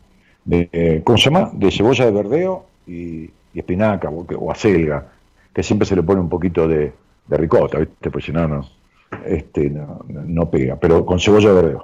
de, 0.44 1.02
¿cómo 1.04 1.18
se 1.18 1.24
llama? 1.24 1.50
De 1.52 1.70
cebolla 1.70 2.06
de 2.06 2.10
verdeo 2.10 2.64
y, 2.86 3.30
espinaca 3.54 4.08
o, 4.08 4.50
acelga, 4.50 5.12
que 5.52 5.62
siempre 5.62 5.86
se 5.86 5.94
le 5.94 6.02
pone 6.02 6.20
un 6.20 6.28
poquito 6.28 6.66
de, 6.66 6.92
ricota, 7.28 7.78
¿viste? 7.78 8.10
Pues 8.10 8.24
si 8.24 8.32
no, 8.32 8.48
no, 8.48 8.66
este, 9.26 9.70
no, 9.70 10.50
pega, 10.50 10.76
pero 10.76 11.04
con 11.04 11.20
cebolla 11.20 11.52
verde. 11.52 11.78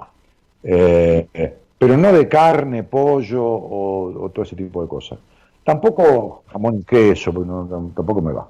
Eh, 0.63 1.55
pero 1.77 1.95
no 1.95 2.11
de 2.11 2.27
carne, 2.27 2.83
pollo 2.83 3.43
o, 3.43 4.29
todo 4.33 4.43
ese 4.43 4.55
tipo 4.55 4.81
de 4.81 4.87
cosas. 4.89 5.19
Tampoco 5.63 6.43
jamón 6.51 6.79
y 6.79 6.83
queso, 6.83 7.31
tampoco 7.31 8.21
me 8.21 8.33
va. 8.33 8.47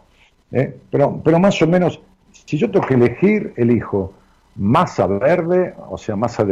¿eh? 0.52 0.78
Pero, 0.90 1.20
pero 1.24 1.40
más 1.40 1.62
o 1.62 1.68
menos, 1.68 2.00
si 2.32 2.58
yo 2.58 2.70
tengo 2.72 2.86
que 2.86 2.94
elegir, 2.94 3.54
elijo 3.58 4.14
masa 4.56 5.08
verde, 5.08 5.74
o 5.90 5.98
sea, 5.98 6.16
masa 6.16 6.46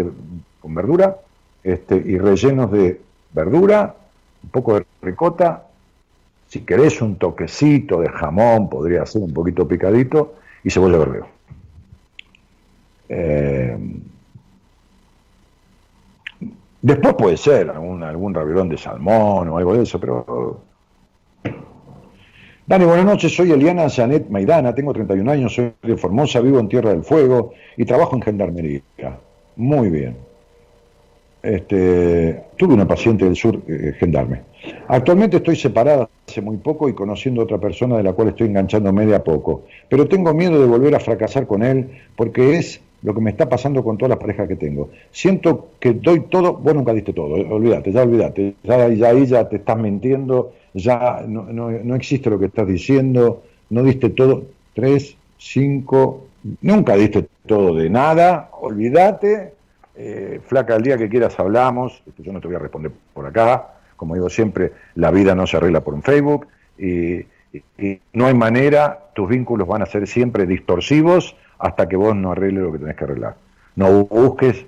con 0.60 0.76
verdura, 0.76 1.18
este, 1.64 1.96
y 1.96 2.18
rellenos 2.18 2.72
de 2.72 3.02
verdura, 3.34 3.96
un 4.44 4.50
poco 4.50 4.76
de 4.76 4.86
ricota 5.02 5.68
si 6.48 6.62
querés 6.62 7.02
un 7.02 7.18
toquecito 7.18 8.00
de 8.00 8.10
jamón, 8.10 8.70
podría 8.70 9.06
ser 9.06 9.22
un 9.22 9.34
poquito 9.34 9.68
picadito, 9.68 10.36
y 10.64 10.70
cebolla 10.70 10.98
verde. 10.98 11.22
Eh, 13.10 13.78
después 16.88 17.16
puede 17.16 17.38
ser 17.38 17.70
algún, 17.70 18.02
algún 18.02 18.34
raviolón 18.34 18.70
de 18.70 18.78
salmón 18.78 19.50
o 19.50 19.58
algo 19.58 19.76
de 19.76 19.84
eso, 19.84 20.00
pero... 20.00 20.62
Dani, 22.66 22.86
buenas 22.86 23.06
noches, 23.06 23.34
soy 23.34 23.52
Eliana 23.52 23.90
Janet 23.90 24.30
Maidana, 24.30 24.76
tengo 24.76 24.94
31 24.94 25.32
años, 25.32 25.54
soy 25.54 25.74
de 25.84 25.98
Formosa, 25.98 26.42
vivo 26.42 26.60
en 26.60 26.68
Tierra 26.68 26.90
del 26.90 27.04
Fuego 27.04 27.54
y 27.78 27.86
trabajo 27.86 28.16
en 28.16 28.22
Gendarmería. 28.22 28.82
Muy 29.56 29.90
bien. 29.90 30.18
Este, 31.44 32.44
tuve 32.58 32.74
una 32.74 32.88
paciente 32.88 33.24
del 33.24 33.36
sur, 33.36 33.62
eh, 33.68 33.94
gendarme. 33.98 34.42
Actualmente 34.88 35.38
estoy 35.38 35.56
separada 35.56 36.10
hace 36.28 36.42
muy 36.42 36.58
poco 36.58 36.90
y 36.90 36.94
conociendo 36.94 37.42
a 37.42 37.46
otra 37.46 37.58
persona 37.58 37.96
de 37.98 38.04
la 38.04 38.14
cual 38.14 38.30
estoy 38.30 38.48
enganchándome 38.48 39.06
de 39.06 39.16
a 39.16 39.24
poco. 39.24 39.64
Pero 39.88 40.08
tengo 40.08 40.34
miedo 40.34 40.60
de 40.60 40.68
volver 40.68 40.96
a 40.96 41.00
fracasar 41.00 41.48
con 41.48 41.64
él 41.64 41.90
porque 42.18 42.58
es 42.58 42.82
lo 43.04 43.14
que 43.14 43.22
me 43.22 43.32
está 43.32 43.48
pasando 43.48 43.84
con 43.84 43.98
todas 43.98 44.10
las 44.10 44.20
parejas 44.20 44.48
que 44.48 44.56
tengo. 44.56 44.90
Siento 45.12 45.72
que 45.80 45.94
doy 45.94 46.22
todo, 46.22 46.54
vos 46.54 46.74
nunca 46.74 46.94
diste 46.94 47.14
todo, 47.14 47.38
eh, 47.38 47.48
olvídate, 47.50 47.92
ya 47.92 48.04
olvídate, 48.04 48.56
ya, 48.64 48.90
ya 48.90 49.10
ahí 49.10 49.26
ya 49.26 49.48
te 49.48 49.58
estás 49.58 49.78
mintiendo, 49.78 50.54
ya 50.74 51.24
no, 51.28 51.44
no, 51.44 51.70
no 51.72 51.96
existe 51.96 52.30
lo 52.30 52.40
que 52.40 52.46
estás 52.46 52.68
diciendo, 52.68 53.44
no 53.70 53.84
diste 53.84 54.10
todo, 54.10 54.46
tres, 54.74 55.16
cinco, 55.38 56.28
nunca 56.62 56.96
diste 56.96 57.28
todo 57.46 57.76
de 57.76 57.90
nada, 57.90 58.50
olvídate, 58.60 59.54
eh, 59.96 60.40
flaca, 60.46 60.76
el 60.76 60.84
día 60.84 60.98
que 60.98 61.10
quieras 61.10 61.40
hablamos, 61.40 62.04
yo 62.18 62.32
no 62.32 62.40
te 62.40 62.48
voy 62.48 62.56
a 62.56 62.60
responder 62.60 62.92
por 63.14 63.26
acá, 63.26 63.74
como 63.96 64.14
digo 64.14 64.30
siempre, 64.30 64.72
la 64.96 65.12
vida 65.12 65.36
no 65.36 65.48
se 65.48 65.58
arregla 65.58 65.82
por 65.82 65.94
un 65.94 66.04
Facebook 66.04 66.48
y, 66.78 67.26
no 68.14 68.28
hay 68.28 68.36
manera, 68.36 69.08
tus 69.16 69.30
vínculos 69.30 69.68
van 69.68 69.82
a 69.82 69.88
ser 69.88 70.06
siempre 70.06 70.46
distorsivos 70.46 71.36
hasta 71.60 71.88
que 71.88 71.96
vos 71.96 72.16
no 72.16 72.32
arregles 72.32 72.64
lo 72.64 72.72
que 72.72 72.80
tenés 72.80 72.96
que 72.96 73.04
arreglar. 73.04 73.36
No 73.76 74.06
busques, 74.06 74.66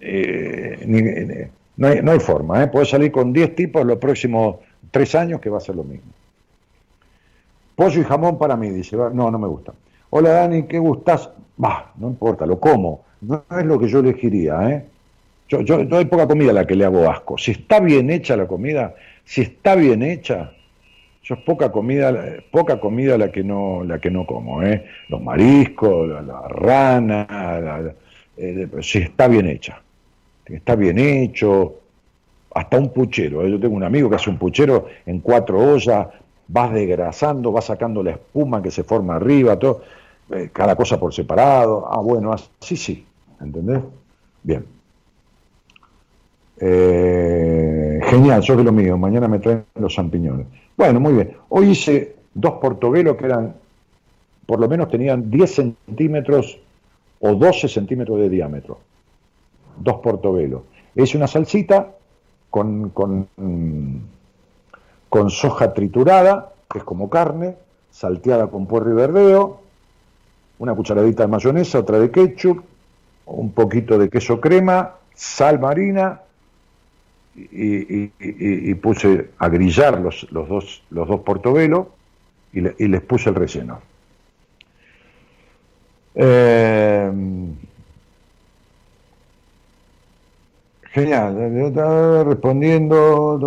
eh, 0.00 1.50
no, 1.76 1.86
hay, 1.88 2.20
forma, 2.20 2.62
¿eh? 2.62 2.66
puedes 2.68 2.90
salir 2.90 3.12
con 3.12 3.32
10 3.32 3.54
tipos 3.54 3.84
los 3.84 3.98
próximos 3.98 4.56
3 4.90 5.14
años 5.14 5.40
que 5.40 5.50
va 5.50 5.58
a 5.58 5.60
ser 5.60 5.76
lo 5.76 5.84
mismo. 5.84 6.10
Pollo 7.76 8.00
y 8.00 8.04
jamón 8.04 8.38
para 8.38 8.56
mí, 8.56 8.70
dice, 8.70 8.96
no, 8.96 9.30
no 9.30 9.38
me 9.38 9.46
gusta. 9.46 9.72
Hola 10.10 10.30
Dani, 10.30 10.64
¿qué 10.64 10.78
gustas? 10.78 11.30
Bah, 11.56 11.92
no 11.96 12.08
importa, 12.08 12.46
lo 12.46 12.58
como 12.58 13.08
no 13.20 13.44
es 13.50 13.64
lo 13.64 13.78
que 13.78 13.88
yo 13.88 14.00
elegiría, 14.00 14.70
¿eh? 14.70 14.84
Yo, 15.48 15.62
yo, 15.62 15.96
hay 15.96 16.04
poca 16.04 16.26
comida 16.26 16.50
a 16.50 16.54
la 16.54 16.66
que 16.66 16.74
le 16.74 16.84
hago 16.84 17.10
asco. 17.10 17.38
Si 17.38 17.52
está 17.52 17.80
bien 17.80 18.10
hecha 18.10 18.36
la 18.36 18.46
comida, 18.46 18.94
si 19.24 19.42
está 19.42 19.74
bien 19.76 20.02
hecha, 20.02 20.52
yo 21.28 21.34
es 21.34 21.42
poca 21.42 21.70
comida, 21.70 22.10
poca 22.50 22.80
comida 22.80 23.18
la 23.18 23.30
que 23.30 23.44
no, 23.44 23.84
la 23.84 23.98
que 23.98 24.10
no 24.10 24.24
como, 24.24 24.62
¿eh? 24.62 24.86
Los 25.10 25.20
mariscos, 25.20 26.08
la, 26.08 26.48
rana, 26.48 27.92
eh, 28.38 28.66
si 28.80 28.98
está 28.98 29.28
bien 29.28 29.46
hecha. 29.46 29.82
Está 30.46 30.74
bien 30.74 30.98
hecho, 30.98 31.80
hasta 32.54 32.78
un 32.78 32.90
puchero. 32.94 33.44
¿eh? 33.44 33.50
Yo 33.50 33.60
tengo 33.60 33.76
un 33.76 33.84
amigo 33.84 34.08
que 34.08 34.16
hace 34.16 34.30
un 34.30 34.38
puchero 34.38 34.86
en 35.04 35.20
cuatro 35.20 35.58
ollas, 35.58 36.06
vas 36.46 36.72
desgrasando, 36.72 37.52
vas 37.52 37.66
sacando 37.66 38.02
la 38.02 38.12
espuma 38.12 38.62
que 38.62 38.70
se 38.70 38.82
forma 38.82 39.16
arriba, 39.16 39.58
todo, 39.58 39.82
eh, 40.30 40.48
cada 40.50 40.76
cosa 40.76 40.98
por 40.98 41.12
separado. 41.12 41.86
Ah, 41.90 42.00
bueno, 42.00 42.32
así 42.32 42.74
sí, 42.76 43.04
¿entendés? 43.38 43.82
Bien. 44.42 44.64
Eh, 46.60 48.00
genial, 48.04 48.40
yo 48.40 48.56
que 48.56 48.64
lo 48.64 48.72
mío, 48.72 48.96
mañana 48.96 49.28
me 49.28 49.40
traen 49.40 49.66
los 49.74 49.92
champiñones. 49.92 50.46
Bueno, 50.78 51.00
muy 51.00 51.12
bien. 51.12 51.36
Hoy 51.48 51.70
hice 51.70 52.14
dos 52.34 52.52
portobelos 52.60 53.16
que 53.16 53.24
eran, 53.24 53.56
por 54.46 54.60
lo 54.60 54.68
menos 54.68 54.88
tenían 54.88 55.28
10 55.28 55.52
centímetros 55.52 56.60
o 57.18 57.34
12 57.34 57.66
centímetros 57.66 58.20
de 58.20 58.28
diámetro. 58.28 58.78
Dos 59.76 59.96
portobelos. 59.96 60.62
Es 60.94 61.16
una 61.16 61.26
salsita 61.26 61.96
con, 62.48 62.90
con, 62.90 63.26
con 65.08 65.30
soja 65.30 65.74
triturada, 65.74 66.52
que 66.70 66.78
es 66.78 66.84
como 66.84 67.10
carne, 67.10 67.56
salteada 67.90 68.46
con 68.46 68.66
puerro 68.66 68.92
y 68.92 68.94
verdeo, 68.94 69.60
una 70.60 70.76
cucharadita 70.76 71.24
de 71.24 71.28
mayonesa, 71.28 71.80
otra 71.80 71.98
de 71.98 72.12
ketchup, 72.12 72.62
un 73.26 73.50
poquito 73.50 73.98
de 73.98 74.08
queso 74.08 74.40
crema, 74.40 74.94
sal 75.12 75.58
marina 75.58 76.20
y, 77.50 78.74
puse 78.74 79.30
a 79.38 79.48
grillar 79.48 80.00
los, 80.00 80.30
los, 80.32 80.48
dos, 80.48 80.82
los 80.90 81.08
dos 81.08 81.20
portobelos 81.20 81.86
y, 82.52 82.60
les 82.60 83.00
puse 83.02 83.30
el 83.30 83.34
relleno. 83.34 83.80
Eh, 86.14 87.10
Genial, 90.90 92.24
respondiendo. 92.26 93.38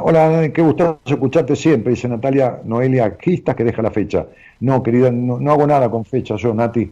Hola, 0.00 0.48
qué 0.54 0.62
gusto 0.62 1.00
escucharte 1.04 1.56
siempre, 1.56 1.90
dice 1.90 2.08
Natalia 2.08 2.60
Noelia 2.64 3.16
Quistas, 3.18 3.56
que 3.56 3.64
deja 3.64 3.82
la 3.82 3.90
fecha. 3.90 4.26
No, 4.60 4.82
querida, 4.82 5.10
no, 5.10 5.50
hago 5.50 5.66
nada 5.66 5.90
con 5.90 6.04
fecha 6.04 6.36
yo, 6.36 6.54
Nati, 6.54 6.90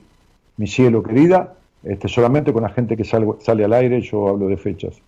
mi 0.57 0.66
cielo, 0.66 1.03
querida. 1.03 1.55
Este, 1.85 2.09
solamente 2.09 2.53
con 2.53 2.62
la 2.62 2.69
gente 2.69 2.97
que 2.97 3.05
sale 3.05 3.65
al 3.65 3.73
aire 3.73 4.01
yo 4.03 4.29
hablo 4.29 4.49
de 4.49 4.57
fechas. 4.57 5.01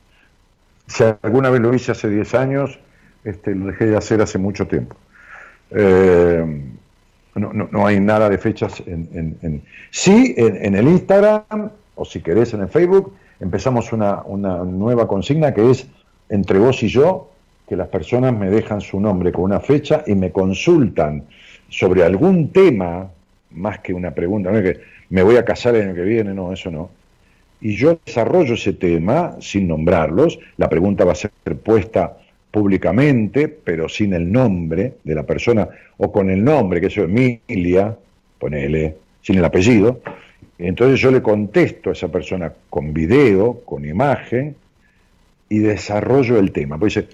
Si 0.87 1.05
alguna 1.23 1.51
vez 1.51 1.61
lo 1.61 1.75
hice 1.75 1.93
hace 1.93 2.09
10 2.09 2.35
años, 2.35 2.79
este, 3.25 3.55
lo 3.55 3.67
dejé 3.67 3.87
de 3.87 3.97
hacer 3.97 4.21
hace 4.21 4.39
mucho 4.39 4.67
tiempo. 4.67 4.97
Eh, 5.71 6.63
no, 7.37 7.87
hay 7.87 7.99
nada 7.99 8.29
de 8.29 8.39
fechas 8.39 8.83
en, 8.87 9.37
en, 9.43 9.63
sí 9.91 10.35
en, 10.37 10.75
el 10.77 10.87
Instagram 10.87 11.71
o 11.97 12.05
si 12.05 12.21
querés 12.21 12.55
en 12.55 12.61
el 12.61 12.69
Facebook 12.69 13.13
empezamos 13.41 13.93
una, 13.93 14.23
nueva 14.65 15.09
consigna 15.09 15.53
que 15.53 15.69
es 15.69 15.89
entre 16.29 16.59
vos 16.59 16.83
y 16.83 16.89
yo, 16.89 17.31
que 17.69 17.77
las 17.77 17.89
personas 17.89 18.33
me 18.33 18.51
dejan 18.51 18.81
su 18.81 19.01
nombre 19.01 19.33
con 19.33 19.45
una 19.45 19.61
fecha 19.61 20.05
y 20.07 20.15
me 20.15 20.31
consultan 20.31 21.25
sobre 21.69 22.05
algún 22.05 22.51
tema, 22.51 23.11
más 23.51 23.81
que 23.81 23.93
una 23.93 24.13
pregunta, 24.13 24.51
no 24.51 24.59
es 24.59 24.65
que 24.65 24.81
me 25.11 25.23
voy 25.23 25.37
a 25.37 25.45
casar 25.45 25.75
el 25.75 25.83
año 25.83 25.95
que 25.95 26.03
viene, 26.03 26.33
no, 26.35 26.53
eso 26.53 26.71
no. 26.71 26.91
Y 27.65 27.77
yo 27.77 27.99
desarrollo 28.05 28.55
ese 28.55 28.75
tema 28.75 29.37
sin 29.41 29.67
nombrarlos, 29.69 30.39
la 30.59 30.69
pregunta 30.69 31.07
va 31.07 31.13
a 31.13 31.15
ser 31.15 31.31
puesta 31.65 32.19
públicamente, 32.51 33.49
pero 33.49 33.89
sin 33.89 34.13
el 34.13 34.31
nombre 34.31 34.93
de 35.03 35.15
la 35.15 35.23
persona, 35.23 35.67
o 35.97 36.13
con 36.13 36.29
el 36.29 36.45
nombre, 36.45 36.79
que 36.79 36.89
es 36.89 36.99
Emilia, 36.99 37.97
ponele, 38.39 38.97
sin 39.23 39.39
el 39.39 39.45
apellido, 39.47 40.03
entonces 40.59 41.01
yo 41.01 41.11
le 41.11 41.23
contesto 41.23 41.89
a 41.89 41.95
esa 41.95 42.09
persona 42.13 42.53
con 42.69 42.93
video, 42.93 43.63
con 43.65 43.87
imagen, 43.87 44.57
y 45.49 45.61
desarrollo 45.61 46.39
el 46.39 46.53
tema. 46.53 46.77
Pues 46.79 46.97
dice, 46.97 47.09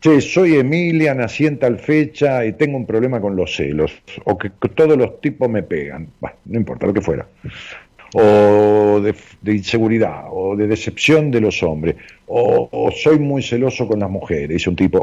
che, 0.00 0.20
soy 0.20 0.54
Emilia, 0.54 1.14
nací 1.14 1.46
en 1.46 1.58
tal 1.58 1.80
fecha 1.80 2.46
y 2.46 2.52
tengo 2.52 2.76
un 2.76 2.86
problema 2.86 3.20
con 3.20 3.34
los 3.34 3.56
celos, 3.56 3.92
o 4.22 4.38
que 4.38 4.50
todos 4.50 4.96
los 4.96 5.20
tipos 5.20 5.50
me 5.50 5.64
pegan, 5.64 6.06
no 6.44 6.56
importa 6.56 6.86
lo 6.86 6.94
que 6.94 7.00
fuera, 7.00 7.26
o 8.18 9.00
de, 9.00 9.52
inseguridad, 9.52 10.24
o 10.30 10.56
de 10.56 10.66
decepción 10.66 11.30
de 11.30 11.40
los 11.40 11.62
hombres, 11.62 11.96
o, 12.26 12.90
soy 12.96 13.18
muy 13.18 13.42
celoso 13.42 13.86
con 13.86 14.00
las 14.00 14.10
mujeres, 14.10 14.48
dice 14.48 14.70
un 14.70 14.76
tipo, 14.76 14.98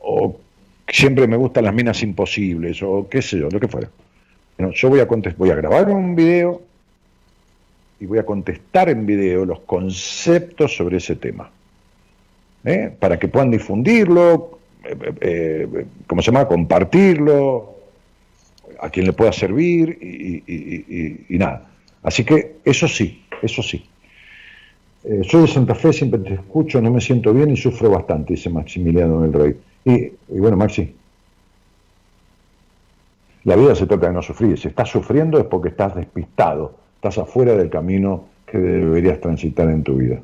o, 0.00 0.36
siempre 0.88 1.26
me 1.26 1.36
gustan 1.36 1.64
las 1.64 1.74
minas 1.74 2.02
imposibles, 2.02 2.82
o 2.82 3.08
qué 3.08 3.20
sé 3.22 3.38
yo, 3.38 3.48
lo 3.50 3.58
que 3.58 3.68
fuera 3.68 3.88
yo 4.58 4.88
voy 4.88 5.00
a, 5.00 5.08
voy 5.36 5.50
a 5.50 5.54
grabar 5.54 5.88
un 5.90 6.14
video 6.14 6.62
y 8.00 8.06
voy 8.06 8.18
a 8.18 8.26
contestar 8.26 8.88
en 8.88 9.06
video 9.06 9.44
los 9.44 9.60
conceptos 9.60 10.76
sobre 10.76 10.98
ese 10.98 11.16
tema. 11.16 11.50
¿eh? 12.64 12.92
Para 12.98 13.18
que 13.18 13.28
puedan 13.28 13.50
difundirlo, 13.50 14.58
eh, 14.84 15.12
eh, 15.20 15.86
¿cómo 16.06 16.22
se 16.22 16.30
llama? 16.30 16.46
Compartirlo, 16.46 17.74
a 18.84 18.90
quien 18.90 19.06
le 19.06 19.14
pueda 19.14 19.32
servir 19.32 19.98
y, 20.00 21.38
nada. 21.38 21.62
Así 22.02 22.22
que 22.22 22.56
eso 22.64 22.86
sí, 22.86 23.24
eso 23.40 23.62
sí. 23.62 23.82
soy 25.22 25.42
de 25.42 25.48
Santa 25.48 25.74
Fe, 25.74 25.92
siempre 25.92 26.20
te 26.20 26.34
escucho, 26.34 26.82
no 26.82 26.90
me 26.90 27.00
siento 27.00 27.32
bien 27.32 27.50
y 27.50 27.56
sufro 27.56 27.88
bastante, 27.90 28.34
dice 28.34 28.50
Maximiliano 28.50 29.22
del 29.22 29.32
Rey. 29.32 29.56
Y, 29.86 29.92
y 30.36 30.38
bueno, 30.38 30.58
Maxi, 30.58 30.94
la 33.44 33.56
vida 33.56 33.74
se 33.74 33.86
trata 33.86 34.08
de 34.08 34.12
no 34.12 34.22
sufrir. 34.22 34.58
Si 34.58 34.68
estás 34.68 34.90
sufriendo 34.90 35.38
es 35.38 35.46
porque 35.46 35.70
estás 35.70 35.94
despistado, 35.94 36.74
estás 36.96 37.16
afuera 37.16 37.54
del 37.54 37.70
camino 37.70 38.26
que 38.44 38.58
deberías 38.58 39.18
transitar 39.18 39.70
en 39.70 39.82
tu 39.82 39.96
vida. 39.96 40.20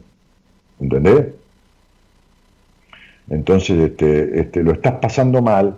¿Entendés? 0.80 1.28
Entonces 3.30 3.78
este, 3.78 4.40
este, 4.40 4.62
lo 4.62 4.72
estás 4.72 4.96
pasando 5.00 5.40
mal 5.40 5.76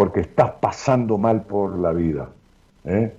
porque 0.00 0.20
estás 0.20 0.52
pasando 0.52 1.18
mal 1.18 1.42
por 1.42 1.78
la 1.78 1.92
vida. 1.92 2.30
¿eh? 2.86 3.12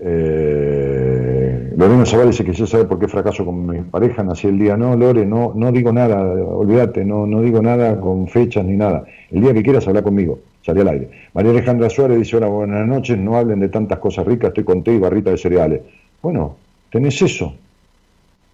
Eh, 0.00 1.74
Lorena 1.76 2.04
dice 2.24 2.42
que 2.42 2.54
ya 2.54 2.66
sabe 2.66 2.86
por 2.86 2.98
qué 2.98 3.06
fracaso 3.06 3.44
con 3.44 3.66
mi 3.66 3.82
pareja, 3.82 4.22
nací 4.22 4.46
el 4.46 4.58
día. 4.58 4.78
No, 4.78 4.96
Lore, 4.96 5.26
no, 5.26 5.52
no 5.54 5.70
digo 5.72 5.92
nada, 5.92 6.22
olvídate, 6.22 7.04
no, 7.04 7.26
no 7.26 7.42
digo 7.42 7.60
nada 7.60 8.00
con 8.00 8.28
fechas 8.28 8.64
ni 8.64 8.78
nada. 8.78 9.04
El 9.30 9.42
día 9.42 9.52
que 9.52 9.62
quieras 9.62 9.86
hablar 9.86 10.04
conmigo 10.04 10.38
salí 10.64 10.80
al 10.80 10.88
aire. 10.88 11.10
María 11.34 11.50
Alejandra 11.50 11.90
Suárez 11.90 12.16
dice, 12.16 12.38
hola, 12.38 12.46
buenas 12.46 12.88
noches, 12.88 13.18
no 13.18 13.36
hablen 13.36 13.60
de 13.60 13.68
tantas 13.68 13.98
cosas 13.98 14.24
ricas, 14.26 14.48
estoy 14.48 14.64
con 14.64 14.82
té 14.82 14.94
y 14.94 14.98
barrita 14.98 15.32
de 15.32 15.36
cereales. 15.36 15.82
Bueno, 16.22 16.56
tenés 16.90 17.20
eso. 17.20 17.52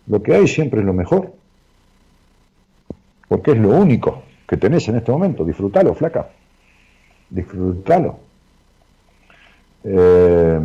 Lo 0.09 0.21
que 0.21 0.35
hay 0.35 0.49
siempre 0.49 0.81
es 0.81 0.87
lo 0.87 0.95
mejor. 0.95 1.31
Porque 3.29 3.53
es 3.53 3.59
lo 3.59 3.69
único 3.69 4.25
que 4.49 4.57
tenés 4.57 4.89
en 4.89 4.97
este 4.97 5.13
momento. 5.13 5.45
Disfrútalo, 5.45 5.95
flaca. 5.95 6.42
Disfrútalo. 7.33 8.19
Eh, 9.85 10.61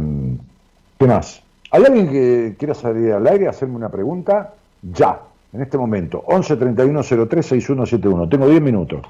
¿Qué 0.99 1.07
más? 1.07 1.41
¿Hay 1.71 1.83
alguien 1.83 2.09
que 2.09 2.55
quiera 2.57 2.73
salir 2.73 3.11
al 3.13 3.25
aire, 3.27 3.47
hacerme 3.47 3.75
una 3.75 3.89
pregunta? 3.89 4.53
Ya, 4.81 5.19
en 5.53 5.61
este 5.61 5.77
momento. 5.77 6.23
11 6.27 6.57
31 6.57 7.01
03 7.03 7.45
6171. 7.45 8.29
Tengo 8.29 8.47
10 8.47 8.61
minutos. 8.61 9.01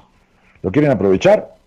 ¿Lo 0.62 0.70
quieren 0.70 0.90
aprovechar? 0.90 1.58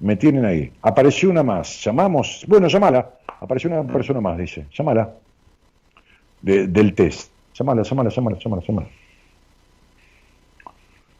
me 0.00 0.16
tienen 0.16 0.44
ahí. 0.44 0.72
Apareció 0.82 1.30
una 1.30 1.42
más, 1.42 1.84
llamamos, 1.84 2.44
bueno, 2.48 2.68
llamala. 2.68 3.10
Apareció 3.40 3.70
una 3.70 3.90
persona 3.90 4.20
más, 4.20 4.36
dice, 4.38 4.66
llamala. 4.76 5.14
del 6.42 6.94
test. 6.94 7.30
Llamala, 7.54 7.82
llamala, 7.82 8.10
llamala, 8.10 8.38
llamala, 8.38 8.62
llamala. 8.66 8.88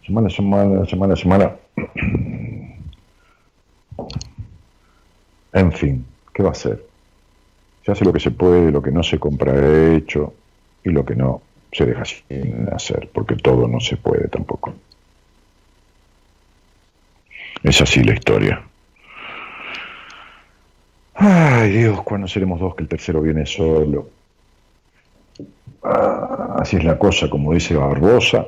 Llamala, 0.07 0.29
llamala, 0.29 0.85
llamala, 0.85 1.15
llamala. 1.15 1.57
En 5.53 5.73
fin, 5.73 6.05
¿qué 6.33 6.43
va 6.43 6.51
a 6.51 6.53
hacer? 6.53 6.85
Se 7.85 7.93
hace 7.93 8.05
lo 8.05 8.13
que 8.13 8.21
se 8.21 8.31
puede, 8.31 8.71
lo 8.71 8.83
que 8.83 8.91
no 8.91 9.03
se 9.03 9.19
compra 9.19 9.95
hecho 9.95 10.35
y 10.85 10.91
lo 10.91 11.05
que 11.05 11.17
no 11.17 11.43
se 11.73 11.87
deja 11.87 12.05
sin 12.05 12.69
hacer, 12.73 13.09
porque 13.13 13.37
todo 13.37 13.67
no 13.69 13.81
se 13.81 13.97
puede 13.97 14.29
tampoco. 14.29 14.75
Es 17.63 17.81
así 17.81 18.03
la 18.03 18.15
historia. 18.15 18.63
Ay 21.15 21.71
Dios, 21.71 22.03
¿cuándo 22.03 22.27
seremos 22.27 22.61
dos 22.61 22.75
que 22.75 22.83
el 22.83 22.89
tercero 22.89 23.21
viene 23.21 23.45
solo? 23.45 24.09
Ah, 25.83 26.57
así 26.59 26.77
es 26.77 26.85
la 26.85 26.99
cosa, 26.99 27.29
como 27.29 27.53
dice 27.53 27.75
Barbosa, 27.75 28.47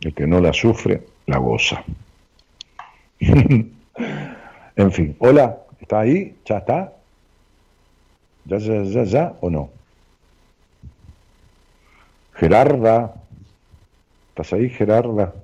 el 0.00 0.14
que 0.14 0.26
no 0.26 0.40
la 0.40 0.52
sufre, 0.52 1.02
la 1.26 1.38
goza. 1.38 1.84
en 3.20 4.92
fin, 4.92 5.16
hola, 5.18 5.63
¿está 5.84 6.00
ahí? 6.00 6.34
¿Ya 6.46 6.58
está? 6.58 6.92
¿Ya, 8.46 8.56
ya, 8.58 8.82
ya, 8.84 9.04
ya 9.04 9.36
o 9.42 9.50
no? 9.50 9.70
Gerarda, 12.32 13.14
¿estás 14.30 14.52
ahí, 14.54 14.70
Gerarda? 14.70 15.34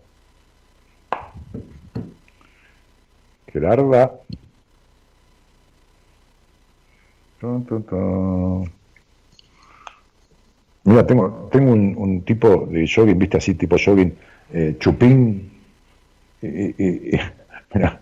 Gerarda. 3.53 4.13
Mira, 10.85 11.07
tengo, 11.07 11.49
tengo 11.53 11.73
un, 11.73 12.23
tipo 12.25 12.67
de 12.67 12.89
jogging, 12.89 13.19
viste 13.19 13.37
así, 13.37 13.55
tipo 13.55 13.77
jogging, 13.79 14.17
eh, 14.53 14.77
chupín. 14.79 15.51
mira, 17.75 18.01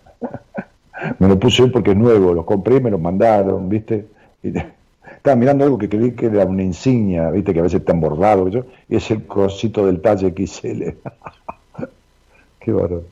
me 1.19 1.27
lo 1.27 1.39
puse 1.39 1.67
porque 1.67 1.91
es 1.91 1.97
nuevo, 1.97 2.33
lo 2.33 2.45
compré, 2.45 2.79
me 2.79 2.91
lo 2.91 2.97
mandaron, 2.97 3.69
viste. 3.69 4.07
estaba 4.43 5.35
mirando 5.35 5.63
algo 5.63 5.77
que 5.77 5.89
creí 5.89 6.11
que 6.11 6.27
era 6.27 6.45
una 6.45 6.63
insignia, 6.63 7.29
viste, 7.29 7.53
que 7.53 7.59
a 7.59 7.63
veces 7.63 7.81
está 7.81 7.93
bordado, 7.93 8.49
y 8.87 8.95
es 8.95 9.11
el 9.11 9.25
cosito 9.25 9.85
del 9.85 10.01
talle 10.01 10.33
XL. 10.35 10.83
Qué 12.59 12.71
barato. 12.71 13.03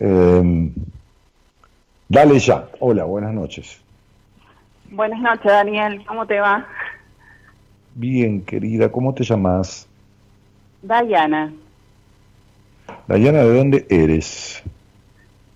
Em, 0.00 0.72
dale 2.08 2.38
ya. 2.38 2.68
Hola, 2.80 3.04
buenas 3.04 3.34
noches. 3.34 3.80
Buenas 4.90 5.20
noches, 5.20 5.44
Daniel. 5.44 6.04
¿Cómo 6.06 6.26
te 6.26 6.40
va? 6.40 6.66
Bien, 7.94 8.42
querida. 8.42 8.90
¿Cómo 8.90 9.14
te 9.14 9.24
llamas? 9.24 9.86
Dayana. 10.82 11.52
Dayana, 13.06 13.38
¿de 13.40 13.56
dónde 13.56 13.86
eres? 13.88 14.62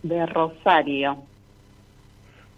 De 0.02 0.26
Rosario. 0.26 1.16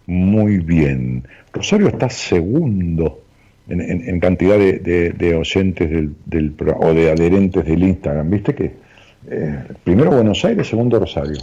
Muy 0.06 0.58
bien. 0.58 1.26
Rosario 1.52 1.88
está 1.88 2.08
segundo 2.10 3.20
en, 3.68 4.20
cantidad 4.20 4.58
de, 4.58 5.36
oyentes 5.38 5.90
del, 5.90 6.14
del, 6.26 6.54
o 6.76 6.92
de 6.92 7.10
adherentes 7.10 7.64
del 7.64 7.82
Instagram. 7.82 8.30
¿Viste 8.30 8.54
que? 8.54 8.84
Eh, 9.26 9.64
primero 9.82 10.10
Buenos 10.10 10.44
Aires, 10.44 10.68
segundo 10.68 10.98
Rosario. 10.98 11.38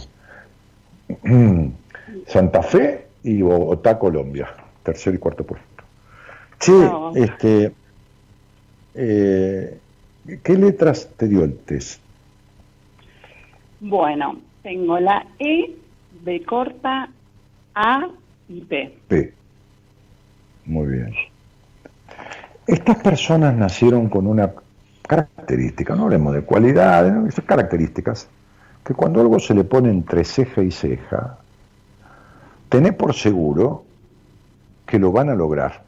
Santa 2.26 2.62
Fe 2.62 3.06
y 3.24 3.42
Bogotá, 3.42 3.98
Colombia. 3.98 4.48
Tercer 4.82 5.14
y 5.14 5.18
cuarto 5.18 5.44
puesto. 5.44 5.66
Sí, 6.58 6.72
este, 7.16 7.72
eh, 8.94 9.78
¿qué 10.42 10.54
letras 10.54 11.10
te 11.16 11.26
dio 11.26 11.42
el 11.44 11.56
test? 11.56 12.00
Bueno, 13.80 14.38
tengo 14.62 15.00
la 15.00 15.26
E, 15.40 15.74
B 16.24 16.44
corta, 16.44 17.08
A 17.74 18.08
y 18.48 18.60
P. 18.60 18.98
P. 19.08 19.34
Muy 20.66 20.86
bien. 20.86 21.14
Estas 22.66 22.96
personas 22.98 23.54
nacieron 23.56 24.08
con 24.08 24.26
una 24.26 24.52
característica, 25.06 25.96
no 25.96 26.04
hablemos 26.04 26.32
de 26.34 26.42
cualidades, 26.42 27.12
¿no? 27.12 27.28
características, 27.44 28.28
que 28.84 28.94
cuando 28.94 29.20
algo 29.20 29.40
se 29.40 29.54
le 29.54 29.64
pone 29.64 29.90
entre 29.90 30.24
ceja 30.24 30.62
y 30.62 30.70
ceja, 30.70 31.38
tené 32.68 32.92
por 32.92 33.14
seguro 33.14 33.84
que 34.86 34.98
lo 34.98 35.10
van 35.10 35.28
a 35.28 35.34
lograr. 35.34 35.82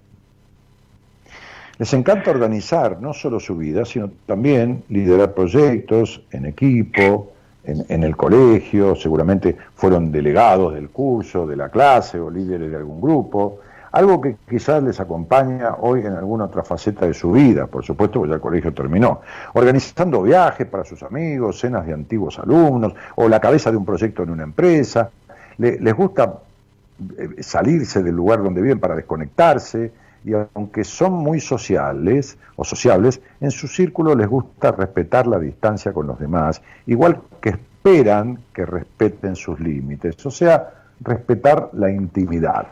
Les 1.79 1.93
encanta 1.93 2.31
organizar 2.31 3.01
no 3.01 3.13
solo 3.13 3.39
su 3.41 3.57
vida, 3.57 3.85
sino 3.85 4.11
también 4.27 4.85
liderar 4.89 5.35
proyectos 5.35 6.23
en 6.31 6.47
equipo, 6.47 7.34
en, 7.65 8.03
el 8.03 8.17
colegio, 8.17 8.95
seguramente 8.95 9.57
fueron 9.75 10.13
delegados 10.13 10.75
del 10.75 10.91
curso, 10.91 11.47
de 11.47 11.57
la 11.57 11.71
clase 11.71 12.19
o 12.19 12.31
líderes 12.31 12.71
de 12.71 12.77
algún 12.77 13.01
grupo, 13.01 13.61
algo 13.93 14.21
que 14.21 14.37
quizás 14.49 14.83
les 14.83 14.99
acompaña 15.01 15.77
hoy 15.81 16.01
en 16.01 16.15
alguna 16.15 16.45
otra 16.45 16.65
faceta 16.65 17.07
de 17.07 17.15
su 17.15 17.33
vida, 17.33 17.67
por 17.67 17.85
supuesto, 17.85 18.19
porque 18.19 18.31
ya 18.31 18.35
el 18.35 18.41
colegio 18.41 18.75
terminó. 18.75 19.21
Organizando 19.55 20.23
viajes 20.23 20.67
para 20.67 20.85
sus 20.85 21.03
amigos, 21.03 21.61
cenas 21.61 21.87
de 21.87 21.93
antiguos 21.93 22.39
alumnos, 22.39 22.95
o 23.15 23.29
la 23.29 23.41
cabeza 23.41 23.71
de 23.71 23.77
un 23.77 23.85
proyecto 23.85 24.25
en 24.25 24.31
una 24.31 24.43
empresa. 24.43 25.11
les 25.59 25.95
gusta 25.95 26.41
eh, 27.19 27.43
salirse 27.43 28.03
del 28.03 28.17
lugar 28.17 28.43
donde 28.43 28.61
viven 28.61 28.81
para 28.81 28.97
desconectarse, 28.97 29.93
y 30.25 30.33
aunque 30.55 30.85
son 30.85 31.13
muy 31.13 31.39
sociales 31.39 32.39
o 32.57 32.65
sociables, 32.65 33.21
en 33.41 33.51
su 33.51 33.69
círculo 33.69 34.15
les 34.15 34.27
gusta 34.27 34.73
respetar 34.73 35.27
la 35.27 35.39
distancia 35.39 35.93
con 35.93 36.07
los 36.07 36.19
demás, 36.19 36.63
igual 36.87 37.21
que 37.41 37.51
esperan 37.51 38.39
que 38.55 38.65
respeten 38.65 39.37
sus 39.37 39.61
límites, 39.61 40.25
o 40.25 40.31
sea, 40.31 40.71
respetar 41.01 41.69
la 41.75 41.91
intimidad. 41.91 42.69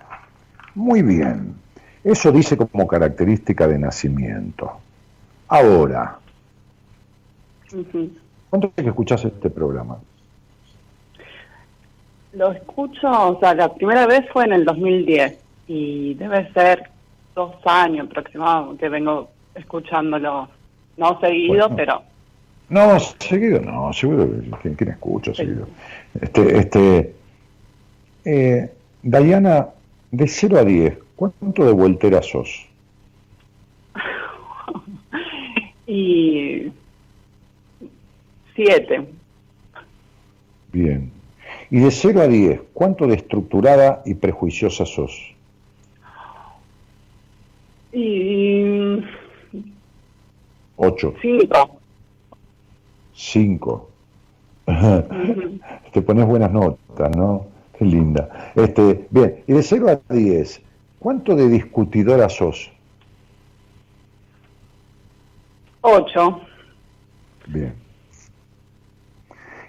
Muy 0.75 1.03
bien. 1.03 1.55
Eso 2.03 2.33
dice 2.33 2.57
como 2.57 2.87
característica 2.87 3.69
de 3.69 3.79
nacimiento. 3.79 4.73
Ahora, 5.49 6.19
¿cuánto 8.49 8.73
es 8.75 8.83
que 8.83 8.89
escuchás 8.89 9.25
este 9.27 9.51
programa? 9.51 9.99
Lo 12.33 12.51
escucho, 12.51 13.11
o 13.11 13.39
sea, 13.39 13.55
la 13.55 13.73
primera 13.75 14.07
vez 14.07 14.25
fue 14.33 14.45
en 14.45 14.55
el 14.55 14.65
2010 14.65 15.39
y 15.69 16.15
debe 16.15 16.51
ser 16.55 16.92
dos 17.35 17.55
años 17.65 18.09
aproximadamente 18.09 18.81
que 18.81 18.89
vengo 18.89 19.31
escuchándolo, 19.55 20.49
no 20.97 21.21
seguido, 21.21 21.75
pero... 21.75 22.03
No, 22.69 22.99
seguido 22.99 23.61
no, 23.61 23.93
seguro 23.93 24.29
que 24.63 24.75
quien 24.75 24.91
escucha 24.91 25.35
seguido. 25.35 25.67
Este, 26.21 26.59
este, 26.59 27.15
eh, 28.25 28.73
Diana 29.03 29.69
de 30.11 30.29
0 30.29 30.59
a 30.59 30.65
10, 30.65 30.99
¿cuánto 31.17 31.65
de 31.65 31.73
voltera 31.73 32.23
sos? 32.23 32.67
y 35.87 36.73
7. 38.55 39.07
Bien. 40.73 41.11
Y 41.71 41.81
de 41.81 41.91
0 41.91 42.23
a 42.23 42.27
10, 42.27 42.61
¿cuánto 42.73 43.07
de 43.07 43.17
estructurada 43.17 44.03
y 44.05 44.15
prejuiciosa 44.15 44.87
sos? 44.87 45.32
Y... 47.93 49.05
8. 50.77 51.15
5. 51.21 51.81
5. 53.15 53.89
Te 55.93 56.03
pones 56.03 56.27
buenas 56.27 56.51
notas, 56.51 57.17
¿no? 57.17 57.53
linda. 57.85 58.53
Este, 58.55 59.07
bien, 59.11 59.43
y 59.47 59.53
de 59.53 59.63
0 59.63 60.03
a 60.09 60.15
10, 60.15 60.61
¿cuánto 60.99 61.35
de 61.35 61.49
discutidora 61.49 62.29
sos? 62.29 62.71
8. 65.81 66.41
Bien. 67.49 67.75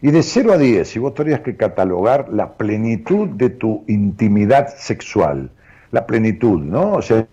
Y 0.02 0.12
de 0.12 0.22
0 0.22 0.54
a 0.54 0.58
10, 0.58 0.88
si 0.88 1.00
vos 1.00 1.14
tendrías 1.14 1.42
que 1.42 1.56
catalogar 1.56 2.30
la 2.30 2.54
plenitud 2.54 3.30
de 3.30 3.50
tu 3.50 3.84
intimidad 3.88 4.68
sexual, 4.76 5.50
la 5.94 6.06
plenitud, 6.06 6.60
¿no? 6.60 6.94
O 6.94 7.02
sea, 7.02 7.26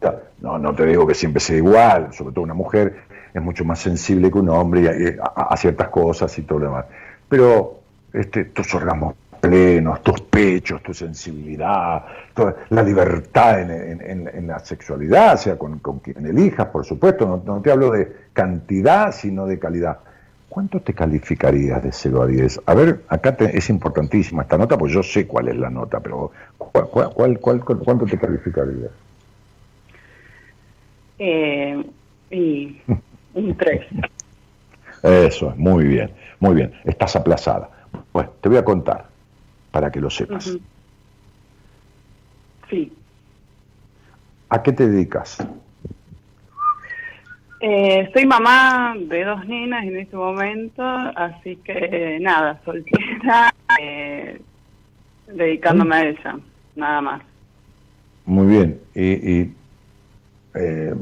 no, 0.42 0.58
no 0.58 0.74
te 0.74 0.84
digo 0.84 1.06
que 1.06 1.14
siempre 1.14 1.40
sea 1.40 1.56
igual, 1.56 2.12
sobre 2.12 2.32
todo 2.34 2.44
una 2.44 2.54
mujer 2.54 2.94
es 3.32 3.42
mucho 3.42 3.64
más 3.64 3.78
sensible 3.78 4.30
que 4.30 4.38
un 4.38 4.50
hombre 4.50 5.18
a, 5.34 5.56
ciertas 5.56 5.88
cosas 5.88 6.36
y 6.38 6.42
todo 6.42 6.58
lo 6.58 6.64
demás. 6.66 6.84
Pero 7.26 7.80
este, 8.12 8.44
tus 8.46 8.74
orgasmos 8.74 9.14
plenos, 9.40 10.02
tus 10.02 10.20
pechos, 10.20 10.82
tu 10.82 10.92
sensibilidad, 10.92 12.04
la 12.68 12.82
libertad 12.82 13.60
en, 13.60 14.46
la 14.46 14.58
sexualidad, 14.58 15.38
sea 15.38 15.56
con, 15.56 15.78
quien 16.02 16.26
elijas, 16.26 16.66
por 16.66 16.84
supuesto, 16.84 17.42
no, 17.42 17.62
te 17.62 17.70
hablo 17.70 17.90
de 17.90 18.14
cantidad, 18.34 19.12
sino 19.12 19.46
de 19.46 19.58
calidad. 19.58 20.00
¿Cuánto 20.50 20.80
te 20.80 20.92
calificarías 20.92 21.80
de 21.80 21.92
0 21.92 22.22
a 22.22 22.26
10? 22.26 22.62
A 22.66 22.74
ver, 22.74 23.04
acá 23.06 23.36
es 23.38 23.70
importantísima 23.70 24.42
esta 24.42 24.58
nota, 24.58 24.76
pues 24.76 24.92
yo 24.92 25.00
sé 25.00 25.24
cuál 25.24 25.46
es 25.46 25.56
la 25.56 25.70
nota, 25.70 26.00
pero 26.00 26.32
¿cuál, 26.58 27.38
cuál, 27.38 27.64
cuánto 27.64 28.04
te 28.04 28.18
calificarías? 28.18 28.90
Eh, 31.20 31.84
y 32.32 32.80
un 33.34 33.56
3. 33.56 33.86
Eso 35.04 35.50
es, 35.50 35.56
muy 35.56 35.84
bien, 35.84 36.10
muy 36.40 36.56
bien. 36.56 36.72
Estás 36.84 37.14
aplazada. 37.14 37.70
Pues 38.10 38.26
te 38.40 38.48
voy 38.48 38.58
a 38.58 38.64
contar 38.64 39.06
para 39.70 39.88
que 39.92 40.00
lo 40.00 40.10
sepas. 40.10 40.58
Sí. 42.68 42.92
¿A 44.48 44.60
qué 44.64 44.72
te 44.72 44.88
dedicas? 44.88 45.38
Eh, 47.62 48.10
soy 48.14 48.24
mamá 48.24 48.94
de 48.98 49.22
dos 49.24 49.46
nenas 49.46 49.84
en 49.84 49.98
este 49.98 50.16
momento, 50.16 50.82
así 50.82 51.56
que 51.56 52.18
nada, 52.20 52.58
soltera, 52.64 53.52
eh, 53.78 54.40
dedicándome 55.26 55.94
a 55.94 56.08
ella, 56.08 56.38
nada 56.74 57.00
más. 57.02 57.22
Muy 58.24 58.46
bien. 58.46 58.80
¿Y, 58.94 59.50
eh, 60.54 60.94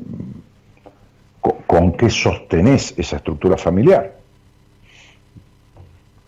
con 1.67 1.93
qué 1.93 2.11
sostenés 2.11 2.99
esa 2.99 3.17
estructura 3.17 3.57
familiar? 3.57 4.19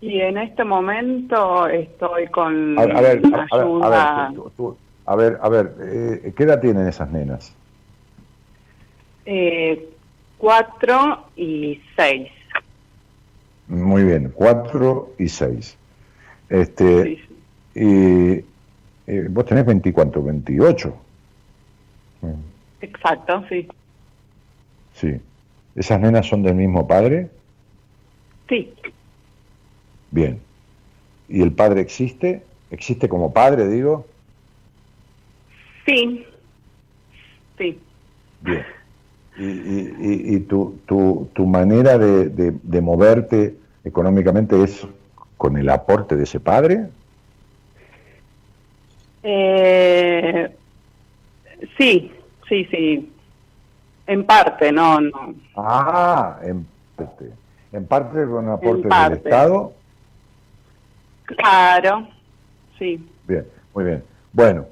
Y 0.00 0.20
en 0.20 0.38
este 0.38 0.64
momento 0.64 1.66
estoy 1.66 2.26
con 2.28 2.78
a, 2.78 2.86
ver, 3.00 3.20
ayuda. 3.52 4.32
A 5.06 5.16
ver, 5.16 5.38
a 5.42 5.48
ver, 5.48 5.74
eh, 5.80 6.32
¿qué 6.36 6.44
edad 6.44 6.60
tienen 6.60 6.86
esas 6.86 7.10
nenas? 7.10 7.54
Eh, 9.26 9.90
cuatro 10.40 11.26
y 11.36 11.80
seis. 11.94 12.30
Muy 13.68 14.02
bien, 14.02 14.32
cuatro 14.34 15.12
y 15.18 15.28
seis. 15.28 15.76
Este, 16.48 17.20
y 17.74 18.40
vos 19.28 19.44
tenés 19.44 19.66
24, 19.66 20.22
28. 20.22 20.96
Exacto, 22.80 23.44
sí. 23.48 23.68
Sí. 24.94 25.20
¿Esas 25.76 26.00
nenas 26.00 26.26
son 26.26 26.42
del 26.42 26.54
mismo 26.54 26.88
padre? 26.88 27.30
Sí. 28.48 28.72
Bien. 30.10 30.40
¿Y 31.28 31.42
el 31.42 31.52
padre 31.52 31.82
existe? 31.82 32.42
¿Existe 32.70 33.08
como 33.08 33.32
padre, 33.32 33.68
digo? 33.68 34.06
Sí. 35.86 36.26
Sí. 37.56 37.78
Bien. 38.40 38.64
¿Y, 39.42 40.36
y, 40.36 40.40
tu, 40.40 40.80
tu, 40.84 41.30
tu, 41.32 41.46
manera 41.46 41.96
de, 41.96 42.28
de, 42.28 42.80
moverte 42.82 43.56
económicamente 43.84 44.62
es 44.62 44.86
con 45.38 45.56
el 45.56 45.70
aporte 45.70 46.14
de 46.14 46.24
ese 46.24 46.40
padre? 46.40 46.88
Eh, 49.22 50.54
sí, 51.78 52.12
sí, 52.50 52.66
sí. 52.66 53.12
En 54.06 54.26
parte, 54.26 54.72
no, 54.72 55.00
no. 55.00 55.34
Ah, 55.56 56.38
en 56.42 56.66
parte. 56.94 57.30
En 57.72 57.86
parte 57.86 58.26
con 58.26 58.46
aporte 58.46 58.88
del 58.88 59.12
Estado. 59.14 59.72
Claro, 61.24 62.08
sí. 62.78 63.08
Bien, 63.26 63.46
muy 63.74 63.84
bien. 63.84 64.04
Bueno, 64.34 64.66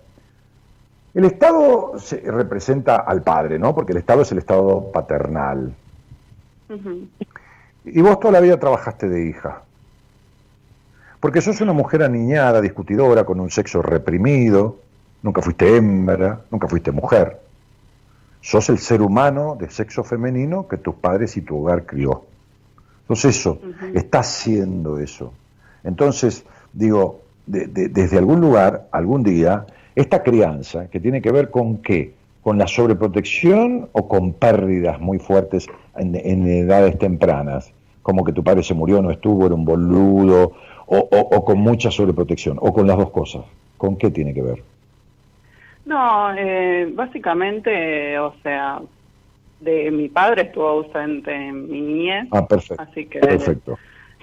el 1.19 1.25
Estado 1.25 1.99
se 1.99 2.21
representa 2.31 2.95
al 2.95 3.23
padre, 3.23 3.59
¿no? 3.59 3.75
Porque 3.75 3.91
el 3.91 3.99
Estado 3.99 4.23
es 4.23 4.31
el 4.31 4.39
Estado 4.39 4.93
paternal. 4.93 5.75
Y 7.85 8.01
vos 8.03 8.21
toda 8.21 8.35
la 8.35 8.41
vida 8.41 8.61
trabajaste 8.61 9.09
de 9.09 9.27
hija. 9.27 9.63
Porque 11.19 11.41
sos 11.41 11.61
una 11.61 11.73
mujer 11.73 12.05
aniñada, 12.05 12.61
discutidora, 12.61 13.25
con 13.25 13.41
un 13.41 13.51
sexo 13.51 13.83
reprimido. 13.83 14.79
Nunca 15.25 15.43
fuiste 15.43 15.77
hembra, 15.77 16.43
nunca 16.53 16.69
fuiste 16.69 16.93
mujer. 16.93 17.41
Sos 18.41 18.69
el 18.69 18.79
ser 18.79 19.03
humano 19.03 19.57
de 19.59 19.71
sexo 19.71 20.05
femenino 20.05 20.69
que 20.69 20.77
tus 20.77 20.95
padres 20.95 21.37
y 21.37 21.41
tu 21.41 21.63
hogar 21.63 21.85
crió. 21.85 22.27
Entonces 23.01 23.37
eso, 23.37 23.61
está 23.93 24.21
haciendo 24.21 25.01
eso. 25.01 25.33
Entonces, 25.83 26.45
digo, 26.73 27.23
desde 27.45 28.19
algún 28.19 28.41
lugar, 28.41 28.87
algún 28.93 29.25
día, 29.25 29.67
esta 30.01 30.23
crianza, 30.23 30.89
que 30.89 31.01
tiene 31.01 31.21
que 31.21 31.33
ver 31.33 31.51
con 31.51 31.79
qué, 31.79 32.15
con 32.43 32.57
la 32.57 32.69
sobreprotección 32.69 33.89
o 33.91 34.07
con 34.07 34.33
pérdidas 34.33 35.01
muy 35.01 35.19
fuertes 35.19 35.67
en, 35.97 36.15
edades 36.47 36.97
tempranas, 36.99 37.73
como 38.03 38.23
que 38.23 38.33
tu 38.33 38.45
padre 38.45 38.63
se 38.63 38.75
murió, 38.75 39.03
no 39.03 39.11
estuvo, 39.11 39.47
era 39.47 39.57
un 39.57 39.65
boludo, 39.65 40.53
o, 40.87 41.45
con 41.45 41.59
mucha 41.59 41.91
sobreprotección, 41.91 42.59
o 42.61 42.73
con 42.73 42.87
las 42.87 42.97
dos 42.97 43.11
cosas. 43.11 43.45
¿Con 43.77 43.97
qué 43.97 44.13
tiene 44.13 44.33
que 44.33 44.43
ver? 44.43 44.63
No, 45.85 46.33
eh, 46.37 46.91
básicamente, 46.95 48.19
o 48.21 48.35
sea, 48.43 48.81
de 49.61 49.91
mi 49.91 50.09
padre 50.09 50.43
estuvo 50.43 50.69
ausente 50.69 51.35
en 51.35 51.69
mi 51.69 51.81
niñez. 51.81 52.29
Ah, 52.31 52.47
perfecto. 52.47 52.83
Así 52.83 53.07
que... 53.07 53.19
Perfecto. 53.19 53.77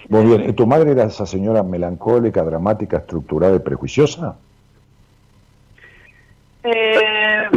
Muy 0.08 0.26
bien. 0.26 0.56
¿Tu 0.56 0.66
madre 0.66 0.92
era 0.92 1.04
esa 1.04 1.26
señora 1.26 1.64
melancólica, 1.64 2.44
dramática, 2.44 2.98
estructurada 2.98 3.58
y 3.58 3.60
prejuiciosa? 3.60 4.38
Eh, 6.66 7.50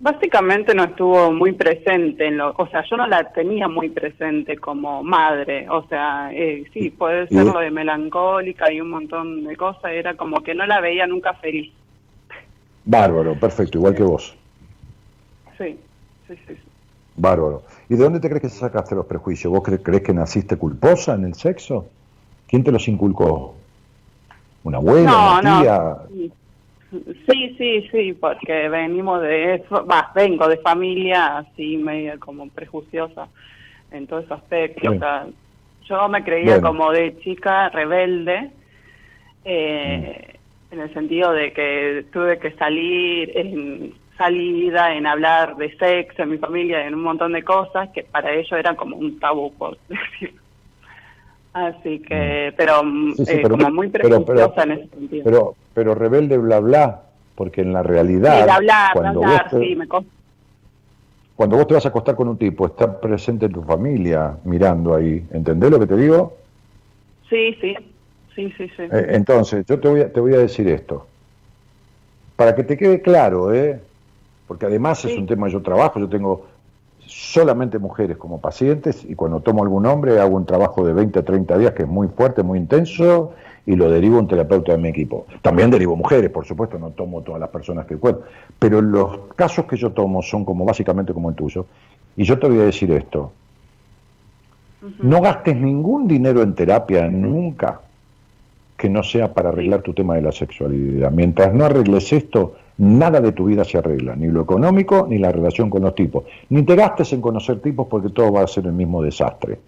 básicamente 0.00 0.74
no 0.74 0.84
estuvo 0.84 1.32
muy 1.32 1.52
presente 1.52 2.26
en 2.26 2.36
lo, 2.36 2.52
o 2.56 2.66
sea, 2.68 2.84
yo 2.88 2.98
no 2.98 3.06
la 3.06 3.32
tenía 3.32 3.68
muy 3.68 3.88
presente 3.88 4.58
como 4.58 5.02
madre, 5.02 5.66
o 5.70 5.86
sea, 5.88 6.30
eh, 6.30 6.64
sí, 6.74 6.90
puede 6.90 7.26
ser 7.28 7.46
lo 7.46 7.58
de 7.58 7.70
melancólica 7.70 8.70
y 8.70 8.82
un 8.82 8.90
montón 8.90 9.44
de 9.44 9.56
cosas, 9.56 9.92
era 9.92 10.14
como 10.14 10.42
que 10.42 10.54
no 10.54 10.66
la 10.66 10.80
veía 10.80 11.06
nunca 11.06 11.32
feliz. 11.34 11.72
Bárbaro, 12.84 13.34
perfecto, 13.34 13.78
igual 13.78 13.94
que 13.94 14.02
vos. 14.02 14.36
Sí, 15.56 15.78
sí, 16.28 16.34
sí. 16.46 16.54
Bárbaro. 17.16 17.62
¿Y 17.88 17.94
de 17.94 18.04
dónde 18.04 18.20
te 18.20 18.28
crees 18.28 18.42
que 18.42 18.48
sacaste 18.50 18.94
los 18.94 19.06
prejuicios? 19.06 19.50
¿Vos 19.50 19.62
crees 19.62 20.02
que 20.02 20.12
naciste 20.12 20.56
culposa 20.56 21.14
en 21.14 21.24
el 21.24 21.34
sexo? 21.34 21.86
¿Quién 22.46 22.62
te 22.62 22.72
los 22.72 22.86
inculcó? 22.88 23.54
¿Una 24.64 24.78
abuela? 24.78 25.38
una 25.40 25.62
tía? 25.62 26.30
Sí, 27.28 27.54
sí, 27.58 27.88
sí, 27.90 28.12
porque 28.12 28.68
venimos 28.68 29.20
de 29.22 29.54
eso, 29.54 29.86
vengo 30.14 30.48
de 30.48 30.58
familia 30.58 31.38
así 31.38 31.76
media 31.76 32.18
como 32.18 32.48
prejuiciosa 32.48 33.28
en 33.90 34.06
todo 34.06 34.20
ese 34.20 34.34
aspecto. 34.34 34.92
yo 35.88 36.08
me 36.08 36.24
creía 36.24 36.60
como 36.60 36.90
de 36.92 37.18
chica 37.20 37.68
rebelde, 37.70 38.50
eh, 39.44 40.38
mm. 40.70 40.74
en 40.74 40.80
el 40.80 40.94
sentido 40.94 41.32
de 41.32 41.52
que 41.52 42.06
tuve 42.12 42.38
que 42.38 42.52
salir 42.52 43.32
en 43.36 43.94
salida, 44.16 44.94
en 44.94 45.06
hablar 45.06 45.56
de 45.56 45.76
sexo 45.76 46.22
en 46.22 46.30
mi 46.30 46.38
familia, 46.38 46.86
en 46.86 46.94
un 46.94 47.02
montón 47.02 47.32
de 47.32 47.42
cosas 47.42 47.88
que 47.90 48.04
para 48.04 48.32
ellos 48.32 48.52
eran 48.52 48.76
como 48.76 48.96
un 48.96 49.18
tabú, 49.18 49.52
por 49.54 49.76
decirlo. 49.88 50.40
Así 51.52 52.00
que, 52.00 52.50
mm. 52.52 52.56
pero, 52.56 52.82
eh, 53.28 53.42
como 53.48 53.70
muy 53.70 53.88
prejuiciosa 53.88 54.62
en 54.64 54.72
ese 54.72 54.88
sentido. 54.88 55.24
Pero, 55.24 55.54
pero 55.74 55.94
rebelde, 55.94 56.38
bla, 56.38 56.60
bla, 56.60 57.02
porque 57.34 57.60
en 57.60 57.72
la 57.72 57.82
realidad, 57.82 58.46
cuando, 58.92 59.20
vos 59.20 59.40
te, 59.50 59.76
cuando 61.34 61.56
vos 61.56 61.66
te 61.66 61.74
vas 61.74 61.84
a 61.84 61.88
acostar 61.88 62.14
con 62.14 62.28
un 62.28 62.38
tipo, 62.38 62.66
está 62.66 63.00
presente 63.00 63.48
tu 63.48 63.62
familia 63.62 64.36
mirando 64.44 64.94
ahí, 64.94 65.26
¿entendés 65.32 65.70
lo 65.70 65.80
que 65.80 65.86
te 65.86 65.96
digo? 65.96 66.36
Sí, 67.28 67.56
sí, 67.60 67.74
sí, 68.34 68.54
sí, 68.56 68.70
sí. 68.76 68.82
Eh, 68.82 69.06
entonces, 69.10 69.66
yo 69.66 69.80
te 69.80 69.88
voy, 69.88 70.00
a, 70.02 70.12
te 70.12 70.20
voy 70.20 70.34
a 70.34 70.38
decir 70.38 70.68
esto, 70.68 71.06
para 72.36 72.54
que 72.54 72.62
te 72.62 72.76
quede 72.76 73.02
claro, 73.02 73.52
¿eh? 73.52 73.80
porque 74.46 74.66
además 74.66 75.04
es 75.04 75.16
un 75.16 75.26
tema 75.26 75.48
yo 75.48 75.62
trabajo, 75.62 75.98
yo 75.98 76.08
tengo 76.08 76.46
solamente 77.06 77.78
mujeres 77.78 78.16
como 78.16 78.40
pacientes 78.40 79.04
y 79.04 79.14
cuando 79.14 79.40
tomo 79.40 79.62
algún 79.62 79.86
hombre 79.86 80.20
hago 80.20 80.36
un 80.36 80.46
trabajo 80.46 80.86
de 80.86 80.92
20 80.92 81.18
a 81.18 81.22
30 81.22 81.58
días 81.58 81.72
que 81.72 81.82
es 81.82 81.88
muy 81.88 82.08
fuerte, 82.08 82.42
muy 82.42 82.58
intenso 82.58 83.34
y 83.66 83.76
lo 83.76 83.90
derivo 83.90 84.16
a 84.16 84.20
un 84.20 84.28
terapeuta 84.28 84.72
de 84.72 84.78
mi 84.78 84.88
equipo. 84.88 85.26
También 85.42 85.70
derivo 85.70 85.96
mujeres, 85.96 86.30
por 86.30 86.44
supuesto, 86.44 86.78
no 86.78 86.90
tomo 86.90 87.22
todas 87.22 87.40
las 87.40 87.48
personas 87.48 87.86
que 87.86 87.96
puedo, 87.96 88.22
pero 88.58 88.80
los 88.80 89.18
casos 89.34 89.64
que 89.64 89.76
yo 89.76 89.92
tomo 89.92 90.22
son 90.22 90.44
como 90.44 90.64
básicamente 90.64 91.12
como 91.12 91.30
el 91.30 91.34
tuyo. 91.34 91.66
Y 92.16 92.24
yo 92.24 92.38
te 92.38 92.48
voy 92.48 92.60
a 92.60 92.64
decir 92.64 92.90
esto, 92.92 93.32
no 95.00 95.20
gastes 95.22 95.56
ningún 95.56 96.06
dinero 96.06 96.42
en 96.42 96.54
terapia 96.54 97.08
nunca 97.08 97.80
que 98.76 98.88
no 98.88 99.02
sea 99.02 99.32
para 99.32 99.48
arreglar 99.48 99.82
tu 99.82 99.94
tema 99.94 100.14
de 100.14 100.22
la 100.22 100.32
sexualidad. 100.32 101.10
Mientras 101.10 101.54
no 101.54 101.64
arregles 101.64 102.12
esto, 102.12 102.56
nada 102.78 103.20
de 103.20 103.32
tu 103.32 103.46
vida 103.46 103.64
se 103.64 103.78
arregla, 103.78 104.14
ni 104.14 104.26
lo 104.26 104.42
económico, 104.42 105.06
ni 105.08 105.18
la 105.18 105.32
relación 105.32 105.70
con 105.70 105.82
los 105.82 105.94
tipos. 105.94 106.24
Ni 106.50 106.64
te 106.64 106.74
gastes 106.74 107.12
en 107.12 107.20
conocer 107.20 107.60
tipos 107.60 107.86
porque 107.88 108.10
todo 108.10 108.32
va 108.32 108.42
a 108.42 108.46
ser 108.46 108.66
el 108.66 108.72
mismo 108.72 109.02
desastre. 109.02 109.58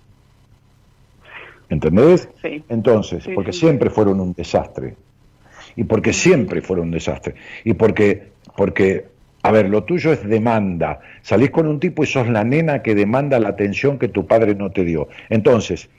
¿Entendés? 1.69 2.29
Sí. 2.43 2.63
Entonces, 2.69 3.29
porque 3.35 3.53
siempre 3.53 3.91
fueron 3.91 4.21
un 4.21 4.33
desastre. 4.33 4.95
Y 5.75 5.85
porque 5.85 6.13
siempre 6.13 6.63
fueron 6.63 6.87
un 6.87 6.91
desastre. 6.93 7.35
Y 7.65 7.75
porque, 7.75 8.29
porque, 8.57 9.07
a 9.43 9.51
ver, 9.51 9.69
lo 9.69 9.85
tuyo 9.85 10.13
es 10.13 10.27
demanda. 10.27 11.01
Salís 11.23 11.51
con 11.51 11.67
un 11.67 11.81
tipo 11.81 12.03
y 12.03 12.07
sos 12.07 12.29
la 12.29 12.45
nena 12.45 12.83
que 12.83 12.95
demanda 12.95 13.39
la 13.39 13.49
atención 13.49 13.99
que 13.99 14.09
tu 14.09 14.27
padre 14.27 14.55
no 14.55 14.71
te 14.71 14.85
dio. 14.85 15.09
Entonces, 15.29 15.91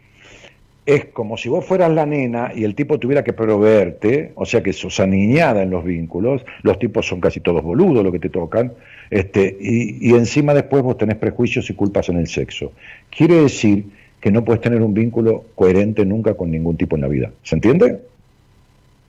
es 0.87 1.05
como 1.07 1.35
si 1.35 1.49
vos 1.49 1.65
fueras 1.65 1.91
la 1.91 2.05
nena 2.05 2.51
y 2.55 2.63
el 2.63 2.73
tipo 2.73 2.97
tuviera 2.97 3.21
que 3.21 3.33
proveerte, 3.33 4.31
o 4.35 4.45
sea 4.45 4.63
que 4.63 4.71
sos 4.71 5.01
aniñada 5.01 5.61
en 5.61 5.69
los 5.69 5.83
vínculos, 5.83 6.45
los 6.63 6.79
tipos 6.79 7.05
son 7.05 7.19
casi 7.19 7.41
todos 7.41 7.61
boludos 7.61 8.05
lo 8.05 8.11
que 8.11 8.19
te 8.19 8.29
tocan, 8.29 8.71
este, 9.09 9.57
y, 9.59 10.09
y 10.09 10.13
encima 10.13 10.53
después 10.53 10.83
vos 10.83 10.97
tenés 10.97 11.17
prejuicios 11.17 11.69
y 11.69 11.73
culpas 11.73 12.07
en 12.07 12.17
el 12.19 12.27
sexo. 12.27 12.71
Quiere 13.09 13.35
decir 13.41 13.83
que 14.19 14.31
no 14.31 14.43
puedes 14.43 14.61
tener 14.61 14.81
un 14.81 14.93
vínculo 14.93 15.45
coherente 15.55 16.05
nunca 16.05 16.33
con 16.33 16.51
ningún 16.51 16.77
tipo 16.77 16.95
en 16.95 17.01
la 17.01 17.07
vida. 17.07 17.31
¿Se 17.43 17.55
entiende? 17.55 17.99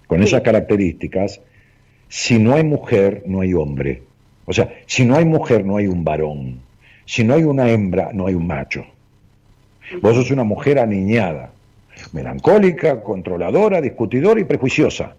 Con 0.06 0.22
esas 0.22 0.43
características, 0.43 1.40
si 2.09 2.39
no 2.39 2.55
hay 2.55 2.64
mujer, 2.64 3.22
no 3.26 3.40
hay 3.40 3.55
hombre. 3.55 4.02
O 4.44 4.52
sea, 4.52 4.72
si 4.86 5.05
no 5.05 5.16
hay 5.16 5.24
mujer, 5.24 5.64
no 5.64 5.76
hay 5.76 5.86
un 5.86 6.05
varón. 6.05 6.60
Si 7.05 7.24
no 7.24 7.35
hay 7.35 7.44
una 7.44 7.70
hembra, 7.70 8.10
no 8.12 8.26
hay 8.26 8.35
un 8.35 8.47
macho. 8.47 8.85
Vos 10.02 10.14
sos 10.14 10.30
una 10.30 10.44
mujer 10.44 10.78
aniñada 10.78 11.52
melancólica, 12.12 13.02
controladora, 13.02 13.80
discutidora 13.80 14.40
y 14.40 14.44
prejuiciosa. 14.44 15.16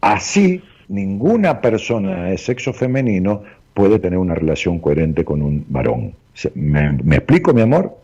Así, 0.00 0.62
ninguna 0.88 1.60
persona 1.60 2.24
de 2.24 2.38
sexo 2.38 2.72
femenino 2.72 3.42
puede 3.72 3.98
tener 3.98 4.18
una 4.18 4.34
relación 4.34 4.78
coherente 4.78 5.24
con 5.24 5.42
un 5.42 5.64
varón. 5.68 6.14
¿Me, 6.54 7.16
explico, 7.16 7.52
mi 7.52 7.62
amor? 7.62 7.96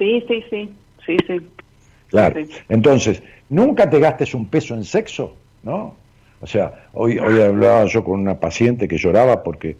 Sí, 0.00 0.24
sí, 0.26 0.44
sí, 0.50 0.68
sí, 1.06 1.16
sí. 1.28 1.40
Claro. 2.08 2.40
Entonces, 2.68 3.22
nunca 3.48 3.88
te 3.88 4.00
gastes 4.00 4.34
un 4.34 4.46
peso 4.46 4.74
en 4.74 4.82
sexo, 4.82 5.36
¿no? 5.62 5.94
O 6.40 6.46
sea, 6.46 6.88
hoy, 6.92 7.18
hoy 7.18 7.40
hablaba 7.40 7.84
yo 7.84 8.02
con 8.02 8.18
una 8.18 8.40
paciente 8.40 8.88
que 8.88 8.98
lloraba 8.98 9.44
porque, 9.44 9.76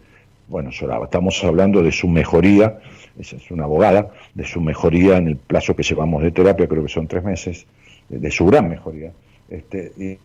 bueno, 0.47 0.69
lloraba, 0.69 1.05
estamos 1.05 1.43
hablando 1.43 1.83
de 1.83 1.91
su 1.91 2.07
mejoría 2.07 2.79
esa 3.19 3.35
es 3.35 3.51
una 3.51 3.65
abogada, 3.65 4.11
de 4.33 4.45
su 4.45 4.61
mejoría 4.61 5.17
en 5.17 5.27
el 5.27 5.37
plazo 5.37 5.75
que 5.75 5.83
llevamos 5.83 6.23
de 6.23 6.31
terapia, 6.31 6.67
creo 6.67 6.83
que 6.83 6.89
son 6.89 7.07
tres 7.07 7.23
meses, 7.23 7.65
de, 8.09 8.31
su 8.31 8.45
gran 8.45 8.69
mejoría. 8.69 9.11
Este, 9.49 9.91
y, 9.97 10.17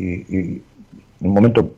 en 0.00 0.62
un 1.20 1.34
momento 1.34 1.74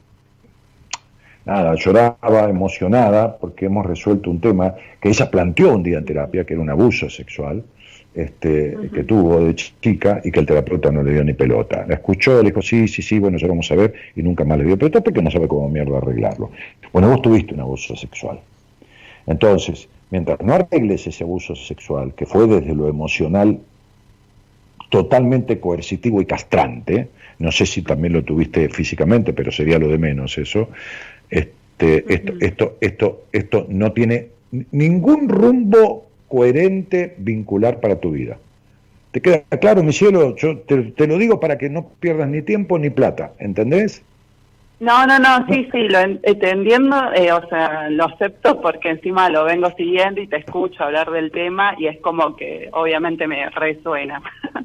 nada, 1.46 1.74
lloraba 1.76 2.50
emocionada 2.50 3.38
porque 3.38 3.66
hemos 3.66 3.86
resuelto 3.86 4.30
un 4.30 4.40
tema 4.40 4.74
que 5.00 5.08
ella 5.08 5.30
planteó 5.30 5.74
un 5.74 5.82
día 5.82 5.98
en 5.98 6.04
terapia, 6.04 6.44
que 6.44 6.54
era 6.54 6.62
un 6.62 6.70
abuso 6.70 7.08
sexual, 7.08 7.62
este, 8.14 8.76
que 8.92 9.04
tuvo 9.04 9.40
de 9.40 9.54
chica 9.54 10.20
y 10.24 10.30
que 10.30 10.40
el 10.40 10.46
terapeuta 10.46 10.90
no 10.90 11.02
le 11.02 11.12
dio 11.12 11.22
ni 11.22 11.34
pelota. 11.34 11.84
La 11.86 11.94
escuchó, 11.94 12.42
le 12.42 12.50
dijo, 12.50 12.62
sí, 12.62 12.88
sí, 12.88 13.00
sí, 13.00 13.18
bueno, 13.18 13.38
ya 13.38 13.46
vamos 13.46 13.70
a 13.70 13.76
ver, 13.76 13.94
y 14.16 14.22
nunca 14.22 14.44
más 14.44 14.58
le 14.58 14.64
dio 14.64 14.76
pelota 14.76 15.00
porque 15.00 15.22
no 15.22 15.30
sabe 15.30 15.46
cómo 15.46 15.68
mierda 15.68 15.98
arreglarlo. 15.98 16.50
Bueno, 16.92 17.10
vos 17.10 17.22
tuviste 17.22 17.54
un 17.54 17.60
abuso 17.60 17.94
sexual. 17.94 18.40
Entonces, 19.26 19.88
mientras 20.10 20.40
no 20.40 20.54
arregles 20.54 21.06
ese 21.06 21.24
abuso 21.24 21.54
sexual, 21.54 22.14
que 22.14 22.26
fue 22.26 22.46
desde 22.46 22.74
lo 22.74 22.88
emocional 22.88 23.60
totalmente 24.88 25.60
coercitivo 25.60 26.20
y 26.20 26.26
castrante, 26.26 27.08
no 27.38 27.52
sé 27.52 27.66
si 27.66 27.82
también 27.82 28.14
lo 28.14 28.24
tuviste 28.24 28.68
físicamente, 28.68 29.32
pero 29.32 29.52
sería 29.52 29.78
lo 29.78 29.88
de 29.88 29.98
menos 29.98 30.38
eso, 30.38 30.70
este, 31.30 32.04
esto, 32.12 32.32
esto, 32.40 32.76
esto, 32.80 33.24
esto 33.32 33.66
no 33.68 33.92
tiene 33.92 34.28
ningún 34.70 35.28
rumbo 35.28 36.06
coherente, 36.28 37.14
vincular 37.18 37.80
para 37.80 38.00
tu 38.00 38.12
vida. 38.12 38.38
¿Te 39.12 39.20
queda 39.20 39.42
claro, 39.60 39.82
mi 39.82 39.92
cielo? 39.92 40.36
Yo 40.36 40.58
te, 40.58 41.06
lo 41.06 41.18
digo 41.18 41.40
para 41.40 41.56
que 41.56 41.70
no 41.70 41.88
pierdas 42.00 42.28
ni 42.28 42.42
tiempo 42.42 42.78
ni 42.78 42.90
plata, 42.90 43.32
¿entendés? 43.38 44.04
No, 44.78 45.06
no, 45.06 45.18
no, 45.18 45.46
sí, 45.46 45.66
sí, 45.72 45.88
lo 45.88 46.00
entendiendo, 46.00 47.14
eh, 47.14 47.32
o 47.32 47.48
sea, 47.48 47.88
lo 47.88 48.04
acepto 48.04 48.60
porque 48.60 48.90
encima 48.90 49.30
lo 49.30 49.44
vengo 49.44 49.70
siguiendo 49.70 50.20
y 50.20 50.26
te 50.26 50.36
escucho 50.36 50.84
hablar 50.84 51.10
del 51.10 51.30
tema 51.30 51.74
y 51.78 51.86
es 51.86 51.98
como 52.00 52.36
que 52.36 52.68
obviamente 52.72 53.26
me 53.26 53.48
resuena. 53.48 54.20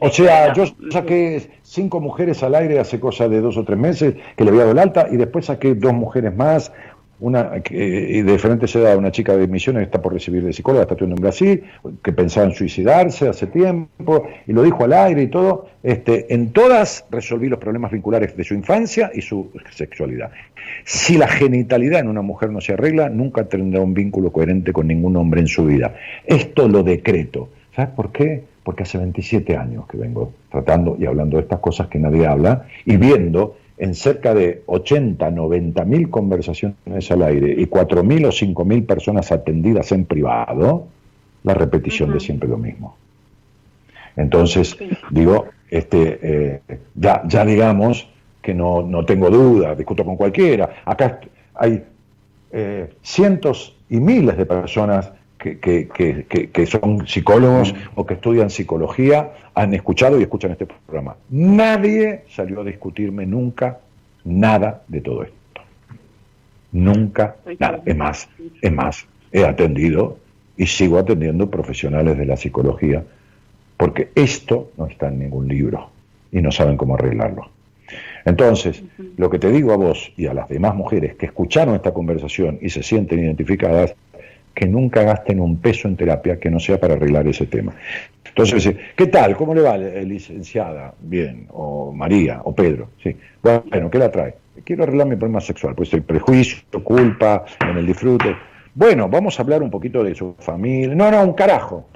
o 0.00 0.10
sea, 0.10 0.52
yo 0.52 0.64
saqué 0.90 1.50
cinco 1.62 2.00
mujeres 2.00 2.42
al 2.42 2.54
aire 2.54 2.78
hace 2.78 2.98
cosa 3.00 3.28
de 3.28 3.40
dos 3.40 3.56
o 3.56 3.64
tres 3.64 3.78
meses 3.78 4.14
que 4.36 4.44
le 4.44 4.50
había 4.50 4.62
dado 4.62 4.72
el 4.72 4.78
alta 4.78 5.08
y 5.10 5.16
después 5.16 5.46
saqué 5.46 5.74
dos 5.74 5.92
mujeres 5.92 6.34
más, 6.34 6.72
una 7.18 7.62
y 7.70 8.22
de 8.22 8.32
diferentes 8.32 8.74
edades, 8.76 8.98
una 8.98 9.10
chica 9.10 9.36
de 9.36 9.46
misiones 9.46 9.80
que 9.80 9.84
está 9.84 10.02
por 10.02 10.12
recibir 10.12 10.44
de 10.44 10.52
psicóloga, 10.52 10.82
está 10.82 10.94
estudiando 10.94 11.16
en 11.16 11.22
Brasil, 11.22 11.64
que 12.02 12.12
pensaba 12.12 12.46
en 12.46 12.52
suicidarse 12.52 13.28
hace 13.28 13.46
tiempo, 13.46 14.28
y 14.46 14.52
lo 14.52 14.62
dijo 14.62 14.84
al 14.84 14.92
aire 14.92 15.22
y 15.22 15.28
todo. 15.28 15.66
Este, 15.82 16.32
en 16.34 16.52
todas 16.52 17.06
resolví 17.10 17.48
los 17.48 17.58
problemas 17.58 17.92
vinculares 17.92 18.36
de 18.36 18.44
su 18.44 18.54
infancia 18.54 19.10
y 19.14 19.22
su 19.22 19.50
sexualidad. 19.70 20.30
Si 20.84 21.16
la 21.16 21.28
genitalidad 21.28 22.00
en 22.00 22.08
una 22.08 22.22
mujer 22.22 22.50
no 22.50 22.60
se 22.60 22.74
arregla, 22.74 23.08
nunca 23.08 23.44
tendrá 23.44 23.80
un 23.80 23.94
vínculo 23.94 24.30
coherente 24.30 24.72
con 24.72 24.86
ningún 24.86 25.16
hombre 25.16 25.40
en 25.40 25.48
su 25.48 25.64
vida. 25.64 25.94
Esto 26.26 26.68
lo 26.68 26.82
decreto. 26.82 27.48
¿Sabes 27.74 27.92
por 27.94 28.12
qué? 28.12 28.44
Porque 28.66 28.82
hace 28.82 28.98
27 28.98 29.56
años 29.56 29.86
que 29.86 29.96
vengo 29.96 30.32
tratando 30.50 30.96
y 30.98 31.06
hablando 31.06 31.36
de 31.36 31.44
estas 31.44 31.60
cosas 31.60 31.86
que 31.86 32.00
nadie 32.00 32.26
habla 32.26 32.66
y 32.84 32.96
viendo 32.96 33.58
en 33.78 33.94
cerca 33.94 34.34
de 34.34 34.64
80, 34.66 35.30
90 35.30 35.84
mil 35.84 36.10
conversaciones 36.10 37.08
al 37.12 37.22
aire 37.22 37.54
y 37.56 37.66
4 37.66 38.02
mil 38.02 38.24
o 38.24 38.32
5 38.32 38.64
mil 38.64 38.82
personas 38.82 39.30
atendidas 39.30 39.92
en 39.92 40.04
privado, 40.04 40.88
la 41.44 41.54
repetición 41.54 42.12
de 42.12 42.18
siempre 42.18 42.48
lo 42.48 42.58
mismo. 42.58 42.96
Entonces, 44.16 44.76
digo, 45.10 45.46
este, 45.70 46.18
eh, 46.20 46.60
ya, 46.96 47.22
ya 47.24 47.44
digamos 47.44 48.08
que 48.42 48.52
no, 48.52 48.82
no 48.82 49.04
tengo 49.04 49.30
duda, 49.30 49.76
discuto 49.76 50.04
con 50.04 50.16
cualquiera. 50.16 50.82
Acá 50.84 51.20
hay 51.54 51.84
eh, 52.50 52.90
cientos 53.00 53.76
y 53.88 54.00
miles 54.00 54.36
de 54.36 54.44
personas 54.44 55.12
que, 55.38 55.58
que, 55.58 56.48
que, 56.52 56.66
son 56.66 57.06
psicólogos 57.06 57.74
o 57.94 58.06
que 58.06 58.14
estudian 58.14 58.50
psicología 58.50 59.32
han 59.54 59.74
escuchado 59.74 60.18
y 60.18 60.22
escuchan 60.22 60.52
este 60.52 60.66
programa. 60.66 61.16
Nadie 61.30 62.24
salió 62.28 62.62
a 62.62 62.64
discutirme 62.64 63.26
nunca 63.26 63.78
nada 64.24 64.82
de 64.88 65.00
todo 65.00 65.22
esto. 65.22 65.36
Nunca 66.72 67.36
nada. 67.58 67.80
Es 67.84 67.96
más, 67.96 68.28
es 68.60 68.72
más, 68.72 69.06
he 69.30 69.44
atendido 69.44 70.18
y 70.56 70.66
sigo 70.66 70.98
atendiendo 70.98 71.50
profesionales 71.50 72.18
de 72.18 72.26
la 72.26 72.36
psicología 72.36 73.04
porque 73.76 74.10
esto 74.14 74.70
no 74.76 74.86
está 74.86 75.08
en 75.08 75.18
ningún 75.18 75.48
libro 75.48 75.90
y 76.32 76.40
no 76.40 76.50
saben 76.50 76.76
cómo 76.76 76.94
arreglarlo. 76.94 77.50
Entonces, 78.24 78.82
lo 79.16 79.30
que 79.30 79.38
te 79.38 79.52
digo 79.52 79.72
a 79.72 79.76
vos 79.76 80.12
y 80.16 80.26
a 80.26 80.34
las 80.34 80.48
demás 80.48 80.74
mujeres 80.74 81.14
que 81.14 81.26
escucharon 81.26 81.76
esta 81.76 81.94
conversación 81.94 82.58
y 82.60 82.70
se 82.70 82.82
sienten 82.82 83.20
identificadas 83.20 83.94
que 84.56 84.66
nunca 84.66 85.02
gasten 85.02 85.38
un 85.38 85.58
peso 85.58 85.86
en 85.86 85.96
terapia 85.96 86.40
que 86.40 86.50
no 86.50 86.58
sea 86.58 86.80
para 86.80 86.94
arreglar 86.94 87.28
ese 87.28 87.44
tema. 87.44 87.74
Entonces, 88.24 88.74
¿qué 88.96 89.06
tal? 89.06 89.36
¿Cómo 89.36 89.54
le 89.54 89.60
va, 89.60 89.76
licenciada? 89.76 90.94
Bien, 90.98 91.46
o 91.52 91.92
María, 91.92 92.40
o 92.42 92.54
Pedro. 92.54 92.88
Sí. 93.02 93.14
Bueno, 93.42 93.90
¿qué 93.90 93.98
la 93.98 94.10
trae? 94.10 94.34
Quiero 94.64 94.84
arreglar 94.84 95.08
mi 95.08 95.16
problema 95.16 95.42
sexual, 95.42 95.74
pues 95.74 95.92
el 95.92 96.02
prejuicio, 96.02 96.58
culpa, 96.82 97.44
en 97.68 97.76
el 97.76 97.86
disfrute. 97.86 98.34
Bueno, 98.74 99.10
vamos 99.10 99.38
a 99.38 99.42
hablar 99.42 99.62
un 99.62 99.70
poquito 99.70 100.02
de 100.02 100.14
su 100.14 100.34
familia. 100.38 100.94
No, 100.94 101.10
no, 101.10 101.22
un 101.22 101.34
carajo. 101.34 101.86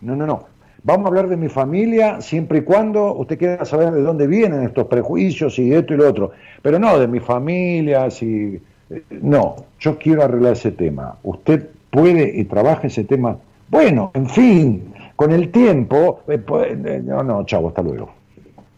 No, 0.00 0.16
no, 0.16 0.26
no. 0.26 0.46
Vamos 0.84 1.04
a 1.04 1.08
hablar 1.08 1.28
de 1.28 1.36
mi 1.36 1.50
familia 1.50 2.22
siempre 2.22 2.60
y 2.60 2.62
cuando 2.62 3.12
usted 3.16 3.36
quiera 3.36 3.66
saber 3.66 3.90
de 3.90 4.00
dónde 4.00 4.26
vienen 4.26 4.62
estos 4.62 4.86
prejuicios 4.86 5.58
y 5.58 5.74
esto 5.74 5.92
y 5.92 5.98
lo 5.98 6.08
otro. 6.08 6.30
Pero 6.62 6.78
no, 6.78 6.98
de 6.98 7.06
mi 7.06 7.20
familia, 7.20 8.10
si... 8.10 8.58
Eh, 8.88 9.02
no, 9.10 9.56
yo 9.78 9.98
quiero 9.98 10.22
arreglar 10.22 10.54
ese 10.54 10.72
tema. 10.72 11.18
Usted 11.22 11.68
puede 11.98 12.32
y 12.38 12.44
trabaja 12.44 12.86
ese 12.86 13.04
tema. 13.04 13.36
Bueno, 13.68 14.12
en 14.14 14.28
fin, 14.28 14.94
con 15.16 15.32
el 15.32 15.50
tiempo, 15.50 16.20
eh, 16.28 16.40
eh, 16.64 17.02
no, 17.04 17.22
no, 17.22 17.44
chavo, 17.44 17.68
hasta 17.68 17.82
luego. 17.82 18.10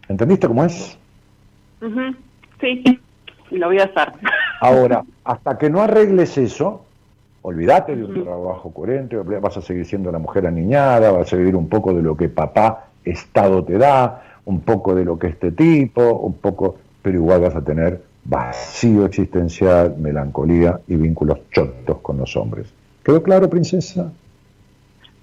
¿Entendiste 0.08 0.48
cómo 0.48 0.64
es? 0.64 0.98
Sí, 2.60 2.82
lo 3.50 3.66
voy 3.66 3.78
a 3.78 3.84
hacer. 3.84 4.12
Ahora, 4.60 5.04
hasta 5.24 5.58
que 5.58 5.68
no 5.70 5.82
arregles 5.82 6.36
eso, 6.38 6.84
olvídate 7.42 7.94
de 7.94 8.04
un 8.04 8.24
trabajo 8.24 8.72
coherente, 8.72 9.16
vas 9.16 9.56
a 9.56 9.62
seguir 9.62 9.86
siendo 9.86 10.10
la 10.10 10.18
mujer 10.18 10.46
aniñada, 10.46 11.10
vas 11.10 11.32
a 11.32 11.36
seguir 11.36 11.54
un 11.56 11.68
poco 11.68 11.94
de 11.94 12.02
lo 12.02 12.16
que 12.16 12.28
papá 12.28 12.86
Estado 13.04 13.64
te 13.64 13.78
da, 13.78 14.22
un 14.44 14.60
poco 14.60 14.94
de 14.94 15.04
lo 15.04 15.18
que 15.18 15.28
este 15.28 15.52
tipo, 15.52 16.02
un 16.02 16.34
poco, 16.34 16.76
pero 17.02 17.16
igual 17.16 17.40
vas 17.40 17.56
a 17.56 17.62
tener 17.62 18.02
vacío 18.24 19.06
existencial, 19.06 19.96
melancolía 19.98 20.80
y 20.86 20.96
vínculos 20.96 21.38
chotos 21.50 21.98
con 21.98 22.18
los 22.18 22.36
hombres. 22.36 22.79
¿Quedó 23.04 23.22
claro, 23.22 23.48
princesa? 23.48 24.12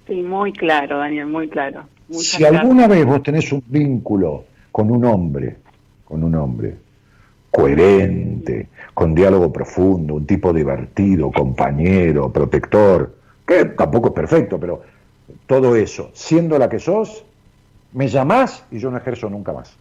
Sí, 0.07 0.21
muy 0.21 0.53
claro, 0.53 0.97
Daniel, 0.99 1.27
muy 1.27 1.49
claro. 1.49 1.83
si 2.09 2.43
alguna 2.43 2.87
vez 2.87 3.05
vos 3.05 3.21
tenés 3.21 3.51
un 3.51 3.63
vínculo 3.67 4.45
con 4.71 4.89
un 4.89 5.03
hombre, 5.05 5.57
con 6.05 6.23
un 6.23 6.35
hombre 6.35 6.75
coherente, 7.51 8.67
con 8.93 9.15
diálogo 9.15 9.51
profundo, 9.51 10.15
un 10.15 10.25
tipo 10.25 10.53
divertido, 10.53 11.31
compañero, 11.31 12.31
protector, 12.31 13.15
que 13.45 13.65
tampoco 13.65 14.09
es 14.09 14.13
perfecto, 14.13 14.59
pero 14.59 14.81
todo 15.45 15.75
eso, 15.75 16.11
siendo 16.13 16.59
la 16.59 16.69
que 16.69 16.79
sos, 16.79 17.25
me 17.93 18.07
llamás 18.07 18.63
y 18.71 18.79
yo 18.79 18.91
no 18.91 18.97
ejerzo 18.97 19.29
nunca 19.29 19.53
más. 19.53 19.75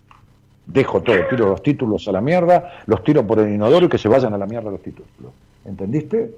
Dejo 0.66 1.02
todo, 1.02 1.16
tiro 1.28 1.48
los 1.48 1.62
títulos 1.62 2.08
a 2.08 2.12
la 2.12 2.20
mierda, 2.20 2.80
los 2.86 3.04
tiro 3.04 3.26
por 3.26 3.38
el 3.40 3.54
inodoro 3.54 3.86
y 3.86 3.88
que 3.88 3.98
se 3.98 4.08
vayan 4.08 4.34
a 4.34 4.38
la 4.38 4.46
mierda 4.46 4.70
los 4.70 4.82
títulos. 4.82 5.12
¿Entendiste? 5.64 6.34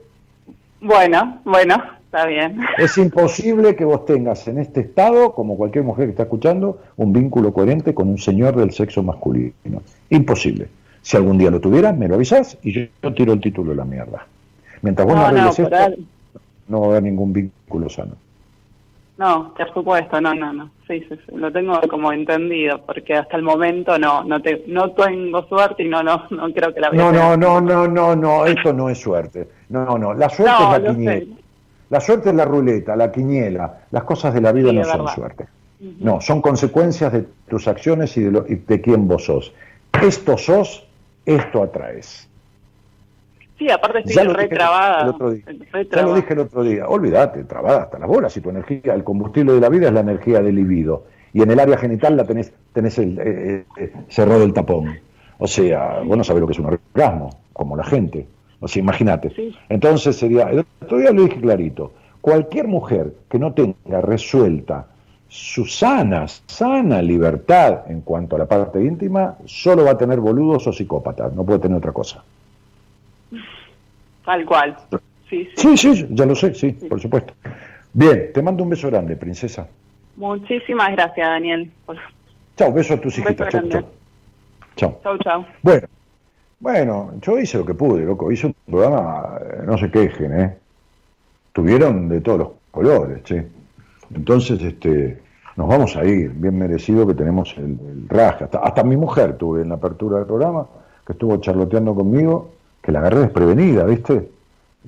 Bueno, 0.81 1.41
bueno, 1.45 1.77
está 2.05 2.27
bien. 2.27 2.61
Es 2.79 2.97
imposible 2.99 3.75
que 3.75 3.85
vos 3.85 4.05
tengas 4.05 4.47
en 4.49 4.59
este 4.59 4.81
estado, 4.81 5.33
como 5.33 5.57
cualquier 5.57 5.85
mujer 5.85 6.07
que 6.07 6.11
está 6.13 6.23
escuchando, 6.25 6.81
un 6.97 7.13
vínculo 7.13 7.53
coherente 7.53 7.95
con 7.95 8.09
un 8.09 8.19
señor 8.19 8.57
del 8.57 8.73
sexo 8.73 9.03
masculino. 9.03 9.83
Imposible. 10.11 10.69
Si 11.03 11.17
algún 11.17 11.39
día 11.39 11.51
lo 11.51 11.61
tuvieras, 11.61 11.97
me 11.97 12.09
lo 12.09 12.15
avisás 12.15 12.59
y 12.63 12.73
yo, 12.73 13.15
tiro 13.15 13.33
el 13.33 13.41
título 13.41 13.71
de 13.71 13.77
la 13.77 13.85
mierda. 13.85 14.27
Mientras 14.83 15.07
vos 15.07 15.17
no, 15.17 15.33
no, 15.33 15.51
esto, 15.51 15.69
no 16.69 16.81
va 16.81 16.87
a 16.87 16.91
haber 16.91 17.03
ningún 17.03 17.33
vínculo 17.33 17.89
sano. 17.89 18.15
No, 19.17 19.53
por 19.53 19.75
supuesto, 19.75 20.21
no, 20.21 20.33
no, 20.33 20.53
no. 20.53 20.71
Sí, 20.87 21.01
sí, 21.09 21.17
sí, 21.27 21.37
lo 21.37 21.51
tengo 21.51 21.81
como 21.91 22.13
entendido, 22.13 22.81
porque 22.87 23.15
hasta 23.15 23.37
el 23.37 23.43
momento 23.43 23.99
no, 23.99 24.23
no 24.23 24.41
te, 24.41 24.63
no 24.69 24.93
tengo 24.93 25.45
suerte 25.49 25.83
y 25.83 25.89
no, 25.89 26.05
no, 26.05 26.25
no 26.31 26.53
creo 26.53 26.73
que 26.73 26.81
la 26.81 26.91
No, 26.91 27.11
no, 27.11 27.37
no, 27.37 27.61
no, 27.61 27.89
no, 27.89 28.15
no, 28.15 28.47
esto 28.47 28.73
no 28.73 28.89
es 28.89 28.99
suerte. 28.99 29.49
No, 29.69 29.99
no, 29.99 30.15
la 30.15 30.29
suerte 30.29 30.65
es 30.65 30.83
la 30.83 30.91
quiniela. 30.91 31.37
La 31.91 32.01
suerte 32.01 32.29
es 32.31 32.35
la 32.35 32.45
ruleta, 32.45 32.97
la 32.97 33.11
quiniela. 33.11 33.81
Las 33.91 34.05
cosas 34.05 34.35
de 34.35 34.41
la 34.41 34.53
vida 34.53 34.73
no 34.73 34.85
son 34.85 35.09
suerte. 35.09 35.47
No, 36.01 36.21
son 36.21 36.43
consecuencias 36.43 37.13
de 37.13 37.25
tus 37.49 37.69
acciones 37.69 38.17
y 38.17 38.25
de, 38.25 38.31
lo, 38.31 38.45
y 38.49 38.57
de 38.57 38.81
quién 38.81 39.07
vos 39.07 39.25
sos. 39.25 39.53
Esto 40.03 40.37
sos, 40.37 40.87
esto 41.25 41.63
atraes. 41.63 42.29
Sí, 43.59 43.71
aparte 43.71 44.03
estoy 44.05 44.29
retrabada. 44.29 45.17
Ya 45.91 46.03
lo 46.03 46.15
dije 46.15 46.33
el 46.33 46.39
otro 46.41 46.63
día. 46.63 46.87
Olvídate, 46.89 47.45
trabada 47.45 47.83
hasta 47.83 47.99
las 47.99 48.09
bolas. 48.09 48.33
Si 48.33 48.41
tu 48.41 48.51
energía, 48.51 48.95
el 48.95 49.03
combustible 49.03 49.53
de 49.53 49.61
la 49.61 49.69
vida 49.69 49.89
es 49.89 49.93
la 49.93 50.01
energía 50.01 50.41
del 50.41 50.55
libido. 50.55 51.05
Y 51.33 51.43
en 51.43 51.51
el 51.51 51.61
área 51.61 51.77
genital 51.77 52.17
la 52.17 52.25
tenés, 52.25 52.53
tenés 52.73 52.99
el, 52.99 53.19
eh, 53.19 53.65
eh, 53.77 53.93
cerrado 54.09 54.45
el 54.45 54.53
tapón. 54.53 54.99
O 55.39 55.47
sea, 55.47 56.01
vos 56.05 56.17
no 56.17 56.25
sabés 56.25 56.41
lo 56.41 56.47
que 56.47 56.53
es 56.53 56.59
un 56.59 56.67
orgasmo, 56.67 57.31
como 57.53 57.77
la 57.77 57.85
gente. 57.85 58.27
O 58.61 58.69
sea, 58.69 58.81
imagínate. 58.81 59.55
Entonces 59.69 60.17
sería, 60.17 60.51
el 60.51 60.65
otro 60.81 60.99
día 60.99 61.13
lo 61.13 61.25
dije 61.25 61.41
clarito, 61.41 61.93
cualquier 62.21 62.67
mujer 62.67 63.15
que 63.31 63.39
no 63.39 63.53
tenga 63.53 64.01
resuelta 64.01 64.87
su 65.29 65.67
sana, 65.67 66.27
sana 66.27 67.03
libertad 67.03 67.91
en 67.91 68.01
cuanto 68.01 68.37
a 68.37 68.39
la 68.41 68.47
parte 68.47 68.83
íntima, 68.83 69.37
solo 69.45 69.85
va 69.85 69.93
a 69.93 69.99
tener 69.99 70.21
boludos 70.21 70.67
o 70.67 70.73
psicópatas, 70.73 71.33
no 71.35 71.45
puede 71.45 71.59
tener 71.59 71.79
otra 71.79 71.93
cosa. 71.93 72.25
Tal 74.25 74.45
cual. 74.45 74.77
Sí, 75.29 75.49
sí. 75.57 75.77
Sí, 75.77 76.07
ya 76.11 76.25
lo 76.25 76.35
sé, 76.35 76.55
sí, 76.55 76.73
por 76.73 77.01
supuesto. 77.01 77.35
Bien, 77.93 78.31
te 78.33 78.43
mando 78.43 78.63
un 78.63 78.71
beso 78.71 78.89
grande, 78.89 79.17
princesa. 79.17 79.69
Muchísimas 80.17 80.91
gracias, 80.93 81.29
Daniel. 81.29 81.71
Chao, 82.57 82.73
beso 82.73 82.95
a 82.95 83.01
tus 83.01 83.19
hijitas. 83.19 83.49
Chao, 83.51 83.69
chao. 83.69 85.01
Chao, 85.03 85.19
chao. 85.19 85.47
Bueno, 85.63 85.87
bueno, 86.61 87.13
yo 87.21 87.39
hice 87.39 87.59
lo 87.59 87.65
que 87.65 87.75
pude, 87.75 88.05
loco. 88.05 88.33
Hice 88.33 88.49
un 88.49 88.55
programa, 88.67 89.39
eh, 89.41 89.63
no 89.65 89.79
se 89.79 89.91
quejen, 89.91 90.41
¿eh? 90.41 90.57
Tuvieron 91.53 92.09
de 92.09 92.21
todos 92.21 92.39
los 92.39 92.49
colores, 92.71 93.23
che. 93.25 93.47
Entonces, 94.15 94.61
este, 94.63 95.21
nos 95.57 95.69
vamos 95.69 95.97
a 95.97 96.05
ir, 96.05 96.31
bien 96.31 96.59
merecido 96.59 97.07
que 97.07 97.15
tenemos 97.15 97.55
el, 97.59 98.07
raja. 98.09 98.49
Hasta, 98.63 98.83
mi 98.85 98.97
mujer 98.97 99.37
tuve 99.37 99.63
en 99.63 99.69
la 99.69 99.75
apertura 99.77 100.19
del 100.19 100.27
programa, 100.27 100.67
que 101.07 101.13
estuvo 101.13 101.37
charloteando 101.39 101.95
conmigo, 101.95 102.53
que 102.83 102.93
la 102.93 103.01
agarré 103.01 103.21
desprevenida, 103.21 103.85
¿viste? 103.85 104.31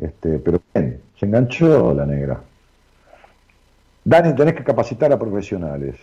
Este, 0.00 0.38
pero 0.38 0.60
bien, 0.74 1.00
se 1.18 1.26
enganchó 1.26 1.92
la 1.94 2.06
negra. 2.06 2.40
Dani, 4.04 4.34
tenés 4.34 4.54
que 4.54 4.64
capacitar 4.64 5.12
a 5.12 5.18
profesionales. 5.18 5.96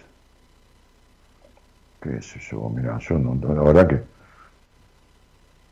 ¿Qué 2.01 2.17
es 2.17 2.35
eso? 2.35 2.69
Mira, 2.69 2.99
yo 2.99 3.17
no, 3.17 3.35
la 3.53 3.63
verdad 3.63 3.87
que 3.87 4.16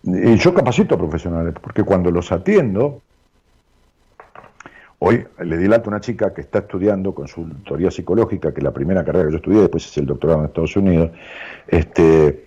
y 0.05 0.35
yo 0.37 0.53
capacito 0.53 0.95
a 0.95 0.97
profesionales, 0.97 1.55
porque 1.59 1.83
cuando 1.83 2.11
los 2.11 2.31
atiendo, 2.31 3.01
hoy 4.99 5.25
le 5.39 5.57
di 5.57 5.65
el 5.65 5.73
alto 5.73 5.89
a 5.89 5.93
una 5.93 5.99
chica 5.99 6.33
que 6.33 6.41
está 6.41 6.59
estudiando 6.59 7.15
consultoría 7.15 7.89
psicológica, 7.89 8.53
que 8.53 8.59
es 8.59 8.63
la 8.63 8.73
primera 8.73 9.03
carrera 9.03 9.25
que 9.25 9.31
yo 9.31 9.37
estudié, 9.37 9.61
después 9.61 9.85
es 9.87 9.97
el 9.97 10.05
doctorado 10.05 10.41
en 10.41 10.45
Estados 10.45 10.77
Unidos, 10.77 11.11
este, 11.67 12.45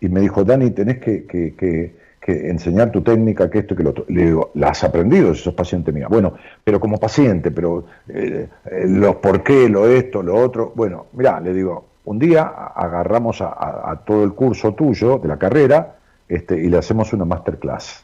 y 0.00 0.08
me 0.08 0.20
dijo, 0.20 0.44
Dani, 0.44 0.70
tenés 0.70 0.98
que, 0.98 1.26
que, 1.26 2.02
enseñar 2.24 2.92
tu 2.92 3.02
técnica, 3.02 3.50
que 3.50 3.58
esto 3.58 3.74
y 3.74 3.76
que 3.76 3.82
lo 3.82 3.90
otro. 3.90 4.04
Le 4.08 4.26
digo, 4.26 4.52
¿la 4.54 4.68
has 4.68 4.84
aprendido 4.84 5.34
si 5.34 5.42
sos 5.42 5.54
paciente 5.54 5.90
mía? 5.90 6.06
Bueno, 6.08 6.34
pero 6.62 6.78
como 6.78 6.98
paciente, 6.98 7.50
pero 7.50 7.84
eh, 8.08 8.48
eh, 8.64 8.84
los 8.86 9.16
por 9.16 9.42
qué, 9.42 9.68
lo 9.68 9.88
esto, 9.88 10.22
lo 10.22 10.36
otro. 10.36 10.72
Bueno, 10.76 11.06
mira, 11.14 11.40
le 11.40 11.52
digo, 11.52 11.84
un 12.04 12.20
día 12.20 12.42
agarramos 12.44 13.40
a 13.40 14.02
todo 14.06 14.22
el 14.22 14.34
curso 14.34 14.74
tuyo 14.74 15.18
de 15.18 15.26
la 15.26 15.36
carrera, 15.36 15.96
este, 16.32 16.58
y 16.58 16.70
le 16.70 16.78
hacemos 16.78 17.12
una 17.12 17.26
masterclass. 17.26 18.02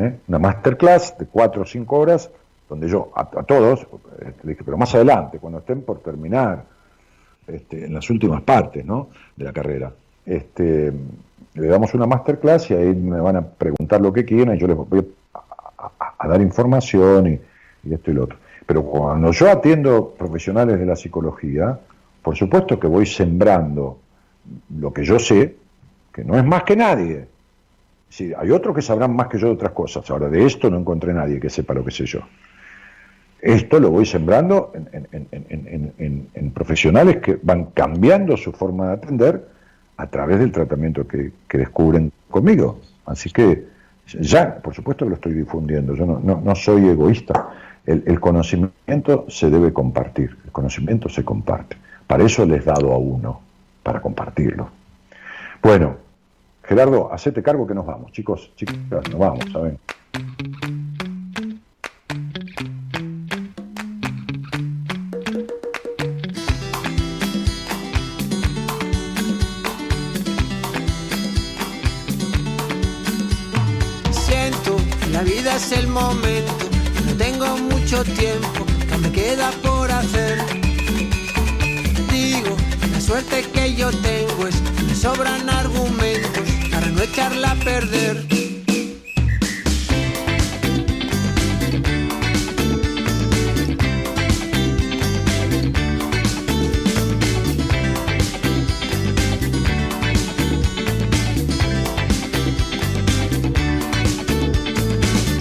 ¿eh? 0.00 0.18
Una 0.26 0.38
masterclass 0.40 1.16
de 1.16 1.26
cuatro 1.26 1.62
o 1.62 1.64
cinco 1.64 1.98
horas, 1.98 2.28
donde 2.68 2.88
yo 2.88 3.12
a, 3.14 3.24
todos, 3.24 3.86
este, 4.20 4.48
dije, 4.48 4.62
pero 4.64 4.76
más 4.76 4.92
adelante, 4.96 5.38
cuando 5.38 5.60
estén 5.60 5.82
por 5.82 6.00
terminar, 6.00 6.64
este, 7.46 7.84
en 7.84 7.94
las 7.94 8.10
últimas 8.10 8.42
partes 8.42 8.84
de 8.84 9.44
la 9.44 9.52
carrera, 9.52 9.92
este, 10.26 10.92
le 11.54 11.66
damos 11.68 11.94
una 11.94 12.06
masterclass 12.06 12.72
y 12.72 12.74
ahí 12.74 12.94
me 12.96 13.20
van 13.20 13.36
a 13.36 13.42
preguntar 13.42 14.00
lo 14.00 14.12
que 14.12 14.24
quieran 14.24 14.56
y 14.56 14.58
yo 14.58 14.66
les 14.66 14.76
voy 14.76 15.06
a, 16.18 16.26
dar 16.26 16.40
información 16.40 17.28
y, 17.28 17.40
y 17.88 17.94
esto 17.94 18.10
y 18.10 18.14
lo 18.14 18.24
otro. 18.24 18.38
Pero 18.66 18.82
cuando 18.82 19.30
yo 19.30 19.48
atiendo 19.48 20.16
profesionales 20.18 20.80
de 20.80 20.86
la 20.86 20.96
psicología, 20.96 21.78
por 22.22 22.36
supuesto 22.36 22.80
que 22.80 22.88
voy 22.88 23.06
sembrando 23.06 23.98
lo 24.76 24.92
que 24.92 25.04
yo 25.04 25.20
sé, 25.20 25.60
que 26.12 26.24
no 26.24 26.36
es 26.36 26.44
más 26.44 26.64
que 26.64 26.76
nadie. 26.76 27.26
Sí, 28.08 28.32
hay 28.36 28.50
otros 28.50 28.74
que 28.74 28.82
sabrán 28.82 29.14
más 29.14 29.28
que 29.28 29.38
yo 29.38 29.46
de 29.46 29.52
otras 29.52 29.72
cosas. 29.72 30.08
Ahora, 30.10 30.28
de 30.28 30.44
esto 30.44 30.68
no 30.68 30.78
encontré 30.78 31.14
nadie 31.14 31.38
que 31.38 31.48
sepa 31.48 31.74
lo 31.74 31.84
que 31.84 31.92
sé 31.92 32.06
yo. 32.06 32.20
Esto 33.40 33.78
lo 33.80 33.90
voy 33.90 34.04
sembrando 34.04 34.72
en, 34.74 36.50
profesionales 36.52 37.18
que 37.18 37.38
van 37.42 37.66
cambiando 37.66 38.36
su 38.36 38.52
forma 38.52 38.88
de 38.88 38.92
atender 38.94 39.48
a 39.96 40.06
través 40.08 40.40
del 40.40 40.52
tratamiento 40.52 41.06
que, 41.06 41.32
descubren 41.48 42.12
conmigo. 42.28 42.80
Así 43.06 43.30
que 43.30 43.66
ya, 44.20 44.56
por 44.56 44.74
supuesto 44.74 45.04
que 45.04 45.10
lo 45.10 45.14
estoy 45.14 45.32
difundiendo. 45.32 45.94
Yo 45.94 46.04
no, 46.04 46.54
soy 46.56 46.88
egoísta. 46.88 47.50
el 47.86 48.20
conocimiento 48.20 49.24
se 49.28 49.48
debe 49.48 49.72
compartir. 49.72 50.36
El 50.44 50.50
conocimiento 50.50 51.08
se 51.08 51.24
comparte. 51.24 51.76
Para 52.06 52.24
eso 52.24 52.44
les 52.44 52.64
dado 52.64 52.92
a 52.92 52.98
uno, 52.98 53.40
para 53.84 54.02
compartirlo. 54.02 54.79
Bueno, 55.62 55.98
Gerardo, 56.64 57.12
hacete 57.12 57.42
cargo 57.42 57.66
que 57.66 57.74
nos 57.74 57.84
vamos, 57.84 58.12
chicos, 58.12 58.50
chicas, 58.56 58.76
nos 59.10 59.18
vamos, 59.18 59.44
¿saben? 59.52 59.78
Siento 74.10 74.76
que 74.98 75.06
la 75.12 75.22
vida 75.22 75.56
es 75.56 75.72
el 75.72 75.88
momento, 75.88 76.52
no 77.06 77.12
tengo 77.18 77.46
mucho 77.58 78.02
tiempo, 78.04 78.64
que 78.88 78.96
me 78.96 79.12
queda 79.12 79.50
por 79.62 79.90
hacer. 79.92 80.38
Digo, 82.10 82.56
la 82.92 83.00
suerte 83.00 83.42
que 83.52 83.74
yo 83.74 83.90
tengo 83.90 84.46
es 84.48 84.60
sobran 85.00 85.48
argumentos 85.48 86.42
para 86.70 86.86
no 86.88 87.00
echarla 87.00 87.52
a 87.52 87.54
perder. 87.54 88.26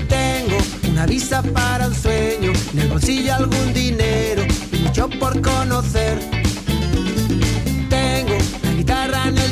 Tengo 0.08 0.58
una 0.90 1.06
visa 1.06 1.44
para 1.44 1.88
un 1.88 1.96
sueño, 1.96 2.54
en 2.72 2.80
el 2.80 2.88
bolsillo 2.88 3.36
algún 3.36 3.74
dinero 3.74 4.44
y 4.72 4.78
mucho 4.78 5.10
por 5.20 5.42
conocer. 5.42 6.39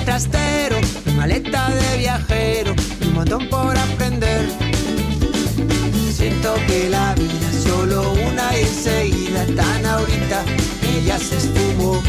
Trastero 0.08 0.78
maleta 1.18 1.70
de 1.70 1.98
viajero, 1.98 2.74
un 3.06 3.14
montón 3.14 3.50
por 3.50 3.78
aprender. 3.78 4.46
Siento 6.14 6.56
que 6.66 6.90
la 6.90 7.14
vida 7.16 7.50
es 7.52 7.64
solo 7.64 8.14
una 8.14 8.58
y 8.58 8.62
enseguida 8.62 9.46
tan 9.58 9.86
ahorita 9.86 10.46
que 10.80 11.04
ya 11.04 11.18
se 11.18 11.36
esfumó. 11.36 12.02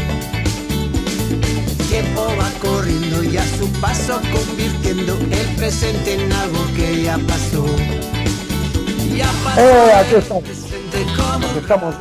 El 1.67 1.87
tiempo 1.89 2.21
va 2.39 2.49
corriendo 2.61 3.21
y 3.21 3.35
a 3.35 3.43
su 3.43 3.67
paso 3.81 4.21
convirtiendo 4.31 5.17
el 5.31 5.55
presente 5.57 6.13
en 6.13 6.31
algo 6.31 6.59
que 6.77 7.03
ya 7.03 7.17
pasó. 7.27 7.65
Ya 9.13 9.29
pasó. 9.43 9.59
Eh, 9.59 9.93
aquí 9.93 10.15
estamos. 10.15 10.43
estamos 11.61 11.95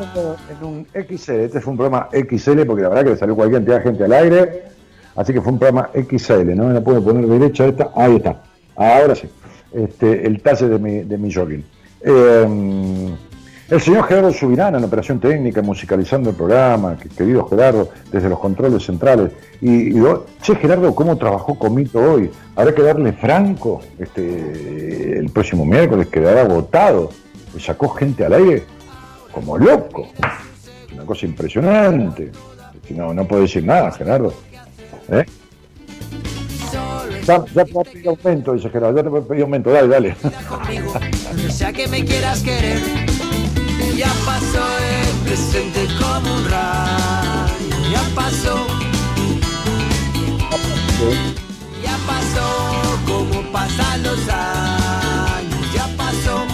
en 0.49 0.65
un 0.65 0.87
XL. 0.95 1.41
Este 1.41 1.61
fue 1.61 1.73
un 1.73 1.77
programa 1.77 2.09
XL 2.13 2.63
porque 2.67 2.83
la 2.83 2.89
verdad 2.91 3.03
que 3.03 3.11
le 3.11 3.17
salió 3.17 3.35
cualquier 3.35 3.65
cantidad 3.65 3.79
de 3.79 3.83
gente 3.83 4.05
al 4.05 4.13
aire 4.13 4.78
Así 5.19 5.33
que 5.33 5.41
fue 5.41 5.53
un 5.53 5.59
programa 5.59 5.91
XL, 5.95 6.55
no 6.55 6.69
me 6.69 6.75
la 6.75 6.81
puedo 6.81 7.03
poner 7.03 7.27
derecha 7.27 7.67
esta. 7.67 7.91
Ahí 7.97 8.17
está. 8.17 8.41
Ahora 8.77 9.17
sí. 9.17 9.29
Este, 9.73 10.25
el 10.25 10.41
talle 10.41 10.69
de 10.69 10.79
mi, 10.79 11.01
de 11.01 11.19
mi 11.19 11.35
jogging. 11.35 11.65
Em, 12.01 13.17
el 13.69 13.81
señor 13.81 14.05
Gerardo 14.05 14.33
Subirana 14.33 14.79
en 14.79 14.85
operación 14.85 15.19
técnica, 15.19 15.61
musicalizando 15.61 16.31
el 16.31 16.37
programa, 16.37 16.97
querido 17.17 17.45
Gerardo, 17.49 17.89
desde 18.13 18.29
los 18.29 18.39
controles 18.39 18.85
centrales. 18.85 19.33
Y, 19.61 19.93
che, 20.41 20.55
Gerardo, 20.55 20.95
¿cómo 20.95 21.19
trabajó 21.19 21.59
Comito 21.59 21.99
hoy? 21.99 22.31
Habrá 22.55 22.73
que 22.73 22.83
darle 22.83 23.13
franco 23.13 23.81
este, 23.99 25.19
el 25.19 25.31
próximo 25.31 25.65
miércoles, 25.65 26.07
quedará 26.07 26.43
agotado. 26.43 27.11
Y 27.57 27.59
sacó 27.59 27.89
gente 27.89 28.25
al 28.25 28.35
aire 28.35 28.63
como 29.33 29.59
loco. 29.59 30.07
Una 30.95 31.05
cosa 31.05 31.27
impresionante. 31.27 32.31
No, 32.91 33.13
no 33.13 33.27
puedo 33.27 33.43
decir 33.43 33.65
nada, 33.65 33.91
Gerardo. 33.91 34.33
¿Eh? 35.11 35.25
Ya, 37.27 37.45
ya 37.55 37.65
te 37.65 37.73
voy 37.73 37.85
a 37.87 37.91
pedir 37.91 38.09
aumento, 38.09 38.53
dice 38.55 38.71
Gerardo, 38.71 38.97
ya 38.97 39.03
te 39.03 39.09
voy 39.09 39.21
a 39.21 39.25
pedir 39.25 39.43
aumento, 39.43 39.71
dale, 39.71 39.89
dale. 39.89 40.17
Sea 41.51 41.73
que 41.73 41.89
me 41.89 42.05
quieras 42.05 42.43
querer, 42.43 42.81
ya 43.97 44.11
pasó 44.25 44.65
el 44.79 45.27
presente 45.27 45.87
como 45.99 46.35
un 46.35 46.45
rayo, 46.51 47.55
ya 47.93 48.03
pasó. 48.15 48.67
Ya 51.83 51.97
pasó 52.07 52.99
como 53.07 53.53
pasan 53.53 54.03
los 54.03 54.29
años, 54.29 55.73
ya 55.75 55.87
pasó. 55.97 56.45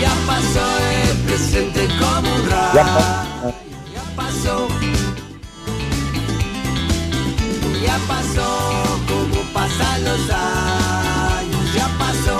Ya 0.00 0.12
pasó 0.26 0.64
el 1.10 1.16
presente 1.26 1.88
como 1.98 2.34
un 2.34 2.50
rayo, 2.50 3.54
ya 3.92 4.02
pasó. 4.16 4.97
Ya 7.82 7.98
pasó, 8.06 8.48
como 9.06 9.42
pasan 9.52 10.04
los 10.04 10.30
años, 10.30 11.74
ya 11.74 11.88
pasó. 11.98 12.38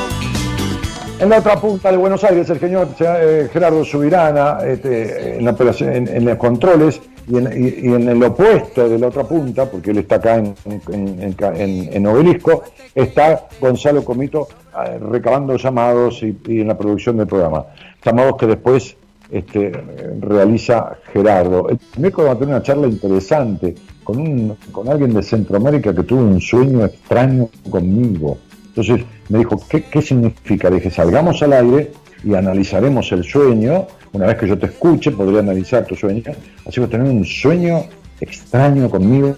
En 1.20 1.28
la 1.30 1.38
otra 1.38 1.60
punta 1.60 1.90
de 1.90 1.96
Buenos 1.96 2.22
Aires, 2.24 2.48
el 2.50 2.60
señor 2.60 2.88
eh, 3.00 3.48
Gerardo 3.52 3.84
Subirana, 3.84 4.58
este, 4.64 5.38
en, 5.38 5.44
la, 5.44 5.52
los 5.52 6.36
controles, 6.38 7.00
y 7.28 7.36
en, 7.36 8.08
el 8.08 8.22
opuesto 8.22 8.88
de 8.88 8.98
la 8.98 9.08
otra 9.08 9.24
punta, 9.24 9.70
porque 9.70 9.90
él 9.90 9.98
está 9.98 10.14
acá 10.16 10.36
en, 10.36 12.06
Obelisco, 12.06 12.62
está 12.94 13.48
Gonzalo 13.60 14.02
Comito 14.02 14.48
ah, 14.72 14.96
recabando 15.10 15.56
llamados 15.56 16.22
y, 16.22 16.36
en 16.46 16.68
la 16.68 16.78
producción 16.78 17.18
del 17.18 17.26
programa. 17.26 17.66
Llamados 18.02 18.36
que 18.38 18.46
después 18.46 18.96
este, 19.30 19.72
realiza 20.20 20.98
Gerardo. 21.12 21.68
El 21.68 21.78
miércoles 21.96 22.30
va 22.30 22.34
a 22.34 22.38
tener 22.38 22.54
una 22.54 22.62
charla 22.62 22.86
interesante 22.86 23.74
con, 24.04 24.18
un, 24.18 24.56
con 24.72 24.88
alguien 24.88 25.14
de 25.14 25.22
Centroamérica 25.22 25.94
que 25.94 26.02
tuvo 26.02 26.22
un 26.22 26.40
sueño 26.40 26.84
extraño 26.84 27.48
conmigo. 27.70 28.38
Entonces 28.68 29.04
me 29.28 29.38
dijo, 29.38 29.60
¿qué, 29.68 29.82
qué 29.82 30.02
significa? 30.02 30.70
dije, 30.70 30.90
salgamos 30.90 31.42
al 31.42 31.52
aire 31.52 31.92
y 32.24 32.34
analizaremos 32.34 33.10
el 33.12 33.24
sueño 33.24 33.86
una 34.12 34.26
vez 34.26 34.36
que 34.38 34.48
yo 34.48 34.58
te 34.58 34.66
escuche, 34.66 35.10
podría 35.10 35.40
analizar 35.40 35.84
tu 35.84 35.94
sueño. 35.94 36.22
Así 36.66 36.80
que 36.80 36.86
tener 36.86 37.06
un 37.08 37.24
sueño 37.24 37.84
extraño 38.20 38.88
conmigo. 38.88 39.36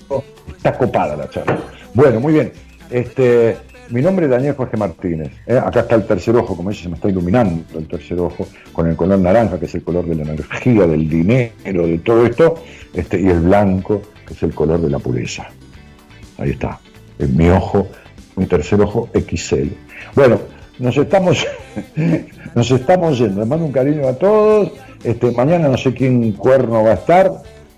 Está 0.57 0.77
copada 0.77 1.17
la 1.17 1.29
charla. 1.29 1.59
Bueno, 1.95 2.21
muy 2.21 2.35
bien. 2.35 2.53
Este, 2.91 3.57
mi 3.91 4.03
nombre 4.03 4.27
es 4.27 4.31
Daniel 4.31 4.55
Jorge 4.55 4.77
Martínez. 4.77 5.33
¿eh? 5.47 5.59
Acá 5.59 5.81
está 5.81 5.97
el 5.97 6.07
tercer 6.07 6.37
ojo, 6.37 6.57
como 6.57 6.71
dice, 6.71 6.85
se 6.85 6.89
me 6.89 6.95
está 6.95 7.09
iluminando 7.09 7.65
el 7.77 7.87
tercer 7.87 8.19
ojo, 8.21 8.47
con 8.73 8.89
el 8.89 8.97
color 8.97 9.19
naranja, 9.19 9.59
que 9.59 9.67
es 9.67 9.75
el 9.75 9.83
color 9.83 10.07
de 10.07 10.15
la 10.15 10.23
energía, 10.23 10.87
del 10.87 11.09
dinero, 11.09 11.87
de 11.87 11.99
todo 11.99 12.27
esto, 12.27 12.55
este, 12.95 13.21
y 13.21 13.29
el 13.29 13.41
blanco, 13.41 14.03
que 14.27 14.35
es 14.35 14.43
el 14.43 14.55
color 14.55 14.81
de 14.81 14.91
la 14.91 14.99
pureza. 14.99 15.49
Ahí 16.39 16.51
está. 16.51 16.81
En 17.19 17.37
mi 17.37 17.49
ojo, 17.51 17.89
mi 18.37 18.47
tercer 18.47 18.81
ojo 18.81 19.09
XL. 19.13 19.69
Bueno, 20.15 20.41
nos 20.79 20.97
estamos, 20.97 21.47
nos 22.55 22.71
estamos 22.71 23.19
yendo. 23.19 23.41
Les 23.41 23.49
mando 23.49 23.67
un 23.67 23.73
cariño 23.73 24.09
a 24.09 24.15
todos. 24.15 24.73
Este, 25.05 25.31
mañana 25.33 25.69
no 25.69 25.77
sé 25.77 25.93
quién 25.93 26.33
cuerno 26.33 26.85
va 26.85 26.91
a 26.91 26.95
estar. 26.95 27.31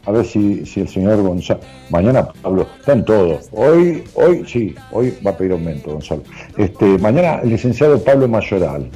A 0.04 0.10
ver 0.10 0.24
si, 0.24 0.66
si 0.66 0.80
el 0.80 0.88
señor 0.88 1.22
Gonzalo. 1.22 1.60
Mañana 1.90 2.28
Pablo, 2.42 2.66
están 2.78 3.04
todos. 3.04 3.48
Hoy, 3.52 4.04
hoy 4.14 4.44
sí, 4.46 4.74
hoy 4.90 5.14
va 5.24 5.30
a 5.30 5.36
pedir 5.36 5.52
aumento, 5.52 5.92
Gonzalo. 5.92 6.22
Este, 6.56 6.98
mañana 6.98 7.40
el 7.42 7.50
licenciado 7.50 8.02
Pablo 8.02 8.28
Mayoral. 8.28 8.90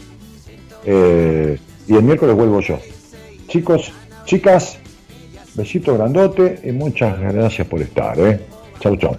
Eh, 0.84 1.58
y 1.86 1.94
el 1.94 2.02
miércoles 2.02 2.34
vuelvo 2.34 2.60
yo. 2.60 2.78
Chicos, 3.48 3.92
chicas, 4.24 4.78
besito 5.54 5.94
grandote 5.94 6.60
y 6.64 6.72
muchas 6.72 7.18
gracias 7.20 7.66
por 7.66 7.80
estar. 7.80 8.18
¿eh? 8.18 8.40
Chau, 8.80 8.96
chau. 8.96 9.16